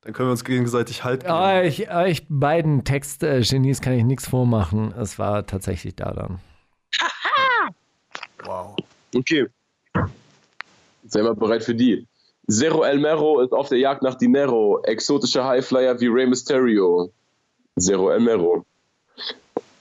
Dann 0.01 0.13
können 0.13 0.29
wir 0.29 0.31
uns 0.31 0.43
gegenseitig 0.43 1.03
halten. 1.03 1.29
Euch, 1.29 1.93
euch 1.93 2.25
beiden 2.27 2.83
Textgenies 2.83 3.81
kann 3.81 3.93
ich 3.93 4.03
nichts 4.03 4.27
vormachen. 4.27 4.93
Es 4.93 5.19
war 5.19 5.45
tatsächlich 5.45 5.95
Dadan. 5.95 6.39
Wow. 8.45 8.75
Okay. 9.15 9.47
Sei 11.07 11.21
mal 11.21 11.35
bereit 11.35 11.63
für 11.63 11.75
die. 11.75 12.07
Zero 12.49 12.83
El 12.83 12.99
Mero 12.99 13.41
ist 13.41 13.53
auf 13.53 13.69
der 13.69 13.77
Jagd 13.77 14.03
nach 14.03 14.15
Dinero. 14.15 14.81
Exotische 14.83 15.43
Highflyer 15.43 15.99
wie 15.99 16.07
Rey 16.07 16.27
Mysterio. 16.27 17.11
Zero 17.79 18.11
El 18.11 18.21
Mero. 18.21 18.65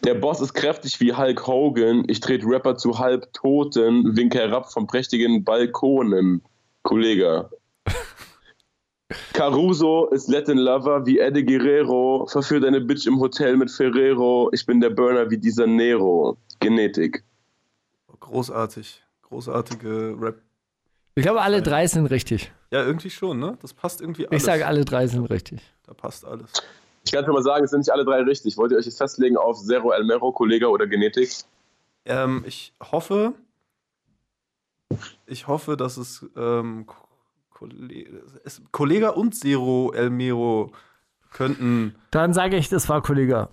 Der 0.04 0.14
Boss 0.14 0.40
ist 0.40 0.54
kräftig 0.54 0.98
wie 1.00 1.12
Hulk 1.12 1.46
Hogan. 1.46 2.04
Ich 2.08 2.20
trete 2.20 2.46
Rapper 2.46 2.76
zu 2.76 2.98
Halbtoten, 2.98 4.16
winke 4.16 4.38
herab 4.38 4.72
von 4.72 4.86
prächtigen 4.86 5.44
Balkonen. 5.44 6.42
Kollege. 6.82 7.50
Caruso 9.34 10.06
ist 10.08 10.28
Latin 10.28 10.58
Lover 10.58 11.04
wie 11.04 11.18
Eddie 11.18 11.44
Guerrero. 11.44 12.26
Verführt 12.26 12.64
eine 12.64 12.80
Bitch 12.80 13.06
im 13.06 13.20
Hotel 13.20 13.56
mit 13.56 13.70
Ferrero. 13.70 14.48
Ich 14.52 14.64
bin 14.64 14.80
der 14.80 14.90
Burner 14.90 15.30
wie 15.30 15.38
dieser 15.38 15.66
Nero. 15.66 16.38
Genetik. 16.60 17.22
Großartig. 18.30 19.02
Großartige 19.22 20.16
Rap. 20.20 20.40
Ich 21.16 21.22
glaube, 21.24 21.42
alle 21.42 21.62
drei 21.62 21.86
sind 21.88 22.06
richtig. 22.06 22.52
Ja, 22.70 22.84
irgendwie 22.84 23.10
schon, 23.10 23.40
ne? 23.40 23.58
Das 23.60 23.74
passt 23.74 24.00
irgendwie 24.00 24.28
alles. 24.28 24.38
Ich 24.42 24.44
sage, 24.46 24.66
alle 24.66 24.84
drei 24.84 25.08
sind 25.08 25.24
richtig. 25.26 25.60
Da 25.84 25.92
passt 25.94 26.24
alles. 26.24 26.52
Ich 27.04 27.10
kann 27.12 27.24
schon 27.24 27.34
mal 27.34 27.42
sagen, 27.42 27.64
es 27.64 27.70
sind 27.70 27.80
nicht 27.80 27.90
alle 27.92 28.04
drei 28.04 28.22
richtig. 28.22 28.56
Wollt 28.56 28.70
ihr 28.70 28.78
euch 28.78 28.84
jetzt 28.86 28.98
festlegen 28.98 29.36
auf 29.36 29.58
Zero 29.60 29.90
El 29.92 30.04
Mero, 30.04 30.30
Kollege 30.30 30.68
oder 30.68 30.86
Genetik? 30.86 31.30
Ähm, 32.04 32.44
ich 32.46 32.72
hoffe, 32.80 33.32
ich 35.26 35.48
hoffe, 35.48 35.76
dass 35.76 35.96
es, 35.96 36.24
ähm, 36.36 36.86
Ko- 36.86 37.08
Kolle- 37.50 38.22
es 38.44 38.62
Kollega 38.70 39.10
und 39.10 39.34
Zero 39.34 39.92
Elmero 39.92 40.72
könnten. 41.32 41.94
Dann 42.12 42.32
sage 42.32 42.56
ich, 42.56 42.68
das 42.68 42.88
war 42.88 43.02
Kollege. 43.02 43.48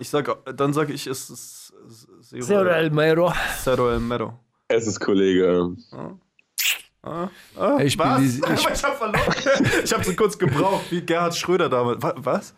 Ich 0.00 0.08
sag, 0.08 0.28
dann 0.56 0.72
sage 0.72 0.92
ich, 0.92 1.06
es 1.06 1.30
ist 1.30 1.72
Zero, 2.22 2.42
Zero 2.44 2.68
El 2.70 2.90
Mero. 2.90 3.32
Zero 3.62 3.90
Elmero. 3.90 4.38
Es 4.68 4.86
ist 4.86 4.98
Kollege. 5.00 5.76
Ah, 7.02 7.28
ah, 7.56 7.78
Ich 7.80 7.92
spiel 7.92 8.06
was? 8.06 8.20
die- 8.20 8.26
ich- 8.54 8.68
ich 8.68 8.84
hab 8.84 8.96
verloren. 8.96 9.20
Ich 9.84 9.92
hab 9.92 10.04
so 10.04 10.14
kurz 10.14 10.38
gebraucht, 10.38 10.86
wie 10.90 11.02
Gerhard 11.02 11.36
Schröder 11.36 11.68
damals. 11.68 12.02
Wa- 12.02 12.14
Was? 12.16 12.54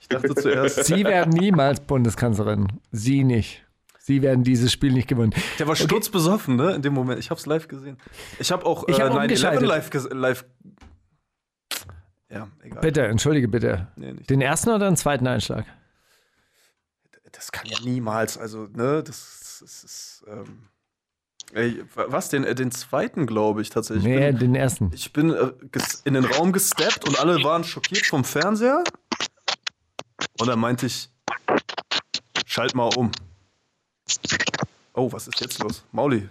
Ich 0.00 0.08
dachte 0.08 0.34
zuerst. 0.34 0.84
Sie 0.84 1.02
werden 1.04 1.30
niemals 1.32 1.80
Bundeskanzlerin. 1.80 2.68
Sie 2.92 3.24
nicht. 3.24 3.64
Sie 3.98 4.22
werden 4.22 4.44
dieses 4.44 4.70
Spiel 4.70 4.92
nicht 4.92 5.08
gewinnen. 5.08 5.32
Der 5.58 5.66
war 5.66 5.74
sturzbesoffen, 5.74 6.54
ne? 6.56 6.74
In 6.74 6.82
dem 6.82 6.92
Moment. 6.94 7.18
Ich 7.18 7.30
hab's 7.30 7.46
live 7.46 7.66
gesehen. 7.66 7.96
Ich 8.38 8.52
hab 8.52 8.64
auch 8.64 8.86
Ich 8.86 8.98
äh, 8.98 9.02
hab 9.02 9.12
9/11 9.12 9.22
umgeschaltet. 9.22 9.66
live, 9.66 9.90
live. 10.12 10.44
Ja, 12.30 12.48
egal. 12.62 12.80
Bitte, 12.80 13.06
entschuldige 13.06 13.48
bitte. 13.48 13.88
Nee, 13.96 14.12
nicht. 14.12 14.30
Den 14.30 14.40
ersten 14.40 14.70
oder 14.70 14.88
den 14.90 14.96
zweiten 14.96 15.26
Einschlag? 15.26 15.64
Das 17.32 17.52
kann 17.52 17.66
ja 17.66 17.78
niemals, 17.84 18.38
also, 18.38 18.68
ne, 18.72 19.02
das, 19.02 19.58
das 19.60 19.84
ist, 19.84 20.24
ähm, 20.28 20.68
ey, 21.52 21.82
wa- 21.94 22.06
was, 22.08 22.28
den, 22.28 22.44
äh, 22.44 22.54
den 22.54 22.70
zweiten, 22.70 23.26
glaube 23.26 23.62
ich, 23.62 23.70
tatsächlich. 23.70 24.04
Nee, 24.04 24.28
Ich 24.30 24.30
bin, 24.30 24.38
den 24.38 24.54
ersten. 24.54 24.90
ich 24.94 25.12
bin 25.12 25.30
äh, 25.32 25.52
in 26.04 26.14
den 26.14 26.24
Raum 26.24 26.52
gesteppt 26.52 27.06
und 27.08 27.18
alle 27.18 27.42
waren 27.42 27.64
schockiert 27.64 28.06
vom 28.06 28.24
Fernseher. 28.24 28.82
Und 30.40 30.46
dann 30.48 30.58
meinte 30.58 30.86
ich, 30.86 31.10
schalt 32.46 32.74
mal 32.74 32.90
um. 32.96 33.10
Oh, 34.94 35.12
was 35.12 35.28
ist 35.28 35.40
jetzt 35.40 35.58
los? 35.62 35.84
Mauli. 35.92 36.28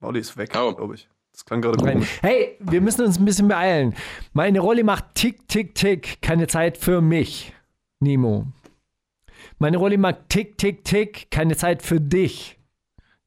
Mauli 0.00 0.20
ist 0.20 0.36
weg, 0.36 0.50
Oh. 0.56 0.74
glaube 0.74 0.94
ich. 0.94 1.08
Das 1.32 1.44
klang 1.44 1.62
gerade 1.62 1.82
Nein. 1.84 1.94
komisch. 1.94 2.18
Hey, 2.22 2.56
wir 2.60 2.80
müssen 2.80 3.04
uns 3.04 3.18
ein 3.18 3.24
bisschen 3.24 3.48
beeilen. 3.48 3.94
Meine 4.32 4.60
Rolli 4.60 4.82
macht 4.82 5.14
tick, 5.14 5.46
tick, 5.48 5.74
tick. 5.74 6.20
Keine 6.22 6.46
Zeit 6.48 6.76
für 6.78 7.00
mich. 7.00 7.52
Nemo. 8.00 8.46
Meine 9.60 9.76
Rolli 9.76 9.96
macht 9.98 10.28
tick, 10.30 10.56
tick, 10.58 10.84
tick. 10.84 11.30
Keine 11.30 11.56
Zeit 11.56 11.82
für 11.82 12.00
dich. 12.00 12.58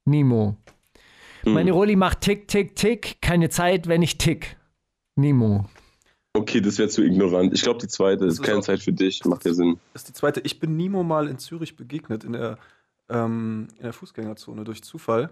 Nemo. 0.05 0.57
Meine 1.45 1.72
Rolli 1.72 1.95
macht 1.95 2.22
tick, 2.22 2.47
tick, 2.47 2.76
tick. 2.76 3.22
Keine 3.22 3.49
Zeit, 3.49 3.88
wenn 3.88 4.01
ich 4.01 4.18
tick. 4.18 4.57
Nemo. 5.15 5.65
Okay, 6.35 6.60
das 6.61 6.80
wäre 6.80 6.89
zu 6.89 7.03
ignorant. 7.03 7.53
Ich 7.53 7.61
glaube, 7.61 7.80
die 7.80 7.88
zweite 7.88 8.26
ist 8.26 8.39
ist 8.39 8.41
keine 8.43 8.57
auch- 8.60 8.64
Zeit 8.64 8.81
für 8.81 8.91
dich. 8.93 9.23
Macht 9.26 9.45
ja 9.45 9.53
Sinn. 9.53 9.80
Das 9.93 10.01
ist 10.01 10.10
die 10.10 10.14
zweite. 10.14 10.39
Ich 10.41 10.60
bin 10.60 10.76
Nimo 10.76 11.03
mal 11.03 11.27
in 11.27 11.38
Zürich 11.38 11.76
begegnet, 11.76 12.23
in 12.23 12.34
der, 12.34 12.57
ähm, 13.10 13.68
in 13.77 13.84
der 13.84 13.93
Fußgängerzone 13.93 14.64
durch 14.64 14.84
Zufall. 14.84 15.30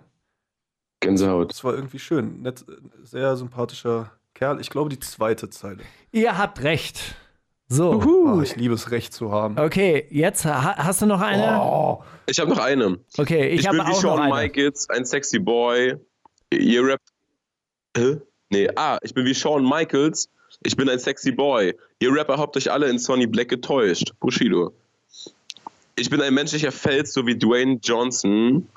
Gänsehaut. 0.99 1.49
Das 1.49 1.64
war 1.64 1.73
irgendwie 1.73 1.98
schön. 1.98 2.44
Nett, 2.44 2.64
äh, 2.69 2.73
sehr 3.03 3.36
sympathischer 3.36 4.11
Kerl. 4.36 4.61
Ich 4.61 4.69
glaube, 4.69 4.90
die 4.91 4.99
zweite 4.99 5.49
Zeile. 5.49 5.80
Ihr 6.11 6.38
habt 6.38 6.61
recht. 6.61 7.15
So. 7.72 8.02
Oh, 8.06 8.41
ich 8.41 8.57
liebe 8.57 8.73
es, 8.73 8.91
Recht 8.91 9.14
zu 9.14 9.31
haben. 9.31 9.57
Okay, 9.57 10.06
jetzt 10.10 10.43
ha 10.43 10.76
hast 10.76 11.02
du 11.02 11.06
noch 11.06 11.22
eine? 11.22 11.57
Oh, 11.61 12.03
Ich 12.26 12.38
habe 12.39 12.49
noch 12.49 12.60
eine. 12.60 12.99
Okay, 13.18 13.48
ich, 13.48 13.61
Ich, 13.61 13.68
habe 13.68 13.77
bin 13.77 13.85
wie 13.88 13.91
auch 13.91 13.95
noch 13.95 14.02
Shawn 14.02 14.19
eine. 14.19 14.34
Michaels, 14.34 14.89
ein 14.89 15.06
sexy 15.06 15.39
Boy. 15.39 15.95
Ihr 16.52 16.84
rappt. 16.85 17.07
Hä? 17.95 18.18
Nee, 18.49 18.69
ah, 18.76 18.98
ich 19.02 19.14
bin 19.14 19.26
wie 19.26 19.34
Shawn 19.34 19.64
Michaels. 19.64 20.27
Ich 20.64 20.76
bin 20.76 20.89
ein 20.89 20.99
sexy 20.99 21.31
Boy. 21.31 21.73
Ihr 21.99 22.14
Rapper 22.14 22.38
habt 22.38 22.57
euch 22.57 22.69
alle 22.69 22.89
in 22.89 22.99
Sonny 22.99 23.26
Black 23.26 23.48
getäuscht. 23.48 24.11
Bushido. 24.19 24.73
Ich 25.95 26.10
bin 26.10 26.22
ein 26.22 26.34
menschlicher 26.34 26.73
Fels, 26.73 27.14
so 27.14 27.26
wie 27.26 27.38
Dwayne 27.38 27.80
Johnson. 27.81 28.68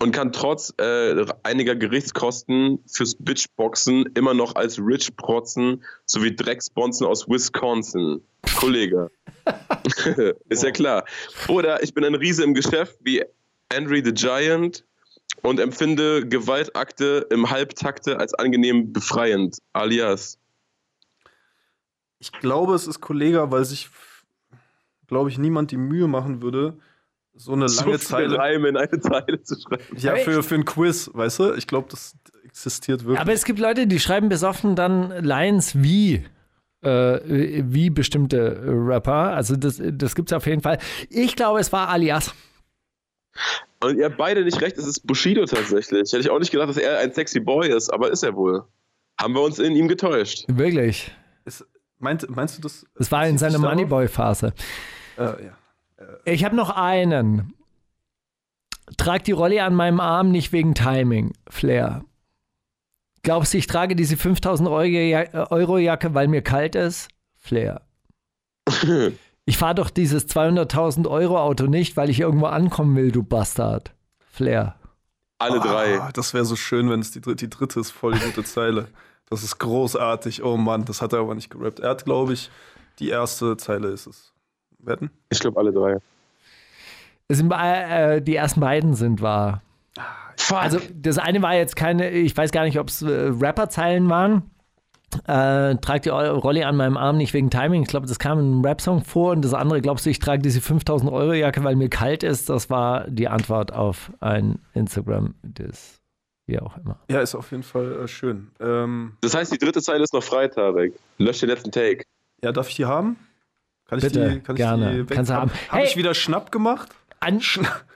Und 0.00 0.12
kann 0.12 0.32
trotz 0.32 0.72
äh, 0.78 1.26
einiger 1.42 1.74
Gerichtskosten 1.74 2.78
fürs 2.86 3.16
Bitchboxen 3.16 4.06
immer 4.14 4.32
noch 4.32 4.54
als 4.54 4.78
Rich 4.78 5.16
protzen, 5.16 5.82
sowie 6.04 6.34
Drecksbonzen 6.34 7.06
aus 7.06 7.28
Wisconsin. 7.28 8.22
Kollege. 8.58 9.10
Ist 10.48 10.62
ja 10.62 10.70
klar. 10.70 11.04
Oder 11.48 11.82
ich 11.82 11.94
bin 11.94 12.04
ein 12.04 12.14
Riese 12.14 12.44
im 12.44 12.54
Geschäft 12.54 12.96
wie 13.02 13.24
Andre 13.68 14.02
the 14.04 14.12
Giant 14.12 14.84
und 15.42 15.60
empfinde 15.60 16.26
Gewaltakte 16.26 17.26
im 17.30 17.50
Halbtakte 17.50 18.18
als 18.18 18.34
angenehm 18.34 18.92
befreiend. 18.92 19.58
Alias. 19.72 20.38
ich 22.18 22.32
glaube, 22.32 22.74
es 22.74 22.86
ist 22.86 23.00
Kollega, 23.00 23.50
weil 23.50 23.64
sich, 23.64 23.90
glaube 25.06 25.30
ich, 25.30 25.38
niemand 25.38 25.70
die 25.70 25.76
Mühe 25.76 26.08
machen 26.08 26.42
würde, 26.42 26.78
so 27.38 27.52
eine 27.52 27.66
lange 27.66 27.70
so 27.70 27.82
viele 27.84 27.98
Zeile. 27.98 28.38
Reime 28.38 28.68
in 28.68 28.76
eine 28.76 29.00
Zeile 29.00 29.42
zu 29.42 29.56
schreiben. 29.60 29.84
Ja, 29.96 30.16
für, 30.16 30.42
für 30.42 30.54
ein 30.56 30.64
Quiz, 30.64 31.10
weißt 31.12 31.38
du? 31.38 31.54
Ich 31.54 31.66
glaube, 31.66 31.88
das 31.90 32.16
existiert 32.44 33.04
wirklich. 33.04 33.20
Aber 33.20 33.32
es 33.32 33.44
gibt 33.44 33.58
Leute, 33.58 33.86
die 33.86 34.00
schreiben 34.00 34.28
besoffen 34.28 34.76
dann 34.76 35.24
Lines 35.24 35.82
wie 35.82 36.24
äh, 36.82 37.62
wie 37.64 37.90
bestimmte 37.90 38.60
Rapper. 38.64 39.34
Also 39.34 39.56
das, 39.56 39.80
das 39.82 40.14
gibt 40.14 40.30
es 40.30 40.36
auf 40.36 40.46
jeden 40.46 40.62
Fall. 40.62 40.78
Ich 41.08 41.36
glaube, 41.36 41.60
es 41.60 41.72
war 41.72 41.88
Alias. 41.88 42.34
Und 43.80 43.98
ihr 43.98 44.06
habt 44.06 44.16
beide 44.16 44.44
nicht 44.44 44.60
recht, 44.60 44.76
es 44.76 44.86
ist 44.86 45.06
Bushido 45.06 45.44
tatsächlich. 45.44 46.12
Hätte 46.12 46.20
ich 46.20 46.30
auch 46.30 46.40
nicht 46.40 46.50
gedacht, 46.50 46.68
dass 46.68 46.76
er 46.76 46.98
ein 46.98 47.12
sexy 47.12 47.40
Boy 47.40 47.68
ist, 47.68 47.92
aber 47.92 48.10
ist 48.10 48.24
er 48.24 48.34
wohl. 48.34 48.64
Haben 49.20 49.34
wir 49.34 49.42
uns 49.42 49.58
in 49.58 49.76
ihm 49.76 49.86
getäuscht. 49.86 50.44
Wirklich. 50.48 51.12
Ist, 51.44 51.64
Meint, 51.98 52.28
meinst 52.30 52.58
du 52.58 52.62
das? 52.62 52.86
Das 52.96 53.10
war 53.10 53.26
in 53.26 53.38
seiner? 53.38 53.58
Moneyboy-Phase. 53.58 54.52
Äh, 55.16 55.22
ja. 55.22 55.57
Ich 56.24 56.44
habe 56.44 56.54
noch 56.56 56.70
einen. 56.70 57.54
Trag 58.96 59.24
die 59.24 59.32
Rolle 59.32 59.62
an 59.64 59.74
meinem 59.74 60.00
Arm 60.00 60.30
nicht 60.30 60.52
wegen 60.52 60.74
Timing, 60.74 61.34
Flair. 61.48 62.04
Glaubst 63.22 63.52
du, 63.52 63.58
ich 63.58 63.66
trage 63.66 63.94
diese 63.96 64.16
5000 64.16 64.68
Euro 64.68 64.84
Ja- 64.86 65.50
Euro 65.50 65.78
Jacke, 65.78 66.14
weil 66.14 66.28
mir 66.28 66.42
kalt 66.42 66.74
ist? 66.74 67.08
Flair. 67.36 67.82
Ich 69.44 69.56
fahre 69.56 69.76
doch 69.76 69.88
dieses 69.88 70.28
200.000 70.28 71.08
Euro 71.08 71.38
Auto 71.40 71.64
nicht, 71.68 71.96
weil 71.96 72.10
ich 72.10 72.20
irgendwo 72.20 72.44
ankommen 72.48 72.94
will, 72.96 73.10
du 73.12 73.22
Bastard. 73.22 73.94
Flair. 74.30 74.74
Alle 75.38 75.58
drei. 75.58 75.98
Ah, 76.02 76.12
das 76.12 76.34
wäre 76.34 76.44
so 76.44 76.54
schön, 76.54 76.90
wenn 76.90 77.00
es 77.00 77.12
die, 77.12 77.22
dritte- 77.22 77.46
die 77.46 77.48
dritte 77.48 77.80
ist, 77.80 77.90
voll 77.90 78.12
die 78.12 78.20
gute 78.26 78.44
Zeile. 78.44 78.88
Das 79.30 79.42
ist 79.42 79.56
großartig. 79.58 80.42
Oh 80.42 80.58
Mann, 80.58 80.84
das 80.84 81.00
hat 81.00 81.14
er 81.14 81.20
aber 81.20 81.34
nicht 81.34 81.48
gerappt. 81.48 81.80
Er 81.80 81.88
hat, 81.88 82.04
glaube 82.04 82.34
ich, 82.34 82.50
die 82.98 83.08
erste 83.08 83.56
Zeile 83.56 83.88
ist 83.88 84.06
es. 84.06 84.34
Wetten? 84.80 85.10
Ich 85.30 85.40
glaube, 85.40 85.58
alle 85.58 85.72
drei. 85.72 85.98
Es 87.28 87.38
sind, 87.38 87.52
äh, 87.52 88.22
die 88.22 88.36
ersten 88.36 88.60
beiden 88.60 88.94
sind 88.94 89.20
wahr. 89.20 89.62
Fuck. 90.36 90.62
Also 90.62 90.78
das 90.94 91.18
eine 91.18 91.42
war 91.42 91.54
jetzt 91.54 91.76
keine, 91.76 92.10
ich 92.10 92.36
weiß 92.36 92.52
gar 92.52 92.64
nicht, 92.64 92.78
ob 92.78 92.88
es 92.88 93.02
äh, 93.02 93.30
Rapperzeilen 93.40 94.08
waren. 94.08 94.50
Äh, 95.26 95.76
trag 95.76 96.02
die 96.02 96.10
Rolle 96.10 96.66
an 96.66 96.76
meinem 96.76 96.96
Arm 96.96 97.16
nicht 97.16 97.32
wegen 97.34 97.50
Timing. 97.50 97.82
Ich 97.82 97.88
glaube, 97.88 98.06
das 98.06 98.18
kam 98.18 98.38
in 98.38 98.44
einem 98.44 98.64
Rap-Song 98.64 99.04
vor. 99.04 99.32
Und 99.32 99.42
das 99.44 99.54
andere, 99.54 99.80
glaubst 99.80 100.06
du, 100.06 100.10
ich 100.10 100.18
trage 100.18 100.42
diese 100.42 100.60
5000 100.60 101.10
Euro 101.10 101.32
Jacke, 101.32 101.64
weil 101.64 101.76
mir 101.76 101.88
kalt 101.88 102.22
ist? 102.22 102.48
Das 102.48 102.70
war 102.70 103.08
die 103.08 103.28
Antwort 103.28 103.72
auf 103.72 104.12
ein 104.20 104.58
Instagram, 104.74 105.34
das 105.42 106.00
wie 106.46 106.58
auch 106.60 106.76
immer. 106.78 106.98
Ja, 107.10 107.20
ist 107.20 107.34
auf 107.34 107.50
jeden 107.50 107.62
Fall 107.62 108.04
äh, 108.04 108.08
schön. 108.08 108.50
Ähm, 108.60 109.12
das 109.20 109.34
heißt, 109.34 109.52
die 109.52 109.58
dritte 109.58 109.82
Zeile 109.82 110.02
ist 110.02 110.14
noch 110.14 110.22
frei, 110.22 110.48
Tarek. 110.48 110.94
Lösch 111.18 111.40
den 111.40 111.50
letzten 111.50 111.70
Take. 111.70 112.04
ja, 112.42 112.52
darf 112.52 112.68
ich 112.70 112.76
die 112.76 112.86
haben? 112.86 113.16
Kann 113.88 113.98
ich 113.98 114.04
Bitte, 114.04 114.30
die, 114.34 114.40
kann 114.40 114.54
gerne. 114.56 114.90
Ich 114.90 114.96
die 114.96 115.10
weg- 115.10 115.16
Kannst 115.16 115.30
du 115.30 115.34
haben. 115.34 115.50
Habe 115.68 115.80
Hey! 115.82 115.86
ich 115.86 115.96
wieder 115.96 116.14
Schnapp 116.14 116.52
gemacht? 116.52 116.90
An, 117.20 117.40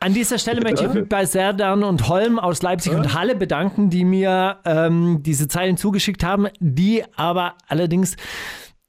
an 0.00 0.14
dieser 0.14 0.36
Stelle 0.38 0.60
möchte 0.62 0.84
ich 0.84 0.92
mich 0.92 1.08
bei 1.08 1.24
Serdan 1.26 1.84
und 1.84 2.08
Holm 2.08 2.40
aus 2.40 2.60
Leipzig 2.62 2.92
und 2.92 3.14
Halle 3.14 3.36
bedanken, 3.36 3.88
die 3.88 4.04
mir 4.04 4.56
ähm, 4.64 5.22
diese 5.22 5.46
Zeilen 5.46 5.76
zugeschickt 5.76 6.24
haben, 6.24 6.48
die 6.58 7.04
aber 7.14 7.54
allerdings, 7.68 8.16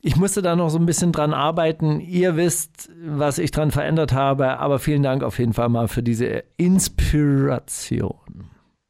ich 0.01 0.15
musste 0.15 0.41
da 0.41 0.55
noch 0.55 0.69
so 0.69 0.79
ein 0.79 0.87
bisschen 0.87 1.11
dran 1.11 1.35
arbeiten. 1.35 1.99
Ihr 1.99 2.35
wisst, 2.35 2.89
was 3.05 3.37
ich 3.37 3.51
dran 3.51 3.69
verändert 3.69 4.11
habe, 4.13 4.57
aber 4.57 4.79
vielen 4.79 5.03
Dank 5.03 5.21
auf 5.21 5.37
jeden 5.37 5.53
Fall 5.53 5.69
mal 5.69 5.87
für 5.87 6.01
diese 6.01 6.43
Inspiration. 6.57 8.15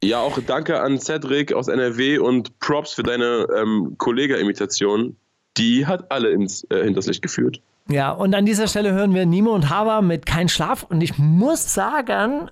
Ja, 0.02 0.20
auch 0.20 0.38
danke 0.48 0.82
an 0.82 0.98
Cedric 1.00 1.52
aus 1.54 1.68
NRW 1.68 2.20
und 2.20 2.58
Props 2.60 2.94
für 2.94 3.04
deine 3.04 3.48
ähm, 3.58 3.96
Kollega-Imitation. 3.98 5.16
Die 5.58 5.86
hat 5.86 6.12
alle 6.12 6.30
ins 6.32 6.64
äh, 6.70 6.84
hinters 6.84 7.08
Licht 7.08 7.22
geführt. 7.22 7.62
Ja, 7.90 8.12
und 8.12 8.34
an 8.34 8.46
dieser 8.46 8.68
Stelle 8.68 8.94
hören 8.94 9.14
wir 9.14 9.26
Nimo 9.26 9.52
und 9.52 9.70
Hava 9.70 10.02
mit 10.02 10.26
Kein 10.26 10.50
Schlaf. 10.50 10.84
Und 10.84 11.02
ich 11.02 11.18
muss 11.18 11.74
sagen, 11.74 12.50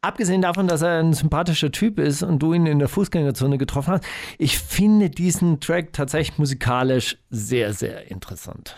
abgesehen 0.00 0.42
davon, 0.42 0.68
dass 0.68 0.82
er 0.82 1.00
ein 1.00 1.12
sympathischer 1.12 1.72
Typ 1.72 1.98
ist 1.98 2.22
und 2.22 2.38
du 2.38 2.54
ihn 2.54 2.66
in 2.66 2.78
der 2.78 2.88
Fußgängerzone 2.88 3.58
getroffen 3.58 3.94
hast, 3.94 4.04
ich 4.38 4.58
finde 4.58 5.10
diesen 5.10 5.60
Track 5.60 5.92
tatsächlich 5.92 6.38
musikalisch 6.38 7.18
sehr, 7.30 7.72
sehr 7.72 8.10
interessant. 8.10 8.76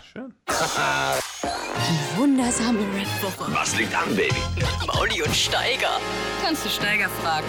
Wundersame 2.17 2.81
Rap-Woche. 2.81 3.53
Was 3.55 3.77
liegt 3.77 3.95
an, 3.95 4.15
Baby? 4.17 4.35
Mauli 4.87 5.23
und 5.23 5.35
Steiger. 5.35 6.01
Kannst 6.43 6.65
du 6.65 6.69
Steiger 6.69 7.09
fragen? 7.23 7.47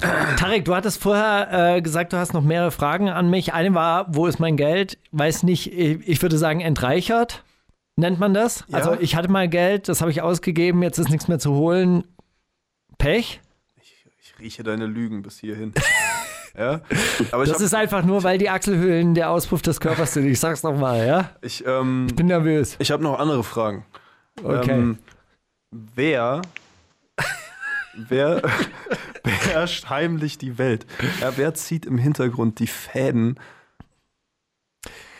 Tarek, 0.00 0.64
du 0.64 0.74
hattest 0.74 1.02
vorher 1.02 1.76
äh, 1.76 1.82
gesagt, 1.82 2.12
du 2.12 2.16
hast 2.16 2.32
noch 2.34 2.42
mehrere 2.42 2.70
Fragen 2.70 3.08
an 3.08 3.30
mich. 3.30 3.52
Eine 3.52 3.74
war, 3.74 4.06
wo 4.14 4.26
ist 4.26 4.38
mein 4.38 4.56
Geld? 4.56 4.98
Weiß 5.12 5.42
nicht, 5.42 5.72
ich, 5.72 6.06
ich 6.08 6.22
würde 6.22 6.38
sagen, 6.38 6.60
entreichert. 6.60 7.42
Nennt 7.96 8.18
man 8.20 8.34
das? 8.34 8.64
Ja. 8.68 8.78
Also 8.78 8.96
ich 9.00 9.16
hatte 9.16 9.30
mal 9.30 9.48
Geld, 9.48 9.88
das 9.88 10.00
habe 10.02 10.10
ich 10.10 10.20
ausgegeben, 10.20 10.82
jetzt 10.82 10.98
ist 10.98 11.08
nichts 11.08 11.28
mehr 11.28 11.38
zu 11.38 11.54
holen. 11.54 12.04
Pech? 12.98 13.40
Ich 14.20 14.38
rieche 14.38 14.62
deine 14.62 14.84
Lügen 14.86 15.22
bis 15.22 15.38
hierhin. 15.38 15.72
ja, 16.58 16.80
aber 17.32 17.44
ich 17.44 17.48
Das 17.48 17.58
hab- 17.58 17.64
ist 17.64 17.74
einfach 17.74 18.04
nur, 18.04 18.22
weil 18.22 18.36
die 18.36 18.50
Achselhöhlen 18.50 19.14
der 19.14 19.30
Auspuff 19.30 19.62
des 19.62 19.80
Körpers 19.80 20.12
sind. 20.12 20.26
Ich 20.26 20.38
sag's 20.38 20.62
nochmal, 20.62 21.06
ja? 21.06 21.30
ich, 21.40 21.64
ähm, 21.66 22.08
Bin 22.14 22.26
nervös. 22.26 22.76
ich 22.78 22.90
habe 22.90 23.02
noch 23.02 23.18
andere 23.18 23.42
Fragen. 23.42 23.86
Okay. 24.44 24.72
Ähm, 24.72 24.98
wer, 25.70 26.42
wer 27.96 28.42
beherrscht 29.22 29.88
heimlich 29.88 30.38
die 30.38 30.58
Welt? 30.58 30.86
Ja, 31.20 31.36
wer 31.36 31.54
zieht 31.54 31.86
im 31.86 31.98
Hintergrund 31.98 32.58
die 32.58 32.66
Fäden? 32.66 33.38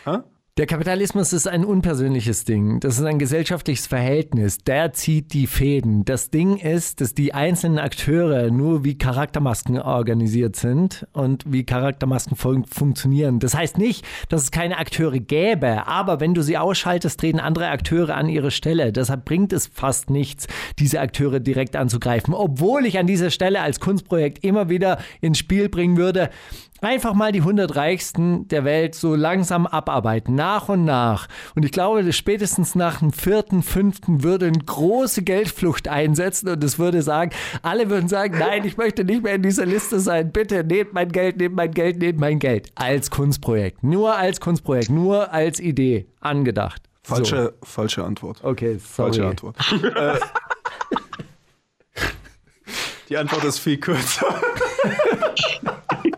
Hä? 0.04 0.18
Der 0.58 0.64
Kapitalismus 0.64 1.34
ist 1.34 1.46
ein 1.46 1.66
unpersönliches 1.66 2.46
Ding. 2.46 2.80
Das 2.80 2.98
ist 2.98 3.04
ein 3.04 3.18
gesellschaftliches 3.18 3.86
Verhältnis. 3.86 4.56
Der 4.56 4.94
zieht 4.94 5.34
die 5.34 5.46
Fäden. 5.46 6.06
Das 6.06 6.30
Ding 6.30 6.56
ist, 6.56 7.02
dass 7.02 7.12
die 7.12 7.34
einzelnen 7.34 7.78
Akteure 7.78 8.50
nur 8.50 8.82
wie 8.82 8.96
Charaktermasken 8.96 9.78
organisiert 9.78 10.56
sind 10.56 11.06
und 11.12 11.44
wie 11.46 11.64
Charaktermasken 11.64 12.38
fun 12.38 12.64
funktionieren. 12.64 13.38
Das 13.38 13.54
heißt 13.54 13.76
nicht, 13.76 14.06
dass 14.30 14.44
es 14.44 14.50
keine 14.50 14.78
Akteure 14.78 15.18
gäbe, 15.18 15.86
aber 15.86 16.20
wenn 16.20 16.32
du 16.32 16.40
sie 16.40 16.56
ausschaltest, 16.56 17.20
treten 17.20 17.38
andere 17.38 17.68
Akteure 17.68 18.14
an 18.14 18.30
ihre 18.30 18.50
Stelle. 18.50 18.92
Deshalb 18.92 19.26
bringt 19.26 19.52
es 19.52 19.66
fast 19.66 20.08
nichts, 20.08 20.46
diese 20.78 21.00
Akteure 21.00 21.38
direkt 21.38 21.76
anzugreifen. 21.76 22.32
Obwohl 22.32 22.86
ich 22.86 22.98
an 22.98 23.06
dieser 23.06 23.28
Stelle 23.28 23.60
als 23.60 23.78
Kunstprojekt 23.78 24.42
immer 24.42 24.70
wieder 24.70 25.00
ins 25.20 25.36
Spiel 25.36 25.68
bringen 25.68 25.98
würde, 25.98 26.30
einfach 26.86 27.14
mal 27.14 27.32
die 27.32 27.40
100 27.40 27.74
Reichsten 27.74 28.46
der 28.46 28.64
Welt 28.64 28.94
so 28.94 29.16
langsam 29.16 29.66
abarbeiten, 29.66 30.36
nach 30.36 30.68
und 30.68 30.84
nach. 30.84 31.26
Und 31.56 31.64
ich 31.64 31.72
glaube, 31.72 32.12
spätestens 32.12 32.76
nach 32.76 33.00
dem 33.00 33.12
vierten, 33.12 33.64
fünften 33.64 34.22
würde 34.22 34.46
eine 34.46 34.58
große 34.58 35.22
Geldflucht 35.22 35.88
einsetzen 35.88 36.48
und 36.48 36.62
es 36.62 36.78
würde 36.78 37.02
sagen, 37.02 37.32
alle 37.62 37.90
würden 37.90 38.08
sagen, 38.08 38.38
nein, 38.38 38.64
ich 38.64 38.76
möchte 38.76 39.04
nicht 39.04 39.24
mehr 39.24 39.34
in 39.34 39.42
dieser 39.42 39.66
Liste 39.66 39.98
sein. 39.98 40.30
Bitte 40.30 40.62
nehmt 40.62 40.92
mein 40.92 41.10
Geld, 41.10 41.38
nehmt 41.38 41.56
mein 41.56 41.72
Geld, 41.72 41.98
nehmt 41.98 42.20
mein 42.20 42.38
Geld. 42.38 42.70
Als 42.76 43.10
Kunstprojekt. 43.10 43.82
Nur 43.82 44.16
als 44.16 44.40
Kunstprojekt, 44.40 44.88
nur 44.88 45.32
als 45.32 45.58
Idee 45.58 46.06
angedacht. 46.20 46.82
Falsche, 47.02 47.54
falsche 47.64 48.04
Antwort. 48.04 48.38
So. 48.38 48.48
Okay, 48.48 48.78
sorry. 48.78 49.12
Falsche 49.12 49.26
Antwort. 49.26 49.56
äh, 49.82 50.18
die 53.08 53.16
Antwort 53.16 53.42
ist 53.42 53.58
viel 53.58 53.78
kürzer. 53.78 54.26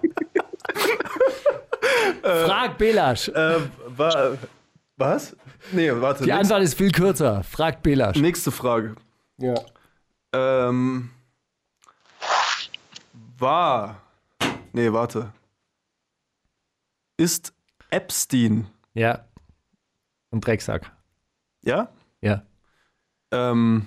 Frag 2.23 2.79
Belasch. 2.79 3.29
äh, 3.29 3.57
wa, 3.89 4.37
was? 4.97 5.37
Nee, 5.73 5.91
warte. 5.95 6.25
Die 6.25 6.33
Antwort 6.33 6.63
ist 6.63 6.75
viel 6.75 6.91
kürzer. 6.93 7.43
Frag 7.45 7.83
Belasch. 7.83 8.17
nächste 8.17 8.51
Frage. 8.51 8.95
Ja. 9.39 9.55
Ähm, 10.33 11.11
war. 13.39 14.01
Nee, 14.73 14.93
warte. 14.93 15.33
Ist 17.17 17.53
Epstein, 17.91 18.69
Ja. 18.95 19.25
Und 20.31 20.47
Drecksack. 20.47 20.91
ja? 21.63 21.89
Ja. 22.21 22.43
Ähm, 23.31 23.87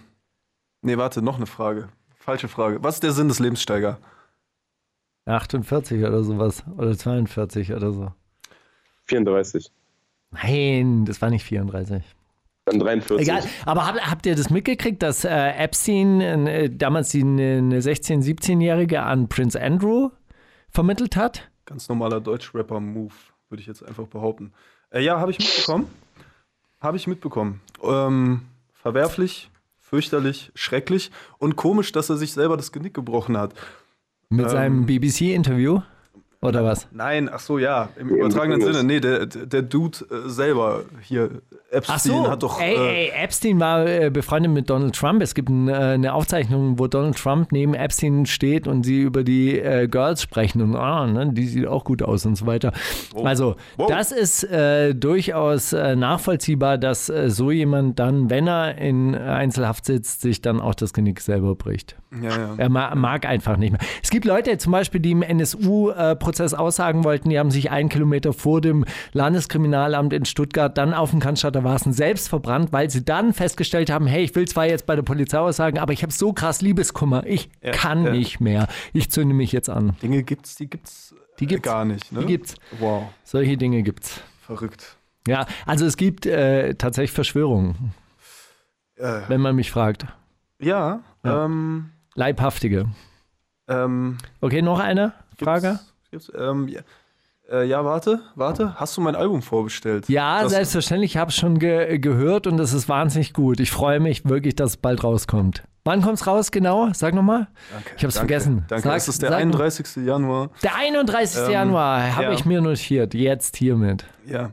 nee, 0.82 0.98
warte, 0.98 1.22
noch 1.22 1.36
eine 1.38 1.46
Frage. 1.46 1.90
Falsche 2.18 2.48
Frage. 2.48 2.84
Was 2.84 2.96
ist 2.96 3.04
der 3.04 3.12
Sinn 3.12 3.28
des 3.28 3.40
Lebenssteiger? 3.40 3.98
48 5.26 6.04
oder 6.04 6.24
sowas. 6.24 6.64
Oder 6.78 6.98
42 6.98 7.74
oder 7.74 7.92
so. 7.92 8.12
34. 9.06 9.72
Nein, 10.32 11.06
das 11.06 11.22
war 11.22 11.30
nicht 11.30 11.44
34. 11.44 12.04
Dann 12.66 12.80
43. 12.80 13.28
Egal, 13.28 13.44
aber 13.66 13.88
habt, 13.88 14.12
habt 14.12 14.26
ihr 14.26 14.36
das 14.36 14.50
mitgekriegt, 14.50 15.02
dass 15.02 15.26
äh, 15.26 15.30
Epstein 15.30 16.22
äh, 16.22 16.70
damals 16.70 17.10
die, 17.10 17.22
eine 17.22 17.82
16-, 17.82 18.24
17-Jährige 18.24 19.02
an 19.02 19.28
Prince 19.30 19.60
Andrew 19.60 20.12
vermittelt 20.70 21.16
hat? 21.16 21.50
Ganz 21.66 21.90
normaler 21.90 22.22
Deutsch-Rapper-Move, 22.22 23.14
würde 23.50 23.62
ich 23.62 23.68
jetzt 23.68 23.84
einfach 23.84 24.08
behaupten. 24.08 24.54
Äh, 24.92 25.02
ja, 25.02 25.20
habe 25.20 25.32
ich 25.32 25.40
mitbekommen. 25.40 25.88
Habe 26.80 26.98
ich 26.98 27.08
mitbekommen. 27.08 27.62
Ähm, 27.84 28.42
verwerflich, 28.74 29.50
fürchterlich, 29.80 30.52
schrecklich 30.56 31.12
und 31.40 31.56
komisch, 31.56 31.92
dass 31.92 32.10
er 32.10 32.18
sich 32.18 32.32
selber 32.32 32.58
das 32.58 32.72
Genick 32.72 32.94
gebrochen 32.94 33.38
hat. 33.38 33.54
Mit 34.32 34.46
Ähm. 34.46 34.52
seinem 34.52 34.86
BBC-Interview? 34.86 35.82
Oder 36.44 36.64
was? 36.64 36.88
Nein, 36.92 37.30
ach 37.32 37.40
so, 37.40 37.60
ja, 37.60 37.90
im 38.00 38.10
übertragenen 38.10 38.60
Gefängnis. 38.60 38.78
Sinne. 38.82 38.94
Nee, 38.94 39.00
der, 39.00 39.28
der 39.28 39.62
Dude 39.62 40.00
äh, 40.10 40.28
selber 40.28 40.86
hier, 41.02 41.30
Epstein, 41.70 41.96
Ach 41.96 42.00
so, 42.00 42.28
hat 42.30 42.42
doch. 42.44 42.60
ey, 42.60 42.76
äh, 42.76 43.10
ey, 43.10 43.24
Epstein 43.24 43.60
war 43.60 43.86
äh, 43.88 44.10
befreundet 44.10 44.52
mit 44.52 44.68
Donald 44.70 44.96
Trump. 44.96 45.22
Es 45.22 45.36
gibt 45.36 45.50
ein, 45.50 45.70
äh, 45.70 45.74
eine 45.74 46.14
Aufzeichnung, 46.14 46.80
wo 46.80 46.88
Donald 46.88 47.16
Trump 47.18 47.52
neben 47.52 47.76
Epstein 47.76 48.26
steht 48.26 48.68
und 48.68 48.84
sie 48.84 49.02
über 49.02 49.24
die 49.24 49.58
äh, 49.60 49.88
Girls 49.88 50.22
sprechen 50.24 50.62
und 50.64 50.76
ah, 50.76 51.06
ne, 51.06 51.32
die 51.32 51.46
sieht 51.48 51.68
auch 51.68 51.84
gut 51.86 52.02
aus 52.02 52.26
und 52.26 52.36
so 52.36 52.46
weiter. 52.48 52.74
Also, 53.24 53.56
Wow. 53.78 53.88
das 53.90 54.12
ist 54.12 54.44
äh, 54.44 54.96
durchaus 54.96 55.72
äh, 55.74 55.96
nachvollziehbar, 55.96 56.80
dass 56.80 57.08
äh, 57.10 57.30
so 57.30 57.52
jemand 57.52 58.00
dann, 58.00 58.32
wenn 58.32 58.48
er 58.48 58.80
in 58.80 59.14
Einzelhaft 59.16 59.86
sitzt, 59.86 60.22
sich 60.22 60.42
dann 60.42 60.60
auch 60.60 60.74
das 60.76 60.92
Genick 60.92 61.22
selber 61.22 61.54
bricht. 61.56 61.96
ja, 62.22 62.30
ja. 62.30 62.54
Er 62.58 62.70
ma 62.70 62.96
mag 62.96 63.26
einfach 63.28 63.56
nicht 63.58 63.72
mehr. 63.74 63.82
Es 64.04 64.10
gibt 64.10 64.26
Leute 64.26 64.58
zum 64.58 64.72
Beispiel, 64.74 65.00
die 65.00 65.12
im 65.12 65.22
NSU-Prozess 65.22 66.31
Prozess 66.32 66.54
aussagen 66.54 67.04
wollten. 67.04 67.30
Die 67.30 67.38
haben 67.38 67.52
sich 67.52 67.72
einen 67.72 67.90
Kilometer 67.90 68.32
vor 68.32 68.62
dem 68.62 68.86
Landeskriminalamt 69.12 70.14
in 70.14 70.24
Stuttgart 70.24 70.78
dann 70.78 70.94
auf 70.94 71.12
dem 71.12 71.20
Cannstatter 71.20 71.66
Wasen 71.66 71.92
selbst 71.92 72.30
verbrannt, 72.30 72.72
weil 72.72 72.90
sie 72.90 73.04
dann 73.04 73.34
festgestellt 73.34 73.90
haben, 73.92 74.08
hey, 74.08 74.24
ich 74.24 74.34
will 74.34 74.48
zwar 74.48 74.66
jetzt 74.66 74.86
bei 74.86 74.96
der 74.96 75.04
Polizei 75.04 75.40
aussagen, 75.40 75.78
aber 75.78 75.92
ich 75.92 76.04
habe 76.04 76.14
so 76.14 76.32
krass 76.32 76.62
Liebeskummer, 76.62 77.26
ich 77.26 77.50
Ja, 77.62 77.72
kann 77.72 78.06
ja. 78.06 78.12
nicht 78.14 78.40
mehr. 78.40 78.70
Ich 78.94 79.12
zünde 79.12 79.36
mich 79.36 79.52
jetzt 79.52 79.70
an. 79.70 79.98
Dinge 80.02 80.24
gibt's, 80.24 80.56
die 80.56 80.70
gibt's, 80.70 81.14
Die 81.40 81.48
gibt's. 81.48 81.64
gar 81.68 81.84
nicht. 81.84 82.10
Ne? 82.14 82.22
Die 82.22 82.28
gibt's. 82.28 82.56
Wow, 82.80 83.04
Solche 83.26 83.58
Dinge 83.58 83.84
gibt's. 83.84 84.22
verrückt. 84.42 84.96
Ja, 85.28 85.46
also 85.66 85.86
es 85.86 85.98
gibt 85.98 86.26
äh, 86.26 86.76
tatsächlich 86.76 87.12
Verschwörungen, 87.12 87.94
Äh, 88.96 89.22
wenn 89.28 89.42
man 89.42 89.54
mich 89.58 89.70
fragt. 89.70 90.06
ja, 90.60 91.02
Ja. 91.26 91.46
ähm, 91.46 91.90
Leibhaftige. 92.16 92.86
ähm, 93.68 94.18
Okay, 94.40 94.62
noch 94.62 94.80
eine 94.80 95.12
Frage? 95.38 95.80
Gibt's, 96.12 96.32
ähm, 96.38 96.68
ja, 96.68 96.82
äh, 97.50 97.66
ja, 97.68 97.84
warte, 97.86 98.22
warte. 98.36 98.76
Hast 98.80 98.96
du 98.98 99.02
mein 99.02 99.16
Album 99.16 99.42
vorbestellt? 99.42 100.08
Ja, 100.10 100.44
Das- 100.44 100.52
selbstverständlich. 100.52 101.12
Ich 101.12 101.18
habe 101.18 101.30
es 101.30 101.36
schon 101.36 101.58
ge 101.60 101.98
gehört 102.00 102.48
und 102.48 102.60
es 102.60 102.74
ist 102.74 102.88
wahnsinnig 102.90 103.34
gut. 103.34 103.60
Ich 103.60 103.72
freue 103.72 104.00
mich 104.00 104.26
wirklich, 104.26 104.56
dass 104.56 104.72
es 104.72 104.78
bald 104.78 105.04
rauskommt. 105.04 105.64
Wann 105.84 106.02
kommt's 106.04 106.28
raus 106.28 106.52
genau? 106.52 106.90
Sag 106.94 107.16
nochmal. 107.16 107.48
Danke, 107.74 107.92
Ich 107.98 108.04
hab's 108.04 108.14
danke, 108.16 108.28
vergessen. 108.34 108.66
Danke, 108.68 108.84
Sag- 108.90 108.98
es 108.98 109.08
ist 109.08 109.22
der 109.22 109.30
sag- 109.32 109.40
31. 109.40 110.06
Januar. 110.06 110.50
Der 110.62 110.76
31. 110.76 111.42
Ähm, 111.46 111.52
Januar 111.52 112.16
habe 112.16 112.26
ja. 112.26 112.32
ich 112.34 112.46
mir 112.46 112.62
notiert. 112.62 113.14
Jetzt 113.16 113.58
hiermit. 113.58 114.06
Ja. 114.28 114.52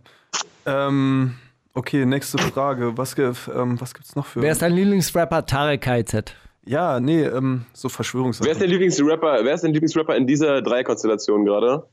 Ähm, 0.64 1.34
okay, 1.74 2.06
nächste 2.06 2.38
Frage. 2.38 2.96
Was, 2.96 3.16
ähm, 3.18 3.80
was 3.80 3.94
gibt's 3.94 4.16
noch 4.16 4.24
für. 4.26 4.40
Wer 4.40 4.52
ist 4.52 4.62
dein 4.62 4.72
Lieblingsrapper? 4.72 5.44
Tarek 5.44 5.82
KZ. 5.82 6.34
Ja, 6.68 7.00
nee, 7.00 7.22
ähm, 7.22 7.64
so 7.72 7.88
Verschwörungssachen. 7.88 8.46
Wer 8.46 8.52
ist 8.52 8.60
dein 8.60 8.68
Lieblingsrapper, 8.68 9.44
wer 9.44 9.54
ist 9.54 9.64
dein 9.64 9.72
Lieblingsrapper 9.72 10.14
in 10.16 10.26
dieser 10.26 10.60
Dreikonstellation 10.62 11.44
gerade? 11.44 11.88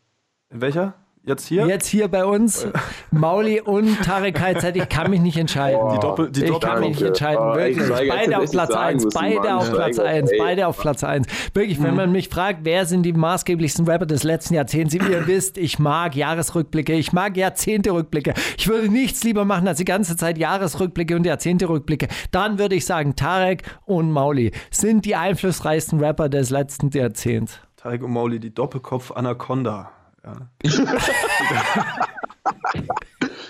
In 0.49 0.61
welcher? 0.61 0.93
Jetzt 1.25 1.47
hier? 1.47 1.65
Jetzt 1.65 1.87
hier 1.87 2.07
bei 2.07 2.23
uns 2.23 2.67
Mauli 3.09 3.59
und 3.59 3.99
Tarek 4.03 4.35
KZ. 4.35 4.75
Ich 4.75 4.89
kann 4.89 5.09
mich 5.09 5.21
nicht 5.21 5.37
entscheiden. 5.37 5.79
Die 5.93 5.99
Doppel, 5.99 6.29
die 6.29 6.43
ich 6.43 6.51
Doppel 6.51 6.69
kann 6.69 6.79
mich 6.81 6.89
nicht 6.89 7.01
entscheiden, 7.01 7.43
Oh, 7.43 7.55
wirklich. 7.55 7.89
Beide 7.89 8.37
auf 8.37 8.51
Platz 8.51 8.69
nicht 8.69 8.75
sagen 8.75 8.85
1, 8.85 9.03
müssen, 9.05 9.19
beide 9.19 9.55
auf 9.55 9.71
Platz 9.71 9.95
Steiger, 9.95 10.09
1, 10.09 10.31
ey. 10.31 10.37
beide 10.37 10.67
auf 10.67 10.77
Platz 10.77 11.03
1. 11.03 11.27
Wirklich, 11.53 11.81
wenn 11.81 11.95
man 11.95 12.11
mich 12.11 12.29
fragt, 12.29 12.59
wer 12.63 12.85
sind 12.85 13.03
die 13.03 13.13
maßgeblichsten 13.13 13.87
Rapper 13.87 14.05
des 14.05 14.23
letzten 14.23 14.53
Jahrzehnts, 14.53 14.93
ihr 14.93 15.27
wisst, 15.27 15.57
ich 15.57 15.79
mag 15.79 16.15
Jahresrückblicke, 16.15 16.93
ich 16.93 17.11
mag 17.11 17.35
Jahrzehnte-Rückblicke. 17.37 18.33
Ich 18.57 18.67
würde 18.67 18.89
nichts 18.89 19.23
lieber 19.23 19.45
machen, 19.45 19.67
als 19.67 19.79
die 19.79 19.85
ganze 19.85 20.15
Zeit 20.17 20.37
Jahresrückblicke 20.37 21.15
und 21.15 21.25
Jahrzehnte-Rückblicke. 21.25 22.07
Dann 22.31 22.59
würde 22.59 22.75
ich 22.75 22.85
sagen, 22.85 23.15
Tarek 23.15 23.63
und 23.85 24.11
Mauli 24.11 24.51
sind 24.69 25.05
die 25.05 25.15
einflussreichsten 25.15 25.99
Rapper 25.99 26.29
des 26.29 26.51
letzten 26.51 26.89
Jahrzehnts. 26.91 27.59
Tarek 27.77 28.03
und 28.03 28.11
Mauli, 28.11 28.39
die 28.39 28.53
Doppelkopf 28.53 29.11
Anaconda. 29.11 29.91
Ja. 30.25 30.49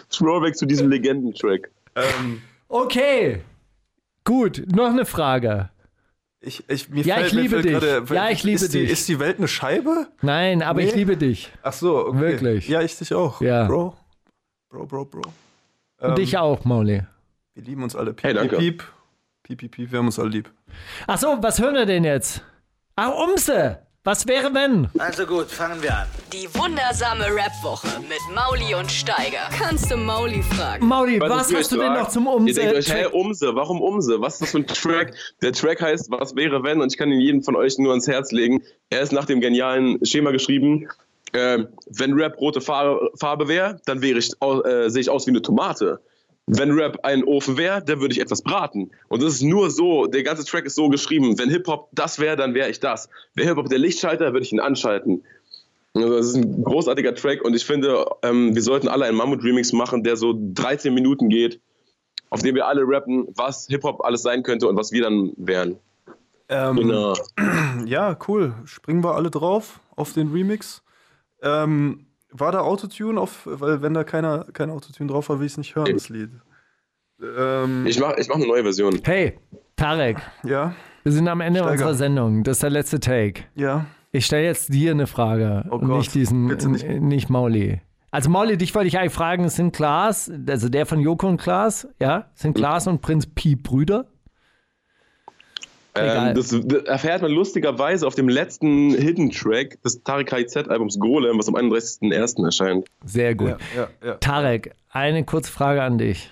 Throwback 0.09 0.55
zu 0.55 0.65
diesem 0.65 0.89
Legendentrack. 0.89 1.69
Ähm, 1.95 2.41
Okay, 2.67 3.41
gut, 4.23 4.63
noch 4.67 4.89
eine 4.89 5.05
Frage. 5.05 5.69
ich, 6.41 6.67
ich, 6.67 6.89
mir 6.89 7.03
Ja, 7.03 7.15
fällt, 7.15 7.27
ich 7.27 7.33
mir 7.33 7.41
liebe 7.43 7.53
fällt 7.61 7.65
dich. 7.65 7.73
Gerade, 7.79 8.13
Ja, 8.15 8.29
ich 8.29 8.43
liebe 8.43 8.55
ist 8.55 8.73
die, 8.73 8.79
dich. 8.81 8.91
Ist 8.91 9.07
die 9.07 9.19
Welt 9.19 9.37
eine 9.37 9.47
Scheibe? 9.47 10.07
Nein, 10.21 10.61
aber 10.63 10.81
ich 10.81 10.91
Nee. 10.91 10.97
liebe 10.99 11.15
dich. 11.15 11.51
Ach 11.61 11.73
so, 11.73 12.07
okay. 12.07 12.19
Wirklich? 12.19 12.67
Ja, 12.67 12.81
ich 12.81 12.97
dich 12.97 13.13
auch. 13.13 13.39
Ja. 13.39 13.65
Bro. 13.67 13.95
Bro, 14.69 14.85
Bro, 14.87 15.05
Bro. 15.05 15.21
Und 15.99 16.09
Ähm, 16.09 16.15
dich 16.15 16.37
auch, 16.37 16.65
Mauli. 16.65 17.03
Wir 17.53 17.63
lieben 17.63 17.83
uns 17.83 17.95
alle. 17.95 18.13
Piep, 18.13 18.25
Hey, 18.25 18.33
danke. 18.33 18.57
piep, 18.57 18.83
piep, 19.43 19.59
piep, 19.59 19.71
piep, 19.71 19.91
wir 19.91 19.99
haben 19.99 20.07
uns 20.07 20.19
alle 20.19 20.29
lieb. 20.29 20.51
Ach 21.07 21.17
so, 21.19 21.37
was 21.41 21.61
hören 21.61 21.75
wir 21.75 21.85
denn 21.85 22.03
jetzt? 22.03 22.43
Ach, 22.95 23.11
Umse. 23.13 23.84
Was 24.07 24.27
wäre 24.27 24.53
wenn? 24.53 24.87
Also 24.99 25.25
gut, 25.25 25.47
fangen 25.47 25.81
wir 25.81 25.91
an. 25.97 26.07
Die 26.31 26.47
wundersame 26.53 27.25
Rap-Woche 27.25 27.87
mit 28.01 28.19
Mauli 28.35 28.75
und 28.75 28.91
Steiger. 28.91 29.49
Kannst 29.57 29.89
du 29.89 29.97
Mauli 29.97 30.43
fragen? 30.43 30.85
Mauli, 30.85 31.19
Was 31.19 31.31
was 31.31 31.53
hast 31.55 31.71
du 31.71 31.77
denn 31.77 31.93
noch 31.93 32.09
zum 32.09 32.25
Ihr 32.25 32.33
Umse? 32.33 32.53
denkt 32.53 32.75
euch, 32.75 32.93
hey, 32.93 33.07
Umse, 33.11 33.55
warum 33.55 33.81
Umse? 33.81 34.21
Was 34.21 34.35
ist 34.35 34.41
das 34.43 34.51
für 34.51 34.59
ein 34.59 34.67
Track? 34.67 35.15
Der 35.41 35.53
Track 35.53 35.81
heißt 35.81 36.11
Was 36.11 36.35
wäre 36.35 36.61
wenn? 36.61 36.81
Und 36.81 36.93
ich 36.93 36.99
kann 36.99 37.11
ihn 37.11 37.19
jedem 37.19 37.41
von 37.41 37.55
euch 37.55 37.79
nur 37.79 37.89
ans 37.93 38.07
Herz 38.07 38.31
legen. 38.31 38.61
Er 38.91 39.01
ist 39.01 39.11
nach 39.11 39.25
dem 39.25 39.41
genialen 39.41 40.05
Schema 40.05 40.29
geschrieben. 40.29 40.87
Ähm, 41.33 41.69
wenn 41.87 42.13
Rap 42.13 42.39
rote 42.39 42.61
Farbe, 42.61 43.09
Farbe 43.19 43.47
wäre, 43.47 43.81
dann 43.87 44.03
wäre 44.03 44.19
ich, 44.19 44.29
äh, 44.39 44.87
sehe 44.89 45.01
ich 45.01 45.09
aus 45.09 45.25
wie 45.25 45.31
eine 45.31 45.41
Tomate. 45.41 45.99
Wenn 46.47 46.71
Rap 46.71 46.99
ein 47.03 47.23
Ofen 47.23 47.57
wäre, 47.57 47.83
dann 47.83 47.99
würde 48.01 48.13
ich 48.13 48.21
etwas 48.21 48.43
braten. 48.43 48.91
Und 49.07 49.23
das 49.23 49.33
ist 49.33 49.41
nur 49.41 49.71
so, 49.71 50.05
der 50.05 50.21
ganze 50.21 50.45
Track 50.45 50.65
ist 50.65 50.75
so 50.75 50.89
geschrieben. 50.89 51.39
Wenn 51.39 51.49
Hip-Hop 51.49 51.89
das 51.91 52.19
wäre, 52.19 52.35
dann 52.35 52.53
wäre 52.53 52.69
ich 52.69 52.79
das. 52.79 53.09
Wäre 53.33 53.49
Hip-Hop 53.49 53.67
der 53.69 53.79
Lichtschalter, 53.79 54.31
würde 54.33 54.45
ich 54.45 54.51
ihn 54.53 54.59
anschalten. 54.59 55.23
Also 55.95 56.09
das 56.17 56.27
ist 56.27 56.35
ein 56.35 56.63
großartiger 56.63 57.15
Track 57.15 57.41
und 57.43 57.55
ich 57.55 57.65
finde, 57.65 58.05
ähm, 58.21 58.53
wir 58.53 58.61
sollten 58.61 58.89
alle 58.89 59.05
einen 59.05 59.17
Mammut-Remix 59.17 59.71
machen, 59.73 60.03
der 60.03 60.17
so 60.17 60.35
13 60.37 60.93
Minuten 60.93 61.29
geht, 61.29 61.61
auf 62.29 62.41
dem 62.41 62.53
wir 62.53 62.67
alle 62.67 62.81
rappen, 62.85 63.27
was 63.33 63.65
Hip-Hop 63.67 64.03
alles 64.03 64.21
sein 64.21 64.43
könnte 64.43 64.67
und 64.67 64.75
was 64.75 64.91
wir 64.91 65.01
dann 65.03 65.31
wären. 65.37 65.77
Ähm, 66.49 66.75
Genau. 66.75 67.13
Ja, 67.85 68.17
cool. 68.27 68.53
Springen 68.65 69.03
wir 69.03 69.15
alle 69.15 69.29
drauf 69.31 69.79
auf 69.95 70.13
den 70.13 70.31
Remix. 70.31 70.81
Ähm, 71.41 72.04
war 72.37 72.51
da 72.51 72.59
Autotune 72.59 73.19
auf, 73.19 73.41
weil 73.45 73.81
wenn 73.81 73.93
da 73.93 74.03
keiner, 74.03 74.45
kein 74.53 74.69
Autotune 74.69 75.09
drauf 75.09 75.29
war, 75.29 75.39
will 75.39 75.45
ich 75.45 75.53
es 75.53 75.57
nicht 75.57 75.75
hören, 75.75 75.93
das 75.93 76.09
Lied. 76.09 76.29
Ähm, 77.21 77.85
Ich 77.85 77.99
mache 77.99 78.19
ich 78.19 78.27
mach 78.27 78.35
eine 78.35 78.47
neue 78.47 78.63
Version. 78.63 78.99
Hey, 79.03 79.39
Tarek, 79.75 80.17
ja, 80.43 80.73
wir 81.03 81.11
sind 81.11 81.27
am 81.27 81.41
Ende 81.41 81.59
Steiger. 81.59 81.71
unserer 81.73 81.93
Sendung. 81.95 82.43
Das 82.43 82.57
ist 82.57 82.63
der 82.63 82.69
letzte 82.69 82.99
Take. 82.99 83.43
ja. 83.55 83.85
Ich 84.11 84.27
stelle 84.27 84.45
jetzt 84.45 84.73
dir 84.73 84.91
eine 84.91 85.07
Frage 85.07 85.65
Oh 85.69 85.75
und 85.75 85.87
Gott, 85.89 85.97
nicht 85.97 86.15
diesen, 86.15 86.47
bitte 86.47 86.69
nicht. 86.69 86.87
nicht 86.87 87.29
Mauli. 87.29 87.81
Also 88.11 88.29
Mauli, 88.29 88.55
dich 88.57 88.73
wollte 88.73 88.87
ich 88.87 88.97
eigentlich 88.97 89.11
fragen, 89.11 89.49
sind 89.49 89.75
Klaas, 89.75 90.31
also 90.47 90.69
der 90.69 90.85
von 90.85 91.01
Joko 91.01 91.27
und 91.27 91.35
Klaas, 91.35 91.85
ja, 91.99 92.29
sind 92.33 92.53
Klaas 92.55 92.87
und 92.87 93.01
Prinz 93.01 93.27
Pi 93.27 93.57
Brüder? 93.57 94.05
Ähm, 95.97 96.35
das, 96.35 96.49
das 96.49 96.83
erfährt 96.83 97.21
man 97.21 97.31
lustigerweise 97.31 98.05
auf 98.05 98.15
dem 98.15 98.27
letzten 98.29 98.91
Hidden 98.91 99.31
Track 99.31 99.81
des 99.83 100.03
Tarek 100.03 100.27
KIZ-Albums 100.27 100.99
Golem, 100.99 101.37
was 101.37 101.47
am 101.47 101.55
31.01. 101.55 102.43
erscheint. 102.45 102.87
Sehr 103.05 103.35
gut. 103.35 103.49
Ja, 103.49 103.57
ja, 103.75 103.87
ja. 104.03 104.13
Tarek, 104.15 104.75
eine 104.89 105.23
kurze 105.23 105.51
Frage 105.51 105.81
an 105.83 105.97
dich. 105.97 106.31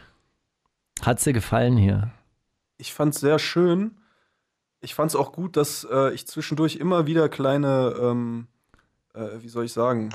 Hat's 1.02 1.24
dir 1.24 1.34
gefallen 1.34 1.78
hier? 1.78 2.12
Ich 2.78 2.94
fand 2.94 3.14
es 3.16 3.22
sehr 3.22 3.40
schön. 3.40 3.92
Ich 4.82 4.96
fand 4.96 5.12
es 5.12 5.16
auch 5.16 5.32
gut, 5.32 5.56
dass 5.56 5.88
äh, 5.90 6.14
ich 6.14 6.28
zwischendurch 6.28 6.76
immer 6.76 7.08
wieder 7.08 7.30
kleine, 7.30 7.96
ähm, 8.02 8.48
äh, 9.14 9.22
wie 9.42 9.48
soll 9.50 9.64
ich 9.66 9.72
sagen, 9.74 10.10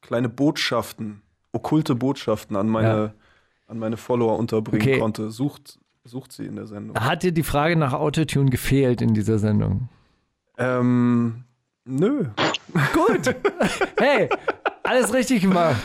kleine 0.00 0.28
Botschaften, 0.28 1.22
okkulte 1.52 1.94
Botschaften 1.96 2.54
an 2.56 2.68
meine, 2.68 2.88
Ja. 2.88 3.12
an 3.66 3.78
meine 3.78 3.96
Follower 3.96 4.38
unterbringen 4.38 4.82
Okay. 4.82 4.98
konnte. 5.00 5.30
Sucht, 5.30 5.78
sucht 6.04 6.32
sie 6.32 6.46
in 6.46 6.56
der 6.56 6.66
Sendung. 6.66 6.98
Hat 6.98 7.22
dir 7.22 7.32
die 7.32 7.42
Frage 7.42 7.76
nach 7.76 7.92
Autotune 7.92 8.50
gefehlt 8.50 9.00
in 9.02 9.14
dieser 9.14 9.38
Sendung? 9.38 9.88
Ähm, 10.58 11.44
nö. 11.84 12.26
Gut. 12.92 13.34
Hey, 13.98 14.28
alles 14.82 15.12
richtig 15.12 15.42
gemacht. 15.42 15.80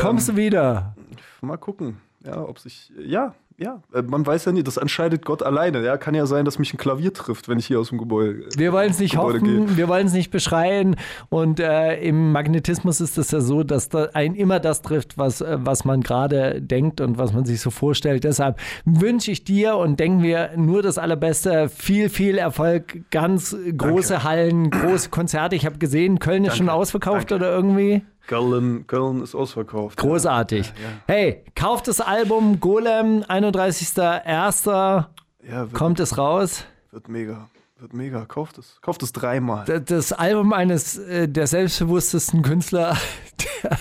Kommst 0.00 0.28
du 0.28 0.36
wieder? 0.36 0.94
Mal 1.40 1.56
gucken, 1.56 1.96
ja, 2.24 2.40
ob 2.40 2.58
sich. 2.58 2.92
Ja, 2.98 3.34
ja. 3.60 3.82
Äh, 3.92 4.02
man 4.02 4.26
weiß 4.26 4.46
ja 4.46 4.52
nie, 4.52 4.62
das 4.62 4.78
entscheidet 4.78 5.24
Gott 5.24 5.42
alleine. 5.42 5.84
Ja, 5.84 5.98
kann 5.98 6.14
ja 6.14 6.26
sein, 6.26 6.44
dass 6.44 6.58
mich 6.58 6.72
ein 6.72 6.78
Klavier 6.78 7.12
trifft, 7.12 7.48
wenn 7.48 7.58
ich 7.58 7.66
hier 7.66 7.78
aus 7.78 7.90
dem 7.90 7.98
Gebäude. 7.98 8.46
Wir 8.56 8.72
wollen 8.72 8.90
es 8.90 8.98
nicht 8.98 9.12
Gebäude 9.12 9.40
hoffen, 9.40 9.66
gehe. 9.66 9.76
wir 9.76 9.88
wollen 9.88 10.06
es 10.06 10.14
nicht 10.14 10.30
beschreien. 10.30 10.96
Und 11.28 11.60
äh, 11.60 12.00
im 12.00 12.32
Magnetismus 12.32 13.00
ist 13.00 13.18
es 13.18 13.30
ja 13.30 13.40
so, 13.40 13.62
dass 13.62 13.90
da 13.90 14.08
ein 14.14 14.34
immer 14.34 14.60
das 14.60 14.80
trifft, 14.80 15.18
was, 15.18 15.42
äh, 15.42 15.58
was 15.60 15.84
man 15.84 16.00
gerade 16.00 16.62
denkt 16.62 17.00
und 17.02 17.18
was 17.18 17.32
man 17.32 17.44
sich 17.44 17.60
so 17.60 17.70
vorstellt. 17.70 18.24
Deshalb 18.24 18.58
wünsche 18.84 19.30
ich 19.30 19.44
dir 19.44 19.76
und 19.76 20.00
denken 20.00 20.22
wir 20.22 20.50
nur 20.56 20.82
das 20.82 20.96
Allerbeste. 20.96 21.68
Viel, 21.68 22.08
viel 22.08 22.38
Erfolg, 22.38 23.10
ganz 23.10 23.54
große 23.76 24.24
Hallen, 24.24 24.70
große 24.70 25.10
Konzerte. 25.10 25.54
Ich 25.54 25.66
habe 25.66 25.78
gesehen, 25.78 26.18
Köln 26.18 26.44
ist 26.44 26.56
schon 26.56 26.70
ausverkauft 26.70 27.30
oder 27.30 27.52
irgendwie. 27.54 28.02
Köln, 28.26 28.86
Köln 28.86 29.22
ist 29.22 29.34
ausverkauft. 29.34 29.96
Großartig. 29.98 30.72
Hey, 31.06 31.44
kauft 31.54 31.88
das 31.88 32.00
Album 32.00 32.60
Golem, 32.60 33.22
31.01. 33.24 35.06
Ja, 35.48 35.66
kommt 35.72 36.00
es 36.00 36.16
raus. 36.18 36.64
wird 36.90 37.08
mega. 37.08 37.48
Wird 37.78 37.94
mega. 37.94 38.26
Kauft 38.26 38.58
es. 38.58 38.78
Kauft 38.82 39.02
es 39.02 39.12
dreimal. 39.12 39.64
D- 39.64 39.80
Das 39.80 40.12
Album 40.12 40.52
eines 40.52 40.98
äh, 40.98 41.26
der 41.28 41.46
selbstbewusstesten 41.46 42.42
Künstler 42.42 42.94
der, 43.62 43.78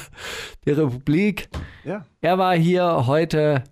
der 0.65 0.77
Republik. 0.85 1.49
Ja. 1.83 2.05
Er 2.21 2.37
war 2.37 2.55
hier 2.55 3.05
heute 3.07 3.63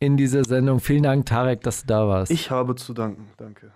in 0.00 0.16
dieser 0.16 0.42
Sendung. 0.44 0.80
Vielen 0.80 1.02
Dank, 1.02 1.26
Tarek, 1.26 1.60
dass 1.62 1.82
du 1.82 1.86
da 1.88 2.08
warst. 2.08 2.32
Ich 2.32 2.50
habe 2.50 2.74
zu 2.76 2.94
danken. 2.94 3.28
Danke. 3.36 3.72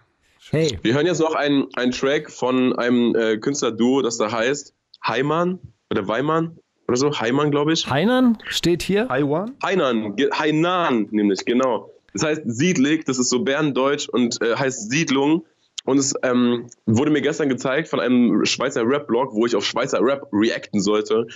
hey, 0.51 0.79
Wir 0.83 0.95
hören 0.95 1.07
jetzt 1.07 1.21
noch 1.21 1.35
einen, 1.35 1.67
einen 1.77 1.93
Track 1.93 2.31
von 2.31 2.75
einem 2.79 3.15
äh, 3.15 3.37
Künstlerduo, 3.37 4.01
das 4.01 4.17
da 4.17 4.33
heißt 4.33 4.75
Heimann 5.07 5.59
oder 5.91 6.07
Weimann 6.09 6.59
oder 6.87 6.97
so. 6.97 7.13
Heimann, 7.13 7.51
glaube 7.51 7.73
ich. 7.73 7.89
Heinern 7.89 8.39
steht 8.47 8.83
hier. 8.83 9.09
Taiwan? 9.09 9.55
Hainan, 9.63 10.17
Hainan 10.33 11.09
nämlich, 11.11 11.45
genau. 11.45 11.91
Das 12.15 12.23
heißt 12.23 12.43
Siedlig, 12.47 13.05
das 13.05 13.19
ist 13.19 13.29
so 13.29 13.41
Berndeutsch 13.41 14.09
und 14.09 14.41
äh, 14.43 14.57
heißt 14.57 14.91
Siedlung. 14.91 15.45
Und 15.85 15.99
es 15.99 16.15
ähm, 16.23 16.67
wurde 16.87 17.11
mir 17.11 17.23
gestern 17.23 17.49
gezeigt 17.49 17.89
von 17.89 18.01
einem 18.01 18.45
Schweizer 18.45 18.87
Rap-Blog, 18.87 19.33
wo 19.33 19.47
ich 19.47 19.57
auf 19.57 19.65
Schweizer 19.65 20.01
Rap 20.03 20.29
reacten 20.33 20.81
sollte. 20.81 21.27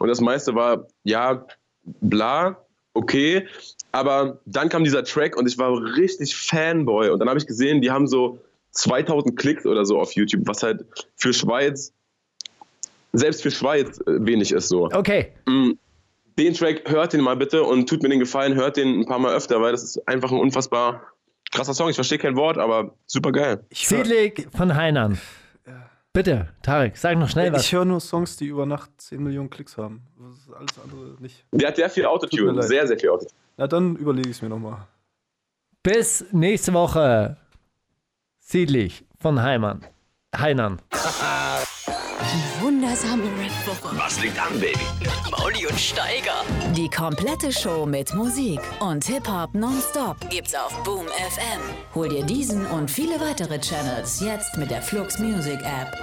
Und 0.00 0.08
das 0.08 0.20
meiste 0.20 0.54
war, 0.54 0.86
ja, 1.04 1.46
bla, 1.84 2.58
okay. 2.92 3.46
Aber 3.90 4.40
dann 4.44 4.68
kam 4.68 4.84
dieser 4.84 5.04
Track 5.04 5.36
und 5.36 5.46
ich 5.46 5.58
war 5.58 5.72
richtig 5.96 6.34
Fanboy. 6.34 7.10
Und 7.10 7.20
dann 7.20 7.28
habe 7.28 7.38
ich 7.38 7.46
gesehen, 7.46 7.80
die 7.80 7.90
haben 7.90 8.06
so 8.06 8.38
2000 8.72 9.38
Klicks 9.38 9.64
oder 9.66 9.84
so 9.84 9.98
auf 9.98 10.12
YouTube, 10.12 10.42
was 10.46 10.62
halt 10.62 10.84
für 11.16 11.32
Schweiz, 11.32 11.92
selbst 13.12 13.42
für 13.42 13.50
Schweiz 13.50 13.98
äh, 14.00 14.24
wenig 14.24 14.52
ist 14.52 14.68
so. 14.68 14.86
Okay. 14.92 15.32
Mm, 15.46 15.72
Den 16.38 16.54
Track 16.54 16.90
hört 16.90 17.12
den 17.12 17.20
mal 17.20 17.36
bitte 17.36 17.62
und 17.62 17.88
tut 17.88 18.02
mir 18.02 18.08
den 18.08 18.20
Gefallen, 18.20 18.54
hört 18.54 18.76
den 18.76 19.00
ein 19.00 19.06
paar 19.06 19.18
Mal 19.18 19.34
öfter, 19.34 19.60
weil 19.60 19.72
das 19.72 19.82
ist 19.82 20.08
einfach 20.08 20.32
ein 20.32 20.38
unfassbar 20.38 21.02
krasser 21.50 21.74
Song. 21.74 21.88
Ich 21.90 21.94
verstehe 21.96 22.18
kein 22.18 22.36
Wort, 22.36 22.58
aber 22.58 22.94
super 23.06 23.32
geil. 23.32 23.64
Siedlig 23.72 24.48
von 24.56 24.74
Heinern. 24.74 25.18
Bitte, 26.14 26.48
Tarek, 26.60 26.98
sag 26.98 27.16
noch 27.16 27.30
schnell 27.30 27.50
was. 27.54 27.64
Ich 27.64 27.72
höre 27.72 27.86
nur 27.86 27.98
Songs, 27.98 28.36
die 28.36 28.46
über 28.46 28.66
Nacht 28.66 28.90
10 28.98 29.22
Millionen 29.22 29.48
Klicks 29.48 29.78
haben. 29.78 30.02
Das 30.18 30.38
ist 30.40 30.52
alles 30.52 30.78
andere 30.84 31.22
nicht. 31.22 31.46
Der 31.52 31.68
hat 31.68 31.76
sehr 31.76 31.88
viel 31.88 32.04
Autotune, 32.04 32.62
sehr, 32.62 32.86
sehr 32.86 32.98
viel 32.98 33.08
Autotune. 33.08 33.32
Na, 33.56 33.66
dann 33.66 33.96
überlege 33.96 34.28
ich 34.28 34.36
es 34.36 34.42
mir 34.42 34.50
nochmal. 34.50 34.86
Bis 35.82 36.26
nächste 36.30 36.74
Woche. 36.74 37.38
Siedlich 38.40 39.04
von 39.20 39.42
Heimann. 39.42 39.86
Rap-Woche 42.92 43.96
Was 43.96 44.20
liegt 44.20 44.38
an, 44.38 44.52
Baby? 44.60 44.78
mit 45.00 45.30
Mauli 45.30 45.66
und 45.66 45.80
Steiger. 45.80 46.44
Die 46.76 46.90
komplette 46.90 47.50
Show 47.50 47.86
mit 47.86 48.12
Musik 48.14 48.60
und 48.80 49.02
Hip-Hop 49.06 49.54
nonstop 49.54 50.16
gibt's 50.28 50.54
auf 50.54 50.76
Boom 50.84 51.06
FM. 51.06 51.60
Hol 51.94 52.10
dir 52.10 52.22
diesen 52.22 52.66
und 52.66 52.90
viele 52.90 53.18
weitere 53.18 53.58
Channels 53.58 54.20
jetzt 54.20 54.58
mit 54.58 54.70
der 54.70 54.82
Flux 54.82 55.18
Music 55.18 55.60
App. 55.62 55.96